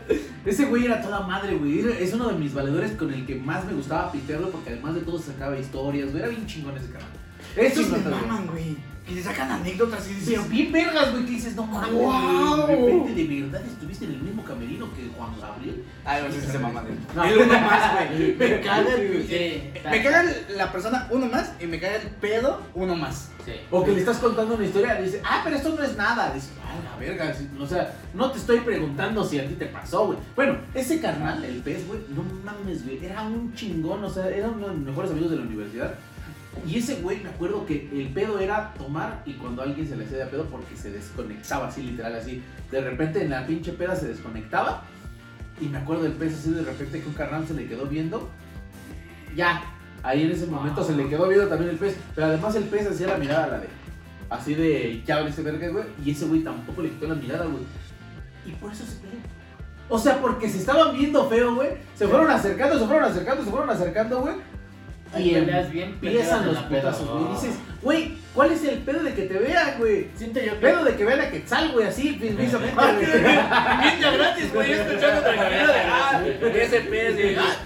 Ese 0.44 0.64
güey 0.66 0.84
era 0.86 1.02
toda 1.02 1.20
madre, 1.20 1.56
güey. 1.56 1.80
Es 1.80 2.12
uno 2.12 2.28
de 2.28 2.34
mis 2.34 2.54
valedores 2.54 2.92
con 2.92 3.12
el 3.12 3.26
que 3.26 3.34
más 3.34 3.64
me 3.64 3.72
gustaba 3.72 4.12
pitearlo 4.12 4.50
porque 4.50 4.70
además 4.70 4.94
de 4.94 5.00
todo 5.00 5.18
sacaba 5.18 5.58
historias, 5.58 6.10
güey. 6.10 6.22
Era 6.22 6.28
bien 6.28 6.46
chingón 6.46 6.76
ese 6.76 6.86
canal. 6.86 7.08
Es 7.56 7.76
Estos 7.78 7.88
me 7.90 7.98
maman, 8.10 8.46
güey. 8.46 8.76
Que 9.06 9.16
te 9.16 9.22
sacan 9.24 9.50
anécdotas 9.50 10.08
y 10.08 10.14
dices. 10.14 10.28
Pero 10.28 10.44
bien 10.44 10.70
vergas, 10.70 11.10
güey, 11.10 11.24
que 11.24 11.32
dices, 11.32 11.56
no 11.56 11.66
mames, 11.66 11.90
güey, 11.92 12.04
¡Guau! 12.06 12.66
de 12.68 12.76
repente 12.76 13.14
de 13.14 13.40
verdad 13.42 13.62
estuviste 13.66 14.04
en 14.04 14.12
el 14.12 14.22
mismo 14.22 14.44
camerino 14.44 14.88
que 14.94 15.08
Juan 15.16 15.32
Gabriel. 15.40 15.84
Ay, 16.04 16.22
no 16.24 16.32
sé 16.32 16.40
si 16.40 16.46
se 16.46 16.58
maman. 16.60 16.84
No. 17.14 17.24
El 17.24 17.38
uno 17.38 17.60
más, 17.60 18.08
güey. 18.08 18.36
Me 18.36 18.60
caga 18.60 18.94
el. 18.94 19.66
Me 19.90 20.02
caga 20.04 20.20
el- 20.22 20.56
la 20.56 20.70
persona 20.70 21.08
uno 21.10 21.26
más 21.26 21.52
y 21.60 21.66
me 21.66 21.80
caga 21.80 21.96
el 21.96 22.08
pedo 22.10 22.62
uno 22.74 22.94
más. 22.94 23.28
Sí. 23.44 23.52
O 23.72 23.84
que 23.84 23.90
le 23.90 23.98
estás 23.98 24.18
contando 24.18 24.54
una 24.54 24.64
historia 24.64 25.00
y 25.00 25.04
dices, 25.06 25.20
ah, 25.24 25.40
pero 25.42 25.56
esto 25.56 25.74
no 25.76 25.82
es 25.82 25.96
nada. 25.96 26.32
Dices, 26.32 26.52
ah, 26.64 26.74
la 26.84 26.96
verga. 27.04 27.34
sí, 27.34 27.48
O 27.60 27.66
sea, 27.66 27.92
no 28.14 28.30
te 28.30 28.38
estoy 28.38 28.60
preguntando 28.60 29.24
si 29.24 29.40
a 29.40 29.48
ti 29.48 29.54
te 29.54 29.66
pasó, 29.66 30.06
güey. 30.06 30.18
Bueno, 30.36 30.58
ese 30.74 31.00
carnal, 31.00 31.44
el 31.44 31.56
pez, 31.60 31.88
güey, 31.88 31.98
no 32.10 32.22
mames, 32.44 32.84
güey. 32.84 33.04
Era 33.04 33.22
un 33.22 33.52
chingón, 33.54 34.04
o 34.04 34.08
sea, 34.08 34.28
era 34.28 34.48
uno 34.48 34.68
de 34.68 34.74
mis 34.76 34.86
mejores 34.86 35.10
amigos 35.10 35.32
de 35.32 35.36
la 35.38 35.42
universidad. 35.42 35.94
Y 36.66 36.78
ese 36.78 36.96
güey, 36.96 37.20
me 37.22 37.30
acuerdo 37.30 37.66
que 37.66 37.88
el 37.92 38.08
pedo 38.12 38.38
era 38.38 38.74
tomar 38.74 39.22
y 39.26 39.32
cuando 39.34 39.62
alguien 39.62 39.88
se 39.88 39.96
le 39.96 40.04
hacía 40.04 40.18
de 40.18 40.26
pedo 40.26 40.44
porque 40.46 40.76
se 40.76 40.90
desconectaba 40.90 41.68
así, 41.68 41.82
literal, 41.82 42.14
así. 42.14 42.42
De 42.70 42.80
repente 42.80 43.22
en 43.22 43.30
la 43.30 43.46
pinche 43.46 43.72
peda 43.72 43.96
se 43.96 44.08
desconectaba. 44.08 44.84
Y 45.60 45.66
me 45.66 45.78
acuerdo 45.78 46.04
del 46.04 46.12
pez 46.12 46.34
así 46.34 46.50
de 46.50 46.62
repente 46.62 47.00
que 47.00 47.08
un 47.08 47.14
carnal 47.14 47.46
se 47.46 47.54
le 47.54 47.66
quedó 47.66 47.86
viendo. 47.86 48.28
Ya, 49.34 49.62
ahí 50.02 50.22
en 50.22 50.32
ese 50.32 50.46
momento 50.46 50.84
se 50.84 50.94
le 50.94 51.08
quedó 51.08 51.26
viendo 51.28 51.48
también 51.48 51.70
el 51.70 51.78
pez. 51.78 51.96
Pero 52.14 52.28
además 52.28 52.54
el 52.54 52.64
pez 52.64 52.86
hacía 52.86 53.08
la 53.08 53.16
mirada 53.16 53.46
la 53.48 53.58
de. 53.58 53.68
Así 54.28 54.54
de 54.54 55.02
ya 55.04 55.20
ese 55.20 55.42
verga, 55.42 55.68
güey. 55.68 55.84
Y 56.04 56.12
ese 56.12 56.26
güey 56.26 56.42
tampoco 56.42 56.82
le 56.82 56.90
quitó 56.90 57.08
la 57.08 57.14
mirada, 57.14 57.46
güey. 57.46 57.64
Y 58.46 58.52
por 58.52 58.72
eso 58.72 58.84
se 58.84 58.96
peleó. 58.96 59.18
O 59.88 59.98
sea, 59.98 60.20
porque 60.20 60.48
se 60.48 60.58
estaban 60.58 60.96
viendo 60.96 61.28
feo, 61.28 61.54
güey. 61.54 61.70
Se 61.94 62.06
fueron 62.08 62.30
acercando, 62.30 62.78
se 62.78 62.86
fueron 62.86 63.04
acercando, 63.04 63.44
se 63.44 63.50
fueron 63.50 63.70
acercando, 63.70 64.20
güey. 64.20 64.34
Y 65.18 65.30
bien 65.70 65.88
empiezan 65.90 66.46
los 66.46 66.54
la 66.54 66.68
putazos, 66.68 67.08
güey. 67.08 67.24
¿no? 67.24 67.34
Dices, 67.34 67.58
güey, 67.82 68.14
¿cuál 68.34 68.52
es 68.52 68.64
el 68.64 68.78
pedo 68.78 69.02
de 69.02 69.14
que 69.14 69.22
te 69.22 69.38
vean, 69.38 69.78
güey? 69.78 70.08
Siento 70.14 70.40
yo 70.40 70.52
que. 70.54 70.58
Pedo 70.66 70.84
de 70.84 70.96
que 70.96 71.04
vean 71.04 71.20
a 71.20 71.30
Quetzal, 71.30 71.72
güey, 71.72 71.86
así, 71.86 72.12
precisamente, 72.20 72.74
Ah. 72.78 73.80
Bien 73.98 74.14
gratis, 74.14 74.54
güey. 74.54 74.72
Escuchando 74.72 75.22
tranquilo 75.22 75.66
de. 75.66 75.82
Ah, 75.92 76.22
ese 76.54 76.80
pez. 76.80 77.18
y, 77.18 77.36
ah, 77.36 77.56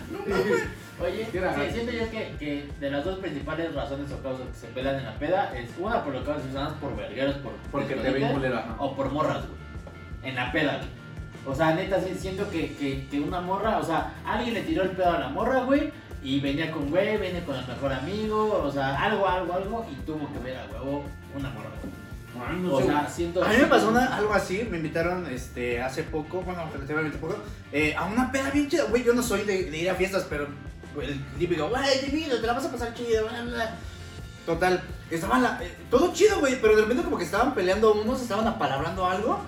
Oye, 0.99 1.29
¿Qué 1.31 1.39
era? 1.39 1.55
sí, 1.55 1.61
siento 1.73 1.93
yo 1.93 2.11
que, 2.11 2.35
que 2.39 2.69
de 2.81 2.91
las 2.91 3.05
dos 3.05 3.19
principales 3.19 3.75
razones 3.75 4.11
o 4.13 4.23
causas 4.23 4.47
que 4.49 4.55
se 4.55 4.67
pelean 4.69 4.97
en 4.97 5.05
la 5.05 5.15
peda 5.19 5.53
es 5.55 5.69
una 5.79 6.03
por 6.03 6.15
lo 6.15 6.25
que 6.25 6.41
se 6.41 6.49
usan 6.49 6.75
por 6.77 6.97
vergueros, 6.97 7.37
por 7.37 7.53
Porque 7.71 7.95
te 7.97 8.11
ven 8.11 8.25
ajá. 8.25 8.77
o 8.79 8.97
por 8.97 9.13
morras, 9.13 9.45
güey. 9.47 9.59
En 10.31 10.35
la 10.37 10.51
peda, 10.51 10.79
güey. 10.79 10.89
O 11.47 11.55
sea, 11.55 11.75
neta, 11.75 12.01
siento 12.01 12.51
que, 12.51 12.75
que, 12.75 13.07
que 13.11 13.21
una 13.21 13.41
morra, 13.41 13.79
o 13.79 13.85
sea, 13.85 14.15
alguien 14.25 14.55
le 14.55 14.63
tiró 14.63 14.83
el 14.83 14.91
pedo 14.91 15.11
a 15.11 15.21
la 15.21 15.29
morra, 15.29 15.61
güey, 15.61 15.93
y 16.23 16.41
venía 16.41 16.71
con 16.71 16.91
güey, 16.91 17.17
venía 17.19 17.45
con 17.45 17.57
el 17.57 17.67
mejor 17.67 17.93
amigo, 17.93 18.63
o 18.65 18.71
sea, 18.73 19.01
algo, 19.03 19.27
algo, 19.29 19.53
algo, 19.55 19.87
y 19.91 19.95
tuvo 20.07 20.31
que 20.33 20.39
ver 20.41 20.57
a 20.57 20.67
huevo 20.73 21.05
una 21.35 21.51
morra. 21.51 21.71
Ay, 22.49 22.57
no 22.61 22.75
O 22.75 22.81
sé, 22.81 22.87
sea, 22.89 23.09
siento. 23.09 23.43
A 23.43 23.49
mí 23.49 23.57
me 23.59 23.67
pasó 23.67 23.89
una- 23.89 24.15
algo 24.17 24.35
así, 24.35 24.67
me 24.71 24.77
invitaron 24.77 25.27
este, 25.31 25.81
hace 25.81 26.03
poco, 26.03 26.43
bueno, 26.43 26.69
relativamente 26.73 27.17
poco, 27.19 27.37
eh, 27.73 27.95
a 27.97 28.05
una 28.05 28.31
peda 28.31 28.51
bien 28.51 28.69
chida. 28.69 28.85
Güey, 28.85 29.05
yo 29.05 29.15
no 29.15 29.23
soy 29.23 29.43
de, 29.45 29.71
de 29.71 29.79
ir 29.79 29.89
a 29.91 29.95
fiestas, 29.95 30.27
pero 30.29 30.47
el 31.01 31.25
típico, 31.39 31.69
güey, 31.69 32.01
te 32.01 32.07
invito, 32.07 32.41
te 32.41 32.47
la 32.47 32.53
vas 32.53 32.65
a 32.67 32.71
pasar 32.73 32.93
bla, 32.95 33.43
bla. 33.43 33.75
Total, 34.45 34.83
estaban 35.11 35.43
la- 35.43 35.59
eh, 35.63 35.75
todo 35.91 36.13
chido, 36.13 36.41
güey, 36.41 36.61
pero 36.61 36.77
de 36.77 36.83
repente 36.83 37.03
como 37.05 37.17
que 37.19 37.25
estaban 37.25 37.55
peleando 37.55 37.95
unos, 37.95 38.21
estaban 38.21 38.47
apalabrando 38.47 39.07
algo, 39.07 39.41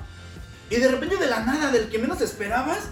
y 0.71 0.77
de 0.77 0.89
repente 0.89 1.17
de 1.19 1.27
la 1.27 1.41
nada, 1.41 1.71
del 1.71 1.89
que 1.91 1.99
menos 1.99 2.21
esperabas, 2.23 2.89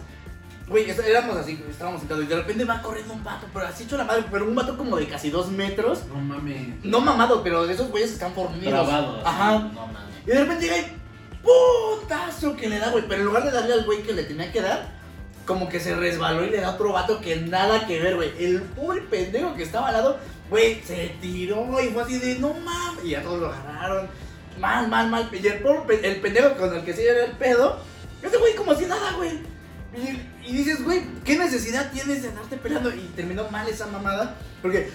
güey, 0.68 0.90
éramos 0.90 1.36
así, 1.36 1.62
estábamos 1.70 2.00
sentados, 2.00 2.24
y 2.24 2.26
de 2.26 2.36
repente 2.36 2.64
va 2.64 2.82
corriendo 2.82 3.14
un 3.14 3.22
vato, 3.22 3.46
pero 3.52 3.66
así 3.66 3.84
hecho 3.84 3.96
la 3.96 4.04
madre, 4.04 4.24
pero 4.30 4.44
un 4.46 4.54
vato 4.54 4.76
como 4.76 4.96
de 4.96 5.06
casi 5.06 5.30
dos 5.30 5.48
metros, 5.50 6.06
No 6.06 6.16
mames. 6.20 6.84
no 6.84 7.00
mamado, 7.00 7.42
pero 7.42 7.66
de 7.66 7.74
esos 7.74 7.90
güeyes 7.90 8.10
que 8.10 8.14
están 8.14 8.32
fornidos. 8.34 8.72
Grabado. 8.72 9.16
así, 9.18 9.26
Ajá. 9.26 9.58
No 9.58 9.86
mames. 9.86 10.02
Y 10.24 10.30
de 10.30 10.38
repente 10.40 10.64
llega 10.64 10.78
y 10.78 10.96
putazo 11.42 12.56
que 12.56 12.68
le 12.68 12.78
da, 12.78 12.90
güey. 12.90 13.04
Pero 13.08 13.20
en 13.20 13.26
lugar 13.26 13.44
de 13.44 13.52
darle 13.52 13.74
al 13.74 13.84
güey 13.84 14.02
que 14.02 14.12
le 14.12 14.24
tenía 14.24 14.50
que 14.50 14.60
dar, 14.60 14.88
como 15.44 15.68
que 15.68 15.78
se 15.78 15.94
resbaló 15.94 16.44
y 16.44 16.50
le 16.50 16.60
da 16.60 16.70
otro 16.72 16.92
vato 16.92 17.20
que 17.20 17.36
nada 17.36 17.86
que 17.86 18.00
ver, 18.00 18.16
güey. 18.16 18.32
El 18.38 18.62
pobre 18.62 19.02
pendejo 19.02 19.54
que 19.54 19.62
estaba 19.62 19.88
al 19.88 19.94
lado, 19.94 20.18
güey, 20.50 20.82
se 20.82 21.14
tiró 21.20 21.80
y 21.80 21.88
fue 21.88 22.02
así 22.02 22.18
de 22.18 22.40
no 22.40 22.52
mames. 22.54 23.04
Y 23.04 23.14
a 23.14 23.22
todos 23.22 23.40
lo 23.40 23.46
agarraron. 23.52 24.08
Mal, 24.58 24.88
mal, 24.88 25.08
mal. 25.08 25.28
Y 25.32 25.46
el, 25.46 25.60
pobre 25.60 26.00
el 26.02 26.20
pendejo 26.20 26.54
con 26.56 26.74
el 26.74 26.84
que 26.84 26.92
se 26.92 27.08
era 27.08 27.24
el 27.26 27.32
pedo, 27.32 27.78
ese 28.22 28.36
güey 28.38 28.56
como 28.56 28.74
si 28.74 28.86
nada, 28.86 29.12
güey. 29.12 29.38
Y, 29.94 30.50
y 30.50 30.56
dices, 30.56 30.82
güey, 30.84 31.02
¿qué 31.24 31.38
necesidad 31.38 31.90
tienes 31.92 32.22
de 32.22 32.28
andarte 32.28 32.56
peleando? 32.56 32.90
Y 32.94 33.10
terminó 33.14 33.48
mal 33.50 33.68
esa 33.68 33.86
mamada, 33.86 34.36
porque. 34.62 34.90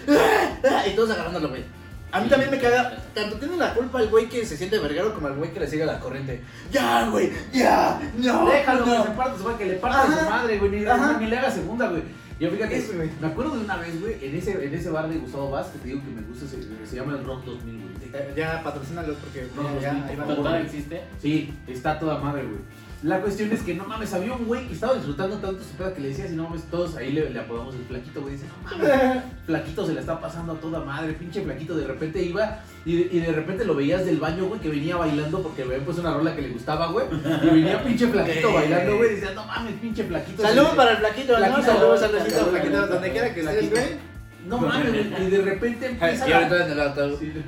Y 0.88 0.96
todos 0.96 1.12
agarrándolo, 1.12 1.50
güey. 1.50 1.64
A 2.12 2.20
mí 2.20 2.28
también 2.28 2.52
me 2.52 2.60
caga. 2.60 2.98
Tanto 3.14 3.38
tiene 3.38 3.56
la 3.58 3.74
culpa 3.74 4.02
el 4.02 4.10
güey 4.10 4.28
que 4.28 4.46
se 4.46 4.58
siente 4.58 4.78
verguero 4.80 5.14
como 5.14 5.30
el 5.30 5.36
güey 5.36 5.54
que 5.54 5.62
le 5.62 5.68
sigue 5.68 5.86
la 5.86 6.00
corriente. 6.00 6.42
Ya, 6.72 7.08
güey, 7.10 7.32
ya, 7.54 8.00
no. 8.18 8.46
Déjalo 8.50 8.86
no. 8.86 9.04
que 9.04 9.10
se 9.10 9.16
parte 9.16 9.38
su 9.38 9.44
madre, 9.46 9.58
que 9.58 9.66
le 9.66 9.74
parta 9.76 10.02
a 10.02 10.06
su 10.24 10.30
madre, 10.30 10.60
güey. 10.60 10.72
Ni, 10.72 10.80
le 10.82 11.38
haga 11.38 11.52
segunda, 11.52 11.88
güey. 11.88 12.04
Yo 12.40 12.50
fíjate, 12.50 12.76
Eso, 12.78 12.94
güey. 12.96 13.10
me 13.22 13.28
acuerdo 13.28 13.56
de 13.56 13.64
una 13.66 13.78
vez, 13.78 14.02
güey, 14.02 14.18
en 14.26 14.36
ese, 14.36 14.52
en 14.66 14.74
ese 14.74 14.90
bar 14.90 15.08
de 15.08 15.18
Gustavo 15.20 15.52
Vaz, 15.52 15.68
que 15.68 15.78
te 15.78 15.88
digo 15.90 16.02
que 16.02 16.10
me 16.10 16.22
gusta, 16.24 16.48
se, 16.48 16.88
se 16.90 16.96
llama 16.96 17.14
el 17.18 17.24
Rock 17.24 17.46
2000, 17.46 17.76
güey. 17.82 17.92
Eh, 18.14 18.34
Ya, 18.36 18.62
patrocínalos 18.64 19.16
porque 19.18 19.48
No, 19.56 19.80
ya. 19.80 20.06
¿Pero 20.08 20.36
todavía 20.36 20.66
existe? 20.66 21.02
Sí, 21.22 21.54
está 21.68 21.98
toda 22.00 22.18
madre, 22.18 22.44
güey. 22.44 22.60
La 23.04 23.20
cuestión 23.20 23.52
es 23.52 23.62
que 23.64 23.74
no 23.74 23.86
mames, 23.86 24.14
había 24.14 24.32
un 24.34 24.46
güey 24.46 24.68
que 24.68 24.74
estaba 24.76 24.94
disfrutando 24.94 25.36
tanto 25.38 25.64
su 25.64 25.72
peda 25.76 25.92
que 25.92 26.02
le 26.02 26.10
decía, 26.10 26.28
si 26.28 26.36
no 26.36 26.44
mames, 26.44 26.62
todos 26.70 26.96
ahí 26.98 27.12
le, 27.12 27.32
le 27.32 27.40
apodamos 27.40 27.74
el 27.74 27.84
flaquito, 27.86 28.22
güey. 28.22 28.36
Dice, 28.36 28.46
no 28.46 28.70
mames, 28.70 29.24
flaquito 29.48 29.88
se 29.88 29.94
la 29.94 30.02
está 30.02 30.22
pasando 30.22 30.54
a 30.54 30.56
toda 30.58 30.82
madre, 30.86 31.14
pinche 31.14 31.42
flaquito. 31.42 31.76
De 31.76 31.88
repente 31.88 32.22
iba 32.22 32.60
y 32.86 32.98
de, 33.04 33.16
y 33.16 33.20
de 33.22 33.32
repente 33.32 33.66
lo 33.66 33.74
veías 33.74 34.06
del 34.06 34.18
baño, 34.20 34.46
güey, 34.46 34.60
que 34.62 34.70
venía 34.70 34.98
bailando 34.98 35.42
porque 35.42 35.64
le 35.66 35.70
habían 35.70 35.86
puesto 35.86 36.02
una 36.04 36.14
rola 36.14 36.36
que 36.36 36.44
le 36.44 36.50
gustaba, 36.50 36.92
güey. 36.92 37.08
Y 37.44 37.46
venía 37.48 37.84
pinche 37.84 38.08
flaquito 38.08 38.54
bailando, 38.54 38.98
güey. 38.98 39.16
Decía, 39.16 39.32
no 39.34 39.46
mames, 39.46 39.74
pinche 39.82 40.04
flaquito. 40.04 40.44
Saludos 40.44 40.76
para 40.76 40.92
el 40.92 40.98
flaquito, 40.98 41.32
¿no? 41.34 41.38
Flaquito, 41.40 41.64
Saludos, 41.64 42.00
saludos, 42.02 42.22
flaquito, 42.24 42.46
flaquito, 42.52 42.88
donde 42.88 43.12
quiera 43.12 43.34
que 43.34 43.40
estés, 43.42 43.70
güey. 43.72 44.12
No 44.48 44.58
mames, 44.58 44.90
güey. 44.90 45.28
Y 45.28 45.30
de 45.32 45.42
repente 45.42 45.86
empieza 45.90 46.28
Y 46.28 46.30
la- 46.30 46.38
ahorita 46.38 46.66
en 46.66 46.72
el 46.72 46.80
auto. 46.82 47.18
Sí, 47.18 47.34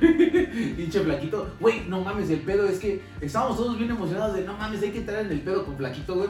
pinche 0.76 1.00
flaquito. 1.00 1.48
Güey, 1.60 1.86
no 1.88 2.00
mames, 2.00 2.30
el 2.30 2.40
pedo 2.40 2.66
es 2.66 2.78
que 2.78 3.02
estábamos 3.20 3.56
todos 3.56 3.78
bien 3.78 3.90
emocionados 3.90 4.34
de 4.34 4.44
no 4.44 4.56
mames, 4.56 4.82
hay 4.82 4.90
que 4.90 4.98
entrar 4.98 5.24
en 5.24 5.32
el 5.32 5.40
pedo 5.40 5.64
con 5.64 5.76
flaquito, 5.76 6.14
güey. 6.14 6.28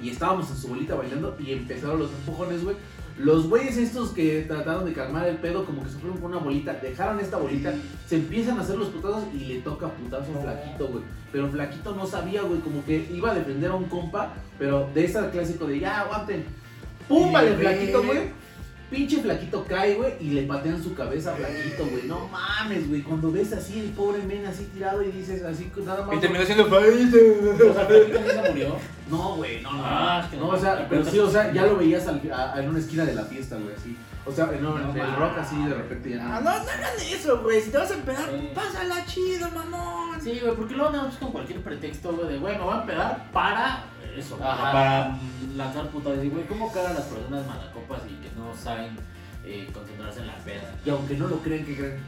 Y 0.00 0.10
estábamos 0.10 0.48
en 0.50 0.56
su 0.56 0.68
bolita 0.68 0.94
bailando 0.94 1.36
y 1.40 1.52
empezaron 1.52 1.98
los 1.98 2.10
empujones, 2.10 2.62
güey. 2.62 2.76
Los 3.18 3.48
güeyes 3.48 3.76
estos 3.76 4.10
que 4.10 4.42
trataron 4.42 4.84
de 4.84 4.92
calmar 4.92 5.26
el 5.26 5.38
pedo, 5.38 5.64
como 5.64 5.82
que 5.82 5.90
se 5.90 5.98
fueron 5.98 6.18
con 6.18 6.30
una 6.30 6.40
bolita, 6.40 6.74
dejaron 6.74 7.18
esta 7.18 7.36
bolita, 7.36 7.74
se 8.06 8.14
empiezan 8.14 8.58
a 8.58 8.60
hacer 8.60 8.76
los 8.76 8.90
putazos 8.90 9.24
y 9.34 9.38
le 9.38 9.60
toca 9.60 9.88
putazo 9.88 10.38
a 10.38 10.42
Flaquito, 10.42 10.86
güey. 10.86 11.02
Pero 11.32 11.48
Flaquito 11.48 11.96
no 11.96 12.06
sabía, 12.06 12.42
güey, 12.42 12.60
como 12.60 12.84
que 12.84 13.08
iba 13.12 13.32
a 13.32 13.34
defender 13.34 13.72
a 13.72 13.74
un 13.74 13.86
compa, 13.86 14.34
pero 14.56 14.88
de 14.94 15.04
ese 15.04 15.18
clásico 15.30 15.66
de 15.66 15.80
ya 15.80 16.02
aguanten. 16.02 16.44
¡Pum! 17.08 17.32
Vale, 17.32 17.56
Flaquito, 17.56 18.04
güey. 18.04 18.20
Pinche 18.90 19.18
Flaquito 19.20 19.64
cae, 19.68 19.96
güey, 19.96 20.14
y 20.18 20.30
le 20.30 20.42
patean 20.44 20.82
su 20.82 20.94
cabeza 20.94 21.32
a 21.32 21.36
Flaquito, 21.36 21.84
güey. 21.86 22.04
No 22.06 22.26
mames, 22.28 22.88
güey. 22.88 23.02
Cuando 23.02 23.30
ves 23.30 23.52
así 23.52 23.80
el 23.80 23.90
pobre 23.90 24.22
men 24.22 24.46
así 24.46 24.64
tirado 24.72 25.02
y 25.02 25.10
dices 25.10 25.42
así, 25.44 25.70
nada 25.84 26.06
más. 26.06 26.16
Y 26.16 26.20
terminó 26.20 26.44
siendo 26.44 26.64
O 26.66 26.68
favorito. 26.70 27.16
sea, 27.74 27.84
¿Flaquito 27.86 28.18
sí 28.18 28.30
se 28.42 28.48
murió? 28.50 28.76
No, 29.10 29.36
güey, 29.36 29.60
no, 29.62 29.72
no. 29.72 29.82
Ah, 29.84 30.22
es 30.24 30.30
que 30.30 30.36
no, 30.38 30.44
no 30.46 30.48
o 30.52 30.58
sea, 30.58 30.86
pero 30.88 31.04
sí, 31.04 31.18
o 31.18 31.28
sea, 31.30 31.52
ya 31.52 31.66
lo 31.66 31.76
veías 31.76 32.06
al- 32.06 32.22
a- 32.32 32.60
en 32.62 32.68
una 32.70 32.78
esquina 32.78 33.04
de 33.04 33.14
la 33.14 33.24
fiesta, 33.24 33.56
güey, 33.56 33.74
así. 33.74 33.96
O 34.24 34.32
sea, 34.32 34.50
en, 34.52 34.62
No 34.62 34.76
el 34.78 35.16
rock 35.16 35.38
así 35.38 35.56
de 35.64 35.74
repente 35.74 36.10
ya 36.10 36.16
Ah, 36.22 36.40
no. 36.40 36.50
no, 36.50 36.56
no 36.64 36.70
hagan 36.70 36.92
eso, 37.10 37.40
güey. 37.42 37.60
Si 37.62 37.70
te 37.70 37.78
vas 37.78 37.90
a 37.90 37.94
empedar, 37.94 38.28
Sí. 38.30 38.48
pásala 38.54 39.04
chido, 39.06 39.50
mamón. 39.50 40.20
Sí, 40.22 40.38
güey, 40.42 40.54
porque 40.54 40.74
luego 40.74 40.90
andamos 40.90 41.14
con 41.16 41.32
cualquier 41.32 41.60
pretexto, 41.62 42.12
güey, 42.12 42.28
de, 42.32 42.38
güey, 42.38 42.56
me 42.56 42.64
voy 42.64 42.74
a 42.74 42.80
empedar 42.80 43.30
para 43.32 43.84
eso, 44.16 44.38
Ajá. 44.42 44.72
para 44.72 45.18
lanzar 45.56 45.88
putadas. 45.88 46.24
Y, 46.24 46.28
güey, 46.28 46.44
¿cómo 46.46 46.72
cagan 46.72 46.94
las 46.94 47.04
personas 47.04 47.46
malacopas 47.46 48.00
y 48.08 48.14
que 48.22 48.30
no 48.36 48.54
saben 48.56 48.96
eh, 49.44 49.68
concentrarse 49.72 50.20
en 50.20 50.26
la 50.28 50.36
peda? 50.36 50.72
Y 50.84 50.90
aunque 50.90 51.14
no 51.14 51.26
lo 51.28 51.38
crean, 51.40 51.64
que 51.64 51.76
creen? 51.76 52.00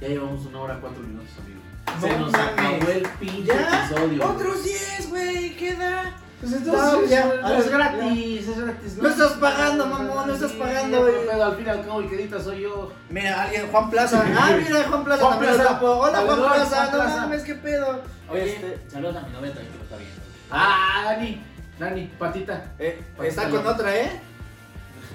Ya 0.00 0.08
llevamos 0.08 0.44
una 0.46 0.60
hora 0.60 0.78
cuatro 0.80 1.00
minutos, 1.02 1.30
amigo. 1.38 1.60
No 1.86 2.00
Se 2.00 2.18
nos 2.18 2.32
mames. 2.32 2.52
acabó 2.52 2.90
el 2.90 3.02
pinche 3.20 3.44
¿Ya? 3.46 3.86
episodio. 3.86 4.30
Otros 4.30 4.64
10, 4.64 5.10
güey, 5.10 5.56
queda. 5.56 6.16
Pues 6.40 6.60
No, 6.66 7.04
ya, 7.06 7.56
es 7.58 7.70
gratis, 7.70 8.48
es 8.48 8.58
gratis. 8.58 8.96
No 8.98 9.08
estás 9.08 9.32
pagando, 9.34 9.86
mamón, 9.86 10.26
no 10.26 10.34
estás 10.34 10.52
pagando, 10.52 11.00
güey. 11.02 11.40
al 11.40 11.56
fin 11.56 11.66
y 11.66 11.68
al 11.70 11.84
cabo 11.86 12.00
el 12.00 12.08
que 12.08 12.16
edita 12.16 12.42
soy 12.42 12.62
yo. 12.62 12.92
Mira, 13.08 13.42
alguien, 13.42 13.68
Juan 13.70 13.88
Plaza. 13.90 14.22
Ah, 14.36 14.50
mira, 14.60 14.84
Juan 14.88 15.04
Plaza 15.04 15.24
Juan 15.24 15.38
también 15.38 15.54
Plaza. 15.54 15.80
Hola, 15.82 16.20
Juan 16.20 16.38
Plaza. 16.38 16.86
Juan 16.86 17.08
No 17.08 17.16
mames, 17.20 17.42
qué 17.44 17.54
pedo. 17.54 18.02
Oye, 18.28 18.54
Este, 18.56 18.78
saludos 18.90 19.16
a 19.16 19.20
mi 19.22 19.32
novia 19.32 19.52
también 19.54 19.72
que 19.72 19.78
lo 19.78 19.84
está 19.84 19.96
viendo. 19.96 20.23
Ah, 20.50 21.02
Dani. 21.04 21.40
Dani, 21.78 22.10
patita. 22.18 22.72
eh, 22.78 23.00
está 23.24 23.48
con 23.50 23.66
otra, 23.66 23.96
¿eh? 23.96 24.20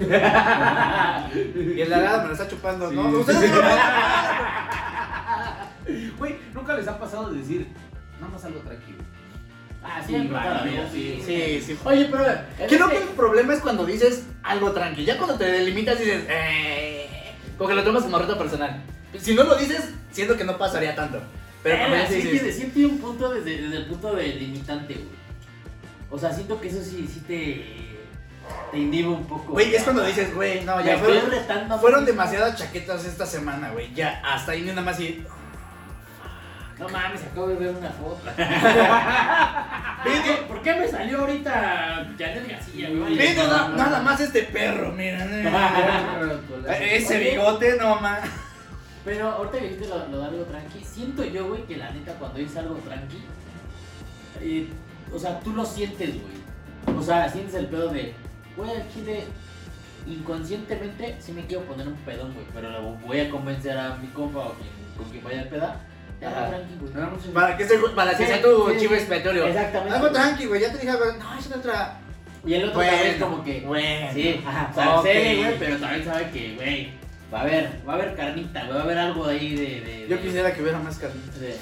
Y 0.00 1.80
el 1.80 1.92
arada 1.92 2.22
me 2.22 2.26
la 2.28 2.32
está 2.32 2.48
chupando, 2.48 2.88
Sí. 2.90 2.96
¿no? 2.96 3.08
Ustedes 3.08 3.50
lo. 3.50 3.62
Güey, 6.18 6.36
nunca 6.54 6.74
les 6.74 6.86
ha 6.88 6.98
pasado 6.98 7.30
de 7.30 7.38
decir, 7.40 7.66
nada 8.20 8.32
más 8.32 8.44
algo 8.44 8.60
tranquilo. 8.60 8.98
Ah, 9.82 10.00
Sí, 10.06 10.12
sí, 10.14 10.20
vida, 10.20 10.88
sí. 10.92 11.22
Sí, 11.24 11.60
sí. 11.62 11.78
Oye, 11.84 12.08
pero. 12.10 12.26
es 12.26 12.68
Creo 12.68 12.88
que- 12.90 12.98
el 12.98 13.08
problema 13.10 13.54
es 13.54 13.60
cuando 13.60 13.86
dices 13.86 14.26
algo 14.42 14.72
tranqui. 14.72 15.04
Ya 15.04 15.16
cuando 15.16 15.36
te 15.36 15.44
delimitas 15.44 15.98
dices, 15.98 16.24
eh, 16.28 17.08
como 17.56 17.68
que 17.68 17.74
lo 17.76 17.82
tomas 17.84 18.02
como 18.02 18.18
reto 18.18 18.36
personal. 18.36 18.82
Si 19.18 19.34
no 19.34 19.44
lo 19.44 19.56
dices, 19.56 19.90
siento 20.12 20.36
que 20.36 20.44
no 20.44 20.58
pasaría 20.58 20.94
tanto. 20.94 21.20
Pero 21.62 21.78
cuando 21.78 21.96
Pero 21.96 22.08
sí, 22.08 22.14
dices, 22.16 22.30
tiene, 22.30 22.52
sí 22.52 22.64
tiene 22.74 22.88
un 22.92 22.98
punto 22.98 23.32
desde, 23.32 23.62
desde 23.62 23.76
el 23.78 23.86
punto 23.86 24.14
de 24.14 24.28
limitante, 24.28 24.94
güey. 24.94 25.19
O 26.10 26.18
sea, 26.18 26.32
siento 26.32 26.60
que 26.60 26.68
eso 26.68 26.82
sí, 26.82 27.08
sí 27.12 27.20
te. 27.20 27.64
te 28.72 28.78
inhibe 28.78 29.08
un 29.08 29.24
poco. 29.26 29.52
güey, 29.52 29.74
es 29.74 29.82
cuando 29.84 30.04
dices, 30.04 30.34
güey, 30.34 30.64
no, 30.64 30.80
ya 30.84 30.98
fueron, 31.78 32.04
demasiadas 32.04 32.56
chaquetas 32.58 33.04
esta 33.04 33.26
semana, 33.26 33.70
güey. 33.70 33.92
Ya, 33.94 34.20
hasta 34.24 34.52
ahí 34.52 34.62
nada 34.62 34.82
más 34.82 34.98
y. 35.00 35.24
No 36.78 36.88
mames, 36.88 37.22
acabo 37.22 37.48
de 37.48 37.56
ver 37.56 37.74
una 37.76 37.90
foto. 37.90 38.20
¿Por 40.48 40.62
qué 40.62 40.74
me 40.76 40.88
salió 40.88 41.20
ahorita 41.20 42.10
Janet 42.18 42.48
García, 42.50 42.88
güey? 42.88 43.18
ve 43.18 43.34
nada, 43.34 43.68
nada 43.68 44.00
más 44.00 44.18
este 44.20 44.44
perro, 44.44 44.90
mira. 44.92 45.18
Eh, 46.68 46.96
Ese 46.96 47.18
bigote, 47.18 47.76
no 47.78 47.96
mames. 48.00 48.30
Pero 49.04 49.28
ahorita 49.28 49.58
que 49.58 49.64
dijiste 49.64 49.88
lo, 49.88 50.06
lo 50.08 50.18
de 50.20 50.24
algo 50.26 50.44
tranqui, 50.44 50.82
siento 50.84 51.24
yo, 51.24 51.48
güey, 51.48 51.64
que 51.64 51.76
la 51.76 51.90
neta 51.90 52.14
cuando 52.14 52.38
dices 52.38 52.56
algo 52.58 52.74
tranqui, 52.76 53.18
eh, 54.40 54.68
o 55.14 55.18
sea, 55.18 55.40
tú 55.40 55.52
lo 55.52 55.64
sientes, 55.64 56.10
güey. 56.10 56.96
O 56.98 57.02
sea, 57.02 57.28
sientes 57.28 57.54
el 57.54 57.66
pedo 57.66 57.88
de, 57.88 58.14
güey, 58.56 58.70
al 58.70 58.92
chile, 58.92 59.24
inconscientemente 60.06 61.16
sí 61.20 61.32
me 61.32 61.44
quiero 61.46 61.64
poner 61.64 61.86
un 61.88 61.94
pedón, 61.96 62.32
güey, 62.34 62.46
pero 62.54 62.70
lo 62.70 62.82
voy 63.06 63.20
a 63.20 63.30
convencer 63.30 63.76
a 63.76 63.96
mi 63.96 64.08
compa 64.08 64.40
o 64.40 64.54
quien, 64.54 64.68
con 64.96 65.08
quien 65.10 65.24
vaya 65.24 65.42
al 65.42 65.48
peda, 65.48 65.80
algo 66.22 66.48
tranqui, 66.48 66.74
güey. 66.80 66.92
Para 67.32 67.56
que, 67.56 67.64
sea- 67.66 67.78
para 67.94 68.10
que 68.12 68.16
Sí, 68.18 68.26
sea 68.26 68.42
tu 68.42 68.70
sí, 68.70 68.76
chivo 68.78 68.94
expiatorio. 68.94 69.46
Exactamente. 69.46 69.96
Algo 69.96 70.10
tranqui, 70.10 70.46
güey. 70.46 70.60
Ya 70.60 70.72
te 70.72 70.78
dije. 70.78 70.92
No, 71.18 71.38
es 71.38 71.52
otra. 71.56 71.98
Y 72.44 72.54
el 72.54 72.64
otro 72.64 72.74
Bueno, 72.76 72.92
también 72.92 73.18
como 73.20 73.44
que, 73.44 74.10
sí, 74.14 74.42
ajá, 74.46 74.70
o 74.70 74.74
sea, 74.74 75.02
sé, 75.02 75.36
güey, 75.36 75.58
pero 75.58 75.76
también 75.76 76.04
sabe 76.06 76.30
que, 76.30 76.54
güey, 76.56 76.92
va 77.32 77.38
a 77.38 77.42
haber, 77.42 77.80
va 77.88 77.92
a 77.92 77.96
haber 77.96 78.14
carnita, 78.16 78.60
güey, 78.64 78.74
va 78.74 78.80
a 78.80 78.84
haber 78.84 78.98
algo 78.98 79.26
ahí 79.26 79.54
de... 79.54 79.80
de 79.80 80.06
Yo 80.08 80.16
de- 80.16 80.22
quisiera 80.22 80.52
que 80.52 80.62
hubiera 80.62 80.78
más 80.80 80.98
carnita. 80.98 81.38
de- 81.38 81.56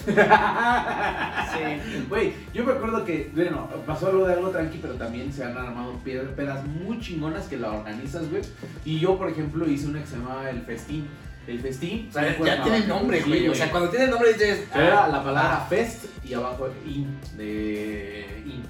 Sí. 1.53 2.05
Güey, 2.09 2.33
yo 2.55 2.65
me 2.65 2.73
acuerdo 2.73 3.05
que, 3.05 3.31
bueno, 3.35 3.69
pasó 3.87 4.09
algo 4.09 4.27
de 4.27 4.35
algo 4.35 4.51
tranqui, 4.51 4.79
pero 4.81 4.95
también 4.95 5.33
se 5.33 5.45
han 5.45 5.57
armado 5.57 5.95
pe- 6.05 6.19
pedas 6.37 6.65
muy 6.67 7.01
chingonas 7.01 7.47
que 7.47 7.57
la 7.57 7.73
organizas, 7.73 8.31
güey. 8.31 8.43
Y 8.85 8.99
yo, 8.99 9.19
por 9.19 9.29
ejemplo, 9.29 9.69
hice 9.69 9.87
una 9.87 10.01
que 10.01 10.07
se 10.07 10.17
llamaba 10.17 10.49
El 10.51 10.63
Festín. 10.63 11.07
El 11.47 11.61
Festín. 11.61 12.09
O 12.11 12.13
sea, 12.13 12.35
fue 12.35 12.47
ya 12.47 12.57
en 12.57 12.63
tiene 12.63 12.87
nombre, 12.87 13.23
Sí, 13.23 13.29
güey. 13.29 13.49
O 13.49 13.55
sea, 13.55 13.71
cuando 13.71 13.89
tiene 13.91 14.07
nombre 14.09 14.33
dices. 14.33 14.69
Era 14.75 15.05
ah, 15.05 15.09
la 15.09 15.25
palabra 15.25 15.57
ah. 15.63 15.67
fest 15.69 16.05
y 16.25 16.35
abajo 16.35 16.69
in, 16.87 17.19
de 17.37 18.43
in. 18.47 18.63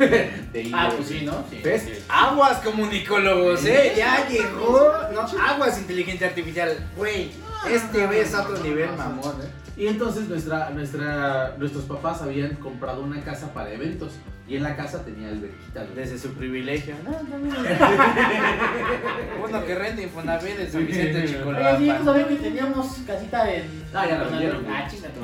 de. 0.52 0.70
Ah, 0.72 0.88
de- 0.88 0.96
pues 0.96 1.08
sí, 1.08 1.22
¿no? 1.24 1.44
Sí, 1.50 1.60
sí. 1.62 2.04
Aguas 2.08 2.58
comunicólogos, 2.58 3.64
eh. 3.64 3.94
Ya 3.96 4.26
llegó. 4.28 4.92
No, 5.12 5.20
aguas 5.42 5.78
inteligencia 5.78 6.28
artificial. 6.28 6.76
Güey, 6.96 7.30
este 7.70 8.06
ves 8.06 8.34
a 8.34 8.42
otro 8.42 8.58
nivel, 8.62 8.90
mamón, 8.96 9.34
eh. 9.42 9.48
Y 9.76 9.86
entonces 9.86 10.28
nuestra, 10.28 10.70
nuestra, 10.70 11.54
nuestros 11.56 11.84
papás 11.84 12.20
habían 12.20 12.56
comprado 12.56 13.02
una 13.02 13.22
casa 13.22 13.52
para 13.54 13.72
eventos. 13.72 14.12
Y 14.46 14.56
en 14.56 14.64
la 14.64 14.74
casa 14.74 15.04
tenía 15.04 15.28
alberquita, 15.28 15.84
güey. 15.84 15.94
Desde 15.94 16.18
su 16.18 16.34
privilegio. 16.34 16.96
No, 17.04 17.12
también. 17.12 17.54
Uno 19.48 19.64
que 19.64 19.74
renta 19.76 20.02
Infonavit 20.02 20.56
de 20.56 20.68
San 20.70 20.86
Vicente 20.86 21.18
Oye, 21.18 21.76
sí, 21.78 21.86
no 21.86 22.04
sabía 22.04 22.28
que 22.28 22.34
teníamos 22.34 22.88
casita 23.06 23.54
en... 23.54 23.84
Ah, 23.94 24.06
ya 24.08 24.18
la 24.18 24.24
vendieron. 24.24 24.66
Ah, 24.68 24.88
chinga 24.90 25.08
tu. 25.10 25.20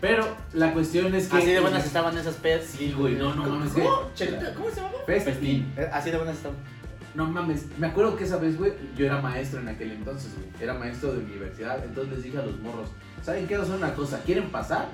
Pero 0.00 0.26
la 0.54 0.72
cuestión 0.72 1.14
es 1.14 1.28
que. 1.28 1.36
Así 1.36 1.46
de 1.52 1.60
buenas 1.60 1.84
estaban 1.84 2.16
esas 2.16 2.34
peds. 2.36 2.66
Sí, 2.70 2.92
güey, 2.96 3.14
no, 3.16 3.34
no 3.34 3.44
mames. 3.44 3.72
que- 3.72 3.82
¿Cómo? 3.82 4.10
Chelita, 4.14 4.54
¿Cómo 4.54 4.70
se 4.70 4.76
llama? 4.76 4.92
Festín. 5.06 5.72
Eh, 5.76 5.88
Así 5.92 6.10
de 6.10 6.16
buenas 6.16 6.36
estaban. 6.36 6.56
No 7.14 7.26
mames, 7.26 7.66
me 7.76 7.88
acuerdo 7.88 8.16
que 8.16 8.22
esa 8.24 8.36
vez, 8.36 8.56
güey, 8.56 8.72
yo 8.96 9.04
era 9.04 9.20
maestro 9.20 9.60
en 9.60 9.68
aquel 9.68 9.90
entonces, 9.90 10.32
güey. 10.36 10.46
Era 10.60 10.74
maestro 10.74 11.12
de 11.12 11.18
universidad. 11.18 11.84
Entonces 11.84 12.14
les 12.14 12.22
dije 12.22 12.38
a 12.38 12.42
los 12.42 12.58
morros, 12.60 12.88
¿saben 13.22 13.46
qué? 13.48 13.56
Hacer 13.56 13.74
una 13.74 13.92
cosa. 13.94 14.20
¿Quieren 14.24 14.48
pasar? 14.50 14.86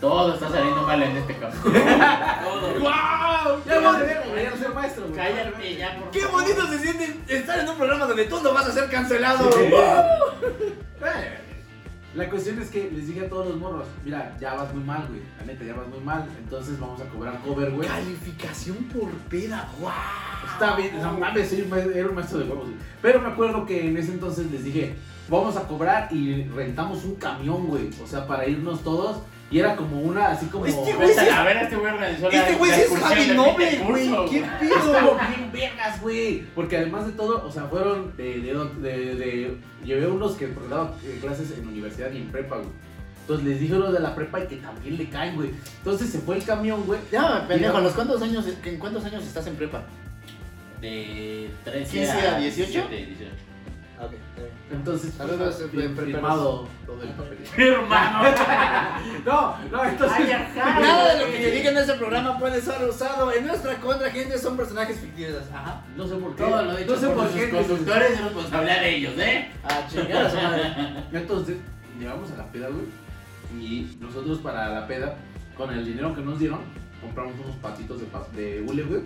Todo 0.00 0.34
está 0.34 0.50
saliendo 0.50 0.82
mal 0.82 1.00
en 1.00 1.16
este 1.16 1.36
caso. 1.36 1.58
Todo. 1.62 2.72
¡Wow! 2.80 3.62
Ya 3.64 3.80
no 3.80 3.92
debería 3.92 4.56
ser 4.56 4.70
maestro, 4.74 5.04
güey. 5.04 5.14
Cállate 5.16 5.76
ya, 5.76 5.96
por 6.00 6.10
Qué 6.10 6.20
favor. 6.22 6.42
bonito 6.42 6.66
se 6.66 6.78
siente 6.80 7.16
estar 7.28 7.60
en 7.60 7.68
un 7.68 7.76
programa 7.76 8.06
donde 8.06 8.24
tú 8.24 8.40
no 8.42 8.52
vas 8.52 8.66
a 8.66 8.72
ser 8.72 8.90
cancelado. 8.90 9.48
Eh, 9.56 11.38
La 12.14 12.28
cuestión 12.28 12.60
es 12.60 12.68
que 12.70 12.90
les 12.90 13.06
dije 13.06 13.24
a 13.24 13.28
todos 13.28 13.48
los 13.48 13.56
morros, 13.58 13.86
mira, 14.04 14.36
ya 14.38 14.54
vas 14.54 14.72
muy 14.74 14.84
mal, 14.84 15.06
güey. 15.08 15.20
La 15.38 15.46
neta, 15.46 15.64
ya 15.64 15.74
vas 15.74 15.88
muy 15.88 16.00
mal. 16.00 16.28
Entonces 16.38 16.78
vamos 16.78 17.00
a 17.00 17.04
cobrar 17.06 17.40
cover, 17.40 17.70
güey. 17.70 17.88
Calificación 17.88 18.76
por 18.92 19.10
peda, 19.30 19.70
wow. 19.80 19.90
Está 20.52 20.76
bien, 20.76 21.00
no 21.00 21.18
mames, 21.18 21.48
soy 21.48 21.62
un 21.62 21.70
ma- 21.70 21.78
era 21.78 22.08
un 22.08 22.14
maestro 22.14 22.38
de 22.40 22.44
huevos. 22.44 22.64
güey. 22.66 22.76
Pero 23.00 23.20
me 23.20 23.28
acuerdo 23.28 23.64
que 23.64 23.88
en 23.88 23.96
ese 23.96 24.12
entonces 24.12 24.50
les 24.50 24.62
dije, 24.64 24.94
vamos 25.30 25.56
a 25.56 25.66
cobrar 25.66 26.12
y 26.12 26.44
rentamos 26.48 27.04
un 27.04 27.14
camión, 27.14 27.66
güey. 27.66 27.88
O 28.02 28.06
sea, 28.06 28.26
para 28.26 28.46
irnos 28.46 28.82
todos. 28.82 29.22
Y 29.52 29.58
era 29.58 29.76
como 29.76 30.00
una, 30.00 30.28
así 30.28 30.46
como... 30.46 30.64
Este 30.64 30.94
güey 30.94 31.12
sí 31.12 31.28
a 31.28 31.44
verga, 31.44 31.62
este 31.62 31.76
güey 31.76 31.92
organizó 31.92 32.30
la- 32.30 32.38
Este 32.38 32.54
güey 32.54 32.70
sí 32.72 32.80
es 32.80 32.98
Javi 32.98 33.26
Noble, 33.36 33.78
güey. 33.86 34.30
¿Qué. 34.30 34.38
Estuvo 34.38 34.92
pedo? 34.92 35.18
bien 35.28 35.52
vergas, 35.52 36.00
güey. 36.00 36.42
Porque 36.54 36.78
además 36.78 37.06
de 37.06 37.12
todo, 37.12 37.46
o 37.46 37.52
sea, 37.52 37.64
fueron 37.64 38.16
de... 38.16 38.40
de, 38.40 38.54
de, 38.80 39.14
de- 39.14 39.56
llevé 39.84 40.06
unos 40.06 40.36
que 40.36 40.48
daban 40.70 40.92
eh, 41.04 41.18
clases 41.20 41.50
en 41.58 41.68
universidad 41.68 42.10
y 42.12 42.16
en 42.16 42.28
prepa, 42.32 42.56
güey. 42.56 42.68
Entonces 43.20 43.46
les 43.46 43.60
dije 43.60 43.74
uno 43.74 43.92
de 43.92 44.00
la 44.00 44.14
prepa 44.14 44.40
y 44.40 44.46
que 44.46 44.56
también 44.56 44.96
le 44.96 45.08
caen, 45.10 45.36
güey. 45.36 45.50
Entonces 45.78 46.08
se 46.10 46.18
fue 46.20 46.36
el 46.36 46.44
camión, 46.44 46.84
güey. 46.86 46.98
Ya, 47.12 47.46
pendejo, 47.46 47.76
¿a 47.76 47.80
los 47.82 47.92
cuántos 47.92 48.20
años, 48.22 48.44
en 48.64 48.78
cuántos 48.78 49.04
años 49.04 49.22
estás 49.22 49.46
en 49.46 49.54
prepa? 49.56 49.82
De 50.80 51.50
13 51.64 51.90
15 51.92 52.10
a 52.12 52.38
18? 52.38 52.88
17, 52.88 52.96
18. 52.96 53.30
Entonces, 54.70 55.12
Saludos, 55.14 55.56
pues, 55.58 55.72
bien 55.72 55.96
firmado 55.96 56.66
todo 56.86 57.02
el 57.02 57.10
papel. 57.10 57.38
Hermano. 57.56 58.22
No, 59.24 59.56
no, 59.70 59.84
entonces... 59.84 60.28
Nada 60.56 61.14
de 61.14 61.20
lo 61.26 61.32
que 61.32 61.42
yo 61.42 61.50
diga 61.50 61.70
en 61.70 61.76
este 61.78 61.92
programa 61.94 62.38
puede 62.38 62.60
ser 62.60 62.82
usado 62.88 63.32
en 63.32 63.46
nuestra 63.46 63.76
contra, 63.78 64.10
gente, 64.10 64.38
son 64.38 64.56
personajes 64.56 64.98
ficticios. 64.98 65.44
Ajá. 65.52 65.82
No 65.96 66.06
sé 66.06 66.16
por 66.16 66.34
qué. 66.34 66.42
Todo 66.42 66.62
lo 66.62 66.76
dicho 66.76 66.92
no 66.94 66.98
sé 67.00 67.08
por, 67.08 67.28
qué. 67.30 67.50
conductores 67.50 68.10
es 68.12 68.24
responsabilidad 68.24 68.80
de 68.80 68.96
ellos, 68.96 69.14
¿eh? 69.18 69.50
Ah, 69.64 69.86
chingada 69.88 70.30
su 70.30 70.36
madre. 70.36 71.04
Entonces, 71.12 71.56
llegamos 71.98 72.30
a 72.32 72.36
la 72.38 72.46
peda, 72.50 72.68
güey. 72.68 72.86
Y 73.62 73.96
nosotros 74.00 74.38
para 74.38 74.68
la 74.70 74.86
peda, 74.86 75.16
con 75.56 75.70
el 75.72 75.84
dinero 75.84 76.14
que 76.14 76.22
nos 76.22 76.38
dieron, 76.38 76.60
compramos 77.00 77.34
unos 77.44 77.56
patitos 77.56 78.00
de, 78.00 78.06
pa- 78.06 78.26
de 78.34 78.64
hule, 78.66 78.82
güey. 78.84 79.02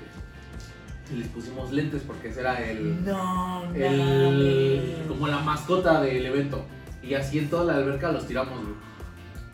Y 1.12 1.16
les 1.16 1.28
pusimos 1.28 1.70
lentes 1.72 2.02
porque 2.06 2.28
ese 2.28 2.40
era 2.40 2.60
el, 2.68 3.04
No, 3.04 3.64
el 3.74 5.04
como 5.08 5.28
la 5.28 5.38
mascota 5.38 6.00
del 6.00 6.26
evento. 6.26 6.64
Y 7.02 7.14
así 7.14 7.38
en 7.38 7.48
toda 7.48 7.64
la 7.64 7.76
alberca 7.78 8.10
los 8.10 8.26
tiramos, 8.26 8.60
güey. 8.62 8.74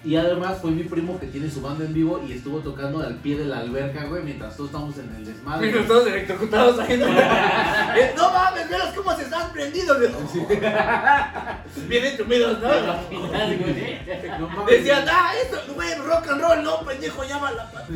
Y 0.05 0.17
además 0.17 0.59
fue 0.61 0.73
mi 0.73 0.83
primo 0.83 1.21
que 1.21 1.29
tiene 1.29 1.49
su 1.49 1.61
banda 1.61 1.85
en 1.85 1.95
vivo 1.95 2.21
y 2.27 2.33
estuvo 2.33 2.59
tocando 2.59 3.01
al 3.01 3.17
pie 3.17 3.39
de 3.39 3.45
la 3.45 3.59
alberca, 3.59 4.05
güey, 4.07 4.25
mientras 4.25 4.57
todos 4.57 4.71
estamos 4.71 4.99
en 4.99 5.15
el 5.15 5.25
desmadre. 5.25 5.61
Mientras 5.61 5.87
todos 5.87 6.09
electrocutados 6.09 6.79
ahí. 6.81 6.99
¿no? 6.99 7.07
Eh, 7.95 8.15
no 8.17 8.33
mames, 8.33 8.71
veas 8.71 8.95
cómo 8.97 9.15
se 9.15 9.23
están 9.23 9.53
prendidos. 9.53 9.99
Bien 11.89 12.05
entumidos, 12.05 12.59
¿no? 12.61 12.69
Güey. 13.09 14.01
No 14.41 14.49
mames. 14.49 14.79
Decían, 14.79 15.05
ah, 15.09 15.33
esto, 15.41 15.59
güey, 15.75 15.95
rock 15.99 16.27
and 16.31 16.41
roll, 16.41 16.65
no, 16.65 16.81
pendejo, 16.81 17.23
llama 17.23 17.53
la 17.53 17.71
pa-". 17.71 17.87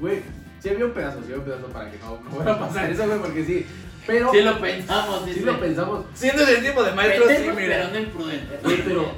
Güey, 0.00 0.22
sí 0.60 0.68
había 0.68 0.84
un 0.86 0.92
pedazo, 0.92 1.18
sí 1.18 1.24
había 1.26 1.36
un 1.38 1.44
pedazo 1.44 1.66
para 1.68 1.90
que 1.90 1.98
no, 1.98 2.20
no 2.24 2.30
fuera 2.30 2.52
a 2.52 2.58
pasar 2.58 2.90
eso, 2.90 3.06
güey, 3.06 3.18
porque 3.20 3.44
sí. 3.44 3.66
Pero 4.06 4.30
Sí 4.32 4.40
lo 4.40 4.60
pensamos, 4.60 5.22
sí 5.24 5.30
dice. 5.30 5.46
lo 5.46 5.58
pensamos. 5.60 6.04
Siendo 6.14 6.42
ese 6.44 6.62
tipo 6.62 6.82
de 6.84 6.92
maestros, 6.92 7.28
sí, 7.28 7.34
Pendejos, 7.34 7.56
pero 7.56 7.66
mira. 7.66 7.88
no. 7.88 8.62
Güey, 8.62 8.82
pero 8.84 9.12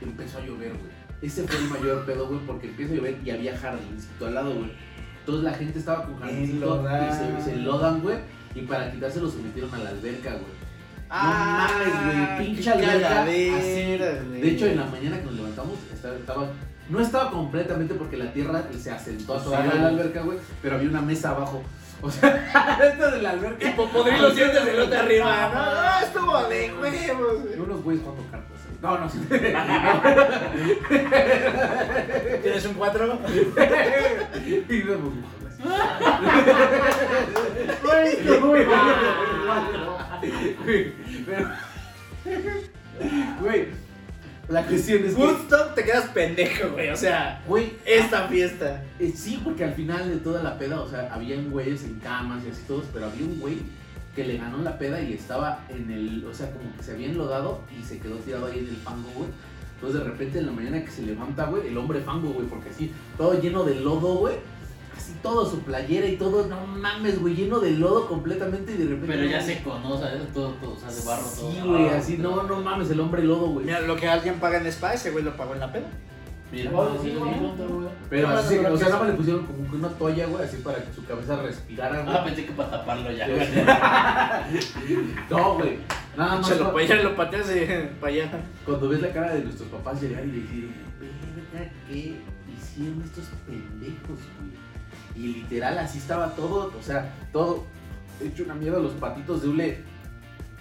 empezó 0.00 0.38
a 0.38 0.40
llover, 0.40 0.70
güey. 0.70 0.94
Ese 1.22 1.42
fue 1.46 1.56
el 1.56 1.68
mayor 1.68 2.04
pedo, 2.06 2.26
güey, 2.28 2.40
porque 2.46 2.66
empieza 2.68 2.92
a 2.92 2.96
llover 2.96 3.18
y 3.24 3.30
había 3.30 3.56
jardincito 3.58 4.26
al 4.26 4.34
lado, 4.34 4.54
güey. 4.54 4.72
Entonces 5.20 5.44
la 5.44 5.52
gente 5.54 5.78
estaba 5.78 6.04
con 6.04 6.18
jardincito 6.20 6.84
y 6.84 7.42
se, 7.42 7.50
se 7.50 7.56
lodan, 7.56 8.00
güey. 8.02 8.16
Y 8.54 8.60
para 8.62 8.90
quitárselo 8.90 9.28
se 9.30 9.38
metieron 9.38 9.74
a 9.74 9.78
la 9.78 9.90
alberca, 9.90 10.30
güey. 10.30 10.64
Ah, 11.10 11.68
no 11.70 11.78
mames, 11.78 12.38
güey, 12.38 12.46
pinche 12.54 12.70
alberca. 12.70 13.22
así. 13.22 13.50
De 14.40 14.48
hecho, 14.50 14.66
en 14.66 14.76
la 14.78 14.86
mañana 14.86 15.18
que 15.18 15.24
nos 15.26 15.34
levantamos, 15.34 15.78
estaba, 15.92 16.14
estaba- 16.16 16.48
no 16.88 17.00
estaba 17.00 17.30
completamente 17.30 17.94
porque 17.94 18.16
la 18.16 18.32
tierra 18.32 18.62
se 18.78 18.90
asentó 18.90 19.34
a 19.36 19.42
toda 19.42 19.64
la 19.64 19.88
alberca, 19.88 20.22
güey. 20.22 20.38
Pero 20.62 20.76
había 20.76 20.88
una 20.88 21.02
mesa 21.02 21.30
abajo. 21.30 21.62
O 22.02 22.10
sea, 22.10 22.76
dentro 22.80 23.10
de 23.10 23.22
la 23.22 23.30
alberca. 23.30 23.74
Popodrilo 23.76 24.30
sientes 24.32 24.66
el 24.66 24.80
otro 24.80 24.98
arriba. 24.98 25.50
No, 25.54 25.74
no, 25.74 26.00
estuvo 26.06 26.48
de 26.48 26.72
huevos. 26.74 27.44
Y 27.56 27.60
unos 27.60 27.82
güeyes 27.82 28.02
jugando 28.04 28.24
cartas. 28.30 28.50
¿eh? 28.50 28.54
No, 28.82 28.98
no, 28.98 29.08
sí. 29.08 29.18
¿Tienes 32.42 32.66
un 32.66 32.74
4? 32.74 33.18
y 34.68 34.82
luego 34.82 35.02
burbujas. 35.02 35.30
Güey, 40.64 40.92
pero- 41.26 41.50
Güey, 43.40 43.68
la 44.48 44.66
cuestión 44.66 45.04
es 45.04 45.14
que. 45.14 45.20
Woodstock 45.22 45.74
te 45.74 45.84
quedas 45.84 46.06
pendejo, 46.10 46.70
güey. 46.72 46.90
O 46.90 46.96
sea, 46.96 47.42
Güey, 47.46 47.72
esta 47.86 48.28
fiesta. 48.28 48.82
eh, 48.98 49.12
sí, 49.14 49.40
porque 49.42 49.64
al 49.64 49.74
final 49.74 50.08
de 50.10 50.16
toda 50.18 50.42
la 50.42 50.58
peda, 50.58 50.80
o 50.80 50.88
sea, 50.88 51.10
habían 51.12 51.50
güeyes 51.50 51.84
en 51.84 51.98
camas 52.00 52.42
y 52.46 52.50
así 52.50 52.62
todos, 52.66 52.84
pero 52.92 53.06
había 53.06 53.24
un 53.26 53.40
güey 53.40 53.58
que 54.14 54.24
le 54.24 54.36
ganó 54.36 54.58
la 54.58 54.78
peda 54.78 55.00
y 55.00 55.12
estaba 55.14 55.64
en 55.68 55.90
el. 55.90 56.24
O 56.26 56.34
sea, 56.34 56.50
como 56.50 56.76
que 56.76 56.82
se 56.82 56.92
había 56.92 57.06
enlodado 57.08 57.60
y 57.78 57.82
se 57.84 57.98
quedó 57.98 58.16
tirado 58.16 58.46
ahí 58.46 58.58
en 58.60 58.68
el 58.68 58.76
fango, 58.76 59.08
güey. 59.16 59.28
Entonces 59.74 60.00
de 60.02 60.08
repente 60.08 60.38
en 60.38 60.46
la 60.46 60.52
mañana 60.52 60.84
que 60.84 60.90
se 60.90 61.02
levanta, 61.02 61.46
güey, 61.46 61.66
el 61.68 61.76
hombre 61.76 62.00
fango, 62.00 62.30
güey, 62.30 62.46
porque 62.46 62.70
así, 62.70 62.92
todo 63.18 63.38
lleno 63.40 63.64
de 63.64 63.74
lodo, 63.76 64.14
güey. 64.14 64.36
Así 64.96 65.12
todo 65.22 65.48
su 65.50 65.60
playera 65.60 66.06
y 66.06 66.16
todo, 66.16 66.46
no 66.46 66.66
mames, 66.66 67.20
güey, 67.20 67.34
lleno 67.34 67.58
de 67.60 67.72
lodo 67.72 68.06
completamente 68.08 68.72
y 68.72 68.76
de 68.76 68.84
repente. 68.86 69.06
Pero 69.08 69.24
ya 69.24 69.40
se 69.40 69.62
conoce, 69.62 70.06
todo, 70.32 70.50
todo, 70.54 70.72
o 70.74 70.76
sea, 70.78 70.90
de 70.90 71.00
barro 71.04 71.26
todo. 71.28 71.50
Sí, 71.52 71.60
güey, 71.64 71.88
Ah, 71.88 71.96
así, 71.98 72.18
no, 72.18 72.42
no 72.44 72.60
mames, 72.60 72.90
el 72.90 73.00
hombre 73.00 73.22
lodo, 73.24 73.48
güey. 73.48 73.66
Mira, 73.66 73.80
lo 73.80 73.96
que 73.96 74.08
alguien 74.08 74.36
paga 74.40 74.58
en 74.58 74.66
spa, 74.68 74.94
ese 74.94 75.10
güey 75.10 75.24
lo 75.24 75.36
pagó 75.36 75.54
en 75.54 75.60
la 75.60 75.72
peda. 75.72 75.86
Mira, 76.52 76.70
Oh, 76.72 76.88
sí, 77.02 77.10
sí, 77.10 77.16
güey. 77.16 77.34
Pero 78.08 78.28
así, 78.28 78.58
o 78.58 78.76
sea, 78.76 78.88
nada 78.88 79.00
más 79.00 79.08
le 79.08 79.14
pusieron 79.14 79.44
como 79.46 79.68
que 79.68 79.76
una 79.76 79.88
toalla, 79.88 80.26
güey, 80.26 80.44
así 80.44 80.58
para 80.58 80.78
que 80.84 80.92
su 80.94 81.04
cabeza 81.04 81.36
respirara, 81.42 82.02
güey. 82.02 82.16
Ah, 82.16 82.24
pensé 82.24 82.46
que 82.46 82.52
para 82.52 82.70
taparlo 82.70 83.10
ya. 83.10 83.26
No, 85.30 85.54
güey. 85.54 85.78
Nada 86.16 86.36
más 86.36 86.46
Se 86.46 86.56
lo, 86.56 86.80
ya 86.80 86.94
lo 87.02 87.16
pateas 87.16 87.46
para 88.00 88.12
allá. 88.12 88.30
cuando 88.64 88.88
ves 88.88 89.00
la 89.02 89.12
cara 89.12 89.34
de 89.34 89.42
nuestros 89.42 89.68
papás 89.68 90.00
llegar 90.00 90.24
y 90.24 90.30
decir, 90.30 90.70
verga, 91.00 91.72
¿qué 91.88 92.14
hicieron 92.56 93.02
estos 93.04 93.24
pendejos, 93.46 94.18
güey? 94.38 94.63
Y 95.16 95.28
literal, 95.28 95.78
así 95.78 95.98
estaba 95.98 96.30
todo, 96.34 96.72
o 96.78 96.82
sea, 96.82 97.12
todo 97.32 97.64
hecho 98.20 98.44
una 98.44 98.54
mierda, 98.54 98.78
los 98.78 98.92
patitos 98.92 99.42
de 99.42 99.48
hule 99.48 99.84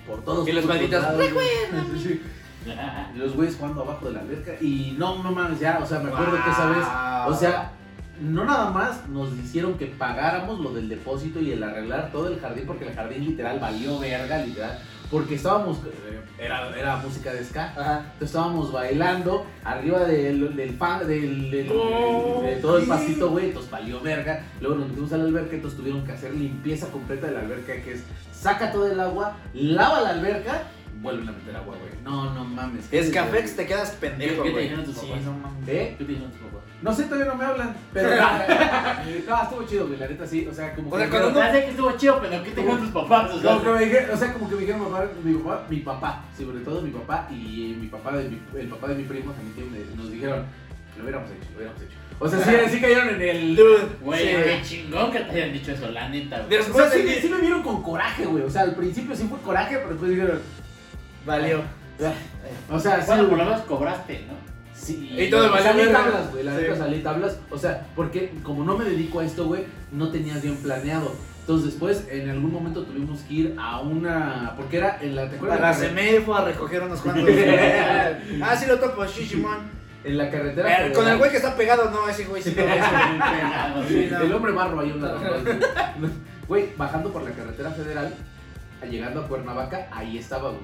por 0.08 0.24
todos 0.24 0.48
Y 0.48 0.52
los 0.52 0.66
patitos. 0.66 1.04
Sí, 2.02 2.22
los 3.16 3.36
güeyes 3.36 3.58
jugando 3.58 3.82
abajo 3.82 4.06
de 4.06 4.14
la 4.14 4.20
alberca. 4.22 4.54
Y 4.62 4.96
no, 4.98 5.22
no 5.22 5.32
mames, 5.32 5.60
ya, 5.60 5.80
o 5.82 5.86
sea, 5.86 6.00
me 6.00 6.10
acuerdo 6.10 6.32
que 6.44 6.50
esa 6.50 6.70
vez, 6.70 6.86
o 7.28 7.36
sea, 7.38 7.72
no 8.24 8.46
nada 8.46 8.72
más 8.72 9.08
nos 9.10 9.32
hicieron 9.38 9.78
que 9.78 9.86
pagáramos 9.88 10.60
lo 10.60 10.72
del 10.74 10.90
depósito 10.90 11.40
y 11.42 11.52
el 11.52 11.62
arreglar 11.64 12.12
todo 12.12 12.28
el 12.30 12.40
jardín, 12.40 12.66
porque 12.66 12.88
el 12.88 12.94
jardín 12.96 13.26
literal 13.26 13.60
valió 13.60 14.00
verga, 14.00 14.38
literal. 14.46 14.80
Porque 15.12 15.36
estábamos, 15.36 15.78
eh, 15.86 16.22
era, 16.40 16.76
era 16.76 16.98
música 16.98 17.32
de 17.32 17.44
ska, 17.46 17.66
Ajá. 17.78 17.98
entonces 18.14 18.30
estábamos 18.30 18.72
bailando 18.72 19.46
arriba 19.64 20.00
del, 20.06 20.56
del 20.56 20.72
fan, 20.76 21.08
del, 21.08 21.52
del- 21.52 21.70
Oh, 21.72 22.42
de 22.44 22.56
todo 22.56 22.78
el 22.78 22.84
sí. 22.86 22.90
pastito, 22.90 23.30
güey, 23.30 23.48
entonces 23.48 23.70
valió 23.70 24.02
verga. 24.02 24.44
Luego 24.60 24.76
nos 24.78 24.88
metimos 24.90 25.14
a 25.14 25.18
la 25.18 25.26
alberca, 25.26 25.56
entonces 25.56 25.78
tuvieron 25.78 26.04
que 26.04 26.14
hacer 26.14 26.34
limpieza 26.34 26.88
completa 26.88 27.28
de 27.28 27.34
la 27.34 27.42
alberca, 27.42 27.74
que 27.84 27.94
es 27.94 28.04
saca 28.32 28.72
todo 28.72 28.92
el 28.92 29.00
agua, 29.00 29.38
lava 29.54 30.02
la 30.02 30.10
alberca, 30.10 30.64
vuelven 31.02 31.30
a 31.30 31.32
meter 31.34 31.56
agua, 31.58 31.76
güey. 31.80 31.92
No, 32.04 32.34
no 32.34 32.44
mames. 32.46 32.86
Es 32.92 33.12
Cafex, 33.12 33.56
te 33.56 33.68
quedas 33.68 33.92
pendejo, 33.92 34.42
¿Qué 34.44 34.50
te 34.50 34.54
güey. 34.54 34.64
dijeron 34.64 34.86
tus 34.86 34.98
Sí, 34.98 35.08
papás? 35.08 35.24
no 35.26 35.34
mames. 35.34 35.68
¿Eh? 35.70 35.96
¿Qué 35.98 36.04
te 36.06 36.12
dijeron 36.12 36.32
tus 36.32 36.42
papás? 36.42 36.53
No 36.84 36.94
sé, 36.94 37.04
todavía 37.06 37.26
no 37.32 37.36
me 37.36 37.46
hablan, 37.46 37.76
pero 37.94 38.10
no, 39.28 39.44
estuvo 39.44 39.64
chido, 39.64 39.88
güey, 39.88 39.98
la 40.00 40.08
neta 40.08 40.28
sí, 40.28 40.46
o 40.50 40.54
sea, 40.54 40.76
como 40.76 40.92
O 40.94 40.98
sea, 40.98 41.06
que 41.10 41.12
cuando 41.18 41.42
sé 41.42 41.64
que 41.64 41.70
estuvo 41.70 41.92
chido, 41.98 42.20
pero 42.22 42.44
¿qué 42.44 42.52
te 42.52 42.62
dijeron 42.62 42.82
tus 42.82 42.90
papás? 42.92 43.32
O 43.32 43.40
sea, 43.42 43.54
No, 43.56 43.64
que 43.64 43.70
me 43.70 43.80
dijeron, 43.86 44.10
o 44.14 44.18
sea, 44.18 44.34
como 44.34 44.50
que 44.50 44.56
me 44.56 44.62
dijeron 44.62 44.84
papá, 44.92 45.06
mi 45.24 45.34
papá, 45.36 45.66
mi 45.70 45.78
papá, 45.80 46.24
sobre 46.38 46.60
todo 46.60 46.82
mi 46.82 46.92
papá 46.92 47.28
y 47.32 47.78
mi 47.80 47.88
papá 47.88 48.12
de 48.18 48.30
mi, 48.30 48.42
el 48.60 48.68
papá 48.68 48.88
de 48.90 48.96
mi 48.96 49.04
primo 49.04 49.32
también 49.32 49.72
me- 49.72 49.96
nos 49.96 50.12
dijeron, 50.12 50.46
lo 50.98 51.04
hubiéramos 51.04 51.30
hecho, 51.32 51.50
lo 51.52 51.56
hubiéramos 51.58 51.82
hecho. 51.82 51.98
O 52.20 52.28
sea, 52.30 52.40
sí, 52.40 52.52
sí 52.76 52.82
cayeron 52.82 53.10
en 53.10 53.22
el... 53.22 53.56
Dude, 53.56 53.88
Güey, 54.02 54.20
sí. 54.20 54.36
qué 54.44 54.62
chingón 54.64 55.12
que 55.12 55.20
te 55.22 55.32
hayan 55.32 55.52
dicho 55.54 55.72
eso, 55.72 55.90
la 55.90 56.10
neta. 56.10 56.42
güey. 56.42 56.48
O 56.48 56.50
sea, 56.50 56.58
Después 56.66 56.94
sí, 56.94 57.02
de 57.02 57.06
que 57.16 57.22
sí 57.22 57.30
me 57.30 57.38
vieron 57.42 57.64
con 57.64 57.82
coraje, 57.82 58.26
güey. 58.26 58.44
O 58.44 58.50
sea, 58.50 58.62
al 58.64 58.76
principio 58.76 59.16
sí 59.16 59.26
fue 59.30 59.40
coraje, 59.40 59.78
pero 59.78 59.90
después 59.90 60.12
dijeron, 60.12 60.40
valió. 61.26 61.62
o 62.70 62.80
sea, 62.80 63.02
sí, 63.02 63.08
Bueno, 63.08 63.30
por 63.30 63.38
lo 63.40 63.46
menos 63.46 63.62
cobraste, 63.62 64.26
¿no? 64.28 64.34
Sí, 64.84 65.16
Y 65.18 65.30
todo 65.30 65.50
valió 65.50 65.64
salí 65.66 65.84
verga. 65.86 66.00
tablas, 66.04 66.32
güey, 66.32 66.44
la 66.44 66.56
Sí. 66.58 66.62
neta 66.64 66.76
salí 66.76 67.00
tablas. 67.00 67.38
O 67.50 67.58
sea, 67.58 67.88
porque 67.96 68.34
como 68.44 68.64
no 68.64 68.78
me 68.78 68.86
dedico 68.86 69.20
a 69.22 69.26
esto, 69.26 69.46
güey, 69.46 69.64
no 69.92 70.10
tenías 70.12 70.42
bien 70.42 70.58
planeado. 70.58 71.14
Entonces 71.42 71.72
después, 71.72 72.08
en 72.10 72.30
algún 72.30 72.52
momento 72.54 72.84
tuvimos 72.84 73.20
que 73.22 73.34
ir 73.34 73.56
a 73.60 73.80
una... 73.82 74.54
Porque 74.56 74.78
era 74.78 74.98
en 75.02 75.16
la... 75.16 75.30
¿Te 75.30 75.36
acuerdas? 75.36 75.60
Para 75.60 75.72
la 75.72 75.78
CME 75.90 76.22
fue 76.22 76.38
a 76.38 76.46
recoger 76.46 76.82
unos 76.84 77.02
cuantos. 77.04 77.30
ah, 78.42 78.56
sí 78.56 78.66
lo 78.66 78.80
topo, 78.80 79.06
Shishimon. 79.06 79.58
En 80.06 80.18
la 80.18 80.30
carretera... 80.30 80.88
Eh, 80.88 80.92
Con 80.94 81.08
el 81.08 81.18
güey 81.18 81.32
que 81.32 81.38
está 81.38 81.56
pegado, 81.56 81.90
no, 81.92 82.08
ese 82.10 82.26
güey 82.26 82.42
sí 82.42 82.56
no. 82.58 84.22
El 84.22 84.34
hombre 84.34 84.52
barro 84.52 84.80
ahí 84.82 84.92
una 84.92 85.14
Güey, 86.48 86.70
bajando 86.78 87.12
por 87.12 87.24
la 87.24 87.32
carretera 87.32 87.72
federal, 87.72 88.14
llegando 88.90 89.22
a 89.22 89.28
Cuernavaca, 89.28 89.88
ahí 89.92 90.18
estaba, 90.18 90.50
güey. 90.50 90.62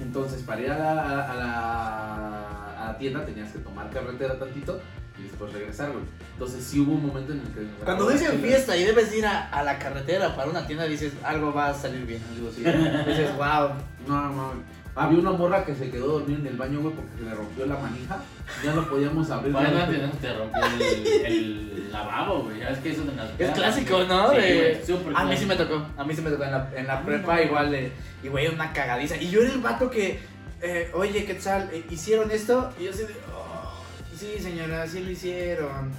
Entonces, 0.00 0.42
para 0.42 0.60
ir 0.60 0.70
a 0.70 0.78
la, 0.78 1.32
a 1.32 1.34
la, 1.34 2.61
a 2.88 2.98
tienda 2.98 3.24
tenías 3.24 3.50
que 3.52 3.58
tomar 3.60 3.90
carretera 3.90 4.38
tantito 4.38 4.80
y 5.18 5.22
después 5.24 5.52
regresar, 5.52 5.90
güey. 5.92 6.04
Entonces, 6.32 6.64
sí 6.64 6.80
hubo 6.80 6.92
un 6.92 7.06
momento 7.06 7.32
en 7.32 7.40
el 7.40 7.46
que... 7.48 7.84
Cuando 7.84 8.08
dicen 8.08 8.30
chila. 8.32 8.42
fiesta 8.48 8.76
y 8.76 8.84
debes 8.84 9.14
ir 9.14 9.26
a, 9.26 9.48
a 9.50 9.62
la 9.62 9.78
carretera 9.78 10.34
para 10.34 10.50
una 10.50 10.66
tienda, 10.66 10.84
dices, 10.86 11.12
algo 11.22 11.52
va 11.52 11.68
a 11.68 11.74
salir 11.74 12.04
bien. 12.06 12.20
Digo, 12.34 12.50
sí. 12.50 12.62
Dices, 13.06 13.36
wow. 13.36 13.70
No, 14.08 14.30
no, 14.32 14.52
Había 14.96 15.18
una 15.18 15.32
morra 15.32 15.64
que 15.64 15.74
se 15.74 15.90
quedó 15.90 16.18
dormida 16.18 16.38
en 16.38 16.46
el 16.46 16.56
baño, 16.56 16.80
güey, 16.80 16.94
porque 16.94 17.10
se 17.18 17.24
le 17.24 17.34
rompió 17.34 17.66
la 17.66 17.76
manija. 17.76 18.18
Ya 18.64 18.72
no 18.74 18.88
podíamos 18.88 19.30
abrir. 19.30 19.52
Bueno, 19.52 19.70
la- 19.70 19.84
antes 19.84 20.02
no 20.02 20.08
te 20.12 20.32
rompió 20.34 20.62
el, 20.64 21.26
el 21.26 21.92
lavabo, 21.92 22.44
güey. 22.44 22.58
Ya 22.60 22.70
es 22.70 22.78
que 22.78 22.90
eso 22.92 23.04
de 23.04 23.14
las 23.14 23.28
Es 23.38 23.50
clásico, 23.50 24.02
¿no? 24.04 24.30
Sí, 24.30 24.36
De- 24.36 24.56
güey, 24.82 24.86
súper 24.86 25.12
A 25.16 25.24
mí 25.24 25.36
sí 25.36 25.44
me 25.46 25.56
tocó, 25.56 25.86
a 25.96 26.04
mí 26.04 26.14
sí 26.14 26.22
me 26.22 26.30
tocó 26.30 26.44
en 26.44 26.50
la, 26.52 26.70
en 26.74 26.86
la 26.86 27.02
prepa 27.04 27.36
no. 27.36 27.42
igual 27.42 27.70
de, 27.70 27.92
y 28.22 28.28
güey, 28.28 28.48
una 28.48 28.72
cagadiza. 28.72 29.16
Y 29.18 29.28
yo 29.30 29.42
era 29.42 29.52
el 29.52 29.60
vato 29.60 29.90
que, 29.90 30.20
eh, 30.62 30.90
oye, 30.94 31.24
¿qué 31.24 31.34
tal? 31.34 31.68
Eh, 31.72 31.84
¿Hicieron 31.90 32.30
esto? 32.30 32.72
Y 32.78 32.84
yo 32.84 32.90
así 32.90 33.00
de, 33.02 33.14
"Oh, 33.34 33.82
sí 34.16 34.38
señora, 34.38 34.86
sí 34.86 35.00
lo 35.00 35.10
hicieron. 35.10 35.90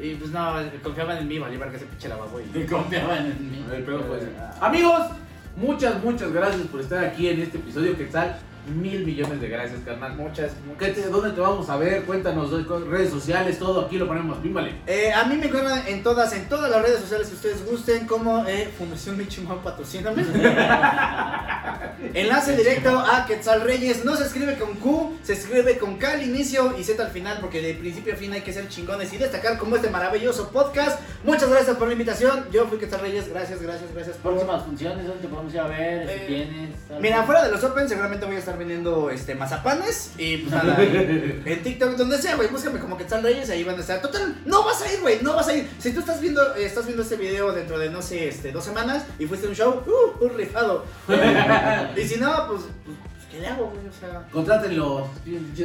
Y 0.00 0.14
pues 0.16 0.32
no, 0.32 0.54
confiaban 0.82 1.18
en 1.18 1.28
mí, 1.28 1.38
vale, 1.38 1.56
para 1.58 1.70
que 1.70 1.78
se 1.78 1.84
pinche 1.86 2.08
lavabo. 2.08 2.40
Y... 2.40 2.44
Te 2.44 2.66
confiaban 2.70 3.26
en 3.26 3.50
mí. 3.50 3.64
El 3.72 3.84
pedo 3.84 4.00
fue 4.04 4.18
ese. 4.18 4.28
Amigos, 4.60 5.10
muchas, 5.56 6.02
muchas 6.02 6.32
gracias 6.32 6.66
por 6.66 6.80
estar 6.80 7.04
aquí 7.04 7.28
en 7.28 7.40
este 7.40 7.58
episodio. 7.58 7.96
¿Qué 7.96 8.06
tal? 8.06 8.36
Mil 8.66 9.04
millones 9.04 9.40
de 9.42 9.48
gracias, 9.48 9.80
carnal. 9.84 10.14
Muchas, 10.16 10.52
¿Qué 10.78 10.86
muchas. 10.88 10.94
te- 11.04 11.08
¿Dónde 11.10 11.30
te 11.32 11.40
vamos 11.40 11.68
a 11.68 11.76
ver? 11.76 12.02
Cuéntanos, 12.04 12.50
redes 12.88 13.10
sociales, 13.10 13.58
todo 13.58 13.82
aquí 13.86 13.98
lo 13.98 14.06
ponemos. 14.06 14.38
Pímbale. 14.38 14.74
Eh, 14.86 15.12
a 15.12 15.24
mí 15.24 15.36
me 15.36 15.46
encuentran 15.46 15.86
en 15.86 16.02
todas, 16.02 16.32
en 16.32 16.48
todas 16.48 16.70
las 16.70 16.80
redes 16.82 17.00
sociales 17.00 17.28
que 17.28 17.34
ustedes 17.34 17.64
gusten, 17.66 18.06
como 18.06 18.46
eh, 18.46 18.70
Fundación 18.78 19.18
Michimón 19.18 19.58
patrocíname. 19.62 20.22
Enlace 22.14 22.56
directo 22.56 22.98
a 22.98 23.26
Quetzal 23.26 23.62
Reyes. 23.62 24.04
No 24.04 24.14
se 24.16 24.24
escribe 24.24 24.56
con 24.58 24.74
Q, 24.74 25.16
se 25.22 25.34
escribe 25.34 25.78
con 25.78 25.96
K 25.96 26.12
al 26.12 26.22
inicio 26.22 26.74
y 26.78 26.84
Z 26.84 27.02
al 27.02 27.10
final, 27.10 27.38
porque 27.40 27.60
de 27.60 27.74
principio 27.74 28.14
a 28.14 28.16
fin 28.16 28.32
hay 28.32 28.42
que 28.42 28.52
ser 28.52 28.68
chingones 28.68 29.12
y 29.12 29.18
destacar 29.18 29.58
como 29.58 29.76
este 29.76 29.90
maravilloso 29.90 30.50
podcast. 30.50 31.00
Muchas 31.24 31.48
gracias 31.50 31.76
por 31.76 31.86
la 31.88 31.92
invitación. 31.92 32.46
Yo 32.52 32.66
fui 32.66 32.78
Quetzal 32.78 33.00
Reyes. 33.00 33.28
Gracias, 33.28 33.60
gracias, 33.60 33.92
gracias 33.92 34.16
por. 34.16 34.32
Próximas 34.34 34.62
funciones, 34.64 35.06
¿dónde 35.06 35.22
te 35.22 35.28
podemos 35.28 35.52
ir 35.54 35.60
a 35.60 35.66
ver? 35.68 36.08
Eh, 36.08 36.18
si 36.20 36.26
tienes. 36.26 36.70
Mira, 37.00 37.22
fuera 37.24 37.44
de 37.44 37.50
los 37.50 37.62
Open, 37.64 37.88
seguramente 37.88 38.26
voy 38.26 38.36
a 38.36 38.38
estar 38.38 38.53
vendiendo 38.56 39.10
este 39.10 39.34
mazapanes 39.34 40.12
y 40.18 40.38
pues 40.38 40.52
nada, 40.64 40.76
en, 40.82 41.62
TikTok, 41.62 41.96
donde 41.96 42.18
sea, 42.18 42.36
güey, 42.36 42.48
búscame 42.48 42.78
como 42.78 42.96
Quetzal 42.96 43.22
Reyes, 43.22 43.50
ahí 43.50 43.64
van 43.64 43.76
a 43.76 43.80
estar. 43.80 44.00
Total, 44.00 44.36
no 44.44 44.64
vas 44.64 44.82
a 44.82 44.92
ir, 44.92 45.00
güey, 45.00 45.20
no 45.22 45.34
vas 45.34 45.48
a 45.48 45.54
ir. 45.54 45.68
Si 45.78 45.92
tú 45.92 46.00
estás 46.00 46.20
viendo, 46.20 46.54
eh, 46.56 46.64
estás 46.66 46.86
viendo 46.86 47.02
este 47.02 47.16
video 47.16 47.52
dentro 47.52 47.78
de, 47.78 47.90
no 47.90 48.02
sé, 48.02 48.28
este, 48.28 48.52
dos 48.52 48.64
semanas 48.64 49.04
y 49.18 49.26
fuiste 49.26 49.46
a 49.46 49.50
un 49.50 49.56
show, 49.56 49.82
uh, 49.86 50.24
un 50.24 50.34
rifado. 50.36 50.84
y 51.96 52.02
si 52.06 52.16
no, 52.20 52.46
pues, 52.48 52.62
pues, 52.84 52.96
pues, 53.14 53.26
¿qué 53.30 53.40
le 53.40 53.46
hago, 53.48 53.66
güey? 53.70 53.86
O 53.86 53.92
sea. 53.92 54.26
Contrátenlo. 54.30 55.08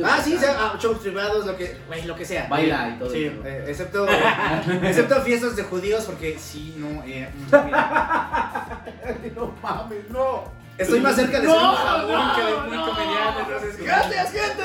Ah, 0.04 0.20
sí, 0.24 0.38
sea, 0.38 0.56
ah, 0.60 0.78
shows 0.80 1.00
privados, 1.00 1.46
lo 1.46 1.56
que, 1.58 1.78
güey, 1.88 2.06
lo 2.06 2.16
que 2.16 2.26
sea. 2.26 2.48
Baila 2.48 2.96
y 2.96 3.00
todo 3.00 3.10
Sí, 3.12 3.26
eso. 3.26 3.46
eh, 3.46 3.66
excepto, 3.68 4.08
excepto 4.84 5.22
fiestas 5.22 5.56
de 5.56 5.64
judíos, 5.64 6.04
porque 6.06 6.38
sí, 6.40 6.76
no, 6.78 7.04
eh, 7.06 7.30
mm. 7.34 7.52
No 9.36 9.54
mames, 9.62 10.10
no. 10.10 10.59
Estoy 10.80 11.00
más 11.02 11.16
cerca 11.16 11.40
de 11.42 11.48
No, 11.48 11.54
ser 11.54 11.62
un 11.62 11.76
jabón 11.76 12.28
no, 12.28 12.36
que 12.36 12.42
de 12.44 12.54
un 12.56 12.76
no. 12.76 12.86
comediante, 12.90 13.42
entonces, 13.42 13.78
gracias, 13.86 14.32
gente. 14.32 14.64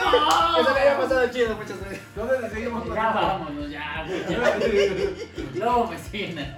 Eso 0.61 0.74
le 0.74 0.81
haya 0.81 0.97
pasado 0.99 1.28
chido, 1.28 1.57
muchas 1.57 1.81
gracias. 1.81 2.01
¿Dónde 2.15 2.41
le 2.41 2.51
seguimos? 2.51 2.86
Ya 2.86 2.95
vámonos, 3.11 3.70
ya, 3.70 4.05
güey. 4.07 4.23
ya. 4.31 5.65
Luego 5.65 5.86
me 5.91 5.99
siguen. 5.99 6.57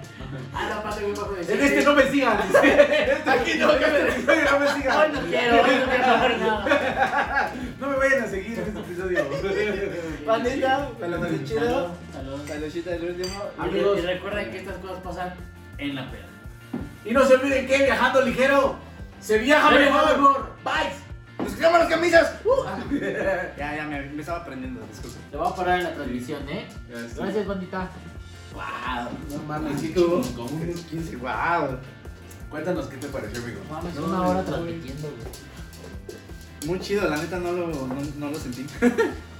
Ah, 0.53 0.69
no, 0.75 0.83
pasa 0.83 0.99
bien 0.99 1.13
bajo 1.15 1.31
de 1.31 1.53
En 1.53 1.61
este 1.63 1.83
no 1.83 1.93
me 1.93 2.03
sigan. 2.11 2.37
Aquí 3.25 3.53
no, 3.57 3.71
En 3.73 3.83
este 3.83 4.09
episodio 4.09 4.43
no 4.51 4.59
me 4.59 4.65
Hoy 4.67 4.71
sigan. 4.75 5.13
no 5.13 5.21
quiero, 5.21 5.55
hoy 5.63 5.75
no 5.75 5.85
quiero 5.89 6.19
ver 6.19 6.37
nada. 6.39 7.51
No 7.79 7.87
me 7.89 7.95
vayan 7.97 8.23
a 8.23 8.27
seguir 8.27 8.59
en 8.59 8.67
este 8.67 8.79
episodio. 8.79 9.25
Pandita, 10.25 10.89
me 10.99 11.07
la 11.07 11.19
pasé 11.19 11.43
chido. 11.45 11.91
salud. 12.13 12.47
Saludcita 12.47 12.89
del 12.91 13.03
último. 13.05 13.43
Y- 13.57 13.61
Amigos. 13.61 13.99
Y 13.99 14.01
recuerden 14.01 14.51
que 14.51 14.57
estas 14.57 14.77
cosas 14.77 14.97
pasan 15.03 15.33
en 15.77 15.95
la 15.95 16.11
peda. 16.11 16.25
Y 17.05 17.11
no 17.13 17.25
se 17.25 17.35
olviden 17.35 17.65
que 17.67 17.77
viajando 17.83 18.21
ligero 18.21 18.75
se 19.19 19.37
viaja 19.39 19.71
mejor. 19.71 20.17
mejor. 20.17 20.49
Bye. 20.63 21.07
¡Nos 21.39 21.53
quitamos 21.53 21.79
las 21.79 21.89
camisas! 21.89 22.33
Uh. 22.43 22.95
ya, 23.57 23.75
ya, 23.75 23.85
me, 23.87 24.01
me 24.09 24.21
estaba 24.21 24.39
aprendiendo. 24.39 24.81
Te 25.31 25.37
voy 25.37 25.47
a 25.47 25.55
parar 25.55 25.79
en 25.79 25.83
la 25.83 25.93
transmisión, 25.93 26.49
¿eh? 26.49 26.67
Gracias, 26.89 27.47
bandita. 27.47 27.89
Wow. 28.53 29.09
No 29.29 29.43
mames, 29.43 29.81
chingón, 29.81 30.23
güey. 30.35 30.73
15, 30.73 31.15
wow. 31.17 31.77
Cuéntanos 32.49 32.87
qué 32.87 32.97
te 32.97 33.07
pareció, 33.07 33.43
amigo. 33.43 33.61
Mames, 33.69 33.95
No, 33.95 34.05
una 34.05 34.21
hora 34.27 34.43
transmitiendo, 34.43 35.09
güey. 35.09 35.47
Muy 36.65 36.79
chido, 36.79 37.07
la 37.07 37.17
neta 37.17 37.37
no 37.37 37.51
lo, 37.51 37.67
no, 37.67 37.95
no 38.17 38.29
lo 38.31 38.35
sentí. 38.35 38.65